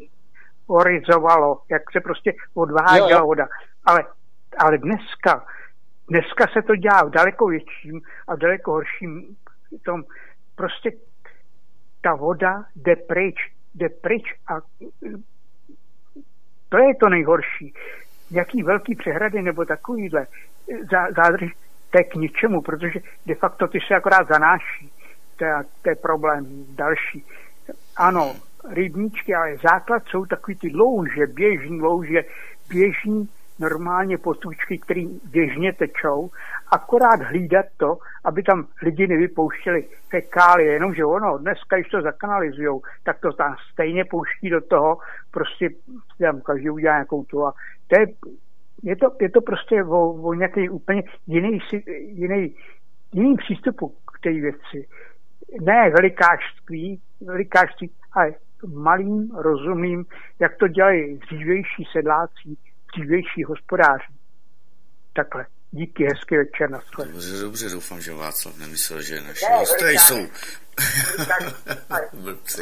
orizovalo, 0.66 1.62
jak 1.70 1.82
se 1.93 2.01
prostě 2.01 2.32
odváděla 2.55 3.23
voda. 3.23 3.49
Ale, 3.85 4.05
ale 4.59 4.78
dneska 4.78 5.47
Dneska 6.09 6.47
se 6.53 6.62
to 6.62 6.77
dělá 6.77 7.05
v 7.05 7.11
daleko 7.11 7.47
větším 7.47 8.01
a 8.29 8.35
v 8.35 8.39
daleko 8.39 8.73
horším 8.73 9.37
tom. 9.85 10.03
Prostě 10.57 10.91
ta 12.01 12.15
voda 12.15 12.65
jde 12.77 12.97
pryč, 12.97 13.37
jde 13.74 13.89
pryč 13.89 14.35
a 14.49 14.61
to 16.69 16.79
je 16.79 16.95
to 17.01 17.09
nejhorší. 17.09 17.74
Jaký 18.31 18.62
velký 18.62 18.95
přehrady 18.95 19.43
nebo 19.43 19.65
takovýhle 19.65 20.27
zádrž, 21.16 21.53
to 21.91 21.99
je 21.99 22.05
k 22.05 22.15
ničemu, 22.15 22.62
protože 22.62 23.01
de 23.27 23.35
facto 23.35 23.69
ty 23.69 23.79
se 23.89 23.95
akorát 23.95 24.29
zanáší. 24.29 24.93
To 25.37 25.45
je, 25.45 25.53
to 25.83 25.91
je 25.91 25.97
problém 25.97 26.45
další. 26.74 27.27
Ano, 27.97 28.35
rybníčky, 28.70 29.35
ale 29.35 29.57
základ 29.57 30.03
jsou 30.07 30.27
takový 30.27 30.59
ty 30.59 30.70
louže, 30.74 31.27
běžní 31.27 31.81
louže, 31.81 32.23
běžní 32.69 33.29
normálně 33.62 34.18
potůčky, 34.18 34.78
které 34.78 35.05
běžně 35.30 35.72
tečou, 35.72 36.30
akorát 36.70 37.20
hlídat 37.20 37.66
to, 37.76 37.98
aby 38.24 38.43
tam 38.43 38.66
lidi 38.82 39.06
nevypouštěli 39.06 39.84
fekálie, 40.10 40.72
jenomže 40.72 41.05
ono, 41.05 41.39
dneska, 41.39 41.76
když 41.76 41.89
to 41.89 42.02
zakanalizujou, 42.02 42.82
tak 43.05 43.20
to 43.20 43.32
tam 43.32 43.56
stejně 43.72 44.05
pouští 44.05 44.51
do 44.51 44.60
toho, 44.60 44.98
prostě 45.30 45.68
tam 46.18 46.40
každý 46.40 46.70
udělá 46.70 46.94
nějakou 46.94 47.24
tu 47.24 47.47
a 47.47 47.52
to 47.89 48.01
je, 48.01 48.06
je 48.82 48.97
to, 48.97 49.06
je 49.20 49.30
to 49.30 49.40
prostě 49.40 49.84
o, 49.84 50.12
o 50.12 50.34
nějaký 50.34 50.68
úplně 50.68 51.02
jiný, 51.26 51.59
jiný, 51.98 52.55
jiný 53.12 53.36
přístupu 53.36 53.89
k 53.89 54.20
té 54.22 54.32
věci. 54.32 54.89
Ne 55.60 55.90
velikářství, 55.90 57.01
velikářství, 57.20 57.90
ale 58.12 58.32
malým, 58.74 59.30
rozumným, 59.34 60.05
jak 60.40 60.56
to 60.56 60.68
dělají 60.68 61.18
dřívější 61.18 61.84
sedláci, 61.93 62.56
dřívější 62.97 63.44
hospodáři. 63.48 64.12
Takhle. 65.12 65.47
Díky, 65.70 66.05
hezký 66.05 66.36
večer, 66.36 66.70
na 66.70 66.82
Dobře, 67.05 67.39
dobře, 67.40 67.69
doufám, 67.70 68.01
že 68.01 68.12
Václav 68.12 68.56
nemyslel, 68.56 69.02
že 69.02 69.20
naši 69.20 69.44
ne, 69.44 69.56
hosté 69.56 69.93
jsou 69.93 70.28
blbci. 72.12 72.60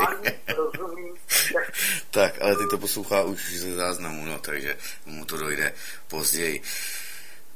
tak, 2.10 2.42
ale 2.42 2.56
ty 2.56 2.62
to 2.70 2.78
poslouchá 2.78 3.22
už 3.22 3.54
ze 3.54 3.74
záznamu, 3.74 4.24
no, 4.24 4.38
takže 4.38 4.76
mu 5.06 5.24
to 5.24 5.36
dojde 5.36 5.72
později. 6.08 6.62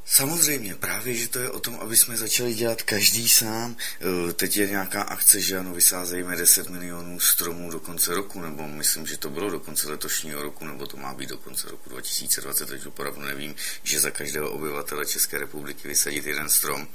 Samozřejmě, 0.07 0.75
právě, 0.75 1.15
že 1.15 1.29
to 1.29 1.39
je 1.39 1.51
o 1.51 1.61
tom, 1.61 1.79
aby 1.81 1.97
jsme 1.97 2.17
začali 2.17 2.55
dělat 2.55 2.83
každý 2.83 3.29
sám. 3.29 3.77
E, 4.29 4.33
teď 4.33 4.57
je 4.57 4.67
nějaká 4.67 5.03
akce, 5.03 5.41
že 5.41 5.59
ano, 5.59 5.75
vysázejme 5.75 6.37
10 6.37 6.69
milionů 6.69 7.21
stromů 7.21 7.71
do 7.71 7.81
konce 7.81 8.15
roku, 8.15 8.41
nebo 8.41 8.69
myslím, 8.69 9.07
že 9.07 9.17
to 9.17 9.31
bylo 9.31 9.51
do 9.51 9.61
konce 9.61 9.91
letošního 9.91 10.43
roku, 10.43 10.65
nebo 10.65 10.87
to 10.87 10.97
má 10.97 11.15
být 11.15 11.29
do 11.29 11.39
konce 11.39 11.71
roku 11.71 11.91
2020, 11.91 12.69
takže 12.69 12.89
opravdu 12.89 13.21
nevím, 13.21 13.55
že 13.83 14.01
za 14.01 14.11
každého 14.11 14.51
obyvatele 14.51 15.07
České 15.07 15.39
republiky 15.39 15.89
vysadit 15.89 16.27
jeden 16.27 16.49
strom. 16.49 16.83
E, 16.83 16.89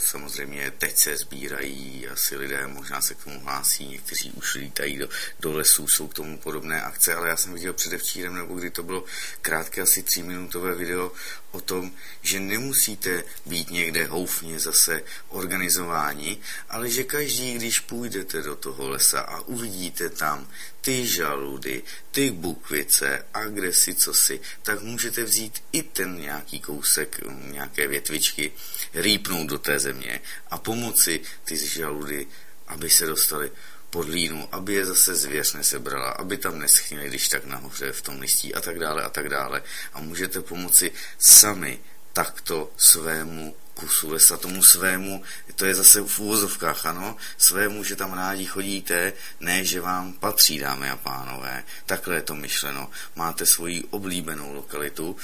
samozřejmě 0.00 0.72
teď 0.78 0.96
se 0.96 1.16
sbírají 1.16 2.08
asi 2.08 2.36
lidé, 2.36 2.66
možná 2.66 3.00
se 3.00 3.14
k 3.14 3.24
tomu 3.24 3.40
hlásí, 3.40 3.88
někteří 3.88 4.30
už 4.30 4.54
lítají 4.54 4.98
do, 4.98 5.08
do 5.40 5.52
lesů, 5.52 5.88
jsou 5.88 6.08
k 6.08 6.14
tomu 6.14 6.38
podobné 6.38 6.82
akce, 6.82 7.14
ale 7.14 7.28
já 7.28 7.36
jsem 7.36 7.52
viděl 7.52 7.72
předevčírem, 7.72 8.34
nebo 8.34 8.54
kdy 8.54 8.70
to 8.70 8.82
bylo 8.82 9.04
krátké, 9.42 9.82
asi 9.82 10.02
tříminutové 10.02 10.74
video 10.74 11.12
o 11.56 11.60
tom, 11.60 11.92
že 12.22 12.40
nemusíte 12.40 13.24
být 13.46 13.70
někde 13.70 14.06
houfně 14.06 14.60
zase 14.60 15.02
organizováni, 15.28 16.38
ale 16.68 16.90
že 16.90 17.04
každý, 17.04 17.54
když 17.54 17.80
půjdete 17.80 18.42
do 18.42 18.56
toho 18.56 18.88
lesa 18.88 19.20
a 19.20 19.40
uvidíte 19.40 20.10
tam 20.10 20.48
ty 20.80 21.06
žaludy, 21.06 21.82
ty 22.10 22.30
bukvice 22.30 23.24
a 23.34 23.44
kde 23.44 23.72
si 23.72 23.94
co 23.94 24.14
si, 24.14 24.40
tak 24.62 24.82
můžete 24.82 25.24
vzít 25.24 25.62
i 25.72 25.82
ten 25.82 26.20
nějaký 26.20 26.60
kousek, 26.60 27.20
nějaké 27.50 27.88
větvičky, 27.88 28.52
rýpnout 28.94 29.48
do 29.48 29.58
té 29.58 29.78
země 29.78 30.20
a 30.50 30.58
pomoci 30.58 31.20
ty 31.44 31.56
žaludy, 31.56 32.26
aby 32.66 32.90
se 32.90 33.06
dostali 33.06 33.50
pod 33.96 34.08
línu, 34.08 34.48
aby 34.52 34.74
je 34.74 34.86
zase 34.86 35.14
zvěř 35.14 35.52
nesebrala, 35.52 36.10
aby 36.10 36.36
tam 36.36 36.58
neschnili, 36.58 37.08
když 37.08 37.28
tak 37.28 37.44
nahoře 37.44 37.92
v 37.92 38.02
tom 38.02 38.20
listí 38.20 38.54
a 38.54 38.60
tak 38.60 38.78
dále 38.78 39.02
a 39.02 39.08
tak 39.08 39.28
dále. 39.28 39.62
A 39.92 40.00
můžete 40.00 40.40
pomoci 40.40 40.92
sami 41.18 41.80
takto 42.12 42.72
svému 42.76 43.56
kusu 43.74 44.12
lesa, 44.12 44.36
tomu 44.36 44.62
svému, 44.62 45.22
to 45.54 45.64
je 45.64 45.74
zase 45.74 46.00
v 46.00 46.18
úvozovkách, 46.18 46.86
ano, 46.86 47.16
svému, 47.38 47.84
že 47.84 47.96
tam 47.96 48.12
rádi 48.12 48.44
chodíte, 48.44 49.12
ne, 49.40 49.64
že 49.64 49.80
vám 49.80 50.12
patří, 50.12 50.58
dámy 50.58 50.90
a 50.90 50.96
pánové. 50.96 51.64
Takhle 51.86 52.14
je 52.14 52.22
to 52.22 52.34
myšleno. 52.34 52.90
Máte 53.16 53.46
svoji 53.46 53.84
oblíbenou 53.90 54.52
lokalitu, 54.54 55.16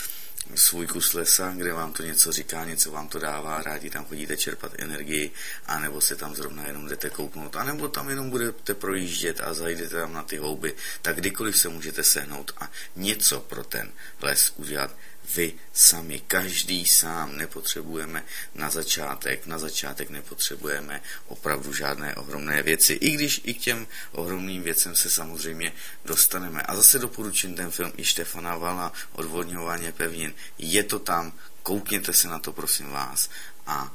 svůj 0.55 0.87
kus 0.87 1.15
lesa, 1.15 1.53
kde 1.57 1.73
vám 1.73 1.93
to 1.93 2.03
něco 2.03 2.33
říká, 2.33 2.65
něco 2.65 2.91
vám 2.91 3.09
to 3.09 3.19
dává, 3.19 3.63
rádi 3.63 3.91
tam 3.91 4.05
chodíte 4.05 4.37
čerpat 4.37 4.73
energii, 4.79 5.31
anebo 5.67 6.01
se 6.01 6.17
tam 6.17 6.35
zrovna 6.35 6.67
jenom 6.67 6.89
jdete 6.89 7.11
kouknout, 7.11 7.57
anebo 7.57 7.89
tam 7.89 8.09
jenom 8.09 8.31
budete 8.31 8.75
projíždět 8.75 9.41
a 9.41 9.55
zajdete 9.55 9.95
tam 9.95 10.13
na 10.13 10.23
ty 10.23 10.37
houby, 10.37 10.75
tak 11.03 11.17
kdykoliv 11.17 11.59
se 11.59 11.69
můžete 11.69 12.05
sehnout 12.05 12.53
a 12.61 12.71
něco 12.97 13.41
pro 13.41 13.65
ten 13.65 13.93
les 14.21 14.53
udělat 14.57 14.97
vy 15.35 15.55
sami, 15.73 16.21
každý 16.27 16.87
sám 16.87 17.37
nepotřebujeme 17.37 18.25
na 18.55 18.71
začátek, 18.71 19.47
na 19.47 19.59
začátek 19.59 20.11
nepotřebujeme 20.11 21.03
opravdu 21.27 21.73
žádné 21.73 22.15
ohromné 22.15 22.63
věci, 22.63 22.93
i 22.93 23.11
když 23.11 23.41
i 23.45 23.55
k 23.55 23.61
těm 23.61 23.87
ohromným 24.13 24.63
věcem 24.63 24.97
se 24.97 25.11
samozřejmě 25.11 25.73
dostaneme. 26.05 26.63
A 26.63 26.77
zase 26.77 26.99
doporučím 26.99 27.55
ten 27.55 27.71
film 27.71 27.93
i 27.97 28.05
Štefana 28.05 28.57
Vala, 28.57 28.93
Odvodňování 29.13 29.93
pevnin. 29.93 30.35
Je 30.59 30.83
to 30.83 30.99
tam, 30.99 31.33
koukněte 31.63 32.13
se 32.13 32.29
na 32.29 32.39
to, 32.39 32.53
prosím 32.53 32.91
vás, 32.91 33.31
a 33.67 33.93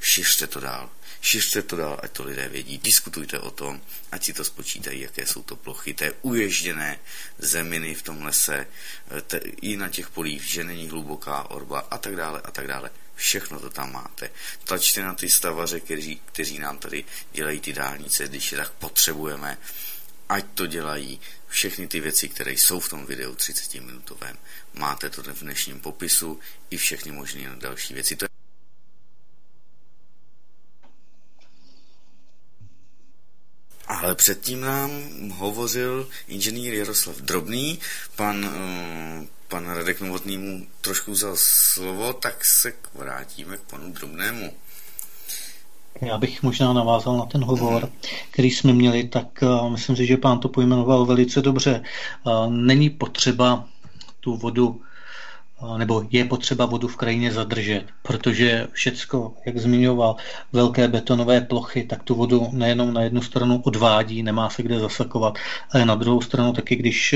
šiřte 0.00 0.46
to 0.46 0.60
dál. 0.60 0.90
Šiřte 1.24 1.62
to 1.62 1.76
dál, 1.76 2.00
ať 2.02 2.10
to 2.10 2.24
lidé 2.24 2.48
vědí. 2.48 2.78
Diskutujte 2.78 3.38
o 3.38 3.50
tom, 3.50 3.80
ať 4.12 4.24
si 4.24 4.32
to 4.32 4.44
spočítají, 4.44 5.00
jaké 5.00 5.26
jsou 5.26 5.42
to 5.42 5.56
plochy 5.56 5.94
té 5.94 6.12
uježděné 6.22 6.98
zeminy 7.38 7.94
v 7.94 8.02
tom 8.02 8.22
lese, 8.22 8.66
eh, 9.10 9.20
te, 9.20 9.36
i 9.38 9.76
na 9.76 9.88
těch 9.88 10.10
polích, 10.10 10.44
že 10.44 10.64
není 10.64 10.88
hluboká 10.88 11.50
orba 11.50 11.88
a 11.90 11.98
tak 11.98 12.16
dále 12.16 12.40
a 12.44 12.50
tak 12.50 12.66
dále. 12.66 12.90
Všechno 13.14 13.60
to 13.60 13.70
tam 13.70 13.92
máte. 13.92 14.30
Tlačte 14.64 15.02
na 15.02 15.14
ty 15.14 15.30
stavaře, 15.30 15.80
kteří, 15.80 16.20
kteří 16.24 16.58
nám 16.58 16.78
tady 16.78 17.04
dělají 17.32 17.60
ty 17.60 17.72
dálnice, 17.72 18.28
když 18.28 18.52
je 18.52 18.58
tak 18.58 18.70
potřebujeme, 18.70 19.58
ať 20.28 20.44
to 20.54 20.66
dělají. 20.66 21.20
Všechny 21.48 21.88
ty 21.88 22.00
věci, 22.00 22.28
které 22.28 22.52
jsou 22.52 22.80
v 22.80 22.88
tom 22.88 23.06
videu 23.06 23.32
30-minutovém, 23.32 24.36
máte 24.74 25.10
to 25.10 25.22
v 25.22 25.40
dnešním 25.40 25.80
popisu 25.80 26.40
i 26.70 26.76
všechny 26.76 27.12
možné 27.12 27.56
další 27.56 27.94
věci. 27.94 28.16
To 28.16 28.26
Ale 33.86 34.14
předtím 34.14 34.60
nám 34.60 34.90
hovořil 35.30 36.08
inženýr 36.28 36.74
Jaroslav 36.74 37.16
Drobný, 37.16 37.78
pan, 38.16 38.44
uh, 38.44 39.26
pan 39.48 39.66
Radek 39.66 40.00
Novotný 40.00 40.38
mu 40.38 40.66
trošku 40.80 41.12
vzal 41.12 41.32
slovo, 41.36 42.12
tak 42.12 42.44
se 42.44 42.72
vrátíme 42.94 43.56
k 43.56 43.60
panu 43.60 43.92
Drobnému. 43.92 44.52
Já 46.00 46.18
bych 46.18 46.42
možná 46.42 46.72
navázal 46.72 47.16
na 47.16 47.26
ten 47.26 47.44
hovor, 47.44 47.90
který 48.30 48.50
jsme 48.50 48.72
měli, 48.72 49.08
tak 49.08 49.26
uh, 49.42 49.70
myslím 49.70 49.96
si, 49.96 50.06
že 50.06 50.16
pán 50.16 50.38
to 50.38 50.48
pojmenoval 50.48 51.06
velice 51.06 51.42
dobře. 51.42 51.82
Uh, 52.24 52.52
není 52.52 52.90
potřeba 52.90 53.68
tu 54.20 54.36
vodu 54.36 54.82
nebo 55.76 56.04
je 56.10 56.24
potřeba 56.24 56.66
vodu 56.66 56.88
v 56.88 56.96
krajině 56.96 57.32
zadržet, 57.32 57.84
protože 58.02 58.66
všecko, 58.72 59.34
jak 59.46 59.58
zmiňoval, 59.58 60.16
velké 60.52 60.88
betonové 60.88 61.40
plochy, 61.40 61.84
tak 61.84 62.02
tu 62.02 62.14
vodu 62.14 62.48
nejenom 62.52 62.94
na 62.94 63.02
jednu 63.02 63.22
stranu 63.22 63.62
odvádí, 63.64 64.22
nemá 64.22 64.50
se 64.50 64.62
kde 64.62 64.80
zasakovat, 64.80 65.38
ale 65.70 65.84
na 65.84 65.94
druhou 65.94 66.20
stranu 66.20 66.52
taky, 66.52 66.76
když 66.76 67.14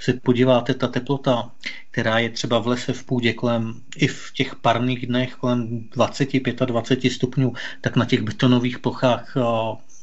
se 0.00 0.12
podíváte, 0.12 0.74
ta 0.74 0.88
teplota, 0.88 1.50
která 1.90 2.18
je 2.18 2.30
třeba 2.30 2.58
v 2.58 2.66
lese 2.66 2.92
v 2.92 3.04
půdě 3.04 3.32
kolem, 3.32 3.74
i 3.96 4.06
v 4.06 4.32
těch 4.32 4.56
parných 4.56 5.06
dnech 5.06 5.34
kolem 5.34 5.88
20, 5.94 6.28
25 6.66 7.10
stupňů, 7.10 7.52
tak 7.80 7.96
na 7.96 8.04
těch 8.04 8.22
betonových 8.22 8.78
plochách 8.78 9.36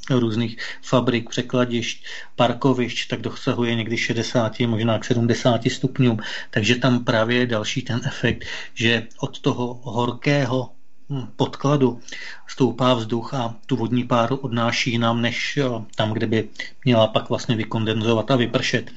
různých 0.09 0.57
fabrik, 0.81 1.29
překladišť, 1.29 2.05
parkovišť, 2.35 3.09
tak 3.09 3.21
dosahuje 3.21 3.75
někdy 3.75 3.97
60, 3.97 4.59
možná 4.59 4.99
k 4.99 5.05
70 5.05 5.61
stupňům. 5.65 6.19
Takže 6.49 6.75
tam 6.75 7.03
právě 7.03 7.37
je 7.37 7.45
další 7.45 7.81
ten 7.81 8.01
efekt, 8.05 8.45
že 8.73 9.07
od 9.19 9.39
toho 9.39 9.79
horkého 9.83 10.69
hm, 11.09 11.27
podkladu 11.35 11.99
stoupá 12.47 12.93
vzduch 12.93 13.33
a 13.33 13.55
tu 13.65 13.75
vodní 13.75 14.03
páru 14.03 14.35
odnáší 14.35 14.97
nám, 14.97 15.21
než 15.21 15.59
tam, 15.95 16.13
kde 16.13 16.27
by 16.27 16.49
měla 16.85 17.07
pak 17.07 17.29
vlastně 17.29 17.55
vykondenzovat 17.55 18.31
a 18.31 18.35
vypršet. 18.35 18.91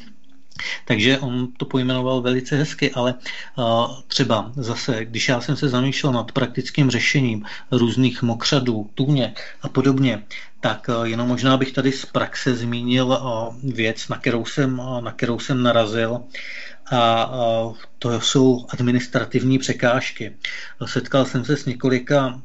Takže 0.84 1.18
on 1.18 1.48
to 1.56 1.64
pojmenoval 1.64 2.20
velice 2.20 2.56
hezky, 2.56 2.90
ale 2.90 3.14
třeba 4.06 4.52
zase, 4.56 5.04
když 5.04 5.28
já 5.28 5.40
jsem 5.40 5.56
se 5.56 5.68
zamýšlel 5.68 6.12
nad 6.12 6.32
praktickým 6.32 6.90
řešením 6.90 7.44
různých 7.70 8.22
mokřadů, 8.22 8.90
tůně 8.94 9.34
a 9.62 9.68
podobně, 9.68 10.22
tak 10.60 10.86
jenom 11.02 11.28
možná 11.28 11.56
bych 11.56 11.72
tady 11.72 11.92
z 11.92 12.06
praxe 12.06 12.56
zmínil 12.56 13.18
věc, 13.62 14.08
na 14.08 14.18
kterou 14.18 14.44
jsem, 14.44 14.82
na 15.00 15.12
kterou 15.12 15.38
jsem 15.38 15.62
narazil 15.62 16.20
a 16.92 17.30
to 17.98 18.20
jsou 18.20 18.66
administrativní 18.68 19.58
překážky. 19.58 20.36
Setkal 20.84 21.24
jsem 21.24 21.44
se 21.44 21.56
s 21.56 21.66
několika 21.66 22.40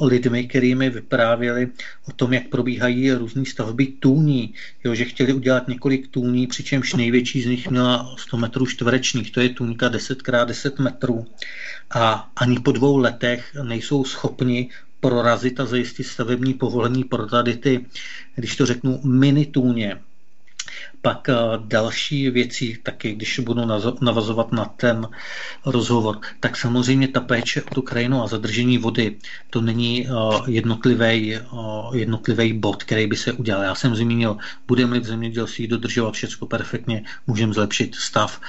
lidmi, 0.00 0.48
kterými 0.48 0.90
vyprávěli 0.90 1.68
o 2.08 2.12
tom, 2.12 2.32
jak 2.32 2.48
probíhají 2.48 3.12
různé 3.12 3.44
stavby 3.44 3.86
tůní, 3.86 4.54
jo, 4.84 4.94
že 4.94 5.04
chtěli 5.04 5.32
udělat 5.32 5.68
několik 5.68 6.08
tůní, 6.08 6.46
přičemž 6.46 6.94
největší 6.94 7.42
z 7.42 7.46
nich 7.46 7.70
měla 7.70 8.14
100 8.18 8.36
metrů 8.36 8.66
čtverečních, 8.66 9.30
to 9.30 9.40
je 9.40 9.48
tůňka 9.48 9.88
10x10 9.88 10.82
metrů. 10.82 11.26
A 11.90 12.30
ani 12.36 12.60
po 12.60 12.72
dvou 12.72 12.96
letech 12.96 13.56
nejsou 13.62 14.04
schopni 14.04 14.70
prorazit 15.00 15.60
a 15.60 15.66
zajistit 15.66 16.04
stavební 16.04 16.54
povolení 16.54 17.04
pro 17.04 17.26
tady 17.26 17.56
ty, 17.56 17.86
když 18.34 18.56
to 18.56 18.66
řeknu, 18.66 19.00
mini 19.04 19.46
tůně, 19.46 20.00
pak 21.02 21.28
eh, 21.28 21.34
další 21.58 22.30
věci, 22.30 22.78
taky 22.82 23.14
když 23.14 23.38
budu 23.38 23.60
navazovat 24.00 24.52
na 24.52 24.64
ten 24.64 25.08
rozhovor, 25.66 26.18
tak 26.40 26.56
samozřejmě 26.56 27.08
ta 27.08 27.20
péče 27.20 27.62
o 27.62 27.74
tu 27.74 27.82
krajinu 27.82 28.22
a 28.22 28.26
zadržení 28.26 28.78
vody, 28.78 29.16
to 29.50 29.60
není 29.60 30.06
jednotlivý, 30.46 31.34
eh, 31.34 31.40
jednotlivý 31.92 32.52
bod, 32.52 32.84
který 32.84 33.06
by 33.06 33.16
se 33.16 33.32
udělal. 33.32 33.62
Já 33.62 33.74
jsem 33.74 33.96
zmínil, 33.96 34.36
budeme 34.66 35.00
v 35.00 35.04
zemědělství 35.04 35.66
dodržovat 35.66 36.14
všechno 36.14 36.46
perfektně, 36.46 37.04
můžeme 37.26 37.52
zlepšit 37.52 37.94
stav 37.94 38.40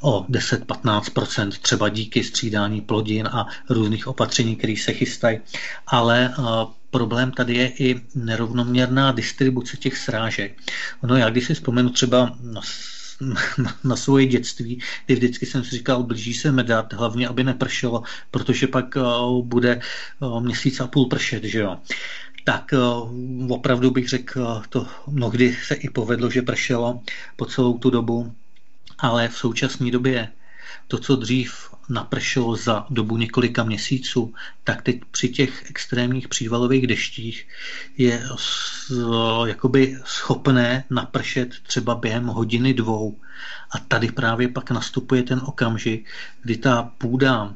o 0.00 0.24
10-15%, 0.28 1.58
třeba 1.58 1.88
díky 1.88 2.24
střídání 2.24 2.80
plodin 2.80 3.26
a 3.26 3.46
různých 3.70 4.06
opatření, 4.06 4.56
které 4.56 4.74
se 4.78 4.92
chystají, 4.92 5.40
ale 5.86 6.34
eh, 6.38 6.42
problém 6.90 7.30
tady 7.30 7.54
je 7.54 7.68
i 7.68 8.00
nerovnoměrná 8.14 9.12
distribuce 9.12 9.76
těch 9.76 9.96
srážek. 9.98 10.58
Ono, 11.02 11.16
já 11.16 11.30
když 11.30 11.46
si 11.46 11.54
vzpomenu 11.54 11.90
třeba 11.90 12.36
na 12.42 12.60
na, 13.20 13.36
na 13.84 13.96
svoje 13.96 14.26
dětství, 14.26 14.82
kdy 15.06 15.14
vždycky 15.14 15.46
jsem 15.46 15.64
si 15.64 15.70
říkal, 15.70 16.02
blíží 16.02 16.34
se 16.34 16.52
medat, 16.52 16.92
hlavně, 16.92 17.28
aby 17.28 17.44
nepršelo, 17.44 18.02
protože 18.30 18.66
pak 18.66 18.96
uh, 18.96 19.44
bude 19.44 19.80
uh, 20.20 20.40
měsíc 20.40 20.80
a 20.80 20.86
půl 20.86 21.06
pršet, 21.06 21.44
že 21.44 21.58
jo. 21.58 21.78
Tak 22.44 22.72
uh, 22.72 23.52
opravdu 23.52 23.90
bych 23.90 24.08
řekl, 24.08 24.62
to 24.68 24.86
mnohdy 25.06 25.56
se 25.64 25.74
i 25.74 25.88
povedlo, 25.90 26.30
že 26.30 26.42
pršelo 26.42 27.00
po 27.36 27.46
celou 27.46 27.78
tu 27.78 27.90
dobu, 27.90 28.32
ale 28.98 29.28
v 29.28 29.36
současné 29.36 29.90
době 29.90 30.28
to, 30.88 30.98
co 30.98 31.16
dřív 31.16 31.70
napršelo 31.88 32.56
za 32.56 32.86
dobu 32.90 33.16
několika 33.16 33.64
měsíců, 33.64 34.34
tak 34.64 34.82
teď 34.82 35.00
při 35.10 35.28
těch 35.28 35.70
extrémních 35.70 36.28
přívalových 36.28 36.86
deštích 36.86 37.48
je 37.96 38.22
jakoby 39.46 39.98
schopné 40.04 40.84
napršet 40.90 41.54
třeba 41.62 41.94
během 41.94 42.26
hodiny 42.26 42.74
dvou. 42.74 43.20
A 43.70 43.78
tady 43.78 44.12
právě 44.12 44.48
pak 44.48 44.70
nastupuje 44.70 45.22
ten 45.22 45.40
okamžik, 45.44 46.08
kdy 46.42 46.56
ta 46.56 46.82
půda 46.98 47.54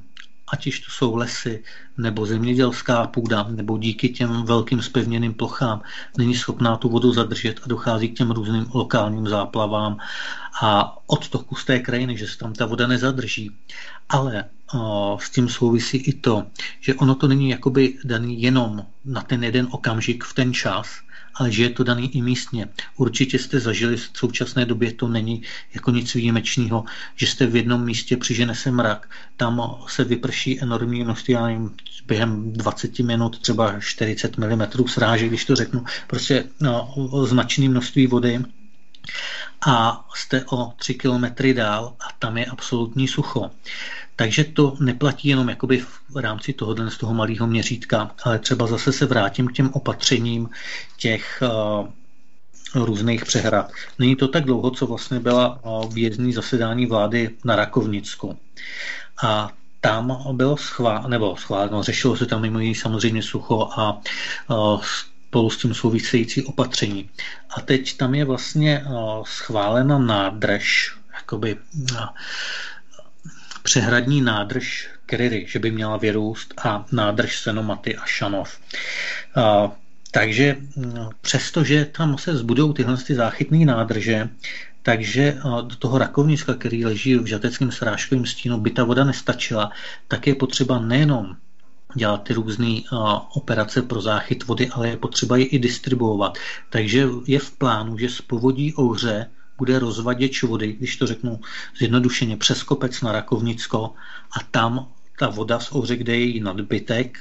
ať 0.52 0.66
již 0.66 0.80
to 0.80 0.90
jsou 0.90 1.16
lesy, 1.16 1.62
nebo 2.00 2.26
zemědělská 2.26 3.06
půda, 3.06 3.46
nebo 3.50 3.78
díky 3.78 4.08
těm 4.08 4.42
velkým 4.42 4.82
spevněným 4.82 5.34
plochám, 5.34 5.82
není 6.18 6.34
schopná 6.34 6.76
tu 6.76 6.88
vodu 6.88 7.12
zadržet 7.12 7.60
a 7.62 7.68
dochází 7.68 8.08
k 8.08 8.16
těm 8.16 8.30
různým 8.30 8.66
lokálním 8.74 9.28
záplavám 9.28 9.96
a 10.62 10.98
odtoku 11.06 11.54
z 11.54 11.64
té 11.64 11.78
krajiny, 11.78 12.16
že 12.16 12.26
se 12.28 12.38
tam 12.38 12.52
ta 12.52 12.66
voda 12.66 12.86
nezadrží. 12.86 13.50
Ale 14.08 14.44
o, 14.74 15.18
s 15.20 15.30
tím 15.30 15.48
souvisí 15.48 15.96
i 15.96 16.12
to, 16.12 16.46
že 16.80 16.94
ono 16.94 17.14
to 17.14 17.28
není 17.28 17.50
jakoby 17.50 17.98
daný 18.04 18.42
jenom 18.42 18.86
na 19.04 19.22
ten 19.22 19.44
jeden 19.44 19.68
okamžik 19.70 20.24
v 20.24 20.34
ten 20.34 20.54
čas, 20.54 20.88
ale 21.34 21.52
že 21.52 21.62
je 21.62 21.70
to 21.70 21.84
daný 21.84 22.16
i 22.16 22.22
místně. 22.22 22.68
Určitě 22.96 23.38
jste 23.38 23.60
zažili 23.60 23.96
v 23.96 24.10
současné 24.14 24.66
době, 24.66 24.92
to 24.92 25.08
není 25.08 25.42
jako 25.74 25.90
nic 25.90 26.14
výjimečného, 26.14 26.84
že 27.16 27.26
jste 27.26 27.46
v 27.46 27.56
jednom 27.56 27.84
místě 27.84 28.16
přižene 28.16 28.54
se 28.54 28.70
mrak, 28.70 29.10
tam 29.36 29.76
se 29.86 30.04
vyprší 30.04 30.60
enormní 30.60 31.04
množství, 31.04 31.34
já 31.34 31.46
nevím, 31.46 31.76
během 32.06 32.52
20 32.52 32.98
minut 32.98 33.38
třeba 33.38 33.80
40 33.80 34.38
mm 34.38 34.62
sráže, 34.86 35.28
když 35.28 35.44
to 35.44 35.56
řeknu, 35.56 35.84
prostě 36.06 36.44
no, 36.60 36.94
značné 37.24 37.68
množství 37.68 38.06
vody 38.06 38.40
a 39.66 40.04
jste 40.14 40.44
o 40.44 40.72
3 40.76 40.94
kilometry 40.94 41.54
dál 41.54 41.96
a 42.00 42.12
tam 42.18 42.38
je 42.38 42.46
absolutní 42.46 43.08
sucho. 43.08 43.50
Takže 44.20 44.44
to 44.44 44.76
neplatí 44.80 45.28
jenom 45.28 45.48
jakoby 45.48 45.84
v 46.08 46.16
rámci 46.16 46.52
toho, 46.52 46.90
z 46.90 46.96
toho 46.96 47.14
malého 47.14 47.46
měřítka, 47.46 48.10
ale 48.24 48.38
třeba 48.38 48.66
zase 48.66 48.92
se 48.92 49.06
vrátím 49.06 49.48
k 49.48 49.52
těm 49.52 49.70
opatřením 49.72 50.48
těch 50.96 51.42
uh, 51.42 52.84
různých 52.84 53.24
přehrad. 53.24 53.72
Není 53.98 54.16
to 54.16 54.28
tak 54.28 54.44
dlouho, 54.44 54.70
co 54.70 54.86
vlastně 54.86 55.20
byla 55.20 55.64
uh, 55.64 55.94
výjezdní 55.94 56.32
zasedání 56.32 56.86
vlády 56.86 57.30
na 57.44 57.56
Rakovnicku. 57.56 58.38
A 59.22 59.52
tam 59.80 60.18
bylo 60.32 60.56
schváleno, 60.56 61.08
nebo 61.08 61.36
schváleno, 61.36 61.82
řešilo 61.82 62.16
se 62.16 62.26
tam 62.26 62.42
mimo 62.42 62.58
jiný 62.58 62.74
samozřejmě 62.74 63.22
sucho 63.22 63.68
a 63.76 64.00
uh, 64.48 64.82
spolu 65.28 65.50
s 65.50 65.56
tím 65.56 65.74
související 65.74 66.42
opatření. 66.42 67.10
A 67.56 67.60
teď 67.60 67.96
tam 67.96 68.14
je 68.14 68.24
vlastně 68.24 68.84
schválena 69.24 69.98
nádrž, 69.98 70.96
jakoby 71.14 71.56
přehradní 73.70 74.20
nádrž 74.20 74.88
Kryry, 75.06 75.46
že 75.48 75.58
by 75.58 75.70
měla 75.70 75.96
vyrůst 75.96 76.54
a 76.64 76.84
nádrž 76.92 77.38
Senomaty 77.38 77.96
a 77.96 78.06
Šanov. 78.06 78.58
Takže 80.10 80.56
přestože 81.20 81.84
tam 81.84 82.18
se 82.18 82.36
zbudou 82.36 82.72
tyhle 82.72 82.96
ty 82.96 83.14
záchytné 83.14 83.64
nádrže, 83.64 84.28
takže 84.82 85.36
do 85.62 85.76
toho 85.76 85.98
rakovniska, 85.98 86.54
který 86.54 86.84
leží 86.84 87.16
v 87.16 87.26
žateckém 87.26 87.70
srážkovém 87.72 88.26
stínu, 88.26 88.60
by 88.60 88.70
ta 88.70 88.84
voda 88.84 89.04
nestačila, 89.04 89.70
tak 90.08 90.26
je 90.26 90.34
potřeba 90.34 90.78
nejenom 90.78 91.36
dělat 91.94 92.22
ty 92.22 92.34
různé 92.34 92.80
operace 93.34 93.82
pro 93.82 94.00
záchyt 94.00 94.46
vody, 94.46 94.68
ale 94.68 94.88
je 94.88 94.96
potřeba 94.96 95.36
je 95.36 95.46
i 95.46 95.58
distribuovat. 95.58 96.38
Takže 96.70 97.06
je 97.26 97.38
v 97.38 97.50
plánu, 97.50 97.98
že 97.98 98.08
z 98.08 98.20
povodí 98.20 98.74
Ouře 98.78 99.30
bude 99.60 99.78
rozvaděč 99.78 100.42
vody, 100.42 100.72
když 100.72 100.96
to 100.96 101.06
řeknu 101.06 101.40
zjednodušeně, 101.78 102.36
přes 102.36 102.62
kopec 102.62 103.00
na 103.00 103.12
Rakovnicko 103.12 103.92
a 104.32 104.38
tam 104.50 104.88
ta 105.18 105.28
voda 105.28 105.60
z 105.60 105.72
Ouře, 105.72 105.96
kde 105.96 106.12
je 106.16 106.24
její 106.24 106.40
nadbytek, 106.40 107.18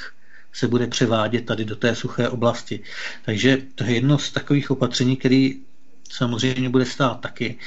se 0.54 0.68
bude 0.68 0.88
převádět 0.88 1.46
tady 1.46 1.66
do 1.66 1.76
té 1.76 1.96
suché 1.96 2.30
oblasti. 2.30 2.80
Takže 3.26 3.58
to 3.76 3.84
je 3.84 3.94
jedno 3.94 4.18
z 4.18 4.32
takových 4.32 4.72
opatření, 4.72 5.18
který 5.18 5.60
samozřejmě 6.10 6.70
bude 6.70 6.86
stát 6.86 7.20
taky 7.20 7.60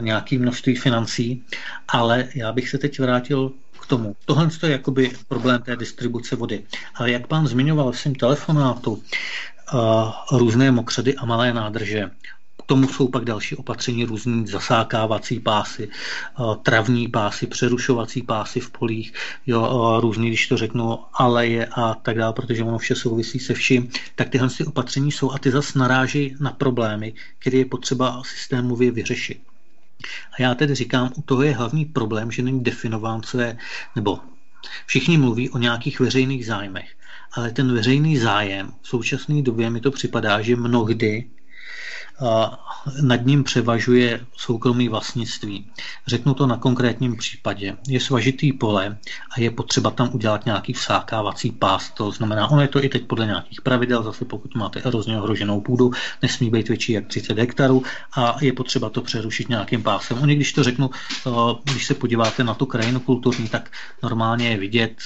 nějaký 0.00 0.38
množství 0.38 0.74
financí, 0.76 1.42
ale 1.88 2.28
já 2.34 2.52
bych 2.52 2.68
se 2.68 2.78
teď 2.78 3.00
vrátil 3.00 3.52
k 3.80 3.86
tomu. 3.86 4.16
Tohle 4.24 4.50
je 4.66 4.70
jakoby 4.72 5.10
problém 5.28 5.62
té 5.62 5.76
distribuce 5.76 6.36
vody. 6.36 6.66
Ale 6.94 7.10
jak 7.10 7.26
pán 7.26 7.46
zmiňoval 7.46 7.92
v 7.92 7.98
svém 7.98 8.14
telefonátu, 8.14 8.90
uh, 8.92 10.38
různé 10.38 10.70
mokřady 10.70 11.14
a 11.14 11.26
malé 11.26 11.52
nádrže 11.52 12.10
tomu 12.66 12.88
jsou 12.88 13.08
pak 13.08 13.24
další 13.24 13.56
opatření, 13.56 14.04
různý 14.04 14.46
zasákávací 14.46 15.40
pásy, 15.40 15.88
eh, 15.88 16.42
travní 16.62 17.08
pásy, 17.08 17.46
přerušovací 17.46 18.22
pásy 18.22 18.60
v 18.60 18.70
polích, 18.70 19.12
jo, 19.46 19.62
eh, 19.64 20.00
různý, 20.00 20.28
když 20.28 20.46
to 20.46 20.56
řeknu, 20.56 20.98
aleje 21.14 21.66
a 21.66 21.94
tak 21.94 22.18
dále, 22.18 22.32
protože 22.32 22.62
ono 22.62 22.78
vše 22.78 22.94
souvisí 22.94 23.38
se 23.38 23.54
vším, 23.54 23.90
tak 24.14 24.28
tyhle 24.28 24.48
ty 24.50 24.64
opatření 24.64 25.12
jsou 25.12 25.32
a 25.32 25.38
ty 25.38 25.50
zase 25.50 25.78
naráží 25.78 26.36
na 26.40 26.50
problémy, 26.50 27.14
které 27.38 27.58
je 27.58 27.64
potřeba 27.64 28.22
systémově 28.24 28.90
vyřešit. 28.90 29.40
A 30.32 30.42
já 30.42 30.54
tedy 30.54 30.74
říkám, 30.74 31.12
u 31.16 31.22
toho 31.22 31.42
je 31.42 31.52
hlavní 31.52 31.84
problém, 31.84 32.30
že 32.30 32.42
není 32.42 32.64
definován, 32.64 33.22
co 33.22 33.40
je, 33.40 33.58
nebo 33.96 34.18
všichni 34.86 35.18
mluví 35.18 35.50
o 35.50 35.58
nějakých 35.58 36.00
veřejných 36.00 36.46
zájmech, 36.46 36.88
ale 37.32 37.50
ten 37.50 37.74
veřejný 37.74 38.18
zájem 38.18 38.72
v 38.82 38.88
současné 38.88 39.42
době 39.42 39.70
mi 39.70 39.80
to 39.80 39.90
připadá, 39.90 40.42
že 40.42 40.56
mnohdy 40.56 41.24
nad 43.02 43.26
ním 43.26 43.44
převažuje 43.44 44.20
soukromý 44.36 44.88
vlastnictví. 44.88 45.70
Řeknu 46.06 46.34
to 46.34 46.46
na 46.46 46.56
konkrétním 46.56 47.16
případě. 47.16 47.76
Je 47.88 48.00
svažitý 48.00 48.52
pole 48.52 48.98
a 49.36 49.40
je 49.40 49.50
potřeba 49.50 49.90
tam 49.90 50.10
udělat 50.12 50.46
nějaký 50.46 50.72
vsákávací 50.72 51.50
pás. 51.50 51.90
To 51.90 52.10
znamená, 52.10 52.48
ono 52.48 52.62
je 52.62 52.68
to 52.68 52.84
i 52.84 52.88
teď 52.88 53.06
podle 53.06 53.26
nějakých 53.26 53.60
pravidel, 53.60 54.02
zase 54.02 54.24
pokud 54.24 54.54
máte 54.54 54.80
erozně 54.80 55.20
ohroženou 55.20 55.60
půdu, 55.60 55.90
nesmí 56.22 56.50
být 56.50 56.68
větší 56.68 56.92
jak 56.92 57.06
30 57.06 57.38
hektarů 57.38 57.82
a 58.16 58.36
je 58.40 58.52
potřeba 58.52 58.90
to 58.90 59.02
přerušit 59.02 59.48
nějakým 59.48 59.82
pásem. 59.82 60.18
Oni, 60.22 60.34
když 60.34 60.52
to 60.52 60.62
řeknu, 60.62 60.90
když 61.64 61.86
se 61.86 61.94
podíváte 61.94 62.44
na 62.44 62.54
tu 62.54 62.66
krajinu 62.66 63.00
kulturní, 63.00 63.48
tak 63.48 63.70
normálně 64.02 64.48
je 64.48 64.56
vidět 64.56 65.02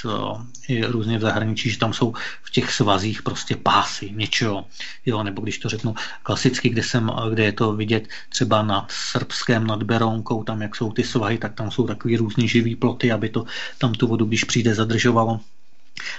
i 0.68 0.84
různě 0.84 1.18
v 1.18 1.22
zahraničí, 1.22 1.70
že 1.70 1.78
tam 1.78 1.92
jsou 1.92 2.14
v 2.42 2.50
těch 2.50 2.72
svazích 2.72 3.22
prostě 3.22 3.56
pásy 3.56 4.10
něčeho. 4.10 4.64
Jo, 5.06 5.22
nebo 5.22 5.42
když 5.42 5.58
to 5.58 5.68
řeknu 5.68 5.94
klasicky, 6.22 6.68
kde 6.68 6.82
se 6.82 6.99
jsem, 7.00 7.12
kde 7.30 7.44
je 7.44 7.52
to 7.52 7.72
vidět 7.72 8.08
třeba 8.28 8.62
nad 8.62 8.90
srbském, 8.90 9.66
nad 9.66 9.82
Berounkou, 9.82 10.44
tam 10.44 10.62
jak 10.62 10.76
jsou 10.76 10.92
ty 10.92 11.04
svahy, 11.04 11.38
tak 11.38 11.54
tam 11.54 11.70
jsou 11.70 11.86
takový 11.86 12.16
různý 12.16 12.48
živý 12.48 12.76
ploty, 12.76 13.12
aby 13.12 13.28
to 13.28 13.44
tam 13.78 13.92
tu 13.92 14.06
vodu, 14.06 14.24
když 14.24 14.44
přijde, 14.44 14.74
zadržovalo. 14.74 15.40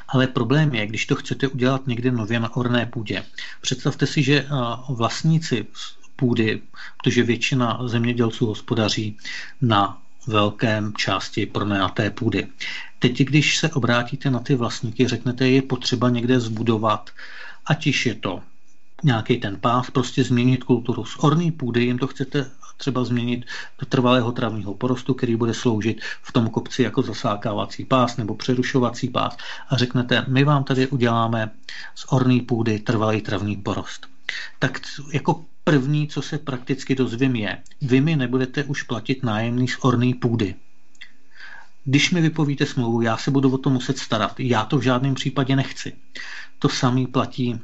Ale 0.08 0.28
problém 0.28 0.76
je, 0.76 0.88
když 0.88 1.06
to 1.06 1.16
chcete 1.16 1.48
udělat 1.48 1.88
někde 1.88 2.12
nově 2.12 2.40
na 2.40 2.56
orné 2.56 2.86
půdě. 2.86 3.24
Představte 3.62 4.08
si, 4.08 4.24
že 4.24 4.45
vlastníci 4.90 5.66
půdy, 6.16 6.62
protože 6.98 7.24
většina 7.24 7.80
zemědělců 7.86 8.45
hospodaří 8.45 9.18
na 9.62 10.02
velkém 10.28 10.94
části 10.98 11.45
pronajaté 11.45 12.10
půdy. 12.10 12.48
Teď, 12.99 13.18
když 13.18 13.58
se 13.58 13.70
obrátíte 13.70 14.30
na 14.30 14.40
ty 14.40 14.56
vlastníky, 14.56 15.08
řeknete, 15.08 15.49
je 15.49 15.62
potřeba 15.62 16.10
někde 16.10 16.40
zbudovat, 16.40 17.10
ať 17.66 17.86
již 17.86 18.06
je 18.06 18.16
to 18.16 18.41
nějaký 19.03 19.38
ten 19.38 19.60
pás, 19.60 19.90
prostě 19.90 20.23
změnit 20.23 20.64
kulturu. 20.64 21.06
Z 21.06 21.15
orný 21.19 21.52
půdy 21.52 21.84
jim 21.84 21.98
to 21.98 22.07
chcete 22.07 22.52
třeba 22.78 23.03
změnit 23.03 23.45
do 23.80 23.86
trvalého 23.86 24.32
travního 24.32 24.73
porostu, 24.73 25.14
který 25.14 25.36
bude 25.36 25.53
sloužit 25.53 26.02
v 26.22 26.32
tom 26.32 26.49
kopci 26.49 26.84
jako 26.84 27.02
zasákávací 27.02 27.86
pás 27.86 28.18
nebo 28.18 28.36
přerušovací 28.36 29.10
pás 29.10 29.38
a 29.69 29.78
řeknete, 29.78 30.26
my 30.28 30.44
vám 30.44 30.64
tady 30.64 30.88
uděláme 30.88 31.52
z 31.95 32.06
orný 32.10 32.41
půdy 32.41 32.80
trvalý 32.80 33.22
travní 33.22 33.56
porost. 33.56 34.07
Tak 34.60 34.80
jako 35.14 35.45
první, 35.64 36.07
co 36.07 36.22
se 36.22 36.38
prakticky 36.38 36.95
dozvím 36.95 37.36
je, 37.36 37.57
vy 37.82 38.02
mi 38.02 38.15
nebudete 38.15 38.64
už 38.64 38.84
platit 38.84 39.23
nájemný 39.23 39.68
z 39.68 39.78
orný 39.82 40.14
půdy. 40.14 40.56
Když 41.86 42.11
mi 42.11 42.22
vypovíte 42.22 42.65
smlouvu, 42.65 43.02
já 43.02 43.18
se 43.18 43.32
budu 43.32 43.53
o 43.53 43.57
to 43.57 43.69
muset 43.69 43.98
starat. 43.98 44.40
Já 44.40 44.65
to 44.65 44.78
v 44.78 44.82
žádném 44.82 45.14
případě 45.14 45.56
nechci. 45.56 45.94
To 46.60 46.69
samý 46.69 47.07
platí 47.07 47.61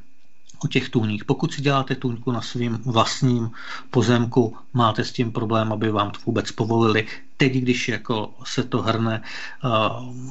o 0.63 0.67
těch 0.67 0.89
tůních. 0.89 1.25
Pokud 1.25 1.53
si 1.53 1.61
děláte 1.61 1.95
tůňku 1.95 2.31
na 2.31 2.41
svým 2.41 2.79
vlastním 2.85 3.51
pozemku, 3.91 4.57
máte 4.73 5.03
s 5.03 5.11
tím 5.11 5.31
problém, 5.31 5.73
aby 5.73 5.91
vám 5.91 6.11
to 6.11 6.19
vůbec 6.25 6.51
povolili. 6.51 7.07
Teď, 7.37 7.53
když 7.53 7.87
jako 7.87 8.33
se 8.43 8.63
to 8.63 8.81
hrne, 8.81 9.21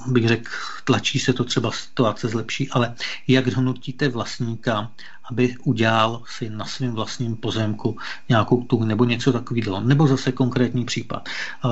bych 0.06 0.28
řekl, 0.28 0.50
tlačí 0.84 1.18
se 1.18 1.32
to 1.32 1.44
třeba 1.44 1.70
situace 1.70 2.28
zlepší, 2.28 2.70
ale 2.70 2.94
jak 3.28 3.50
donutíte 3.50 4.08
vlastníka, 4.08 4.90
aby 5.30 5.54
udělal 5.64 6.22
si 6.26 6.50
na 6.50 6.64
svém 6.64 6.92
vlastním 6.92 7.36
pozemku 7.36 7.98
nějakou 8.28 8.62
tůň 8.62 8.88
nebo 8.88 9.04
něco 9.04 9.32
takového, 9.32 9.80
nebo 9.80 10.06
zase 10.06 10.32
konkrétní 10.32 10.84
případ. 10.84 11.28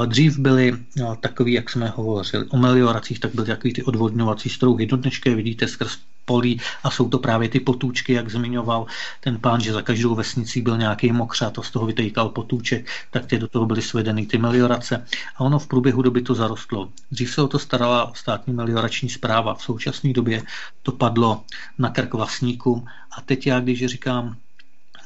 Dřív 0.07 0.39
byly 0.39 0.79
takový, 1.21 1.53
jak 1.53 1.71
jsme 1.71 1.89
hovořili 1.89 2.45
o 2.49 2.57
melioracích, 2.57 3.21
tak 3.21 3.35
byly 3.35 3.47
takový 3.47 3.73
ty 3.73 3.83
odvodňovací 3.83 4.49
strouhy. 4.49 4.87
Do 4.87 4.97
dneška 4.97 5.35
vidíte 5.35 5.69
skrz 5.69 5.99
polí 6.25 6.61
a 6.83 6.91
jsou 6.91 7.09
to 7.09 7.19
právě 7.19 7.49
ty 7.49 7.61
potůčky, 7.61 8.13
jak 8.13 8.31
zmiňoval 8.31 8.87
ten 9.21 9.41
pán, 9.41 9.61
že 9.61 9.73
za 9.73 9.83
každou 9.83 10.15
vesnicí 10.15 10.61
byl 10.61 10.79
nějaký 10.79 11.13
mokřat 11.13 11.59
a 11.59 11.63
z 11.63 11.71
toho 11.71 11.87
vytejkal 11.87 12.29
potůček, 12.29 12.87
tak 13.11 13.27
ty 13.27 13.39
do 13.39 13.49
toho 13.49 13.67
byly 13.67 13.83
svedeny 13.83 14.27
ty 14.27 14.39
meliorace 14.39 15.07
a 15.37 15.41
ono 15.41 15.59
v 15.59 15.67
průběhu 15.67 16.03
doby 16.03 16.23
to 16.23 16.35
zarostlo. 16.35 16.89
Dřív 17.11 17.35
se 17.35 17.43
o 17.43 17.49
to 17.49 17.59
starala 17.59 18.13
státní 18.15 18.53
meliorační 18.53 19.09
zpráva, 19.09 19.55
v 19.55 19.63
současné 19.63 20.13
době 20.13 20.43
to 20.83 20.93
padlo 20.93 21.45
na 21.79 21.91
krk 21.91 22.15
vlastníkům 22.15 22.87
a 23.19 23.21
teď 23.21 23.47
já, 23.47 23.61
když 23.61 23.87
říkám, 23.87 24.37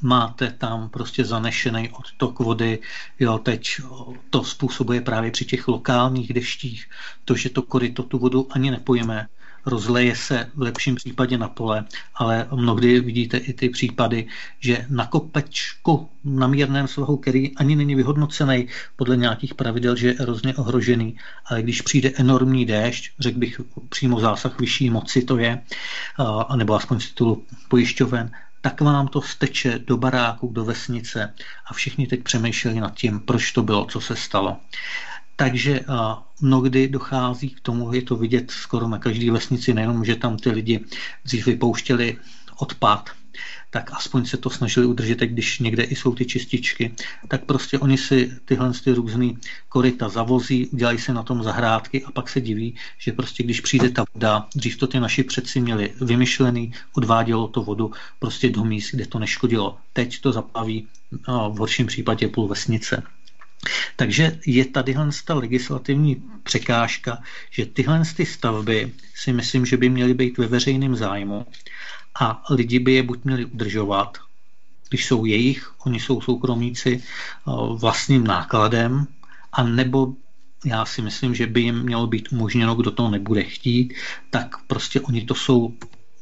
máte 0.02 0.50
tam 0.50 0.88
prostě 0.88 1.24
zanešený 1.24 1.90
odtok 1.90 2.38
vody. 2.38 2.78
Jo, 3.20 3.38
teď 3.38 3.68
to 4.30 4.44
způsobuje 4.44 5.00
právě 5.00 5.30
při 5.30 5.44
těch 5.44 5.68
lokálních 5.68 6.32
deštích 6.32 6.90
to, 7.24 7.34
že 7.34 7.50
to 7.50 7.62
koryto 7.62 8.02
tu 8.02 8.18
vodu 8.18 8.46
ani 8.50 8.70
nepojeme, 8.70 9.28
rozleje 9.66 10.16
se 10.16 10.50
v 10.54 10.62
lepším 10.62 10.94
případě 10.94 11.38
na 11.38 11.48
pole, 11.48 11.84
ale 12.14 12.46
mnohdy 12.54 13.00
vidíte 13.00 13.36
i 13.36 13.52
ty 13.52 13.68
případy, 13.68 14.26
že 14.60 14.86
na 14.88 15.06
kopečku 15.06 16.08
na 16.24 16.46
mírném 16.46 16.88
svahu, 16.88 17.16
který 17.16 17.56
ani 17.56 17.76
není 17.76 17.94
vyhodnocený 17.94 18.68
podle 18.96 19.16
nějakých 19.16 19.54
pravidel, 19.54 19.96
že 19.96 20.08
je 20.08 20.14
erozně 20.18 20.54
ohrožený, 20.54 21.16
ale 21.46 21.62
když 21.62 21.82
přijde 21.82 22.12
enormní 22.16 22.66
déšť, 22.66 23.12
řekl 23.18 23.38
bych 23.38 23.60
přímo 23.88 24.20
zásah 24.20 24.60
vyšší 24.60 24.90
moci 24.90 25.22
to 25.22 25.38
je, 25.38 25.62
nebo 26.56 26.74
aspoň 26.74 27.00
z 27.00 27.08
titulu 27.08 27.44
pojišťoven, 27.68 28.30
tak 28.60 28.80
vám 28.80 29.08
to 29.08 29.22
steče 29.22 29.78
do 29.78 29.96
baráku, 29.96 30.48
do 30.52 30.64
vesnice 30.64 31.34
a 31.66 31.74
všichni 31.74 32.06
teď 32.06 32.22
přemýšleli 32.22 32.80
nad 32.80 32.94
tím, 32.94 33.20
proč 33.20 33.52
to 33.52 33.62
bylo, 33.62 33.84
co 33.84 34.00
se 34.00 34.16
stalo. 34.16 34.56
Takže 35.40 35.80
mnohdy 36.40 36.88
dochází 36.88 37.50
k 37.50 37.60
tomu, 37.60 37.94
je 37.94 38.02
to 38.02 38.16
vidět 38.16 38.50
skoro 38.50 38.88
na 38.88 38.98
každé 38.98 39.30
vesnici, 39.30 39.74
nejenom, 39.74 40.04
že 40.04 40.16
tam 40.16 40.36
ty 40.36 40.50
lidi 40.50 40.84
dřív 41.24 41.46
vypouštěli 41.46 42.16
odpad, 42.56 43.10
tak 43.70 43.90
aspoň 43.92 44.26
se 44.26 44.36
to 44.36 44.50
snažili 44.50 44.86
udržet, 44.86 45.18
když 45.18 45.58
někde 45.58 45.82
i 45.82 45.96
jsou 45.96 46.14
ty 46.14 46.26
čističky, 46.26 46.94
tak 47.28 47.44
prostě 47.44 47.78
oni 47.78 47.98
si 47.98 48.32
tyhle 48.44 48.72
ty 48.84 48.92
různé 48.92 49.32
koryta 49.68 50.08
zavozí, 50.08 50.66
udělají 50.66 50.98
se 50.98 51.12
na 51.12 51.22
tom 51.22 51.42
zahrádky 51.42 52.04
a 52.04 52.10
pak 52.10 52.28
se 52.28 52.40
diví, 52.40 52.74
že 52.98 53.12
prostě 53.12 53.42
když 53.42 53.60
přijde 53.60 53.90
ta 53.90 54.04
voda, 54.14 54.48
dřív 54.54 54.76
to 54.76 54.86
ty 54.86 55.00
naši 55.00 55.22
předci 55.22 55.60
měli 55.60 55.94
vymyšlený, 56.00 56.72
odvádělo 56.92 57.48
to 57.48 57.62
vodu 57.62 57.92
prostě 58.18 58.50
do 58.50 58.64
míst, 58.64 58.90
kde 58.90 59.06
to 59.06 59.18
neškodilo. 59.18 59.78
Teď 59.92 60.20
to 60.20 60.32
zapaví 60.32 60.88
v 61.28 61.58
horším 61.58 61.86
případě 61.86 62.28
půl 62.28 62.48
vesnice. 62.48 63.02
Takže 63.96 64.38
je 64.46 64.64
tady 64.64 64.94
ta 65.24 65.34
legislativní 65.34 66.22
překážka, 66.42 67.22
že 67.50 67.66
tyhle 67.66 68.02
ty 68.16 68.26
stavby 68.26 68.92
si 69.14 69.32
myslím, 69.32 69.66
že 69.66 69.76
by 69.76 69.88
měly 69.88 70.14
být 70.14 70.38
ve 70.38 70.46
veřejném 70.46 70.96
zájmu 70.96 71.46
a 72.20 72.44
lidi 72.50 72.78
by 72.78 72.92
je 72.92 73.02
buď 73.02 73.24
měli 73.24 73.44
udržovat, 73.44 74.18
když 74.88 75.06
jsou 75.06 75.24
jejich, 75.24 75.72
oni 75.86 76.00
jsou 76.00 76.20
soukromíci 76.20 77.02
eh, 77.02 77.50
vlastním 77.74 78.24
nákladem, 78.24 79.06
a 79.52 79.62
nebo 79.62 80.14
já 80.64 80.84
si 80.84 81.02
myslím, 81.02 81.34
že 81.34 81.46
by 81.46 81.60
jim 81.60 81.82
mělo 81.82 82.06
být 82.06 82.32
umožněno, 82.32 82.74
kdo 82.74 82.90
to 82.90 83.08
nebude 83.08 83.42
chtít, 83.42 83.94
tak 84.30 84.56
prostě 84.66 85.00
oni 85.00 85.24
to 85.24 85.34
jsou 85.34 85.74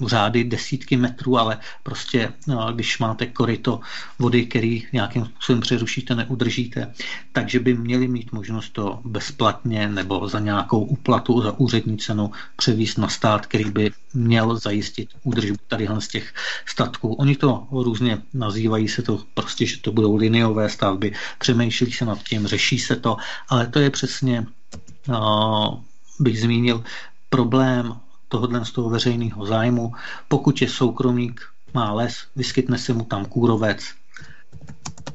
řády 0.06 0.44
desítky 0.44 0.97
metrů, 0.97 1.39
ale 1.39 1.59
prostě 1.82 2.32
no, 2.47 2.73
když 2.73 2.98
máte 2.98 3.27
koryto 3.27 3.81
vody, 4.18 4.47
který 4.47 4.86
nějakým 4.93 5.24
způsobem 5.24 5.60
přerušíte, 5.60 6.14
neudržíte, 6.14 6.93
takže 7.32 7.60
by 7.60 7.74
měli 7.74 8.09
mít 8.09 8.32
možnost 8.32 8.70
to 8.70 9.01
bezplatně 9.05 9.89
nebo 9.89 10.28
za 10.28 10.39
nějakou 10.39 10.85
úplatu, 10.85 11.43
za 11.43 11.59
úřední 11.59 11.98
cenu 11.98 12.31
převíst 12.56 12.98
na 12.98 13.09
stát, 13.09 13.47
který 13.47 13.70
by 13.70 13.90
měl 14.14 14.59
zajistit 14.59 15.09
údržbu 15.23 15.56
tady 15.68 15.89
z 15.98 16.09
těch 16.09 16.35
statků. 16.66 17.14
Oni 17.14 17.36
to 17.36 17.66
různě 17.70 18.23
nazývají 18.35 18.89
se 18.89 19.02
to 19.02 19.23
prostě, 19.35 19.66
že 19.66 19.81
to 19.81 19.93
budou 19.93 20.16
liniové 20.16 20.68
stavby, 20.68 21.12
přemýšlí 21.39 21.93
se 21.93 22.05
nad 22.05 22.23
tím, 22.23 22.47
řeší 22.47 22.78
se 22.78 22.97
to, 22.97 23.16
ale 23.48 23.66
to 23.66 23.78
je 23.78 23.90
přesně, 23.90 24.47
no, 25.09 25.85
bych 26.20 26.40
zmínil, 26.40 26.85
problém 27.31 27.97
tohohle 28.28 28.65
z 28.65 28.70
toho 28.70 28.90
veřejného 28.90 29.47
zájmu. 29.47 29.93
Pokud 30.28 30.62
je 30.62 30.69
soukromník, 30.69 31.40
má 31.74 31.93
les, 31.93 32.27
vyskytne 32.36 32.78
se 32.78 32.93
mu 32.93 33.05
tam 33.05 33.24
kůrovec, 33.24 33.85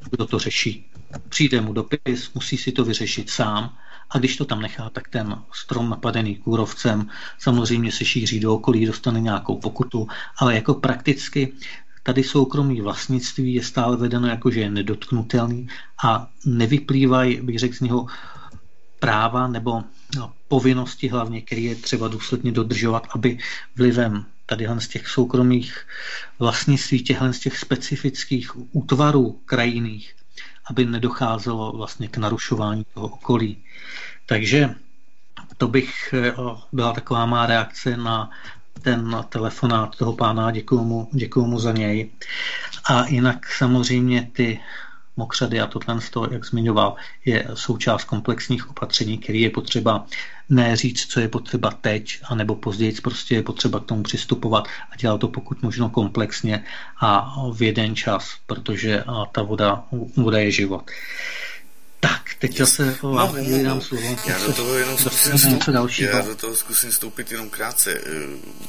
kdo 0.09 0.25
to 0.25 0.39
řeší. 0.39 0.85
Přijde 1.29 1.61
mu 1.61 1.73
dopis, 1.73 2.33
musí 2.33 2.57
si 2.57 2.71
to 2.71 2.85
vyřešit 2.85 3.29
sám 3.29 3.77
a 4.09 4.17
když 4.17 4.37
to 4.37 4.45
tam 4.45 4.61
nechá, 4.61 4.89
tak 4.89 5.07
ten 5.07 5.35
strom 5.53 5.89
napadený 5.89 6.35
kůrovcem 6.35 7.09
samozřejmě 7.39 7.91
se 7.91 8.05
šíří 8.05 8.39
do 8.39 8.53
okolí, 8.53 8.85
dostane 8.85 9.21
nějakou 9.21 9.57
pokutu, 9.57 10.07
ale 10.37 10.55
jako 10.55 10.73
prakticky 10.73 11.53
tady 12.03 12.23
soukromý 12.23 12.81
vlastnictví 12.81 13.53
je 13.53 13.63
stále 13.63 13.97
vedeno 13.97 14.27
jako, 14.27 14.51
že 14.51 14.59
je 14.59 14.69
nedotknutelný 14.69 15.67
a 16.03 16.27
nevyplývají, 16.45 17.41
bych 17.41 17.59
řekl 17.59 17.75
z 17.75 17.81
něho, 17.81 18.05
práva 18.99 19.47
nebo 19.47 19.83
povinnosti 20.47 21.07
hlavně, 21.07 21.41
které 21.41 21.61
je 21.61 21.75
třeba 21.75 22.07
důsledně 22.07 22.51
dodržovat, 22.51 23.07
aby 23.15 23.37
vlivem 23.75 24.25
tady 24.45 24.67
z 24.77 24.87
těch 24.87 25.07
soukromých 25.07 25.87
vlastnictví, 26.39 27.03
těchhle 27.03 27.33
z 27.33 27.39
těch 27.39 27.57
specifických 27.57 28.75
útvarů 28.75 29.39
krajinných, 29.45 30.15
aby 30.65 30.85
nedocházelo 30.85 31.71
vlastně 31.71 32.07
k 32.07 32.17
narušování 32.17 32.85
toho 32.93 33.07
okolí. 33.07 33.63
Takže 34.25 34.75
to 35.57 35.67
bych 35.67 36.13
eh, 36.13 36.33
byla 36.71 36.93
taková 36.93 37.25
má 37.25 37.45
reakce 37.45 37.97
na 37.97 38.29
ten 38.81 39.25
telefonát 39.29 39.95
toho 39.95 40.13
pána, 40.13 40.51
děkuju 40.51 40.83
mu, 40.83 41.09
děkuju 41.13 41.45
mu 41.45 41.59
za 41.59 41.71
něj. 41.71 42.09
A 42.85 43.07
jinak 43.07 43.51
samozřejmě 43.51 44.29
ty 44.33 44.59
mokřady 45.17 45.59
a 45.59 45.67
tohle, 45.67 45.99
jak 46.31 46.45
zmiňoval, 46.45 46.95
je 47.25 47.47
součást 47.53 48.03
komplexních 48.03 48.69
opatření, 48.69 49.17
které 49.17 49.37
je 49.37 49.49
potřeba 49.49 50.05
ne 50.49 50.75
říct, 50.75 51.05
co 51.05 51.19
je 51.19 51.27
potřeba 51.27 51.71
teď, 51.71 52.19
anebo 52.23 52.55
později 52.55 52.93
prostě 53.03 53.35
je 53.35 53.43
potřeba 53.43 53.79
k 53.79 53.85
tomu 53.85 54.03
přistupovat 54.03 54.67
a 54.91 54.95
dělat 54.95 55.17
to 55.17 55.27
pokud 55.27 55.61
možno 55.61 55.89
komplexně 55.89 56.63
a 57.01 57.35
v 57.53 57.61
jeden 57.61 57.95
čas, 57.95 58.35
protože 58.45 59.03
ta 59.31 59.41
voda, 59.41 59.83
voda 60.17 60.39
je 60.39 60.51
život. 60.51 60.91
Tak, 62.01 62.21
teď 62.39 62.57
zase 62.57 62.97
no, 63.03 63.11
vám 63.11 63.35
no, 63.35 63.57
no, 63.57 63.63
dám 63.63 63.81
slovo. 63.81 64.17
Já 64.27 64.39
do 64.39 64.53
toho 64.53 64.73
jenom 64.77 64.97
zkusím 64.97 65.37
stoup, 65.37 65.89
já 65.97 66.21
do 66.21 66.35
toho 66.35 66.55
zkusím 66.55 66.91
stoupit 66.91 67.31
jenom 67.31 67.49
krátce, 67.49 67.93
eh, 67.93 68.01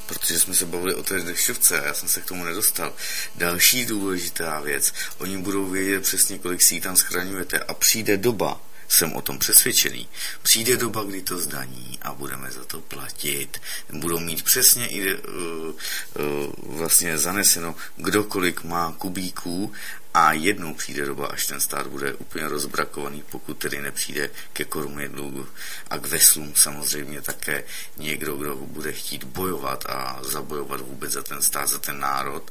protože 0.06 0.40
jsme 0.40 0.54
se 0.54 0.66
bavili 0.66 0.94
o 0.94 1.02
té 1.02 1.20
dešťovce 1.20 1.80
a 1.80 1.86
já 1.86 1.94
jsem 1.94 2.08
se 2.08 2.20
k 2.20 2.24
tomu 2.24 2.44
nedostal. 2.44 2.94
Další 3.34 3.84
důležitá 3.84 4.60
věc, 4.60 4.92
oni 5.18 5.38
budou 5.38 5.66
vědět 5.66 6.02
přesně, 6.02 6.38
kolik 6.38 6.62
si 6.62 6.80
tam 6.80 6.96
schraňujete 6.96 7.58
a 7.58 7.74
přijde 7.74 8.16
doba, 8.16 8.60
jsem 8.92 9.12
o 9.12 9.22
tom 9.22 9.38
přesvědčený. 9.38 10.08
Přijde 10.42 10.76
doba, 10.76 11.04
kdy 11.04 11.22
to 11.22 11.38
zdaní 11.38 11.98
a 12.02 12.12
budeme 12.14 12.50
za 12.50 12.64
to 12.64 12.80
platit. 12.80 13.60
Budou 13.92 14.18
mít 14.18 14.42
přesně 14.42 14.86
i 14.88 15.14
uh, 15.14 15.22
uh, 15.24 16.76
vlastně 16.76 17.18
zaneseno, 17.18 17.74
kdo 17.96 18.24
kolik 18.24 18.64
má 18.64 18.94
kubíků 18.98 19.72
a 20.14 20.32
jednou 20.32 20.74
přijde 20.74 21.06
doba, 21.06 21.26
až 21.26 21.46
ten 21.46 21.60
stát 21.60 21.86
bude 21.86 22.14
úplně 22.14 22.48
rozbrakovaný, 22.48 23.24
pokud 23.30 23.58
tedy 23.58 23.80
nepřijde 23.80 24.30
ke 24.52 24.64
kormidlu 24.64 25.48
a 25.90 25.98
k 25.98 26.06
veslům 26.06 26.52
samozřejmě 26.56 27.22
také 27.22 27.64
někdo, 27.96 28.36
kdo 28.36 28.56
bude 28.56 28.92
chtít 28.92 29.24
bojovat 29.24 29.84
a 29.88 30.18
zabojovat 30.22 30.80
vůbec 30.80 31.12
za 31.12 31.22
ten 31.22 31.42
stát, 31.42 31.68
za 31.68 31.78
ten 31.78 32.00
národ, 32.00 32.50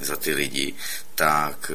za 0.00 0.16
ty 0.16 0.34
lidi, 0.34 0.74
tak 1.14 1.70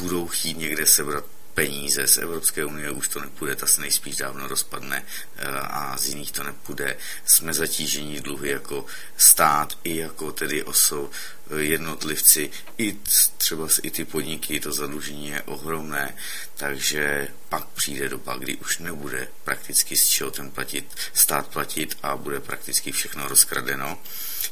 budou 0.00 0.28
chtít 0.28 0.58
někde 0.58 0.86
sebrat 0.86 1.24
peníze 1.54 2.06
z 2.06 2.18
Evropské 2.18 2.64
unie 2.64 2.90
už 2.90 3.08
to 3.08 3.20
nepůjde, 3.20 3.56
ta 3.56 3.66
se 3.66 3.80
nejspíš 3.80 4.16
dávno 4.16 4.48
rozpadne 4.48 5.04
eh, 5.36 5.46
a 5.60 5.96
z 5.96 6.06
jiných 6.06 6.32
to 6.32 6.42
nepůjde. 6.42 6.96
Jsme 7.24 7.54
zatížení 7.54 8.20
dluhy 8.20 8.50
jako 8.50 8.86
stát 9.16 9.78
i 9.84 9.96
jako 9.96 10.32
tedy 10.32 10.62
oso 10.62 11.10
jednotlivci, 11.58 12.50
i 12.78 12.96
třeba 13.38 13.68
i 13.82 13.90
ty 13.90 14.04
podniky, 14.04 14.60
to 14.60 14.72
zadlužení 14.72 15.28
je 15.28 15.42
ohromné, 15.42 16.16
takže 16.56 17.28
pak 17.48 17.66
přijde 17.66 18.08
doba, 18.08 18.36
kdy 18.36 18.56
už 18.56 18.78
nebude 18.78 19.28
prakticky 19.44 19.96
z 19.96 20.06
čeho 20.06 20.30
ten 20.30 20.50
platit, 20.50 20.96
stát 21.12 21.48
platit 21.48 21.98
a 22.02 22.16
bude 22.16 22.40
prakticky 22.40 22.92
všechno 22.92 23.28
rozkradeno 23.28 23.98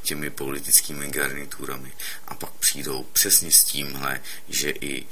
těmi 0.03 0.31
politickými 0.31 1.09
garniturami. 1.09 1.93
A 2.29 2.35
pak 2.35 2.51
přijdou 2.51 3.07
přesně 3.13 3.53
s 3.53 3.65
tímhle, 3.65 4.21
že 4.49 4.71
i 4.71 5.07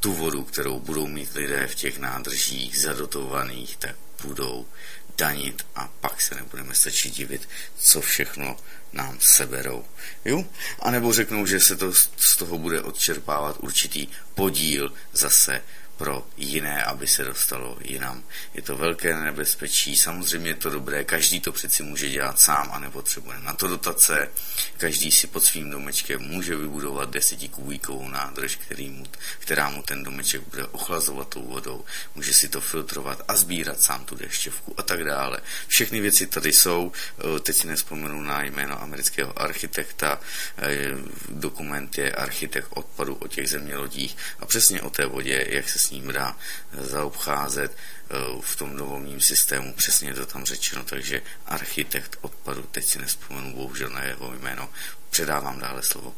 tu 0.00 0.12
vodu, 0.12 0.44
kterou 0.44 0.80
budou 0.80 1.06
mít 1.06 1.34
lidé 1.34 1.66
v 1.66 1.74
těch 1.74 1.98
nádržích 1.98 2.80
zadotovaných, 2.80 3.76
tak 3.76 3.96
budou 4.22 4.66
danit 5.18 5.66
a 5.74 5.88
pak 6.00 6.20
se 6.20 6.34
nebudeme 6.34 6.74
stačit 6.74 7.14
divit, 7.14 7.48
co 7.78 8.00
všechno 8.00 8.56
nám 8.92 9.20
seberou. 9.20 9.84
Jo? 10.24 10.44
A 10.80 10.90
nebo 10.90 11.12
řeknou, 11.12 11.46
že 11.46 11.60
se 11.60 11.76
to 11.76 11.92
z 12.16 12.36
toho 12.36 12.58
bude 12.58 12.82
odčerpávat 12.82 13.56
určitý 13.60 14.08
podíl 14.34 14.92
zase 15.12 15.62
pro 15.98 16.26
jiné, 16.36 16.84
aby 16.84 17.06
se 17.06 17.24
dostalo 17.24 17.78
jinam. 17.80 18.22
Je 18.54 18.62
to 18.62 18.76
velké 18.76 19.16
nebezpečí, 19.16 19.96
samozřejmě 19.96 20.50
je 20.50 20.54
to 20.54 20.70
dobré, 20.70 21.04
každý 21.04 21.40
to 21.40 21.52
přeci 21.52 21.82
může 21.82 22.08
dělat 22.08 22.40
sám 22.40 22.70
a 22.72 22.78
nepotřebuje 22.78 23.38
na 23.38 23.52
to 23.52 23.68
dotace, 23.68 24.28
každý 24.76 25.12
si 25.12 25.26
pod 25.26 25.44
svým 25.44 25.70
domečkem 25.70 26.22
může 26.22 26.56
vybudovat 26.56 27.10
desetikubíkovou 27.10 28.08
nádrž, 28.08 28.56
který 28.56 28.90
mu, 28.90 29.04
která 29.38 29.70
mu 29.70 29.82
ten 29.82 30.04
domeček 30.04 30.42
bude 30.50 30.66
ochlazovat 30.66 31.28
tou 31.28 31.42
vodou, 31.42 31.84
může 32.14 32.34
si 32.34 32.48
to 32.48 32.60
filtrovat 32.60 33.22
a 33.28 33.36
sbírat 33.36 33.80
sám 33.80 34.04
tu 34.04 34.14
dešťovku 34.14 34.74
a 34.76 34.82
tak 34.82 35.04
dále. 35.04 35.38
Všechny 35.66 36.00
věci 36.00 36.26
tady 36.26 36.52
jsou, 36.52 36.92
eh, 37.18 37.40
teď 37.40 37.56
si 37.56 37.66
nespomenu 37.66 38.22
na 38.22 38.42
jméno 38.42 38.82
amerického 38.82 39.42
architekta, 39.42 40.20
eh, 40.58 40.88
dokument 41.28 41.98
je 41.98 42.12
architekt 42.12 42.68
odpadu 42.70 43.14
o 43.14 43.28
těch 43.28 43.48
zemělodích 43.48 44.16
a 44.40 44.46
přesně 44.46 44.82
o 44.82 44.90
té 44.90 45.06
vodě, 45.06 45.46
jak 45.48 45.68
se 45.68 45.78
s 45.78 45.87
ním 45.90 46.12
dá 46.12 46.36
zaobcházet 46.72 47.72
eh, 47.72 48.14
v 48.40 48.56
tom 48.56 48.76
novomním 48.76 49.20
systému, 49.20 49.72
přesně 49.72 50.14
to 50.14 50.26
tam 50.26 50.44
řečeno, 50.44 50.84
takže 50.84 51.22
architekt 51.46 52.18
odpadu, 52.20 52.62
teď 52.62 52.84
si 52.84 52.98
nespomenu 52.98 53.54
bohužel 53.54 53.90
na 53.90 54.02
jeho 54.02 54.34
jméno, 54.34 54.68
předávám 55.10 55.60
dále 55.60 55.82
slovo. 55.82 56.12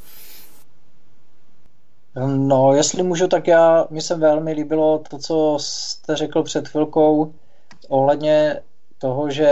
No, 2.36 2.74
jestli 2.74 3.02
můžu, 3.02 3.28
tak 3.28 3.46
já, 3.46 3.86
mi 3.90 4.02
se 4.02 4.14
velmi 4.14 4.52
líbilo 4.52 5.02
to, 5.10 5.18
co 5.18 5.58
jste 5.60 6.16
řekl 6.16 6.42
před 6.42 6.68
chvilkou 6.68 7.34
ohledně 7.88 8.60
toho, 8.98 9.30
že 9.30 9.50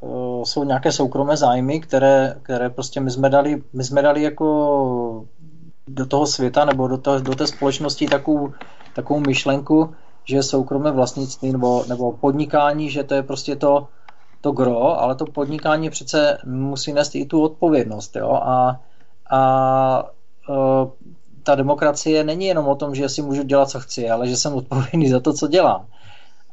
uh, 0.00 0.44
jsou 0.44 0.64
nějaké 0.64 0.92
soukromé 0.92 1.36
zájmy, 1.36 1.80
které, 1.80 2.36
které 2.42 2.70
prostě 2.70 3.00
my 3.00 3.10
jsme 3.10 3.30
dali, 3.30 3.62
my 3.72 3.84
jsme 3.84 4.02
dali 4.02 4.22
jako 4.22 5.26
do 5.88 6.06
toho 6.06 6.26
světa 6.26 6.64
nebo 6.64 6.88
do, 6.88 6.98
to, 6.98 7.20
do 7.20 7.34
té 7.34 7.46
společnosti 7.46 8.06
takovou 8.06 8.52
takovou 8.96 9.20
myšlenku, 9.20 9.94
že 10.24 10.42
soukromé 10.42 10.90
vlastnictví 10.90 11.52
nebo, 11.52 11.84
nebo 11.88 12.12
podnikání, 12.12 12.90
že 12.90 13.04
to 13.04 13.14
je 13.14 13.22
prostě 13.22 13.56
to, 13.56 13.88
to 14.40 14.52
gro, 14.52 15.00
ale 15.00 15.14
to 15.14 15.24
podnikání 15.24 15.90
přece 15.90 16.38
musí 16.44 16.92
nést 16.92 17.14
i 17.14 17.26
tu 17.26 17.42
odpovědnost. 17.42 18.16
Jo? 18.16 18.32
A, 18.32 18.80
a 19.30 20.10
e, 20.50 20.54
ta 21.42 21.54
demokracie 21.54 22.24
není 22.24 22.46
jenom 22.46 22.68
o 22.68 22.74
tom, 22.74 22.94
že 22.94 23.08
si 23.08 23.22
můžu 23.22 23.42
dělat, 23.42 23.70
co 23.70 23.80
chci, 23.80 24.10
ale 24.10 24.28
že 24.28 24.36
jsem 24.36 24.54
odpovědný 24.54 25.08
za 25.08 25.20
to, 25.20 25.32
co 25.32 25.48
dělám. 25.48 25.86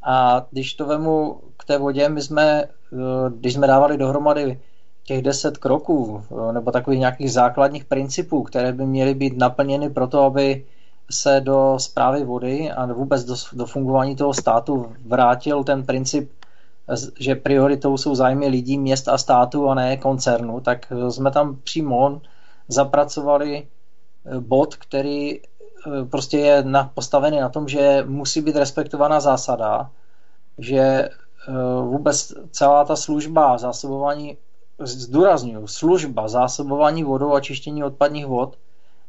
A 0.02 0.46
když 0.50 0.74
to 0.74 0.86
vemu 0.86 1.40
k 1.56 1.64
té 1.64 1.78
vodě, 1.78 2.08
my 2.08 2.22
jsme, 2.22 2.62
e, 2.62 2.66
když 3.36 3.54
jsme 3.54 3.66
dávali 3.66 3.96
dohromady 3.96 4.60
těch 5.04 5.22
deset 5.22 5.58
kroků, 5.58 6.22
e, 6.48 6.52
nebo 6.52 6.70
takových 6.70 7.00
nějakých 7.00 7.32
základních 7.32 7.84
principů, 7.84 8.42
které 8.42 8.72
by 8.72 8.86
měly 8.86 9.14
být 9.14 9.38
naplněny 9.38 9.90
pro 9.90 10.06
to, 10.06 10.22
aby 10.22 10.64
se 11.10 11.40
do 11.40 11.74
zprávy 11.78 12.24
vody 12.24 12.70
a 12.70 12.86
vůbec 12.86 13.24
do, 13.24 13.34
do 13.52 13.66
fungování 13.66 14.16
toho 14.16 14.34
státu 14.34 14.92
vrátil 15.06 15.64
ten 15.64 15.86
princip, 15.86 16.32
že 17.20 17.34
prioritou 17.34 17.96
jsou 17.96 18.14
zájmy 18.14 18.48
lidí, 18.48 18.78
měst 18.78 19.08
a 19.08 19.18
státu 19.18 19.68
a 19.68 19.74
ne 19.74 19.96
koncernu, 19.96 20.60
tak 20.60 20.92
jsme 21.08 21.30
tam 21.30 21.56
přímo 21.64 22.20
zapracovali 22.68 23.66
eh, 24.26 24.40
bod, 24.40 24.76
který 24.76 25.38
eh, 25.38 26.04
prostě 26.10 26.38
je 26.38 26.62
na, 26.62 26.90
postavený 26.94 27.40
na 27.40 27.48
tom, 27.48 27.68
že 27.68 28.04
musí 28.06 28.40
být 28.40 28.56
respektovaná 28.56 29.20
zásada, 29.20 29.90
že 30.58 30.78
eh, 30.78 31.10
vůbec 31.82 32.32
celá 32.50 32.84
ta 32.84 32.96
služba 32.96 33.58
zásobování, 33.58 34.36
zdůraznuju, 34.78 35.66
služba 35.66 36.28
zásobování 36.28 37.04
vodou 37.04 37.34
a 37.34 37.40
čištění 37.40 37.84
odpadních 37.84 38.26
vod 38.26 38.58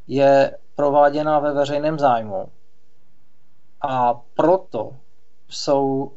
je 0.08 0.58
prováděna 0.76 1.40
ve 1.40 1.54
veřejném 1.54 2.00
zájmu. 2.00 2.46
A 3.82 4.22
proto 4.36 4.92
jsou 5.48 6.12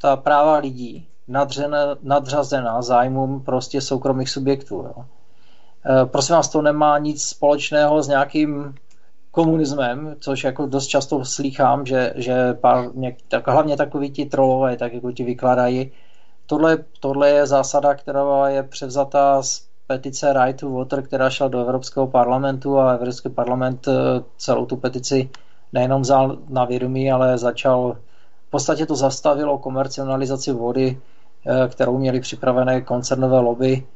ta 0.00 0.16
práva 0.16 0.56
lidí 0.56 1.08
nadřené, 1.28 1.78
nadřazena 2.02 2.82
zájmům 2.82 3.44
prostě 3.44 3.80
soukromých 3.80 4.30
subjektů. 4.30 4.74
Jo. 4.74 5.04
E, 6.02 6.06
prosím 6.06 6.34
vás, 6.34 6.48
to 6.48 6.62
nemá 6.62 6.98
nic 6.98 7.22
společného 7.22 8.02
s 8.02 8.08
nějakým 8.08 8.74
komunismem, 9.30 10.16
což 10.20 10.44
jako 10.44 10.66
dost 10.66 10.86
často 10.86 11.24
slýchám, 11.24 11.86
že, 11.86 12.12
že 12.16 12.54
pár, 12.54 12.96
něk, 12.96 13.16
tak, 13.28 13.48
hlavně 13.48 13.76
takoví 13.76 14.10
ti 14.10 14.26
trolové, 14.26 14.76
tak 14.76 14.92
jako 14.92 15.12
ti 15.12 15.24
vykládají. 15.24 15.92
Tohle, 16.46 16.78
tohle 17.00 17.30
je 17.30 17.46
zásada, 17.46 17.94
která 17.94 18.48
je 18.48 18.62
převzata 18.62 19.42
z 19.42 19.66
petice 19.86 20.32
Right 20.32 20.60
to 20.60 20.70
Water, 20.70 21.02
která 21.02 21.30
šla 21.30 21.48
do 21.48 21.60
Evropského 21.60 22.06
parlamentu 22.06 22.78
a 22.78 22.92
Evropský 22.92 23.28
parlament 23.28 23.88
eh, 23.88 23.92
celou 24.36 24.66
tu 24.66 24.76
petici 24.76 25.30
nejenom 25.72 26.02
vzal 26.02 26.38
na 26.48 26.64
vědomí, 26.64 27.12
ale 27.12 27.38
začal, 27.38 27.96
v 28.46 28.50
podstatě 28.50 28.86
to 28.86 28.96
zastavilo 28.96 29.58
komercionalizaci 29.58 30.52
vody, 30.52 31.00
eh, 31.46 31.68
kterou 31.68 31.98
měli 31.98 32.20
připravené 32.20 32.80
koncernové 32.80 33.38
lobby 33.40 33.86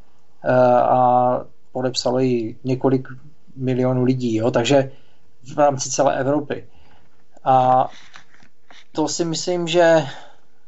eh, 0.44 0.52
a 0.81 1.44
podepsalo 1.73 2.19
ji 2.19 2.59
několik 2.65 3.09
milionů 3.56 4.05
lidí, 4.05 4.35
jo? 4.35 4.51
takže 4.51 4.93
v 5.55 5.59
rámci 5.59 5.90
celé 5.90 6.19
Evropy. 6.19 6.66
A 7.44 7.89
to 8.93 9.09
si 9.09 9.24
myslím, 9.24 9.69
že 9.69 10.06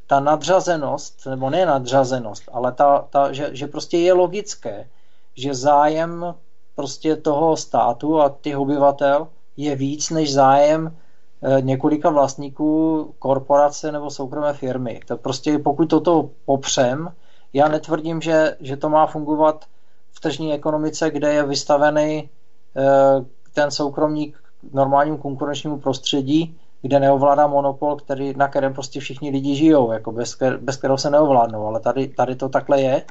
ta 0.07 0.21
nadřazenost, 0.21 1.27
nebo 1.27 1.51
ne 1.51 1.67
nadřazenost, 1.67 2.49
ale 2.53 2.73
ta, 2.73 3.07
ta, 3.11 3.33
že, 3.33 3.51
že 3.53 3.67
prostě 3.67 3.99
je 3.99 4.13
logické, 4.13 4.89
že 5.37 5.55
zájem 5.55 6.35
prostě 6.75 7.17
toho 7.17 7.57
státu 7.57 8.21
a 8.21 8.37
těch 8.41 8.59
obyvatel 8.59 9.29
je 9.57 9.77
víc 9.77 10.11
než 10.11 10.33
zájem 10.33 10.97
eh, 11.43 11.61
několika 11.61 12.11
vlastníků 12.11 13.15
korporace 13.19 13.93
nebo 13.93 14.11
soukromé 14.11 14.53
firmy. 14.53 15.01
To 15.07 15.17
prostě 15.17 15.59
pokud 15.59 15.85
toto 15.89 16.31
popřem, 16.45 17.13
já 17.53 17.69
netvrdím, 17.69 18.21
že, 18.21 18.57
že 18.61 18.77
to 18.77 18.89
má 18.89 19.07
fungovat 19.07 19.65
v 20.13 20.21
tržní 20.21 20.55
ekonomice, 20.55 21.11
kde 21.11 21.33
je 21.33 21.47
vystavený 21.47 22.31
eh, 22.77 23.25
ten 23.55 23.71
soukromník 23.71 24.39
normálnímu 24.73 25.19
konkurenčnímu 25.19 25.79
prostředí, 25.79 26.57
kde 26.83 27.01
neovládá 27.01 27.47
monopol, 27.47 27.97
který, 27.97 28.35
na 28.37 28.49
kterém 28.49 28.75
prostě 28.75 29.01
všichni 29.01 29.31
lidi 29.31 29.55
žijou, 29.55 29.93
jako 29.93 30.13
bez, 30.13 30.37
bez 30.61 30.77
kterého 30.77 30.99
se 30.99 31.11
neovládnou, 31.11 31.67
ale 31.67 31.81
tady, 31.81 32.09
tady 32.09 32.37
to 32.37 32.49
takhle 32.49 32.81
je. 32.81 33.03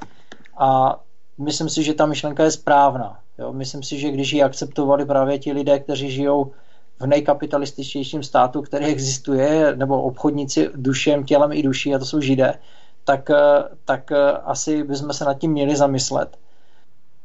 A 0.58 1.00
myslím 1.40 1.70
si, 1.70 1.84
že 1.84 1.94
ta 1.94 2.06
myšlenka 2.06 2.44
je 2.44 2.52
správná. 2.52 3.20
Jo? 3.38 3.54
Myslím 3.54 3.84
si, 3.84 4.00
že 4.00 4.12
když 4.12 4.34
ji 4.34 4.44
akceptovali 4.44 5.06
právě 5.06 5.40
ti 5.40 5.52
lidé, 5.52 5.80
kteří 5.80 6.12
žijou 6.12 6.52
v 7.00 7.08
nejkapitalističtějším 7.08 8.24
státu, 8.24 8.62
který 8.62 8.86
existuje, 8.86 9.76
nebo 9.76 10.02
obchodníci 10.02 10.70
dušem, 10.76 11.24
tělem 11.24 11.52
i 11.52 11.64
duší, 11.64 11.96
a 11.96 12.00
to 12.00 12.06
jsou 12.06 12.22
židé, 12.22 12.60
tak, 13.04 13.30
eh, 13.30 13.64
tak 13.86 14.12
eh, 14.12 14.32
asi 14.32 14.84
bychom 14.84 15.14
se 15.14 15.26
nad 15.26 15.34
tím 15.34 15.52
měli 15.52 15.76
zamyslet. 15.76 16.38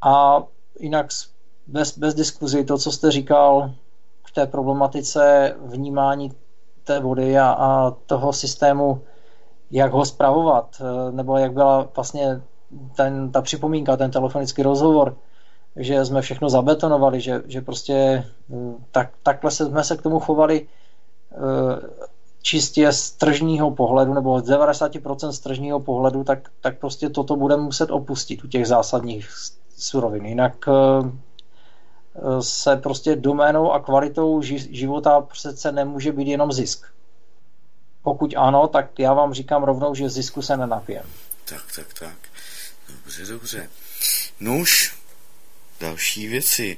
A 0.01 0.43
jinak 0.79 1.07
bez, 1.67 1.97
bez 1.97 2.13
diskuzi 2.13 2.63
to, 2.63 2.77
co 2.77 2.91
jste 2.91 3.11
říkal 3.11 3.71
k 4.25 4.31
té 4.31 4.47
problematice 4.47 5.55
vnímání 5.65 6.31
té 6.83 6.99
vody 6.99 7.37
a, 7.37 7.51
a 7.51 7.91
toho 7.91 8.33
systému, 8.33 9.01
jak 9.71 9.91
ho 9.91 10.05
zpravovat, 10.05 10.81
eh, 10.81 11.11
nebo 11.11 11.37
jak 11.37 11.53
byla 11.53 11.89
vlastně 11.95 12.41
ten, 12.95 13.31
ta 13.31 13.41
připomínka, 13.41 13.97
ten 13.97 14.11
telefonický 14.11 14.63
rozhovor 14.63 15.17
že 15.75 16.05
jsme 16.05 16.21
všechno 16.21 16.49
zabetonovali, 16.49 17.21
že, 17.21 17.43
že 17.45 17.61
prostě 17.61 18.25
tak, 18.91 19.09
takhle 19.23 19.51
jsme 19.51 19.83
se 19.83 19.97
k 19.97 20.01
tomu 20.01 20.19
chovali 20.19 20.67
čistě 22.41 22.91
z 22.91 23.11
tržního 23.11 23.71
pohledu, 23.71 24.13
nebo 24.13 24.39
z 24.39 24.43
90% 24.43 25.29
z 25.29 25.39
tržního 25.39 25.79
pohledu, 25.79 26.23
tak, 26.23 26.49
tak 26.61 26.79
prostě 26.79 27.09
toto 27.09 27.35
budeme 27.35 27.63
muset 27.63 27.91
opustit 27.91 28.43
u 28.43 28.47
těch 28.47 28.67
zásadních 28.67 29.29
surovin. 29.77 30.25
Jinak 30.25 30.65
se 32.39 32.75
prostě 32.75 33.15
doménou 33.15 33.71
a 33.71 33.79
kvalitou 33.79 34.41
života 34.41 35.21
přece 35.21 35.71
nemůže 35.71 36.11
být 36.11 36.27
jenom 36.27 36.51
zisk. 36.51 36.85
Pokud 38.03 38.33
ano, 38.37 38.67
tak 38.67 38.99
já 38.99 39.13
vám 39.13 39.33
říkám 39.33 39.63
rovnou, 39.63 39.95
že 39.95 40.09
zisku 40.09 40.41
se 40.41 40.57
nenapijem. 40.57 41.05
Tak, 41.49 41.61
tak, 41.75 41.87
tak. 41.99 42.34
Dobře, 43.05 43.25
dobře. 43.25 43.69
Nuž, 44.39 44.93
další 45.79 46.27
věci 46.27 46.77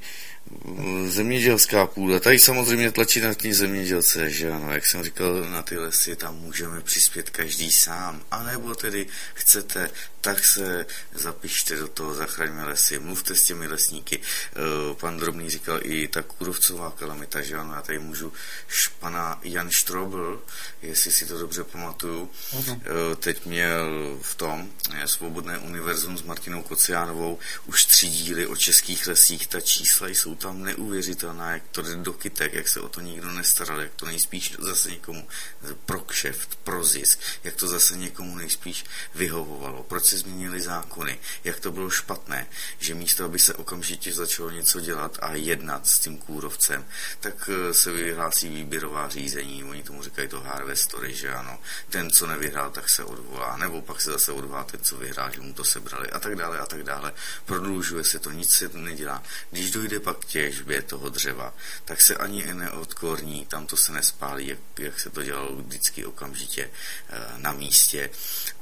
zemědělská 1.07 1.87
půda. 1.87 2.19
Tady 2.19 2.39
samozřejmě 2.39 2.91
tlačí 2.91 3.21
na 3.21 3.33
ty 3.33 3.53
zemědělce, 3.53 4.29
že 4.29 4.51
ano, 4.51 4.71
jak 4.71 4.85
jsem 4.85 5.03
říkal, 5.03 5.49
na 5.49 5.61
ty 5.61 5.77
lesy 5.77 6.15
tam 6.15 6.35
můžeme 6.35 6.81
přispět 6.81 7.29
každý 7.29 7.71
sám. 7.71 8.23
A 8.31 8.43
nebo 8.43 8.75
tedy 8.75 9.07
chcete, 9.33 9.89
tak 10.21 10.45
se 10.45 10.85
zapište 11.13 11.75
do 11.75 11.87
toho, 11.87 12.15
zachraňme 12.15 12.65
lesy, 12.65 12.99
mluvte 12.99 13.35
s 13.35 13.43
těmi 13.43 13.67
lesníky. 13.67 14.19
Eh, 14.19 14.95
pan 14.95 15.17
Drobný 15.17 15.49
říkal 15.49 15.79
i 15.83 16.07
ta 16.07 16.21
kůrovcová 16.21 16.91
kalamita, 16.91 17.41
že 17.41 17.55
ano, 17.55 17.73
já 17.73 17.81
tady 17.81 17.99
můžu 17.99 18.33
pana 18.99 19.39
Jan 19.43 19.71
Štrobl, 19.71 20.43
jestli 20.81 21.11
si 21.11 21.25
to 21.25 21.39
dobře 21.39 21.63
pamatuju, 21.63 22.29
uh-huh. 22.57 23.15
teď 23.15 23.45
měl 23.45 24.17
v 24.21 24.35
tom 24.35 24.69
eh, 24.93 25.07
Svobodné 25.07 25.57
univerzum 25.57 26.17
s 26.17 26.21
Martinou 26.21 26.63
Kociánovou 26.63 27.39
už 27.65 27.85
tři 27.85 28.07
díly 28.09 28.47
o 28.47 28.55
českých 28.55 29.07
lesích, 29.07 29.47
ta 29.47 29.61
čísla 29.61 30.07
jsou 30.07 30.35
tam 30.37 30.63
neuvěřitelná, 30.63 31.51
jak 31.51 31.63
to 31.71 31.81
jde 31.81 31.95
do 31.95 32.13
kytek, 32.13 32.53
jak 32.53 32.67
se 32.67 32.81
o 32.81 32.89
to 32.89 33.01
nikdo 33.01 33.31
nestaral, 33.31 33.81
jak 33.81 33.91
to 33.95 34.05
nejspíš 34.05 34.55
zase 34.59 34.89
někomu 34.91 35.27
pro 35.85 35.99
kšeft, 35.99 36.55
pro 36.55 36.83
zisk, 36.83 37.19
jak 37.43 37.55
to 37.55 37.67
zase 37.67 37.97
někomu 37.97 38.35
nejspíš 38.35 38.85
vyhovovalo, 39.15 39.83
proč 39.83 40.05
se 40.05 40.17
změnily 40.17 40.61
zákony, 40.61 41.19
jak 41.43 41.59
to 41.59 41.71
bylo 41.71 41.89
špatné, 41.89 42.47
že 42.79 42.95
místo, 42.95 43.25
aby 43.25 43.39
se 43.39 43.53
okamžitě 43.53 44.13
začalo 44.13 44.49
něco 44.49 44.79
dělat 44.79 45.17
a 45.21 45.33
jednat 45.33 45.87
s 45.87 45.99
tím 45.99 46.17
kůrovcem, 46.17 46.85
tak 47.19 47.49
eh, 47.49 47.73
se 47.73 47.91
vyhlásí 47.91 48.49
výběrová 48.49 49.09
řízení, 49.09 49.63
oni 49.63 49.83
tomu 49.83 50.03
říkají 50.03 50.27
to 50.27 50.41
harvestory, 50.41 51.15
že 51.15 51.33
ano, 51.33 51.59
ten, 51.89 52.11
co 52.11 52.27
nevyhrál, 52.27 52.71
tak 52.71 52.89
se 52.89 53.03
odvolá, 53.03 53.57
nebo 53.57 53.81
pak 53.81 54.01
se 54.01 54.11
zase 54.11 54.31
odvolá 54.31 54.63
ten, 54.63 54.79
co 54.83 54.97
vyhrál, 54.97 55.31
že 55.31 55.41
mu 55.41 55.53
to 55.53 55.63
sebrali 55.63 56.09
a 56.09 56.19
tak 56.19 56.35
dále 56.35 56.59
a 56.59 56.65
tak 56.65 56.83
dále. 56.83 57.13
Prodlužuje 57.45 58.03
se 58.03 58.19
to, 58.19 58.31
nic 58.31 58.49
se 58.49 58.69
nedělá. 58.73 59.23
Když 59.51 59.71
dojde 59.71 59.99
pak 59.99 60.25
těžbě 60.27 60.81
toho 60.81 61.09
dřeva, 61.09 61.53
tak 61.85 62.01
se 62.01 62.15
ani 62.15 62.53
neodkorní, 62.53 63.45
tam 63.45 63.67
to 63.67 63.77
se 63.77 63.91
nespálí, 63.91 64.47
jak, 64.47 64.59
jak 64.79 64.99
se 64.99 65.09
to 65.09 65.23
dělalo 65.23 65.55
vždycky 65.55 66.05
okamžitě 66.05 66.63
e, 66.63 67.37
na 67.37 67.51
místě. 67.51 68.09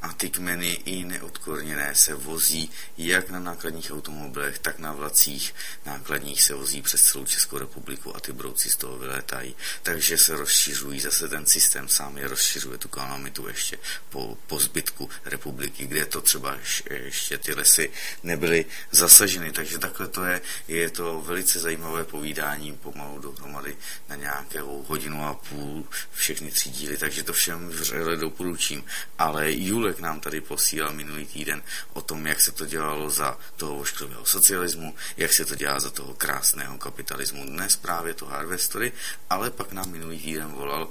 A 0.02 0.14
ty 0.14 0.30
kmeny 0.30 0.72
i 0.72 1.06
neodkorněné 1.06 1.96
se 1.96 2.14
vozí 2.14 2.72
jak 2.98 3.30
na 3.30 3.40
nákladních 3.40 3.92
automobilech, 3.92 4.60
tak 4.60 4.80
na 4.80 4.94
vlacích 4.94 5.56
nákladních 5.86 6.44
se 6.44 6.54
vozí 6.54 6.82
přes 6.82 7.04
celou 7.04 7.26
Českou 7.26 7.58
republiku 7.58 8.16
a 8.16 8.20
ty 8.20 8.34
brouci 8.34 8.70
z 8.70 8.76
toho 8.76 8.98
vylétají. 8.98 9.56
Takže 9.84 10.18
se 10.18 10.38
rozšiřují, 10.38 11.00
zase 11.00 11.28
ten 11.28 11.46
systém 11.46 11.90
sám 11.90 12.18
je 12.18 12.28
rozšiřuje 12.28 12.78
tu 12.78 12.90
kalamitu 12.90 13.48
ještě 13.48 13.80
po, 14.10 14.38
po 14.48 14.60
zbytku 14.60 15.10
republiky, 15.26 15.88
kde 15.88 16.06
to 16.06 16.22
třeba 16.22 16.58
ještě 16.90 17.38
ty 17.38 17.54
lesy 17.54 17.92
nebyly 18.24 18.66
zasaženy. 18.92 19.52
Takže 19.52 19.78
takhle 19.78 20.08
to 20.08 20.26
je, 20.26 20.42
je 20.68 20.90
to 20.90 21.22
velice 21.22 21.55
zajímavé 21.60 22.04
povídání, 22.04 22.74
pomalu 22.74 23.20
dohromady 23.20 23.78
na 24.10 24.16
nějakou 24.16 24.86
hodinu 24.88 25.26
a 25.26 25.34
půl 25.34 25.86
všechny 26.14 26.52
tři 26.52 26.70
díly, 26.70 26.98
takže 26.98 27.24
to 27.24 27.34
všem 27.34 27.70
vřele 27.70 28.18
doporučím. 28.18 28.84
Ale 29.18 29.52
Julek 29.52 30.00
nám 30.00 30.20
tady 30.20 30.42
posílal 30.42 30.94
minulý 30.94 31.26
týden 31.26 31.62
o 31.94 32.02
tom, 32.02 32.28
jak 32.28 32.42
se 32.42 32.52
to 32.52 32.66
dělalo 32.66 33.10
za 33.10 33.38
toho 33.56 33.76
vošklivého 33.76 34.26
socialismu, 34.26 34.96
jak 35.18 35.34
se 35.34 35.46
to 35.46 35.56
dělá 35.56 35.80
za 35.80 35.90
toho 35.90 36.14
krásného 36.14 36.78
kapitalismu. 36.78 37.46
Dnes 37.46 37.76
právě 37.76 38.14
to 38.14 38.26
Harvestory, 38.26 38.92
ale 39.30 39.52
pak 39.52 39.72
nám 39.72 39.92
minulý 39.92 40.20
týden 40.20 40.48
volal 40.48 40.90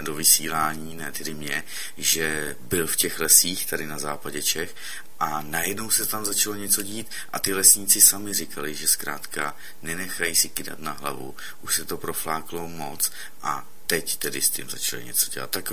do 0.00 0.14
vysílání, 0.14 0.94
ne 0.94 1.12
tedy 1.12 1.34
mě, 1.34 1.64
že 1.96 2.56
byl 2.60 2.86
v 2.86 2.96
těch 2.96 3.20
lesích 3.20 3.66
tady 3.66 3.86
na 3.86 3.98
západě 3.98 4.42
Čech 4.42 4.74
a 5.20 5.42
najednou 5.42 5.90
se 5.90 6.06
tam 6.06 6.24
začalo 6.24 6.54
něco 6.54 6.82
dít 6.82 7.10
a 7.32 7.38
ty 7.38 7.54
lesníci 7.54 8.00
sami 8.00 8.34
říkali, 8.34 8.74
že 8.74 8.88
zkrátka 8.88 9.56
nenechají 9.82 10.36
si 10.36 10.48
kydat 10.48 10.78
na 10.78 10.92
hlavu, 10.92 11.36
už 11.62 11.74
se 11.74 11.84
to 11.84 11.96
profláklo 11.96 12.68
moc 12.68 13.12
a 13.42 13.66
teď 13.86 14.16
tedy 14.16 14.42
s 14.42 14.50
tím 14.50 14.70
začali 14.70 15.04
něco 15.04 15.30
dělat. 15.30 15.50
Tak 15.50 15.72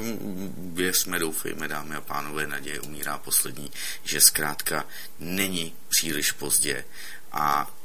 věřme, 0.74 1.20
doufejme, 1.20 1.68
dámy 1.68 1.96
a 1.96 2.02
pánové, 2.02 2.48
naděje 2.48 2.80
umírá 2.80 3.18
poslední, 3.18 3.72
že 4.04 4.22
zkrátka 4.22 4.86
není 5.20 5.76
příliš 5.90 6.32
pozdě 6.32 6.86
a 7.32 7.76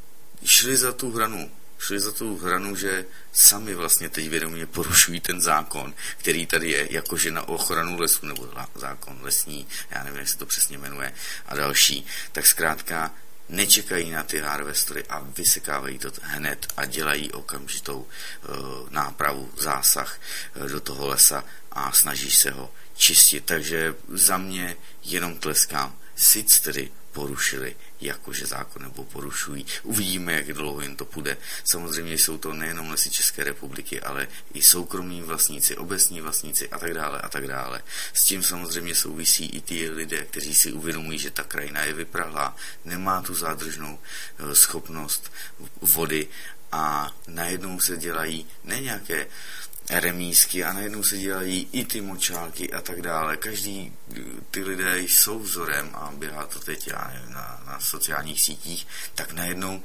šli 0.45 0.77
za 0.77 0.91
tu 0.91 1.11
hranu 1.11 1.51
šli 1.79 1.99
za 1.99 2.11
tu 2.11 2.37
hranu, 2.37 2.75
že 2.75 3.05
sami 3.33 3.75
vlastně 3.75 4.09
teď 4.09 4.29
vědomě 4.29 4.65
porušují 4.65 5.19
ten 5.19 5.41
zákon, 5.41 5.93
který 6.17 6.45
tady 6.45 6.71
je, 6.71 6.87
jakože 6.93 7.31
na 7.31 7.47
ochranu 7.47 7.99
lesů, 7.99 8.25
nebo 8.25 8.49
zákon 8.75 9.19
lesní, 9.21 9.67
já 9.89 10.03
nevím, 10.03 10.19
jak 10.19 10.29
se 10.29 10.37
to 10.37 10.45
přesně 10.45 10.77
jmenuje, 10.77 11.13
a 11.45 11.55
další, 11.55 12.05
tak 12.31 12.45
zkrátka 12.45 13.11
nečekají 13.49 14.11
na 14.11 14.23
ty 14.23 14.39
harvestory 14.39 15.03
a 15.09 15.19
vysekávají 15.19 15.99
to 15.99 16.11
hned 16.21 16.67
a 16.77 16.85
dělají 16.85 17.31
okamžitou 17.31 17.99
uh, 17.99 18.55
nápravu, 18.89 19.51
zásah 19.57 20.19
uh, 20.55 20.69
do 20.69 20.79
toho 20.79 21.07
lesa 21.07 21.43
a 21.71 21.91
snaží 21.91 22.31
se 22.31 22.51
ho 22.51 22.73
čistit. 22.95 23.45
Takže 23.45 23.95
za 24.07 24.37
mě 24.37 24.75
jenom 25.03 25.37
tleskám. 25.37 25.95
Sic 26.15 26.59
tedy 26.59 26.91
porušili 27.19 27.75
jakože 28.01 28.45
zákon 28.47 28.81
nebo 28.87 29.03
porušují. 29.03 29.65
Uvidíme, 29.83 30.33
jak 30.33 30.53
dlouho 30.53 30.81
jim 30.81 30.95
to 30.95 31.05
půjde. 31.05 31.37
Samozřejmě 31.63 32.13
jsou 32.13 32.37
to 32.37 32.53
nejenom 32.53 32.89
lesy 32.89 33.09
České 33.11 33.43
republiky, 33.43 33.99
ale 34.01 34.27
i 34.53 34.61
soukromí 34.61 35.21
vlastníci, 35.21 35.75
obecní 35.75 36.21
vlastníci 36.21 36.69
a 36.69 36.79
tak 36.79 36.93
dále 36.93 37.19
a 37.19 37.29
tak 37.29 37.47
dále. 37.47 37.83
S 38.13 38.23
tím 38.23 38.43
samozřejmě 38.43 38.95
souvisí 38.95 39.45
i 39.45 39.61
ty 39.61 39.89
lidé, 39.89 40.25
kteří 40.31 40.55
si 40.55 40.71
uvědomují, 40.71 41.19
že 41.19 41.31
ta 41.31 41.43
krajina 41.43 41.83
je 41.83 41.93
vyprahlá, 41.93 42.55
nemá 42.85 43.21
tu 43.21 43.35
zádržnou 43.35 43.99
eh, 43.99 44.55
schopnost 44.55 45.31
vody 45.81 46.27
a 46.71 47.11
najednou 47.27 47.79
se 47.79 47.97
dělají 47.97 48.47
ne 48.63 48.79
nějaké 48.79 49.27
remísky 49.89 50.63
a 50.63 50.73
najednou 50.73 51.03
se 51.03 51.17
dělají 51.17 51.67
i 51.71 51.85
ty 51.85 52.01
močálky 52.01 52.73
a 52.73 52.81
tak 52.81 53.01
dále. 53.01 53.37
Každý 53.37 53.93
ty 54.51 54.63
lidé 54.63 54.99
jsou 54.99 55.39
vzorem 55.39 55.89
a 55.93 56.11
běhá 56.15 56.45
to 56.45 56.59
teď 56.59 56.87
já 56.87 57.11
nevím, 57.13 57.33
na, 57.33 57.61
na 57.65 57.79
sociálních 57.79 58.41
sítích, 58.41 58.87
tak 59.15 59.33
najednou 59.33 59.83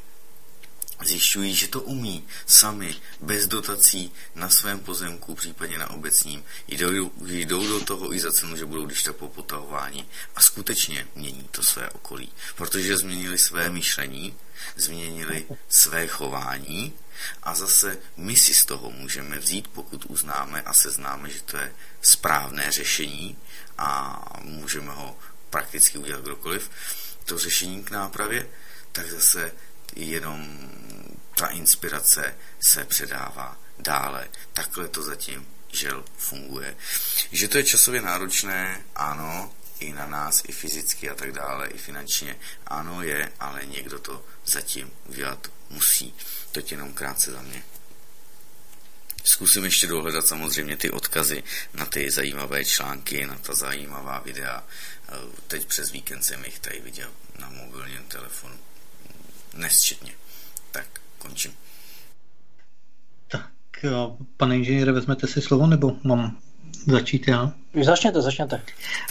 zjišťují, 1.04 1.54
že 1.54 1.68
to 1.68 1.80
umí 1.80 2.24
sami, 2.46 2.94
bez 3.20 3.46
dotací 3.46 4.12
na 4.34 4.50
svém 4.50 4.80
pozemku, 4.80 5.34
případně 5.34 5.78
na 5.78 5.90
obecním. 5.90 6.44
Jdou, 6.68 7.12
jdou 7.26 7.68
do 7.68 7.80
toho 7.80 8.14
i 8.14 8.20
za 8.20 8.32
cenu, 8.32 8.56
že 8.56 8.66
budou 8.66 8.86
když 8.86 9.02
tak 9.02 9.16
po 9.16 9.28
potahování 9.28 10.08
a 10.36 10.40
skutečně 10.40 11.08
mění 11.14 11.48
to 11.50 11.62
své 11.62 11.90
okolí, 11.90 12.32
protože 12.56 12.96
změnili 12.96 13.38
své 13.38 13.70
myšlení, 13.70 14.34
změnili 14.76 15.46
své 15.68 16.06
chování 16.06 16.92
a 17.42 17.54
zase 17.54 17.98
my 18.16 18.36
si 18.36 18.54
z 18.54 18.64
toho 18.64 18.90
můžeme 18.90 19.38
vzít, 19.38 19.68
pokud 19.68 20.04
uznáme 20.08 20.62
a 20.62 20.74
seznáme, 20.74 21.30
že 21.30 21.42
to 21.42 21.56
je 21.56 21.72
správné 22.02 22.70
řešení 22.70 23.38
a 23.78 24.20
můžeme 24.40 24.92
ho 24.92 25.18
prakticky 25.50 25.98
udělat 25.98 26.22
kdokoliv, 26.22 26.70
to 27.24 27.38
řešení 27.38 27.84
k 27.84 27.90
nápravě, 27.90 28.48
tak 28.92 29.10
zase 29.10 29.52
jenom 29.96 30.70
ta 31.34 31.46
inspirace 31.46 32.36
se 32.60 32.84
předává 32.84 33.56
dále. 33.78 34.28
Takhle 34.52 34.88
to 34.88 35.02
zatím 35.02 35.46
žel 35.72 36.04
funguje. 36.16 36.76
Že 37.32 37.48
to 37.48 37.58
je 37.58 37.64
časově 37.64 38.00
náročné, 38.00 38.84
ano, 38.96 39.52
i 39.80 39.92
na 39.92 40.06
nás, 40.06 40.42
i 40.48 40.52
fyzicky 40.52 41.10
a 41.10 41.14
tak 41.14 41.32
dále, 41.32 41.68
i 41.68 41.78
finančně, 41.78 42.36
ano 42.66 43.02
je, 43.02 43.32
ale 43.40 43.66
někdo 43.66 43.98
to 43.98 44.24
zatím 44.46 44.90
udělat 45.08 45.48
musí. 45.70 46.14
To 46.52 46.60
jenom 46.70 46.92
krátce 46.92 47.32
za 47.32 47.42
mě. 47.42 47.62
Zkusím 49.24 49.64
ještě 49.64 49.86
dohledat 49.86 50.26
samozřejmě 50.26 50.76
ty 50.76 50.90
odkazy 50.90 51.42
na 51.74 51.86
ty 51.86 52.10
zajímavé 52.10 52.64
články, 52.64 53.26
na 53.26 53.34
ta 53.34 53.54
zajímavá 53.54 54.18
videa. 54.18 54.64
Teď 55.46 55.66
přes 55.66 55.90
víkend 55.90 56.22
jsem 56.22 56.44
jich 56.44 56.58
tady 56.58 56.80
viděl 56.80 57.10
na 57.38 57.50
mobilním 57.50 58.02
telefonu. 58.08 58.54
Nesčetně. 59.54 60.12
Tak, 60.70 60.86
končím. 61.18 61.52
Tak, 63.28 63.50
pane 64.36 64.56
inženýre, 64.56 64.92
vezmete 64.92 65.26
si 65.26 65.42
slovo, 65.42 65.66
nebo 65.66 65.96
mám 66.02 66.38
začít 66.86 67.28
já? 67.28 67.52
Začněte, 67.84 68.22
začněte. 68.22 68.62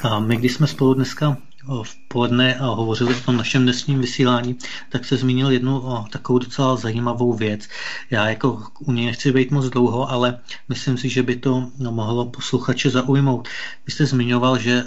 A 0.02 0.20
my, 0.20 0.38
když 0.38 0.54
jsme 0.54 0.68
spolu 0.68 0.94
dneska 0.94 1.38
v 1.84 1.96
poledne 2.08 2.58
hovořili 2.60 3.16
o 3.16 3.20
tom 3.20 3.38
našem 3.38 3.64
dnesním 3.64 4.02
vysílání, 4.02 4.58
tak 4.90 5.06
se 5.06 5.18
zmínil 5.18 5.52
jednu 5.52 5.84
takovou 6.10 6.40
docela 6.40 6.76
zajímavou 6.76 7.34
věc. 7.34 7.68
Já 8.12 8.30
jako 8.30 8.64
u 8.80 8.92
něj 8.92 9.06
nechci 9.06 9.32
být 9.32 9.52
moc 9.52 9.70
dlouho, 9.70 10.10
ale 10.10 10.40
myslím 10.70 10.98
si, 10.98 11.10
že 11.10 11.24
by 11.24 11.36
to 11.36 11.72
mohlo 11.78 12.26
posluchače 12.26 12.90
zaujmout. 12.90 13.48
Vy 13.86 13.92
jste 13.92 14.06
zmiňoval, 14.06 14.60
že 14.60 14.84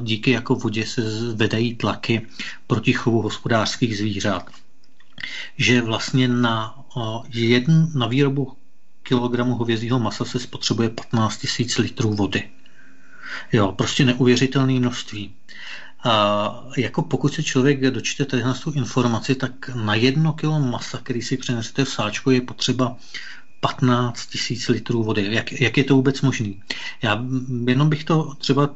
díky 0.00 0.30
jako 0.30 0.54
vodě 0.54 0.86
se 0.86 1.10
zvedají 1.10 1.74
tlaky 1.74 2.26
proti 2.66 2.92
chovu 2.92 3.22
hospodářských 3.22 3.98
zvířat. 3.98 4.50
Že 5.56 5.82
vlastně 5.82 6.28
na, 6.28 6.84
jedn, 7.32 7.82
na 7.94 8.06
výrobu 8.06 8.52
kilogramu 9.02 9.54
hovězího 9.54 9.98
masa 9.98 10.24
se 10.24 10.38
spotřebuje 10.38 10.88
15 10.88 11.46
000 11.60 11.70
litrů 11.78 12.14
vody. 12.14 12.42
Jo, 13.52 13.72
prostě 13.72 14.04
neuvěřitelné 14.04 14.72
množství. 14.72 15.34
A 16.04 16.64
jako 16.76 17.02
pokud 17.02 17.34
se 17.34 17.42
člověk 17.42 17.80
dočte 17.80 18.26
na 18.44 18.54
tu 18.54 18.70
informaci, 18.70 19.34
tak 19.34 19.70
na 19.74 19.94
jedno 19.94 20.32
kilo 20.32 20.60
masa, 20.60 20.98
který 20.98 21.22
si 21.22 21.36
přinesete 21.36 21.84
v 21.84 21.88
sáčku, 21.88 22.30
je 22.30 22.40
potřeba 22.40 22.96
15 23.60 24.26
tisíc 24.26 24.68
litrů 24.68 25.02
vody. 25.02 25.28
Jak, 25.30 25.60
jak 25.60 25.76
je 25.76 25.84
to 25.84 25.94
vůbec 25.94 26.20
možné? 26.20 26.52
Já 27.02 27.24
jenom 27.66 27.88
bych 27.88 28.04
to 28.04 28.34
třeba 28.34 28.70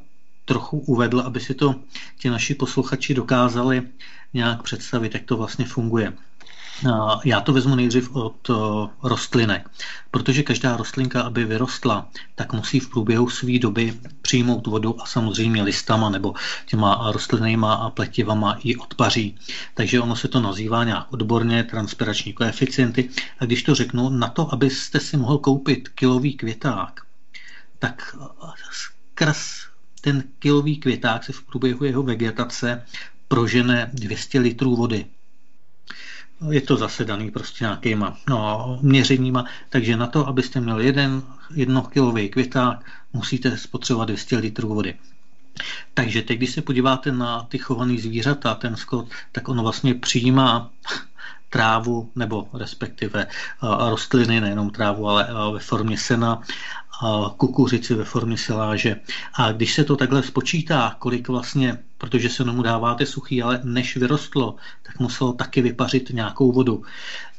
trochu 0.45 0.79
uvedl, 0.79 1.21
aby 1.21 1.41
si 1.41 1.55
to 1.55 1.75
ti 2.19 2.31
naši 2.31 2.55
posluchači 2.55 3.15
dokázali 3.15 3.83
nějak 4.35 4.63
představit, 4.63 5.15
jak 5.15 5.23
to 5.23 5.37
vlastně 5.37 5.65
funguje. 5.65 6.13
Já 7.25 7.41
to 7.41 7.53
vezmu 7.53 7.75
nejdřív 7.75 8.17
od 8.17 8.51
rostlinek, 9.03 9.69
protože 10.11 10.43
každá 10.43 10.77
rostlinka, 10.77 11.23
aby 11.23 11.45
vyrostla, 11.45 12.09
tak 12.35 12.53
musí 12.53 12.81
v 12.81 12.89
průběhu 12.89 13.31
své 13.31 13.59
doby 13.59 14.01
přijmout 14.23 14.67
vodu 14.67 15.03
a 15.03 15.07
samozřejmě 15.07 15.63
listama 15.63 16.11
nebo 16.11 16.35
těma 16.67 17.11
rostlinnýma 17.13 17.75
a 17.75 17.91
pletivama 17.91 18.59
ji 18.63 18.77
odpaří. 18.77 19.39
Takže 19.75 20.01
ono 20.01 20.17
se 20.17 20.29
to 20.29 20.41
nazývá 20.41 20.85
nějak 20.85 21.13
odborně 21.13 21.65
transpirační 21.65 22.33
koeficienty. 22.33 23.09
A 23.39 23.45
když 23.45 23.63
to 23.63 23.75
řeknu, 23.75 24.09
na 24.09 24.29
to, 24.29 24.53
abyste 24.53 25.01
si 25.01 25.17
mohl 25.17 25.39
koupit 25.39 25.89
kilový 25.89 26.35
květák, 26.35 27.01
tak 27.79 28.17
skrz 28.73 29.67
ten 30.01 30.25
kilový 30.39 30.77
květák 30.77 31.25
se 31.25 31.33
v 31.33 31.43
průběhu 31.43 31.85
jeho 31.85 32.03
vegetace 32.03 32.87
prožene 33.29 33.91
200 33.93 34.39
litrů 34.39 34.77
vody 34.77 35.07
je 36.51 36.61
to 36.61 36.77
zase 36.77 37.05
daný 37.05 37.31
prostě 37.31 37.65
nějakýma 37.65 38.17
no, 38.29 38.79
měřeníma, 38.83 39.45
takže 39.69 39.97
na 39.97 40.07
to, 40.07 40.29
abyste 40.29 40.61
měl 40.61 40.81
jeden 40.81 41.23
jednokilový 41.55 42.29
květák, 42.29 42.85
musíte 43.13 43.59
spotřebovat 43.59 44.05
200 44.05 44.37
litrů 44.37 44.75
vody. 44.75 44.95
Takže 45.95 46.23
teď, 46.23 46.37
když 46.37 46.51
se 46.51 46.63
podíváte 46.63 47.13
na 47.13 47.43
ty 47.43 47.59
chované 47.59 47.99
zvířata, 47.99 48.55
ten 48.55 48.77
skot, 48.77 49.09
tak 49.33 49.49
on 49.49 49.63
vlastně 49.63 49.95
přijímá 49.95 50.71
trávu 51.51 52.11
nebo 52.17 52.49
respektive 52.55 53.27
rostliny, 53.91 54.41
nejenom 54.41 54.71
trávu, 54.71 55.09
ale 55.09 55.53
ve 55.53 55.59
formě 55.59 55.99
sena 55.99 56.43
kukuřici 57.37 57.95
ve 57.95 58.05
formě 58.05 58.39
siláže. 58.39 58.97
A 59.35 59.53
když 59.53 59.75
se 59.75 59.85
to 59.85 59.97
takhle 59.97 60.23
spočítá, 60.23 60.97
kolik 60.99 61.29
vlastně, 61.29 61.79
protože 62.03 62.31
se 62.31 62.45
tomu 62.45 62.63
dáváte 62.63 63.07
suchý, 63.07 63.43
ale 63.43 63.61
než 63.65 63.97
vyrostlo, 63.97 64.57
tak 64.83 65.01
muselo 65.01 65.33
taky 65.33 65.63
vypařit 65.63 66.11
nějakou 66.11 66.53
vodu. 66.53 66.83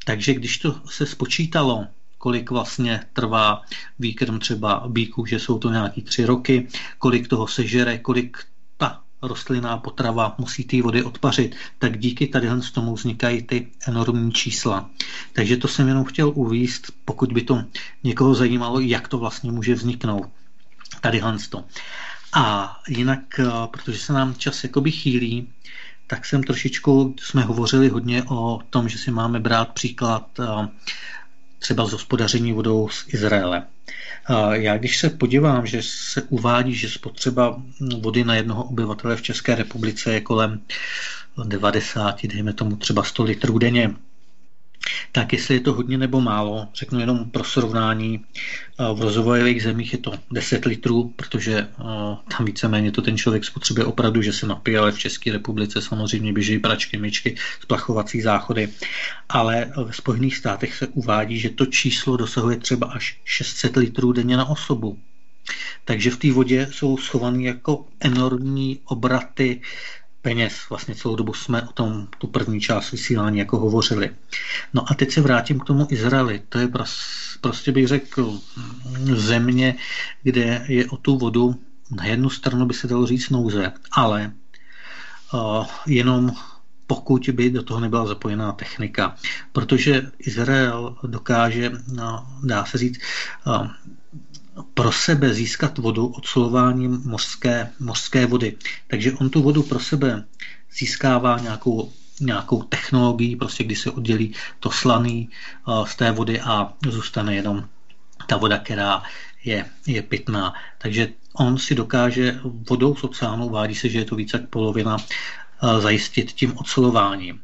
Takže 0.06 0.34
když 0.34 0.58
to 0.58 0.76
se 0.86 1.06
spočítalo, 1.06 1.88
kolik 2.18 2.52
vlastně 2.52 3.00
trvá 3.14 3.62
výkrm 4.00 4.40
třeba 4.40 4.84
bíků, 4.88 5.26
že 5.26 5.40
jsou 5.40 5.60
to 5.60 5.70
nějaký 5.70 6.02
tři 6.02 6.26
roky, 6.26 6.68
kolik 6.98 7.28
toho 7.28 7.48
sežere, 7.48 7.98
kolik 7.98 8.38
rostlinná 9.22 9.78
potrava 9.78 10.36
musí 10.38 10.64
ty 10.64 10.82
vody 10.82 11.04
odpařit, 11.04 11.56
tak 11.80 12.00
díky 12.00 12.28
tady 12.28 12.48
z 12.60 12.72
tomu 12.72 12.94
vznikají 12.94 13.42
ty 13.42 13.68
enormní 13.88 14.32
čísla. 14.32 14.90
Takže 15.34 15.58
to 15.58 15.68
jsem 15.68 15.88
jenom 15.88 16.06
chtěl 16.06 16.32
uvíst, 16.36 16.92
pokud 17.06 17.34
by 17.34 17.42
to 17.42 17.64
někoho 18.04 18.36
zajímalo, 18.36 18.80
jak 18.80 19.08
to 19.08 19.18
vlastně 19.18 19.52
může 19.52 19.76
vzniknout. 19.76 20.30
Tady 21.02 21.22
to. 21.50 21.64
A 22.34 22.78
jinak, 22.88 23.40
eh, 23.40 23.46
protože 23.72 23.98
se 23.98 24.14
nám 24.14 24.36
čas 24.36 24.64
jakoby 24.64 24.92
chýlí, 24.92 25.50
tak 26.08 26.26
jsem 26.26 26.44
trošičku, 26.44 27.16
jsme 27.20 27.42
hovořili 27.42 27.90
hodně 27.90 28.24
o 28.24 28.60
tom, 28.70 28.90
že 28.90 28.98
si 28.98 29.12
máme 29.12 29.40
brát 29.40 29.70
příklad 29.70 30.40
eh, 30.40 30.68
třeba 31.60 31.86
z 31.86 31.92
hospodaření 31.92 32.54
vodou 32.54 32.90
z 32.90 33.14
Izraele. 33.14 33.64
Já 34.52 34.78
když 34.78 34.98
se 34.98 35.10
podívám, 35.10 35.68
že 35.68 35.82
se 35.84 36.22
uvádí, 36.22 36.76
že 36.76 36.90
spotřeba 36.90 37.62
vody 38.00 38.24
na 38.24 38.36
jednoho 38.36 38.64
obyvatele 38.64 39.16
v 39.16 39.22
České 39.22 39.56
republice 39.56 40.14
je 40.14 40.22
kolem 40.22 40.62
90, 41.44 42.26
dejme 42.26 42.54
tomu 42.54 42.76
třeba 42.76 43.04
100 43.04 43.24
litrů 43.24 43.58
denně, 43.58 43.96
tak 45.12 45.34
jestli 45.34 45.56
je 45.56 45.60
to 45.60 45.74
hodně 45.74 45.98
nebo 45.98 46.22
málo, 46.22 46.68
řeknu 46.76 47.00
jenom 47.00 47.30
pro 47.30 47.44
srovnání, 47.44 48.26
v 48.94 49.02
rozvojových 49.02 49.64
zemích 49.64 49.94
je 49.94 50.00
to 50.00 50.14
10 50.32 50.66
litrů, 50.66 51.14
protože 51.16 51.68
tam 52.38 52.46
víceméně 52.46 52.92
to 52.92 53.02
ten 53.02 53.18
člověk 53.18 53.46
spotřebuje 53.46 53.86
opravdu, 53.86 54.22
že 54.22 54.34
se 54.34 54.48
napije, 54.48 54.80
ale 54.80 54.92
v 54.92 55.00
České 55.00 55.32
republice 55.32 55.82
samozřejmě 55.82 56.34
běží 56.34 56.60
pračky, 56.60 56.98
myčky, 56.98 57.36
splachovací 57.62 58.22
záchody. 58.22 58.70
Ale 59.30 59.72
ve 59.86 59.94
Spojených 59.94 60.38
státech 60.38 60.76
se 60.76 60.88
uvádí, 60.88 61.40
že 61.40 61.50
to 61.50 61.66
číslo 61.66 62.18
dosahuje 62.18 62.58
třeba 62.58 62.88
až 62.88 63.20
600 63.26 63.76
litrů 63.76 64.12
denně 64.12 64.38
na 64.38 64.46
osobu. 64.46 65.00
Takže 65.86 66.12
v 66.12 66.18
té 66.18 66.32
vodě 66.32 66.68
jsou 66.72 66.98
schované 66.98 67.44
jako 67.44 67.86
enormní 68.00 68.80
obraty 68.86 69.62
peněz. 70.24 70.54
Vlastně 70.70 70.96
celou 70.96 71.16
dobu 71.16 71.34
jsme 71.34 71.62
o 71.62 71.72
tom 71.74 72.08
tu 72.18 72.28
první 72.28 72.62
část 72.62 72.92
vysílání 72.92 73.40
jako 73.40 73.60
hovořili. 73.60 74.10
No 74.74 74.92
a 74.92 74.94
teď 74.94 75.12
se 75.12 75.22
vrátím 75.22 75.60
k 75.60 75.66
tomu 75.66 75.88
Izraeli. 75.90 76.42
To 76.50 76.58
je 76.58 76.68
prostě 77.42 77.72
bych 77.72 77.88
řekl 77.88 78.40
země, 79.14 79.76
kde 80.24 80.66
je 80.68 80.86
o 80.90 80.98
tu 80.98 81.18
vodu 81.18 81.56
na 81.92 82.06
jednu 82.06 82.30
stranu 82.30 82.66
by 82.66 82.74
se 82.74 82.88
dalo 82.88 83.08
říct 83.08 83.30
nouze, 83.30 83.72
ale 83.92 84.32
uh, 85.34 85.68
jenom 85.86 86.32
pokud 86.88 87.30
by 87.34 87.50
do 87.50 87.64
toho 87.64 87.80
nebyla 87.80 88.06
zapojená 88.06 88.52
technika. 88.52 89.16
Protože 89.52 90.12
Izrael 90.20 90.98
dokáže, 91.04 91.72
no, 91.94 92.28
dá 92.44 92.66
se 92.66 92.78
říct, 92.78 93.00
uh, 93.48 93.68
pro 94.74 94.92
sebe 94.92 95.34
získat 95.34 95.78
vodu 95.78 96.08
odsolováním 96.08 97.02
mořské, 97.06 97.70
mořské 97.80 98.26
vody. 98.26 98.56
Takže 98.88 99.14
on 99.14 99.30
tu 99.30 99.42
vodu 99.42 99.64
pro 99.64 99.80
sebe 99.80 100.26
získává 100.78 101.40
nějakou 101.40 101.92
nějakou 102.20 102.64
technologií, 102.64 103.36
prostě 103.36 103.64
kdy 103.64 103.76
se 103.76 103.92
oddělí 103.92 104.34
to 104.60 104.72
slaný 104.72 105.30
uh, 105.68 105.86
z 105.86 105.96
té 105.96 106.12
vody 106.12 106.42
a 106.42 106.74
zůstane 106.90 107.36
jenom 107.36 107.68
ta 108.28 108.38
voda, 108.38 108.58
která 108.58 109.04
je, 109.44 109.66
je 109.88 110.02
pitná. 110.02 110.54
Takže 110.78 111.10
on 111.34 111.58
si 111.58 111.76
dokáže 111.76 112.40
vodou 112.44 112.96
z 112.96 113.04
oceánu, 113.04 113.50
vádí 113.50 113.76
se, 113.76 113.90
že 113.90 114.00
je 114.00 114.06
to 114.06 114.16
více 114.16 114.38
jak 114.38 114.50
polovina, 114.50 114.98
uh, 114.98 115.80
zajistit 115.80 116.32
tím 116.32 116.58
ocelováním. 116.58 117.42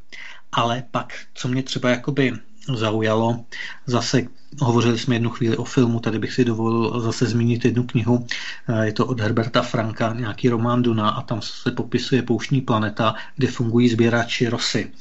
Ale 0.52 0.84
pak, 0.92 1.14
co 1.34 1.48
mě 1.48 1.64
třeba 1.64 1.90
jakoby 1.90 2.34
zaujalo. 2.76 3.46
Zase 3.86 4.22
hovořili 4.60 5.00
jsme 5.00 5.16
jednu 5.16 5.30
chvíli 5.30 5.58
o 5.58 5.64
filmu, 5.64 6.00
tady 6.00 6.20
bych 6.20 6.34
si 6.34 6.46
dovolil 6.46 7.00
zase 7.02 7.26
zmínit 7.26 7.66
jednu 7.66 7.84
knihu. 7.84 8.28
Eh, 8.68 8.86
je 8.86 8.94
to 8.94 9.06
od 9.06 9.20
Herberta 9.20 9.62
Franka, 9.62 10.14
nějaký 10.14 10.50
román 10.50 10.82
Duna 10.82 11.10
a 11.10 11.22
tam 11.22 11.42
se 11.42 11.72
popisuje 11.72 12.22
pouštní 12.22 12.62
planeta, 12.62 13.16
kde 13.36 13.48
fungují 13.48 13.90
sběrači 13.90 14.50
rosy. 14.50 14.92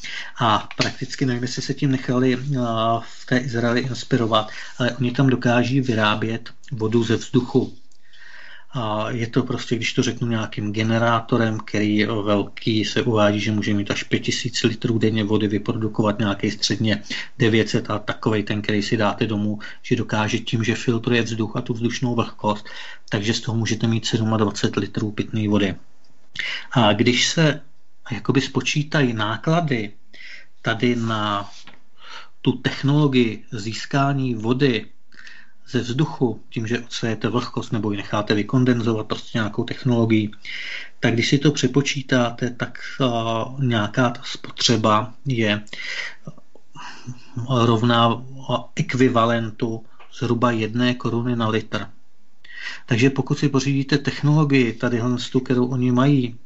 A 0.41 0.69
prakticky 0.77 1.27
nevím, 1.27 1.43
jestli 1.43 1.63
se 1.63 1.75
tím 1.75 1.91
nechali 1.91 2.35
eh, 2.35 2.59
v 3.01 3.27
té 3.27 3.39
Izraeli 3.39 3.81
inspirovat, 3.81 4.51
ale 4.79 4.93
oni 4.93 5.11
tam 5.11 5.27
dokáží 5.27 5.81
vyrábět 5.81 6.51
vodu 6.73 7.05
ze 7.05 7.17
vzduchu 7.17 7.73
a 8.71 9.11
je 9.11 9.27
to 9.27 9.43
prostě, 9.43 9.77
když 9.77 9.93
to 9.93 10.03
řeknu 10.03 10.29
nějakým 10.29 10.73
generátorem, 10.73 11.59
který 11.59 11.97
je 11.97 12.07
velký, 12.07 12.85
se 12.85 13.03
uvádí, 13.03 13.41
že 13.41 13.53
může 13.53 13.75
mít 13.75 13.91
až 13.91 14.03
5000 14.03 14.63
litrů 14.63 14.99
denně 14.99 15.25
vody, 15.25 15.49
vyprodukovat 15.49 16.19
nějaký 16.19 16.51
středně 16.51 17.03
900 17.39 17.91
a 17.91 17.99
takovej 17.99 18.43
ten, 18.43 18.63
který 18.63 18.83
si 18.83 18.97
dáte 18.97 19.27
domů, 19.27 19.59
že 19.83 19.97
dokáže 19.97 20.39
tím, 20.39 20.65
že 20.65 20.75
filtruje 20.75 21.23
vzduch 21.23 21.57
a 21.57 21.61
tu 21.61 21.75
vzdušnou 21.75 22.15
vlhkost, 22.15 22.67
takže 23.09 23.35
z 23.35 23.41
toho 23.41 23.59
můžete 23.59 23.87
mít 23.87 24.15
27 24.37 24.81
litrů 24.81 25.11
pitné 25.11 25.49
vody. 25.49 25.75
A 26.73 26.93
když 26.93 27.29
se 27.29 27.61
jakoby 28.11 28.41
spočítají 28.41 29.13
náklady 29.13 29.93
tady 30.63 30.97
na 30.97 31.51
tu 32.43 32.53
technologii 32.53 33.45
získání 33.53 34.35
vody 34.35 34.87
ze 35.71 35.81
vzduchu, 35.81 36.41
tím, 36.51 36.67
že 36.67 36.81
odsejete 36.81 37.29
vlhkost 37.29 37.73
nebo 37.73 37.91
ji 37.91 37.97
necháte 37.97 38.35
vykondenzovat 38.35 39.07
prostě 39.07 39.39
nějakou 39.39 39.65
technologií, 39.65 40.31
tak 41.01 41.13
když 41.15 41.29
si 41.29 41.39
to 41.39 41.53
přepočítáte, 41.53 42.51
tak 42.51 42.79
uh, 43.01 43.65
nějaká 43.65 44.11
ta 44.11 44.23
spotřeba 44.25 45.15
je 45.27 45.63
rovná 47.49 48.23
ekvivalentu 48.77 49.85
zhruba 50.19 50.51
jedné 50.51 50.95
koruny 50.95 51.37
na 51.37 51.49
litr. 51.49 51.87
Takže 52.87 53.11
pokud 53.11 53.39
si 53.39 53.49
pořídíte 53.49 53.99
technologii, 53.99 54.73
tady 54.73 55.03
tu, 55.33 55.41
kterou 55.41 55.67
oni 55.67 55.93
mají, 55.93 56.37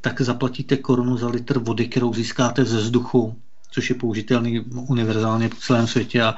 tak 0.00 0.20
zaplatíte 0.20 0.76
korunu 0.76 1.16
za 1.16 1.28
litr 1.28 1.58
vody, 1.58 1.88
kterou 1.88 2.14
získáte 2.14 2.64
ze 2.64 2.76
vzduchu, 2.76 3.36
což 3.70 3.90
je 3.90 3.96
použitelný 3.96 4.60
univerzálně 4.60 5.48
po 5.48 5.56
celém 5.56 5.86
světě 5.86 6.22
a, 6.22 6.34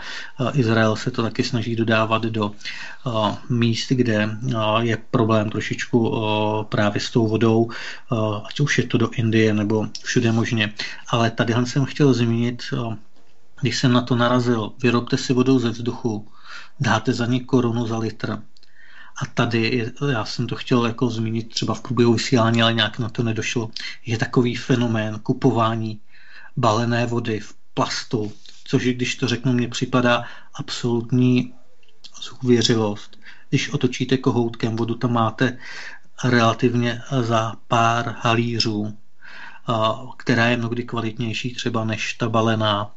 Izrael 0.55 0.97
se 0.97 1.11
to 1.11 1.23
taky 1.23 1.44
snaží 1.44 1.77
dodávat 1.77 2.23
do 2.23 2.52
míst, 3.48 3.89
kde 3.89 4.39
je 4.81 4.98
problém 5.11 5.51
trošičku 5.51 6.16
právě 6.69 7.01
s 7.01 7.11
tou 7.11 7.28
vodou, 7.28 7.70
ať 8.48 8.61
už 8.61 8.78
je 8.78 8.86
to 8.86 8.98
do 8.98 9.11
Indie 9.11 9.55
nebo 9.55 9.86
všude 10.02 10.32
možně. 10.32 10.74
Ale 11.09 11.31
tady 11.31 11.55
jsem 11.65 11.85
chtěl 11.85 12.15
zmínit, 12.15 12.62
když 13.61 13.78
jsem 13.78 13.93
na 13.93 14.01
to 14.01 14.16
narazil, 14.16 14.73
vyrobte 14.82 15.16
si 15.16 15.32
vodou 15.32 15.59
ze 15.59 15.70
vzduchu, 15.70 16.28
dáte 16.81 17.12
za 17.12 17.27
ní 17.27 17.40
korunu 17.40 17.86
za 17.86 17.98
litr. 17.98 18.39
A 19.23 19.27
tady, 19.35 19.93
já 20.11 20.24
jsem 20.24 20.47
to 20.47 20.57
chtěl 20.57 20.86
jako 20.86 21.11
zmínit 21.11 21.48
třeba 21.48 21.74
v 21.74 21.81
průběhu 21.81 22.12
vysílání, 22.12 22.62
ale 22.62 22.73
nějak 22.73 22.98
na 22.98 23.09
to 23.09 23.23
nedošlo, 23.23 23.70
je 24.07 24.19
takový 24.19 24.57
fenomén 24.57 25.19
kupování 25.19 26.01
balené 26.61 27.07
vody 27.07 27.41
v 27.41 27.55
plastu, 27.74 28.32
což 28.65 28.85
když 28.85 29.16
to 29.16 29.28
řeknu, 29.28 29.53
mně 29.53 29.69
připadá 29.69 30.24
absolutní 30.55 31.55
zůvěřilost. 32.23 33.16
Když 33.49 33.73
otočíte 33.73 34.16
kohoutkem 34.16 34.77
vodu, 34.77 34.95
tam 34.95 35.12
máte 35.12 35.59
relativně 36.24 37.03
za 37.20 37.57
pár 37.69 38.16
halířů, 38.19 38.97
která 40.16 40.47
je 40.47 40.57
mnohdy 40.57 40.85
kvalitnější 40.85 41.55
třeba 41.55 41.85
než 41.85 42.15
ta 42.15 42.28
balená 42.28 42.91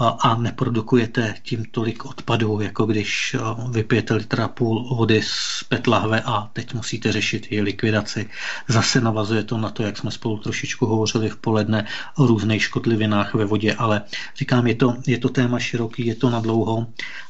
a 0.00 0.34
neprodukujete 0.34 1.34
tím 1.42 1.64
tolik 1.70 2.04
odpadů, 2.04 2.60
jako 2.60 2.86
když 2.86 3.36
vypijete 3.70 4.14
litra 4.14 4.48
půl 4.48 4.94
vody 4.94 5.22
z 5.24 5.64
petlahve 5.68 6.22
a 6.24 6.50
teď 6.52 6.74
musíte 6.74 7.12
řešit 7.12 7.46
její 7.50 7.60
likvidaci. 7.60 8.28
Zase 8.68 9.00
navazuje 9.00 9.42
to 9.42 9.58
na 9.58 9.70
to, 9.70 9.82
jak 9.82 9.98
jsme 9.98 10.10
spolu 10.10 10.38
trošičku 10.38 10.86
hovořili 10.86 11.28
v 11.28 11.36
poledne 11.36 11.86
o 12.16 12.26
různých 12.26 12.62
škodlivinách 12.62 13.34
ve 13.34 13.44
vodě, 13.44 13.74
ale 13.74 14.02
říkám, 14.36 14.66
je 14.66 14.74
to, 14.74 14.96
je 15.06 15.18
to 15.18 15.28
téma 15.28 15.58
široký, 15.58 16.06
je 16.06 16.14
to 16.14 16.30
na 16.30 16.40
dlouho 16.40 16.86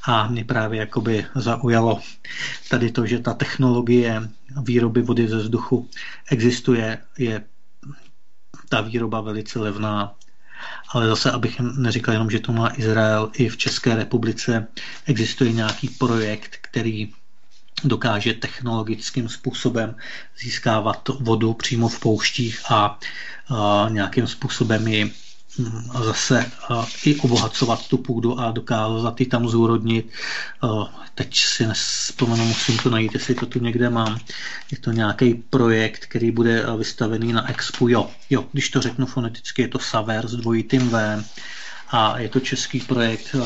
a 0.06 0.28
mě 0.28 0.44
právě 0.44 0.80
jakoby 0.80 1.26
zaujalo 1.34 2.00
tady 2.70 2.90
to, 2.90 3.06
že 3.06 3.18
ta 3.18 3.34
technologie 3.34 4.28
výroby 4.62 5.02
vody 5.02 5.28
ze 5.28 5.36
vzduchu 5.36 5.88
existuje, 6.30 6.98
je 7.18 7.44
ta 8.68 8.80
výroba 8.80 9.20
velice 9.20 9.58
levná, 9.58 10.14
ale 10.88 11.08
zase, 11.08 11.30
abych 11.30 11.60
neříkal 11.60 12.14
jenom, 12.14 12.30
že 12.30 12.40
to 12.40 12.52
má 12.52 12.68
Izrael, 12.76 13.30
i 13.32 13.48
v 13.48 13.56
České 13.56 13.96
republice 13.96 14.66
existuje 15.06 15.52
nějaký 15.52 15.88
projekt, 15.88 16.56
který 16.60 17.12
dokáže 17.84 18.34
technologickým 18.34 19.28
způsobem 19.28 19.96
získávat 20.38 21.08
vodu 21.20 21.54
přímo 21.54 21.88
v 21.88 22.00
pouštích 22.00 22.70
a, 22.70 22.98
a 23.48 23.86
nějakým 23.90 24.26
způsobem 24.26 24.88
ji 24.88 25.12
zase 26.04 26.50
i 27.04 27.16
obohacovat 27.16 27.88
tu 27.88 27.98
půdu 27.98 28.40
a 28.40 28.50
dokázat 28.50 29.20
ji 29.20 29.26
tam 29.26 29.48
zúrodnit. 29.48 30.10
Teď 31.14 31.36
si 31.36 31.66
nespomenu, 31.66 32.44
musím 32.44 32.78
to 32.78 32.90
najít, 32.90 33.14
jestli 33.14 33.34
to 33.34 33.46
tu 33.46 33.58
někde 33.58 33.90
mám. 33.90 34.18
Je 34.70 34.78
to 34.78 34.92
nějaký 34.92 35.34
projekt, 35.34 36.06
který 36.06 36.30
bude 36.30 36.66
vystavený 36.78 37.32
na 37.32 37.50
Expo. 37.50 37.88
Jo, 37.88 38.10
jo, 38.30 38.44
když 38.52 38.70
to 38.70 38.80
řeknu 38.80 39.06
foneticky, 39.06 39.62
je 39.62 39.68
to 39.68 39.78
Saver 39.78 40.28
s 40.28 40.36
dvojitým 40.36 40.88
V 40.88 41.24
a 41.88 42.18
je 42.18 42.28
to 42.28 42.40
český 42.40 42.80
projekt 42.80 43.36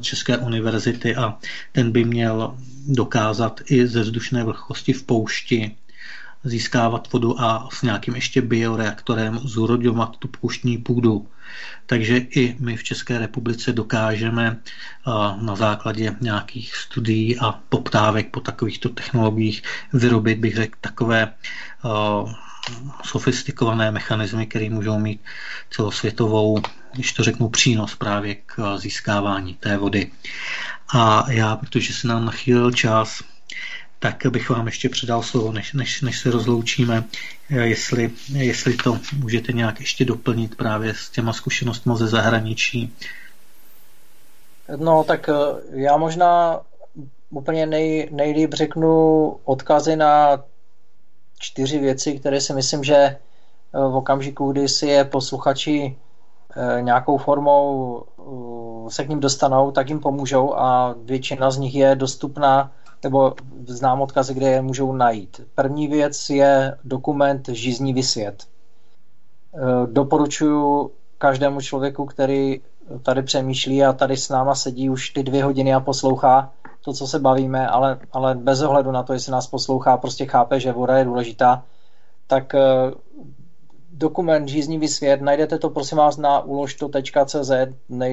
České 0.00 0.38
univerzity 0.38 1.16
a 1.16 1.38
ten 1.72 1.92
by 1.92 2.04
měl 2.04 2.54
dokázat 2.88 3.60
i 3.66 3.86
ze 3.86 4.00
vzdušné 4.00 4.44
vlhkosti 4.44 4.92
v 4.92 5.02
poušti 5.02 5.76
získávat 6.44 7.12
vodu 7.12 7.40
a 7.40 7.68
s 7.72 7.82
nějakým 7.82 8.14
ještě 8.14 8.42
bioreaktorem 8.42 9.38
zúrodňovat 9.38 10.16
tu 10.16 10.28
pouštní 10.28 10.78
půdu. 10.78 11.26
Takže 11.86 12.16
i 12.16 12.56
my 12.60 12.76
v 12.76 12.84
České 12.84 13.18
republice 13.18 13.72
dokážeme 13.72 14.58
na 15.40 15.56
základě 15.56 16.16
nějakých 16.20 16.76
studií 16.76 17.38
a 17.38 17.52
poptávek 17.68 18.30
po 18.30 18.40
takovýchto 18.40 18.88
technologiích 18.88 19.62
vyrobit, 19.92 20.38
bych 20.38 20.56
řekl, 20.56 20.78
takové 20.80 21.32
sofistikované 23.04 23.90
mechanismy, 23.90 24.46
které 24.46 24.70
můžou 24.70 24.98
mít 24.98 25.20
celosvětovou, 25.70 26.62
když 26.92 27.12
to 27.12 27.24
řeknu, 27.24 27.48
přínos 27.48 27.94
právě 27.94 28.34
k 28.34 28.78
získávání 28.78 29.54
té 29.54 29.76
vody. 29.76 30.10
A 30.94 31.24
já, 31.30 31.56
protože 31.56 31.94
se 31.94 32.08
nám 32.08 32.24
nachýlil 32.24 32.70
čas, 32.70 33.22
tak 34.02 34.26
bych 34.30 34.50
vám 34.50 34.66
ještě 34.66 34.88
předal 34.88 35.22
slovo, 35.22 35.52
než, 35.52 35.72
než, 35.72 36.02
než 36.02 36.18
se 36.18 36.30
rozloučíme, 36.30 37.04
jestli, 37.50 38.10
jestli 38.32 38.76
to 38.76 38.98
můžete 39.18 39.52
nějak 39.52 39.80
ještě 39.80 40.04
doplnit 40.04 40.56
právě 40.56 40.94
s 40.94 41.10
těma 41.10 41.32
zkušenostmi 41.32 41.92
ze 41.96 42.06
zahraničí. 42.06 42.96
No 44.76 45.04
tak 45.04 45.28
eh, 45.28 45.32
já 45.70 45.96
možná 45.96 46.60
úplně 47.30 47.66
nej, 47.66 48.08
nejlíp 48.12 48.54
řeknu 48.54 49.26
odkazy 49.44 49.96
na 49.96 50.44
čtyři 51.38 51.78
věci, 51.78 52.18
které 52.18 52.40
si 52.40 52.54
myslím, 52.54 52.84
že 52.84 52.96
eh, 52.96 53.18
v 53.72 53.96
okamžiku, 53.96 54.52
kdy 54.52 54.68
si 54.68 54.86
je 54.86 55.04
posluchači 55.04 55.96
eh, 56.56 56.82
nějakou 56.82 57.18
formou 57.18 58.02
se 58.88 59.04
k 59.04 59.08
ním 59.08 59.20
dostanou, 59.20 59.70
tak 59.70 59.88
jim 59.88 60.00
pomůžou 60.00 60.54
a 60.54 60.94
většina 61.04 61.50
z 61.50 61.58
nich 61.58 61.74
je 61.74 61.94
dostupná 61.94 62.70
nebo 63.02 63.34
znám 63.66 64.00
odkazy, 64.00 64.34
kde 64.34 64.50
je 64.50 64.62
můžou 64.62 64.92
najít. 64.92 65.40
První 65.54 65.88
věc 65.88 66.30
je 66.30 66.78
dokument 66.84 67.48
Žíznivý 67.48 68.02
svět. 68.02 68.44
E, 68.44 69.86
doporučuji 69.86 70.90
každému 71.18 71.60
člověku, 71.60 72.06
který 72.06 72.60
tady 73.02 73.22
přemýšlí 73.22 73.84
a 73.84 73.92
tady 73.92 74.16
s 74.16 74.28
náma 74.28 74.54
sedí 74.54 74.90
už 74.90 75.10
ty 75.10 75.22
dvě 75.22 75.44
hodiny 75.44 75.74
a 75.74 75.80
poslouchá 75.80 76.52
to, 76.84 76.92
co 76.92 77.06
se 77.06 77.18
bavíme, 77.18 77.68
ale, 77.68 77.98
ale 78.12 78.34
bez 78.34 78.62
ohledu 78.62 78.90
na 78.90 79.02
to, 79.02 79.12
jestli 79.12 79.32
nás 79.32 79.46
poslouchá, 79.46 79.96
prostě 79.96 80.26
chápe, 80.26 80.60
že 80.60 80.72
voda 80.72 80.98
je 80.98 81.04
důležitá, 81.04 81.64
tak 82.26 82.54
e, 82.54 82.60
dokument 83.92 84.48
Žíznivý 84.48 84.88
svět, 84.88 85.22
najdete 85.22 85.58
to 85.58 85.70
prosím 85.70 85.98
vás 85.98 86.16
na 86.16 86.40
uložto.cz, 86.40 87.50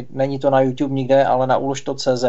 není 0.10 0.40
to 0.40 0.49
na 0.49 0.61
YouTube 0.61 0.94
nikde, 0.94 1.26
ale 1.26 1.48
na 1.48 1.57
uložto.cz, 1.57 2.26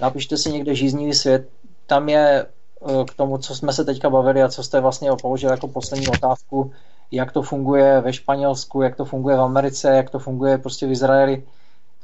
napište 0.00 0.36
si 0.36 0.52
někde 0.52 0.74
Žíznivý 0.74 1.14
svět, 1.14 1.48
tam 1.88 2.08
je 2.08 2.46
eh, 2.46 3.04
k 3.04 3.14
tomu, 3.14 3.38
co 3.38 3.54
jsme 3.54 3.72
se 3.72 3.84
teďka 3.84 4.10
bavili 4.10 4.42
a 4.42 4.48
co 4.48 4.62
jste 4.62 4.80
vlastně 4.80 5.10
položili 5.22 5.52
jako 5.52 5.68
poslední 5.68 6.08
otázku, 6.08 6.72
jak 7.10 7.32
to 7.32 7.42
funguje 7.42 8.00
ve 8.00 8.12
Španělsku, 8.12 8.82
jak 8.82 8.96
to 8.96 9.04
funguje 9.04 9.36
v 9.36 9.40
Americe, 9.40 9.96
jak 9.96 10.10
to 10.10 10.18
funguje 10.18 10.58
prostě 10.58 10.86
v 10.86 10.90
Izraeli 10.90 11.42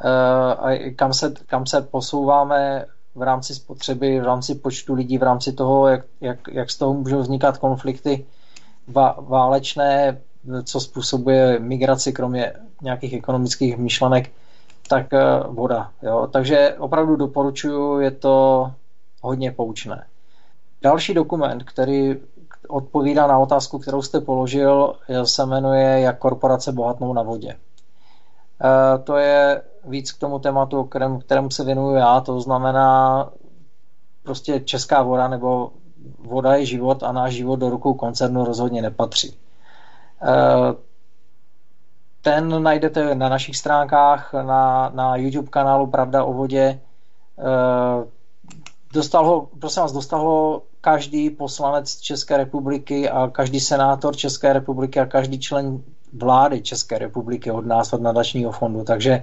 eh, 0.05 0.55
a 0.55 0.93
kam 0.97 1.12
se, 1.12 1.35
kam 1.47 1.66
se 1.66 1.82
posouváme 1.82 2.85
v 3.15 3.23
rámci 3.23 3.55
spotřeby, 3.55 4.20
v 4.20 4.24
rámci 4.24 4.55
počtu 4.55 4.94
lidí, 4.94 5.19
v 5.19 5.23
rámci 5.23 5.52
toho, 5.52 5.89
jak, 5.89 6.05
jak, 6.20 6.39
jak 6.52 6.70
z 6.70 6.77
toho 6.77 6.94
můžou 6.94 7.20
vznikat 7.20 7.59
konflikty 7.59 8.27
válečné, 9.19 10.20
co 10.65 10.81
způsobuje 10.81 11.59
migraci, 11.59 12.12
kromě 12.12 12.52
nějakých 12.82 13.12
ekonomických 13.12 13.77
myšlenek, 13.77 14.31
tak 14.89 15.12
eh, 15.12 15.20
voda. 15.48 15.90
Jo? 16.02 16.28
Takže 16.32 16.74
opravdu 16.78 17.16
doporučuju, 17.16 18.01
je 18.01 18.11
to 18.11 18.70
hodně 19.25 19.53
poučné. 19.53 20.07
Další 20.83 21.15
dokument, 21.15 21.63
který 21.63 22.17
odpovídá 22.69 23.27
na 23.27 23.39
otázku, 23.39 23.79
kterou 23.79 24.03
jste 24.03 24.21
položil, 24.21 24.97
se 25.25 25.47
jmenuje 25.47 26.01
Jak 26.01 26.19
korporace 26.19 26.73
bohatnou 26.73 27.13
na 27.13 27.23
vodě. 27.23 27.57
E, 28.65 28.99
to 28.99 29.17
je 29.17 29.63
víc 29.85 30.13
k 30.13 30.21
tomu 30.21 30.39
tématu, 30.39 30.85
kterému, 30.85 31.51
se 31.51 31.65
věnuju 31.65 31.95
já, 31.95 32.21
to 32.21 32.41
znamená 32.41 33.31
prostě 34.23 34.61
česká 34.61 35.03
voda 35.03 35.29
nebo 35.29 35.71
voda 36.19 36.55
je 36.55 36.67
život 36.67 37.03
a 37.03 37.13
náš 37.13 37.33
život 37.33 37.57
do 37.57 37.71
rukou 37.71 37.95
koncernu 37.95 38.45
rozhodně 38.45 38.83
nepatří. 38.83 39.39
E, 40.23 40.35
ten 42.23 42.63
najdete 42.63 43.15
na 43.15 43.29
našich 43.29 43.57
stránkách, 43.57 44.33
na, 44.33 44.91
na 44.95 45.17
YouTube 45.17 45.49
kanálu 45.49 45.87
Pravda 45.87 46.25
o 46.25 46.33
vodě. 46.33 46.81
Dostal 48.95 49.27
ho, 49.27 49.49
prosím 49.59 49.83
vás, 49.83 49.93
dostal 49.93 50.21
ho 50.21 50.62
každý 50.81 51.31
poslanec 51.31 52.01
České 52.01 52.37
republiky 52.37 53.09
a 53.09 53.29
každý 53.29 53.61
senátor 53.61 54.16
České 54.16 54.53
republiky 54.53 55.01
a 55.01 55.07
každý 55.07 55.39
člen 55.39 55.83
vlády 56.12 56.62
České 56.62 56.99
republiky 56.99 57.51
od 57.51 57.66
nás, 57.66 57.93
od 57.93 58.03
nadačního 58.03 58.53
fondu. 58.53 58.85
Takže, 58.85 59.23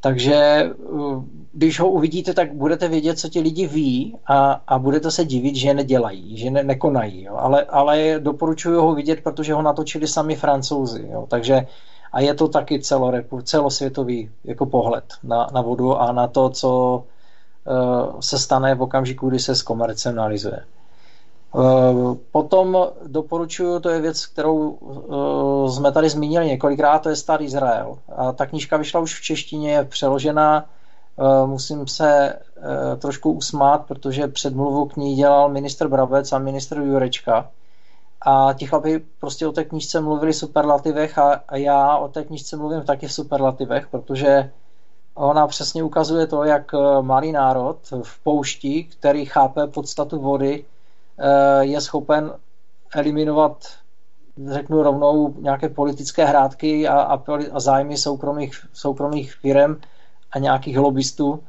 takže 0.00 0.64
uh, 0.78 1.24
když 1.52 1.80
ho 1.80 1.90
uvidíte, 1.90 2.34
tak 2.34 2.54
budete 2.54 2.88
vědět, 2.88 3.18
co 3.18 3.28
ti 3.28 3.40
lidi 3.40 3.66
ví 3.66 4.16
a, 4.26 4.62
a 4.66 4.78
budete 4.78 5.10
se 5.10 5.24
divit, 5.24 5.56
že 5.56 5.74
nedělají, 5.74 6.36
že 6.36 6.50
ne, 6.50 6.62
nekonají. 6.62 7.22
Jo. 7.22 7.36
Ale, 7.36 7.64
ale 7.64 8.14
doporučuji 8.18 8.80
ho 8.80 8.94
vidět, 8.94 9.20
protože 9.22 9.54
ho 9.54 9.62
natočili 9.62 10.06
sami 10.06 10.36
francouzi. 10.36 11.08
Jo. 11.12 11.26
Takže 11.28 11.66
a 12.12 12.20
je 12.20 12.34
to 12.34 12.48
taky 12.48 12.80
celorepu, 12.80 13.42
celosvětový 13.42 14.30
jako 14.44 14.66
pohled 14.66 15.04
na, 15.22 15.46
na 15.54 15.62
vodu 15.62 15.96
a 15.96 16.12
na 16.12 16.26
to, 16.26 16.50
co, 16.50 17.04
Eh, 17.08 17.17
se 18.20 18.38
stane 18.38 18.74
v 18.74 18.82
okamžiku, 18.82 19.28
kdy 19.28 19.38
se 19.38 19.54
zkomercionalizuje. 19.54 20.60
Potom 22.32 22.78
doporučuji, 23.06 23.80
to 23.80 23.88
je 23.88 24.00
věc, 24.00 24.26
kterou 24.26 24.78
jsme 25.70 25.92
tady 25.92 26.08
zmínili 26.08 26.46
několikrát, 26.46 26.98
to 26.98 27.08
je 27.08 27.16
Stát 27.16 27.40
Izrael. 27.40 27.98
A 28.16 28.32
ta 28.32 28.46
knížka 28.46 28.76
vyšla 28.76 29.00
už 29.00 29.20
v 29.20 29.22
češtině, 29.22 29.72
je 29.72 29.84
přeložená. 29.84 30.64
Musím 31.46 31.86
se 31.86 32.38
trošku 32.98 33.32
usmát, 33.32 33.86
protože 33.88 34.28
předmluvu 34.28 34.86
k 34.86 34.96
ní 34.96 35.14
dělal 35.14 35.48
ministr 35.48 35.88
Brabec 35.88 36.32
a 36.32 36.38
ministr 36.38 36.78
Jurečka. 36.78 37.50
A 38.20 38.52
ti 38.52 38.66
chlapi 38.66 39.04
prostě 39.20 39.46
o 39.46 39.52
té 39.52 39.64
knížce 39.64 40.00
mluvili 40.00 40.32
v 40.32 40.36
superlativech 40.36 41.18
a, 41.18 41.40
a 41.48 41.56
já 41.56 41.96
o 41.96 42.08
té 42.08 42.24
knížce 42.24 42.56
mluvím 42.56 42.82
taky 42.82 43.06
v 43.06 43.12
superlativech, 43.12 43.88
protože 43.88 44.50
ona 45.18 45.46
přesně 45.46 45.82
ukazuje 45.82 46.26
to, 46.26 46.44
jak 46.44 46.74
eh, 46.74 47.02
malý 47.02 47.32
národ 47.32 47.78
v 48.02 48.22
poušti, 48.22 48.84
který 48.84 49.24
chápe 49.24 49.66
podstatu 49.66 50.20
vody, 50.20 50.64
eh, 51.18 51.64
je 51.64 51.80
schopen 51.80 52.32
eliminovat, 52.94 53.64
řeknu 54.46 54.82
rovnou, 54.82 55.34
nějaké 55.38 55.68
politické 55.68 56.24
hrádky 56.24 56.88
a, 56.88 57.00
a, 57.00 57.22
a 57.52 57.60
zájmy 57.60 57.96
soukromých, 57.96 58.66
soukromých 58.72 59.34
firm 59.34 59.76
a 60.30 60.38
nějakých 60.38 60.78
lobbystů 60.78 61.42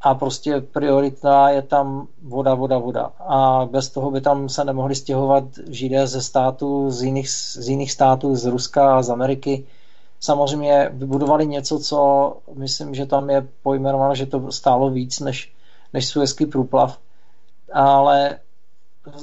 a 0.00 0.14
prostě 0.14 0.60
priorita 0.60 1.48
je 1.48 1.62
tam 1.62 2.06
voda, 2.22 2.54
voda, 2.54 2.78
voda. 2.78 3.12
A 3.18 3.68
bez 3.70 3.88
toho 3.88 4.10
by 4.10 4.20
tam 4.20 4.48
se 4.48 4.64
nemohli 4.64 4.94
stěhovat 4.94 5.44
židé 5.68 6.06
ze 6.06 6.22
států, 6.22 6.90
z 6.90 7.02
jiných, 7.02 7.30
z 7.30 7.68
jiných 7.68 7.92
států, 7.92 8.36
z 8.36 8.46
Ruska 8.46 8.96
a 8.96 9.02
z 9.02 9.10
Ameriky. 9.10 9.64
Samozřejmě 10.20 10.88
vybudovali 10.92 11.46
něco, 11.46 11.78
co 11.78 12.36
myslím, 12.54 12.94
že 12.94 13.06
tam 13.06 13.30
je 13.30 13.48
pojmenováno, 13.62 14.14
že 14.14 14.26
to 14.26 14.52
stálo 14.52 14.90
víc 14.90 15.20
než, 15.20 15.52
než 15.92 16.06
suezký 16.08 16.46
průplav, 16.46 16.98
ale 17.72 18.38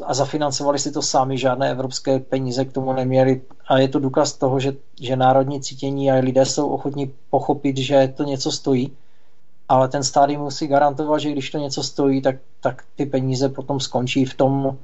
a 0.06 0.14
zafinancovali 0.14 0.80
si 0.80 0.92
to 0.92 1.02
sami, 1.02 1.38
žádné 1.38 1.72
evropské 1.72 2.20
peníze 2.20 2.66
k 2.66 2.72
tomu 2.72 2.94
neměli. 2.94 3.42
A 3.68 3.78
je 3.78 3.88
to 3.88 4.00
důkaz 4.00 4.34
toho, 4.34 4.60
že, 4.60 4.74
že 5.02 5.16
národní 5.16 5.62
cítění 5.62 6.12
a 6.12 6.16
lidé 6.16 6.46
jsou 6.46 6.70
ochotní 6.70 7.14
pochopit, 7.30 7.78
že 7.78 8.14
to 8.18 8.24
něco 8.24 8.52
stojí. 8.52 8.98
Ale 9.70 9.88
ten 9.88 10.04
stát 10.04 10.30
jim 10.30 10.40
musí 10.40 10.68
garantovat, 10.68 11.22
že 11.22 11.32
když 11.32 11.52
to 11.52 11.58
něco 11.58 11.84
stojí, 11.84 12.22
tak, 12.22 12.36
tak 12.62 12.84
ty 12.96 13.06
peníze 13.06 13.50
potom 13.50 13.80
skončí 13.80 14.26
v 14.26 14.34
tom 14.34 14.78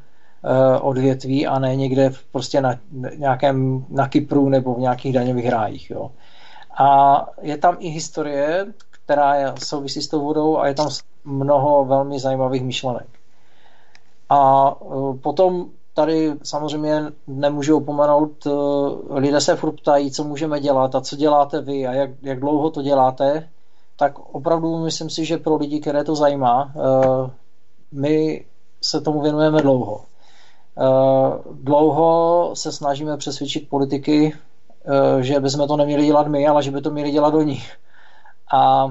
odvětví 0.81 1.47
a 1.47 1.59
ne 1.59 1.75
někde 1.75 2.11
prostě 2.31 2.61
na 2.61 2.75
nějakém 3.17 3.85
na 3.89 4.07
Kypru 4.07 4.49
nebo 4.49 4.73
v 4.73 4.79
nějakých 4.79 5.13
daňových 5.13 5.49
rájích. 5.49 5.89
Jo. 5.89 6.11
A 6.77 7.25
je 7.41 7.57
tam 7.57 7.77
i 7.79 7.89
historie, 7.89 8.65
která 8.91 9.35
je, 9.35 9.53
souvisí 9.63 10.01
s 10.01 10.07
tou 10.07 10.21
vodou 10.21 10.57
a 10.57 10.67
je 10.67 10.73
tam 10.73 10.89
mnoho 11.25 11.85
velmi 11.85 12.19
zajímavých 12.19 12.63
myšlenek. 12.63 13.07
A 14.29 14.81
uh, 14.81 15.17
potom 15.17 15.65
tady 15.93 16.33
samozřejmě 16.43 17.01
nemůžu 17.27 17.77
opomenout, 17.77 18.45
uh, 18.45 19.17
lidé 19.17 19.41
se 19.41 19.55
furt 19.55 19.71
ptají, 19.71 20.11
co 20.11 20.23
můžeme 20.23 20.59
dělat 20.59 20.95
a 20.95 21.01
co 21.01 21.15
děláte 21.15 21.61
vy 21.61 21.87
a 21.87 21.93
jak, 21.93 22.09
jak 22.21 22.39
dlouho 22.39 22.69
to 22.69 22.81
děláte 22.81 23.47
tak 24.01 24.19
opravdu 24.19 24.83
myslím 24.83 25.09
si, 25.09 25.25
že 25.25 25.37
pro 25.37 25.55
lidi, 25.55 25.79
které 25.79 26.03
to 26.03 26.15
zajímá, 26.15 26.73
eh, 26.75 27.31
my 27.91 28.45
se 28.81 29.01
tomu 29.01 29.21
věnujeme 29.21 29.61
dlouho. 29.61 30.05
Eh, 30.77 31.37
dlouho 31.51 32.51
se 32.53 32.71
snažíme 32.71 33.17
přesvědčit 33.17 33.69
politiky, 33.69 34.33
eh, 34.85 35.23
že 35.23 35.39
bychom 35.39 35.67
to 35.67 35.77
neměli 35.77 36.05
dělat 36.05 36.27
my, 36.27 36.47
ale 36.47 36.63
že 36.63 36.71
by 36.71 36.81
to 36.81 36.91
měli 36.91 37.11
dělat 37.11 37.33
oni. 37.33 37.63
A 38.53 38.87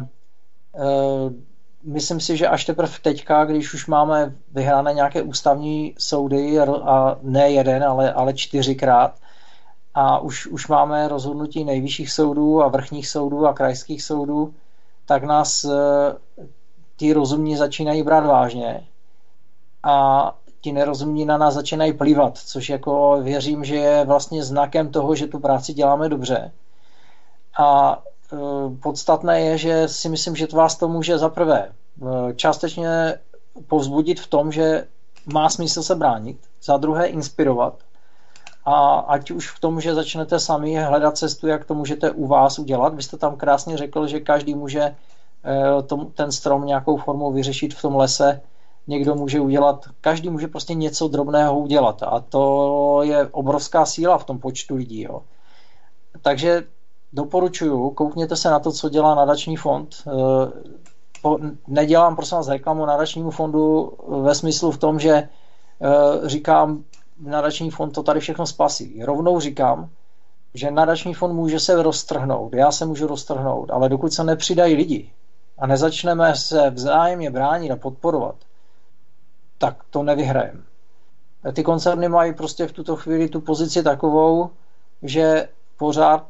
myslím 1.85 2.21
si, 2.21 2.37
že 2.37 2.49
až 2.49 2.65
teprve 2.65 2.93
teďka, 3.03 3.45
když 3.45 3.75
už 3.75 3.87
máme 3.87 4.35
vyhrané 4.53 4.95
nějaké 4.95 5.23
ústavní 5.23 5.95
soudy 5.99 6.61
a 6.61 7.19
ne 7.23 7.51
jeden, 7.51 7.85
ale, 7.85 8.13
ale 8.13 8.35
čtyřikrát, 8.35 9.15
a 9.95 10.19
už, 10.19 10.47
už 10.47 10.69
máme 10.69 11.09
rozhodnutí 11.09 11.65
nejvyšších 11.65 12.13
soudů 12.13 12.63
a 12.63 12.69
vrchních 12.69 13.09
soudů 13.09 13.47
a 13.47 13.53
krajských 13.53 14.03
soudů, 14.03 14.55
tak 15.07 15.25
nás 15.25 15.65
eh, 15.65 16.49
ti 16.97 17.13
rozumní 17.13 17.57
začínají 17.57 18.03
brát 18.03 18.27
vážně 18.27 18.87
a 19.83 20.35
ti 20.61 20.73
nerozumní 20.73 21.25
na 21.25 21.39
nás 21.39 21.55
začínají 21.55 21.93
plivat, 21.93 22.39
což 22.39 22.69
jako 22.69 23.19
věřím, 23.23 23.65
že 23.65 23.77
je 23.77 24.05
vlastně 24.05 24.45
znakem 24.45 24.91
toho, 24.91 25.15
že 25.15 25.27
tu 25.27 25.39
práci 25.39 25.75
děláme 25.75 26.09
dobře. 26.09 26.53
A 27.59 27.99
eh, 28.33 28.37
podstatné 28.83 29.41
je, 29.41 29.59
že 29.59 29.89
si 29.89 30.09
myslím, 30.09 30.37
že 30.37 30.47
to 30.47 30.57
vás 30.57 30.77
to 30.77 30.89
může 30.89 31.19
zaprvé 31.19 31.69
eh, 31.69 32.35
částečně 32.35 33.15
povzbudit 33.67 34.21
v 34.21 34.27
tom, 34.27 34.53
že 34.53 34.87
má 35.33 35.49
smysl 35.49 35.83
se 35.83 35.95
bránit, 35.95 36.39
za 36.63 36.77
druhé 36.77 37.07
inspirovat, 37.07 37.75
a 38.65 38.99
ať 38.99 39.31
už 39.31 39.51
v 39.51 39.61
tom, 39.61 39.81
že 39.81 39.95
začnete 39.95 40.41
sami 40.41 40.77
hledat 40.77 41.19
cestu, 41.19 41.47
jak 41.47 41.65
to 41.65 41.75
můžete 41.75 42.11
u 42.11 42.27
vás 42.27 42.59
udělat. 42.59 42.95
Vy 42.95 43.03
jste 43.03 43.17
tam 43.17 43.37
krásně 43.37 43.77
řekl, 43.77 44.07
že 44.07 44.21
každý 44.21 44.55
může 44.55 44.83
eh, 44.83 45.83
ten 46.15 46.33
strom 46.33 46.67
nějakou 46.67 46.97
formou 46.97 47.33
vyřešit 47.33 47.75
v 47.75 47.83
tom 47.83 47.97
lese. 47.97 48.41
Někdo 48.87 49.15
může 49.15 49.41
udělat, 49.41 49.85
každý 50.01 50.31
může 50.31 50.49
prostě 50.49 50.75
něco 50.75 51.09
drobného 51.09 51.59
udělat 51.59 52.03
a 52.03 52.21
to 52.21 53.01
je 53.03 53.27
obrovská 53.27 53.87
síla 53.87 54.19
v 54.19 54.25
tom 54.25 54.39
počtu 54.39 54.77
lidí. 54.77 55.03
Jo. 55.03 55.23
Takže 56.23 56.63
doporučuju, 57.13 57.91
koukněte 57.91 58.37
se 58.37 58.51
na 58.51 58.59
to, 58.59 58.73
co 58.73 58.89
dělá 58.89 59.15
nadační 59.15 59.57
fond. 59.57 59.95
Eh, 60.07 60.71
nedělám 61.69 62.17
prosím 62.17 62.37
vás 62.37 62.49
reklamu 62.49 62.87
nadačnímu 62.87 63.31
fondu 63.31 63.93
ve 64.23 64.35
smyslu 64.35 64.71
v 64.71 64.79
tom, 64.79 65.01
že 65.01 65.13
eh, 65.13 65.29
říkám, 66.29 66.85
nadační 67.21 67.71
fond 67.71 67.91
to 67.91 68.03
tady 68.03 68.21
všechno 68.21 68.47
spasí. 68.47 69.03
Rovnou 69.05 69.41
říkám, 69.41 69.89
že 70.55 70.71
nadační 70.71 71.15
fond 71.15 71.33
může 71.33 71.61
se 71.61 71.83
roztrhnout, 71.83 72.55
já 72.55 72.73
se 72.73 72.87
můžu 72.87 73.07
roztrhnout, 73.07 73.71
ale 73.71 73.89
dokud 73.89 74.13
se 74.13 74.25
nepřidají 74.25 74.75
lidi 74.75 75.11
a 75.59 75.67
nezačneme 75.67 76.37
se 76.37 76.71
vzájemně 76.71 77.31
bránit 77.31 77.71
a 77.71 77.77
podporovat, 77.77 78.35
tak 79.61 79.85
to 79.91 80.03
nevyhrajeme. 80.03 80.61
Ty 81.53 81.63
koncerny 81.63 82.09
mají 82.09 82.35
prostě 82.35 82.67
v 82.67 82.73
tuto 82.73 82.97
chvíli 82.97 83.29
tu 83.29 83.41
pozici 83.41 83.83
takovou, 83.83 84.51
že 85.03 85.49
pořád 85.77 86.27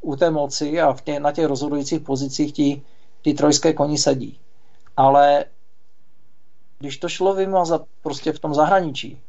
u 0.00 0.16
té 0.16 0.30
moci 0.30 0.80
a 0.80 0.92
v 0.92 1.00
tě, 1.00 1.20
na 1.20 1.32
těch 1.32 1.46
rozhodujících 1.46 2.00
pozicích 2.00 2.52
ti, 2.52 2.82
ty 3.22 3.34
trojské 3.34 3.72
koni 3.72 3.98
sedí. 3.98 4.38
Ale 4.96 5.44
když 6.78 6.98
to 6.98 7.08
šlo 7.08 7.34
vymazat 7.34 7.82
prostě 8.02 8.32
v 8.32 8.38
tom 8.38 8.54
zahraničí, 8.54 9.20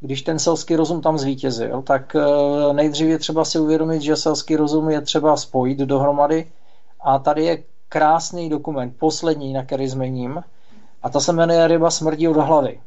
když 0.00 0.22
ten 0.22 0.38
selský 0.38 0.76
rozum 0.76 1.00
tam 1.00 1.18
zvítězil, 1.18 1.82
tak 1.82 2.16
eh, 2.16 2.72
nejdřív 2.72 3.08
je 3.08 3.18
třeba 3.18 3.44
si 3.44 3.58
uvědomit, 3.58 4.02
že 4.02 4.16
selský 4.16 4.56
rozum 4.56 4.90
je 4.90 5.00
třeba 5.00 5.36
spojit 5.36 5.78
dohromady 5.78 6.52
a 7.00 7.18
tady 7.18 7.44
je 7.44 7.62
krásný 7.88 8.48
dokument, 8.48 8.96
poslední, 8.98 9.52
na 9.52 9.64
který 9.64 9.88
zmením, 9.88 10.40
a 11.02 11.08
ta 11.10 11.20
se 11.20 11.32
jmenuje 11.32 11.68
Ryba 11.68 11.90
smrdí 11.90 12.28
od 12.28 12.36
hlavy. 12.36 12.80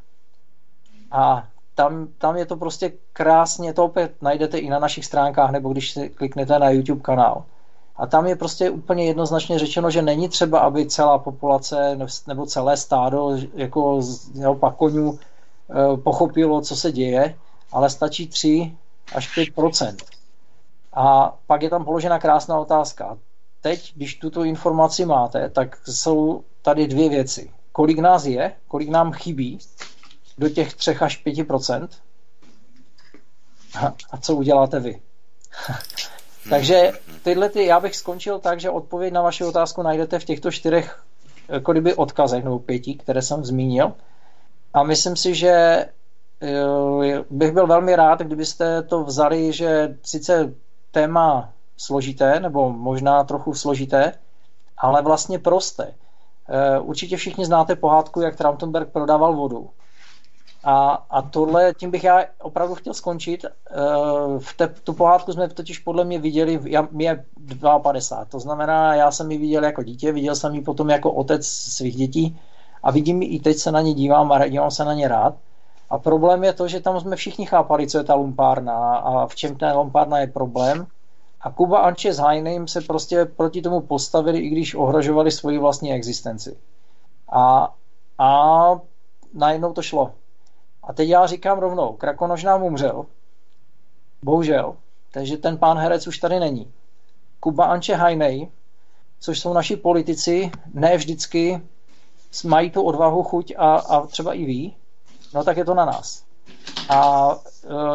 A 1.12 1.44
tam, 1.76 2.08
tam 2.18 2.38
je 2.38 2.46
to 2.46 2.58
prostě 2.58 2.92
krásně, 3.14 3.74
to 3.74 3.86
opět 3.86 4.22
najdete 4.22 4.58
i 4.58 4.70
na 4.70 4.80
našich 4.80 5.06
stránkách, 5.06 5.52
nebo 5.52 5.70
když 5.70 5.92
si 5.92 6.10
kliknete 6.10 6.60
na 6.60 6.70
YouTube 6.70 7.02
kanál. 7.02 7.44
A 7.96 8.08
tam 8.08 8.28
je 8.28 8.36
prostě 8.36 8.70
úplně 8.70 9.06
jednoznačně 9.06 9.60
řečeno, 9.60 9.90
že 9.90 10.02
není 10.02 10.30
třeba, 10.30 10.60
aby 10.60 10.86
celá 10.86 11.18
populace 11.18 11.98
nebo 12.28 12.46
celé 12.46 12.78
stádo 12.78 13.38
jako 13.56 14.02
naopak 14.36 14.76
konňů 14.76 15.20
Eh, 15.70 15.98
pochopilo, 15.98 16.62
co 16.62 16.76
se 16.76 16.92
děje, 16.92 17.36
ale 17.72 17.90
stačí 17.90 18.28
3 18.28 18.78
až 19.16 19.38
5% 19.38 19.96
A 20.94 21.36
pak 21.48 21.62
je 21.62 21.70
tam 21.70 21.86
položena 21.86 22.20
krásná 22.20 22.60
otázka. 22.60 23.18
Teď, 23.62 23.94
když 23.96 24.16
tuto 24.16 24.44
informaci 24.44 25.06
máte, 25.06 25.50
tak 25.50 25.78
jsou 25.88 26.44
tady 26.62 26.88
dvě 26.88 27.10
věci. 27.10 27.52
Kolik 27.74 28.00
nás 28.00 28.26
je, 28.26 28.54
kolik 28.68 28.90
nám 28.90 29.12
chybí 29.12 29.60
do 30.38 30.50
těch 30.50 30.74
3 30.74 30.96
až 30.96 31.18
5 31.18 31.48
a 34.12 34.18
co 34.18 34.36
uděláte 34.36 34.80
vy. 34.80 35.02
Takže 36.50 36.92
tyhle 37.24 37.50
ty, 37.50 37.66
já 37.66 37.80
bych 37.80 37.96
skončil 37.96 38.40
tak, 38.40 38.60
že 38.60 38.70
odpověď 38.70 39.14
na 39.14 39.22
vaši 39.22 39.44
otázku 39.44 39.82
najdete 39.82 40.20
v 40.20 40.26
těchto 40.26 40.52
čtyřech 40.52 41.04
jako 41.50 41.72
kdyby 41.72 41.96
odkazech 41.96 42.44
nebo 42.44 42.60
pěti, 42.60 42.96
které 42.96 43.22
jsem 43.22 43.46
zmínil. 43.46 43.94
A 44.74 44.84
myslím 44.84 45.16
si, 45.16 45.36
že 45.36 45.50
eh, 45.50 45.94
bych 47.30 47.52
byl 47.52 47.68
velmi 47.68 47.96
rád, 47.96 48.20
kdybyste 48.20 48.84
to 48.84 49.04
vzali, 49.04 49.54
že 49.54 49.98
sice 50.04 50.54
téma 50.92 51.54
složité, 51.78 52.40
nebo 52.40 52.70
možná 52.70 53.24
trochu 53.24 53.54
složité, 53.54 54.14
ale 54.78 55.02
vlastně 55.02 55.40
prosté. 55.40 55.94
Eh, 56.50 56.80
určitě 56.80 57.18
všichni 57.18 57.46
znáte 57.46 57.76
pohádku, 57.76 58.22
jak 58.22 58.36
Trautenberg 58.36 58.90
prodával 58.90 59.36
vodu. 59.36 59.70
A, 60.64 61.06
a 61.10 61.22
tohle, 61.22 61.74
tím 61.78 61.92
bych 61.92 62.04
já 62.04 62.26
opravdu 62.42 62.76
chtěl 62.76 62.94
skončit. 62.94 63.46
Eh, 63.46 63.50
v 64.40 64.54
te, 64.58 64.68
tu 64.68 64.94
pohádku 64.94 65.34
jsme 65.34 65.50
totiž 65.50 65.80
podle 65.80 66.06
mě 66.06 66.20
viděli, 66.20 66.60
já, 66.64 66.88
mě 66.92 67.26
52, 67.82 68.26
to 68.26 68.40
znamená, 68.40 68.96
já 68.96 69.12
jsem 69.12 69.32
ji 69.32 69.38
viděl 69.38 69.64
jako 69.64 69.84
dítě, 69.84 70.12
viděl 70.12 70.36
jsem 70.36 70.56
ji 70.56 70.62
potom 70.62 70.90
jako 70.90 71.12
otec 71.12 71.48
svých 71.48 71.96
dětí 71.96 72.40
a 72.84 72.92
vidím 72.92 73.24
i 73.24 73.40
teď 73.40 73.58
se 73.58 73.72
na 73.72 73.82
ně 73.82 73.94
dívám 73.94 74.32
a 74.32 74.48
dívám 74.48 74.72
se 74.72 74.86
na 74.86 74.94
ně 74.94 75.08
rád. 75.08 75.36
A 75.90 75.98
problém 75.98 76.44
je 76.44 76.54
to, 76.54 76.68
že 76.68 76.80
tam 76.80 77.00
jsme 77.00 77.16
všichni 77.16 77.46
chápali, 77.46 77.88
co 77.88 77.98
je 77.98 78.04
ta 78.04 78.16
lumpárna 78.16 78.96
a 78.96 79.28
v 79.28 79.36
čem 79.36 79.56
ta 79.56 79.74
lumpárna 79.74 80.20
je 80.20 80.28
problém. 80.28 80.88
A 81.44 81.52
Kuba 81.52 81.80
Anče 81.80 82.14
s 82.14 82.18
Heinem 82.20 82.68
se 82.68 82.82
prostě 82.82 83.26
proti 83.26 83.62
tomu 83.62 83.82
postavili, 83.82 84.40
i 84.40 84.50
když 84.50 84.76
ohrožovali 84.76 85.32
svoji 85.32 85.58
vlastní 85.58 85.94
existenci. 85.94 86.58
A, 87.32 87.74
a 88.18 88.80
najednou 89.34 89.74
to 89.74 89.82
šlo. 89.82 90.14
A 90.84 90.94
teď 90.94 91.10
já 91.10 91.28
říkám 91.28 91.60
rovnou, 91.60 91.94
Krakonož 91.94 92.44
nám 92.44 92.64
umřel. 92.64 93.06
Bohužel. 94.24 94.76
Takže 95.12 95.38
ten 95.38 95.58
pán 95.58 95.78
herec 95.78 96.08
už 96.08 96.18
tady 96.18 96.40
není. 96.40 96.74
Kuba 97.40 97.66
Anče 97.66 97.96
Hajnej, 97.96 98.52
což 99.20 99.40
jsou 99.40 99.54
naši 99.54 99.76
politici, 99.76 100.52
ne 100.74 100.98
vždycky 100.98 101.62
mají 102.46 102.72
tu 102.72 102.82
odvahu, 102.82 103.24
chuť 103.24 103.54
a, 103.58 103.76
a 103.76 104.06
třeba 104.08 104.34
i 104.34 104.46
ví, 104.46 104.76
no 105.34 105.44
tak 105.44 105.58
je 105.58 105.66
to 105.66 105.74
na 105.74 105.86
nás. 105.86 106.24
A 106.90 107.30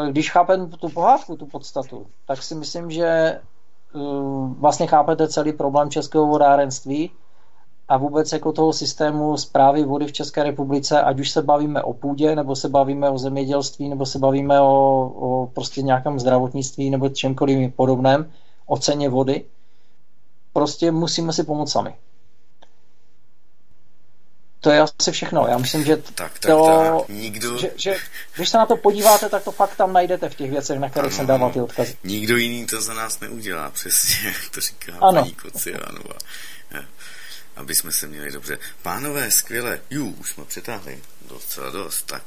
e, 0.07 0.13
když 0.13 0.31
chápeme 0.31 0.67
tu 0.67 0.89
pohádku, 0.89 1.37
tu 1.37 1.47
podstatu, 1.47 2.07
tak 2.27 2.43
si 2.43 2.55
myslím, 2.55 2.91
že 2.91 3.07
e, 3.07 3.41
vlastně 4.59 4.87
chápete 4.87 5.29
celý 5.29 5.53
problém 5.53 5.91
českého 5.91 6.27
vodárenství 6.27 7.11
a 7.89 7.97
vůbec 7.97 8.33
jako 8.33 8.53
toho 8.53 8.73
systému 8.73 9.37
zprávy 9.37 9.85
vody 9.85 10.07
v 10.07 10.13
České 10.13 10.43
republice, 10.43 11.03
ať 11.03 11.21
už 11.21 11.31
se 11.31 11.43
bavíme 11.43 11.83
o 11.83 11.93
půdě, 11.93 12.37
nebo 12.37 12.57
se 12.57 12.69
bavíme 12.69 13.11
o 13.11 13.19
zemědělství, 13.19 13.89
nebo 13.89 14.07
se 14.07 14.19
bavíme 14.19 14.61
o, 14.61 15.05
o 15.05 15.47
prostě 15.47 15.83
nějakém 15.83 16.21
zdravotnictví 16.21 16.91
nebo 16.91 17.09
čemkoliv 17.09 17.75
podobném, 17.75 18.33
o 18.67 18.77
ceně 18.77 19.09
vody, 19.09 19.45
prostě 20.53 20.91
musíme 20.91 21.33
si 21.33 21.45
pomoct 21.45 21.73
sami. 21.73 21.95
To 24.61 24.71
je 24.71 24.81
asi 24.81 25.13
všechno. 25.13 25.47
Já 25.49 25.59
myslím, 25.59 25.85
že 25.85 25.97
tak, 25.97 26.15
tak, 26.15 26.39
to, 26.39 26.99
tak. 27.01 27.09
Nikdo... 27.17 27.59
Že, 27.59 27.71
že, 27.77 27.97
když 28.37 28.49
se 28.49 28.59
na 28.59 28.67
to 28.67 28.77
podíváte, 28.77 29.29
tak 29.29 29.45
to 29.45 29.53
fakt 29.53 29.77
tam 29.77 29.93
najdete 29.93 30.29
v 30.29 30.35
těch 30.35 30.51
věcech, 30.51 30.79
na 30.79 30.91
kterých 30.91 31.07
ano, 31.07 31.17
jsem 31.17 31.27
dával 31.27 31.51
ty 31.51 31.61
odkazy. 31.61 31.97
Nikdo 32.05 32.37
jiný 32.37 32.67
to 32.67 32.81
za 32.81 32.95
nás 32.95 33.21
neudělá, 33.21 33.71
přesně, 33.71 34.29
jak 34.29 34.51
to 34.51 34.61
říká 34.61 34.93
ano. 35.01 35.23
paní 35.23 35.35
Kociánová. 35.35 36.15
Aby 37.57 37.75
jsme 37.75 37.93
se 37.93 38.07
měli 38.07 38.33
dobře. 38.33 38.59
Pánové, 38.83 39.31
skvěle. 39.31 39.81
Jú, 39.91 40.11
už 40.11 40.31
jsme 40.31 40.45
přetáhli 40.45 40.99
docela 41.29 41.71
dost. 41.71 42.07
Tak 42.07 42.23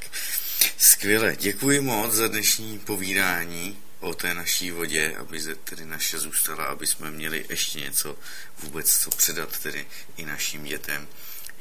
skvěle. 0.77 1.35
Děkuji 1.35 1.81
moc 1.81 2.13
za 2.13 2.27
dnešní 2.27 2.79
povídání 2.79 3.77
o 3.99 4.13
té 4.13 4.33
naší 4.33 4.71
vodě, 4.71 5.15
aby 5.19 5.41
tedy 5.63 5.85
naše 5.85 6.19
zůstala, 6.19 6.65
aby 6.65 6.87
jsme 6.87 7.11
měli 7.11 7.45
ještě 7.49 7.79
něco 7.79 8.15
vůbec 8.63 8.99
co 8.99 9.09
předat 9.09 9.59
tedy 9.59 9.85
i 10.17 10.25
našim 10.25 10.63
dětem 10.63 11.07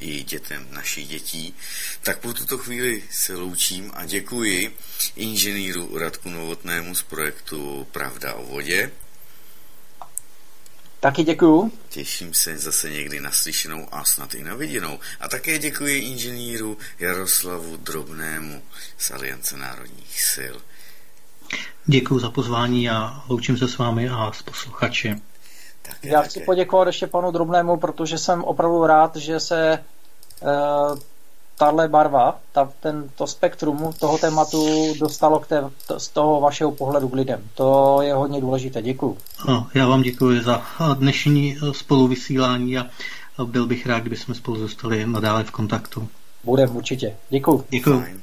i 0.01 0.23
dětem 0.23 0.67
našich 0.71 1.09
dětí. 1.09 1.55
Tak 2.03 2.19
po 2.19 2.33
tuto 2.33 2.59
chvíli 2.59 3.03
se 3.11 3.37
loučím 3.37 3.91
a 3.95 4.05
děkuji 4.05 4.77
inženýru 5.17 5.99
Radku 5.99 6.31
Novotnému 6.31 6.95
z 6.95 7.03
projektu 7.03 7.87
Pravda 7.93 8.35
o 8.35 8.47
vodě. 8.47 8.91
Taky 11.01 11.23
děkuju. 11.23 11.73
Těším 11.89 12.35
se 12.35 12.59
zase 12.59 12.91
někdy 12.91 13.21
naslyšenou 13.21 13.89
a 13.95 14.05
snad 14.05 14.35
i 14.35 14.43
na 14.43 14.55
viděnou. 14.55 14.99
A 15.21 15.29
také 15.29 15.59
děkuji 15.59 16.01
inženýru 16.01 16.79
Jaroslavu 16.99 17.77
Drobnému 17.77 18.63
z 18.99 19.11
Aliance 19.11 19.57
národních 19.57 20.23
sil. 20.33 20.57
Děkuji 21.87 22.19
za 22.19 22.31
pozvání 22.31 22.91
a 22.91 23.25
loučím 23.29 23.59
se 23.59 23.69
s 23.69 23.79
vámi 23.79 24.09
a 24.09 24.33
s 24.33 24.43
posluchači. 24.43 25.30
Také, 25.83 26.09
Já 26.09 26.23
chci 26.23 26.35
také. 26.35 26.47
poděkovat 26.47 26.87
ještě 26.87 27.07
panu 27.07 27.31
Drobnému, 27.31 27.77
protože 27.77 28.19
jsem 28.19 28.45
opravdu 28.45 28.87
rád, 28.87 29.17
že 29.17 29.41
se 29.41 29.85
uh, 30.43 30.99
tahle 31.59 31.89
barva, 31.89 32.39
ta, 32.53 32.73
ten, 32.81 33.11
to 33.15 33.27
spektrum 33.27 33.93
toho 34.01 34.19
tématu 34.19 34.95
dostalo 35.01 35.39
k 35.41 35.47
té, 35.47 35.65
to, 35.87 36.01
z 36.01 36.09
toho 36.09 36.41
vašeho 36.41 36.73
pohledu 36.73 37.09
k 37.09 37.15
lidem. 37.15 37.49
To 37.55 37.99
je 38.03 38.15
hodně 38.15 38.41
důležité. 38.41 38.83
Děkuji. 38.83 39.19
Já 39.75 39.87
vám 39.87 40.03
děkuji 40.03 40.43
za 40.43 40.63
dnešní 40.95 41.57
spoluvysílání 41.73 42.79
a 42.79 42.87
byl 43.45 43.67
bych 43.67 43.87
rád, 43.87 43.99
kdyby 43.99 44.17
jsme 44.17 44.35
spolu 44.35 44.57
zůstali 44.57 45.07
nadále 45.07 45.45
v 45.45 45.51
kontaktu. 45.51 46.09
Budeme 46.45 46.73
určitě. 46.73 47.17
Děkuji. 47.31 47.65
Děkuji. 47.71 48.21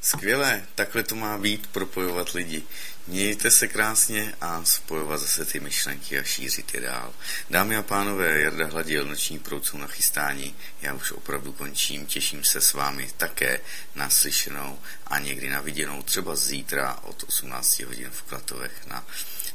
Skvělé, 0.00 0.62
takhle 0.74 1.02
to 1.02 1.14
má 1.14 1.38
být, 1.38 1.66
propojovat 1.72 2.30
lidi. 2.30 2.62
Mějte 3.06 3.50
se 3.50 3.68
krásně 3.68 4.34
a 4.40 4.64
spojovat 4.64 5.20
zase 5.20 5.44
ty 5.44 5.60
myšlenky 5.60 6.18
a 6.18 6.22
šířit 6.22 6.74
je 6.74 6.80
dál. 6.80 7.14
Dámy 7.50 7.76
a 7.76 7.82
pánové, 7.82 8.40
Jarda 8.40 8.66
Hladil, 8.66 9.04
noční 9.04 9.38
proud 9.38 9.74
na 9.74 9.86
chystání. 9.86 10.56
Já 10.82 10.94
už 10.94 11.12
opravdu 11.12 11.52
končím, 11.52 12.06
těším 12.06 12.44
se 12.44 12.60
s 12.60 12.72
vámi 12.72 13.10
také 13.16 13.60
na 13.94 14.10
slyšenou 14.10 14.78
a 15.06 15.18
někdy 15.18 15.50
na 15.50 15.60
viděnou, 15.60 16.02
třeba 16.02 16.36
zítra 16.36 16.98
od 17.02 17.24
18 17.28 17.80
hodin 17.80 18.10
v 18.10 18.22
Klatovech 18.22 18.86
na 18.86 19.06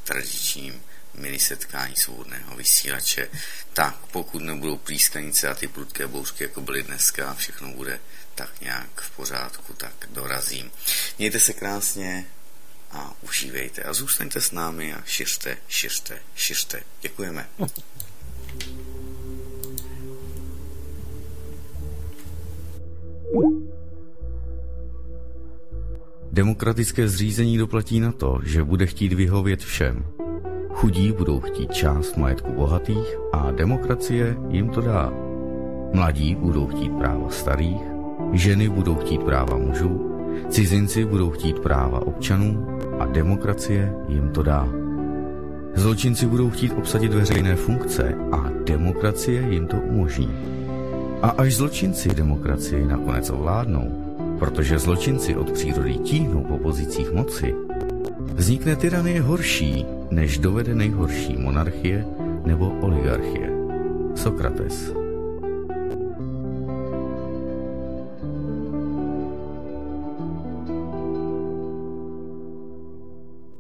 tradičním 0.04 0.84
mini 1.14 1.40
setkání 1.40 1.96
svobodného 1.96 2.56
vysílače. 2.56 3.30
Tak 3.74 3.96
pokud 4.12 4.40
nebudou 4.40 4.78
plískanice 4.78 5.50
a 5.50 5.56
ty 5.56 5.68
prudké 5.68 6.08
bouřky, 6.08 6.44
jako 6.44 6.62
byly 6.62 6.84
dneska, 6.84 7.34
všechno 7.34 7.70
bude 7.74 8.00
tak 8.36 8.62
nějak 8.62 9.02
v 9.02 9.12
pořádku, 9.12 9.74
tak 9.74 9.94
dorazím. 10.10 10.72
Mějte 11.18 11.40
se 11.40 11.54
krásně, 11.54 12.26
a 12.92 13.14
užívejte 13.22 13.84
a 13.84 13.94
zůstaňte 13.94 14.42
s 14.42 14.52
námi 14.52 14.94
a 14.94 15.02
šiřte, 15.06 15.58
šiřte, 15.68 16.20
šiřte. 16.36 16.80
Děkujeme. 17.02 17.48
Demokratické 26.32 27.08
zřízení 27.08 27.58
doplatí 27.58 28.00
na 28.00 28.12
to, 28.12 28.40
že 28.44 28.64
bude 28.64 28.86
chtít 28.86 29.14
vyhovět 29.14 29.64
všem. 29.64 30.06
Chudí 30.70 31.12
budou 31.12 31.40
chtít 31.40 31.74
část 31.74 32.18
majetku 32.18 32.52
bohatých 32.52 33.08
a 33.34 33.52
demokracie 33.52 34.38
jim 34.50 34.70
to 34.70 34.82
dá. 34.82 35.12
Mladí 35.94 36.36
budou 36.36 36.68
chtít 36.68 36.92
práva 36.98 37.30
starých, 37.30 37.82
ženy 38.34 38.70
budou 38.70 38.96
chtít 38.96 39.24
práva 39.24 39.58
mužů, 39.58 40.17
cizinci 40.50 41.06
budou 41.06 41.30
chtít 41.30 41.60
práva 41.60 42.08
občanů 42.08 42.68
a 43.00 43.06
demokracie 43.06 43.94
jim 44.08 44.30
to 44.30 44.44
dá. 44.44 44.68
Zločinci 45.76 46.26
budou 46.26 46.50
chtít 46.50 46.74
obsadit 46.78 47.14
veřejné 47.14 47.56
funkce 47.56 48.16
a 48.32 48.50
demokracie 48.66 49.42
jim 49.50 49.68
to 49.68 49.78
umožní. 49.78 50.30
A 51.22 51.30
až 51.30 51.56
zločinci 51.56 52.10
demokracii 52.10 52.86
nakonec 52.86 53.30
ovládnou, 53.30 53.92
protože 54.40 54.80
zločinci 54.80 55.36
od 55.36 55.52
přírody 55.52 55.94
tíhnou 55.94 56.44
po 56.44 56.58
pozicích 56.58 57.12
moci, 57.12 57.56
vznikne 58.34 58.76
tyranie 58.76 59.22
horší, 59.22 59.86
než 60.12 60.38
dovede 60.38 60.76
nejhorší 60.76 61.38
monarchie 61.38 62.06
nebo 62.46 62.70
oligarchie. 62.82 63.52
Sokrates 64.16 65.07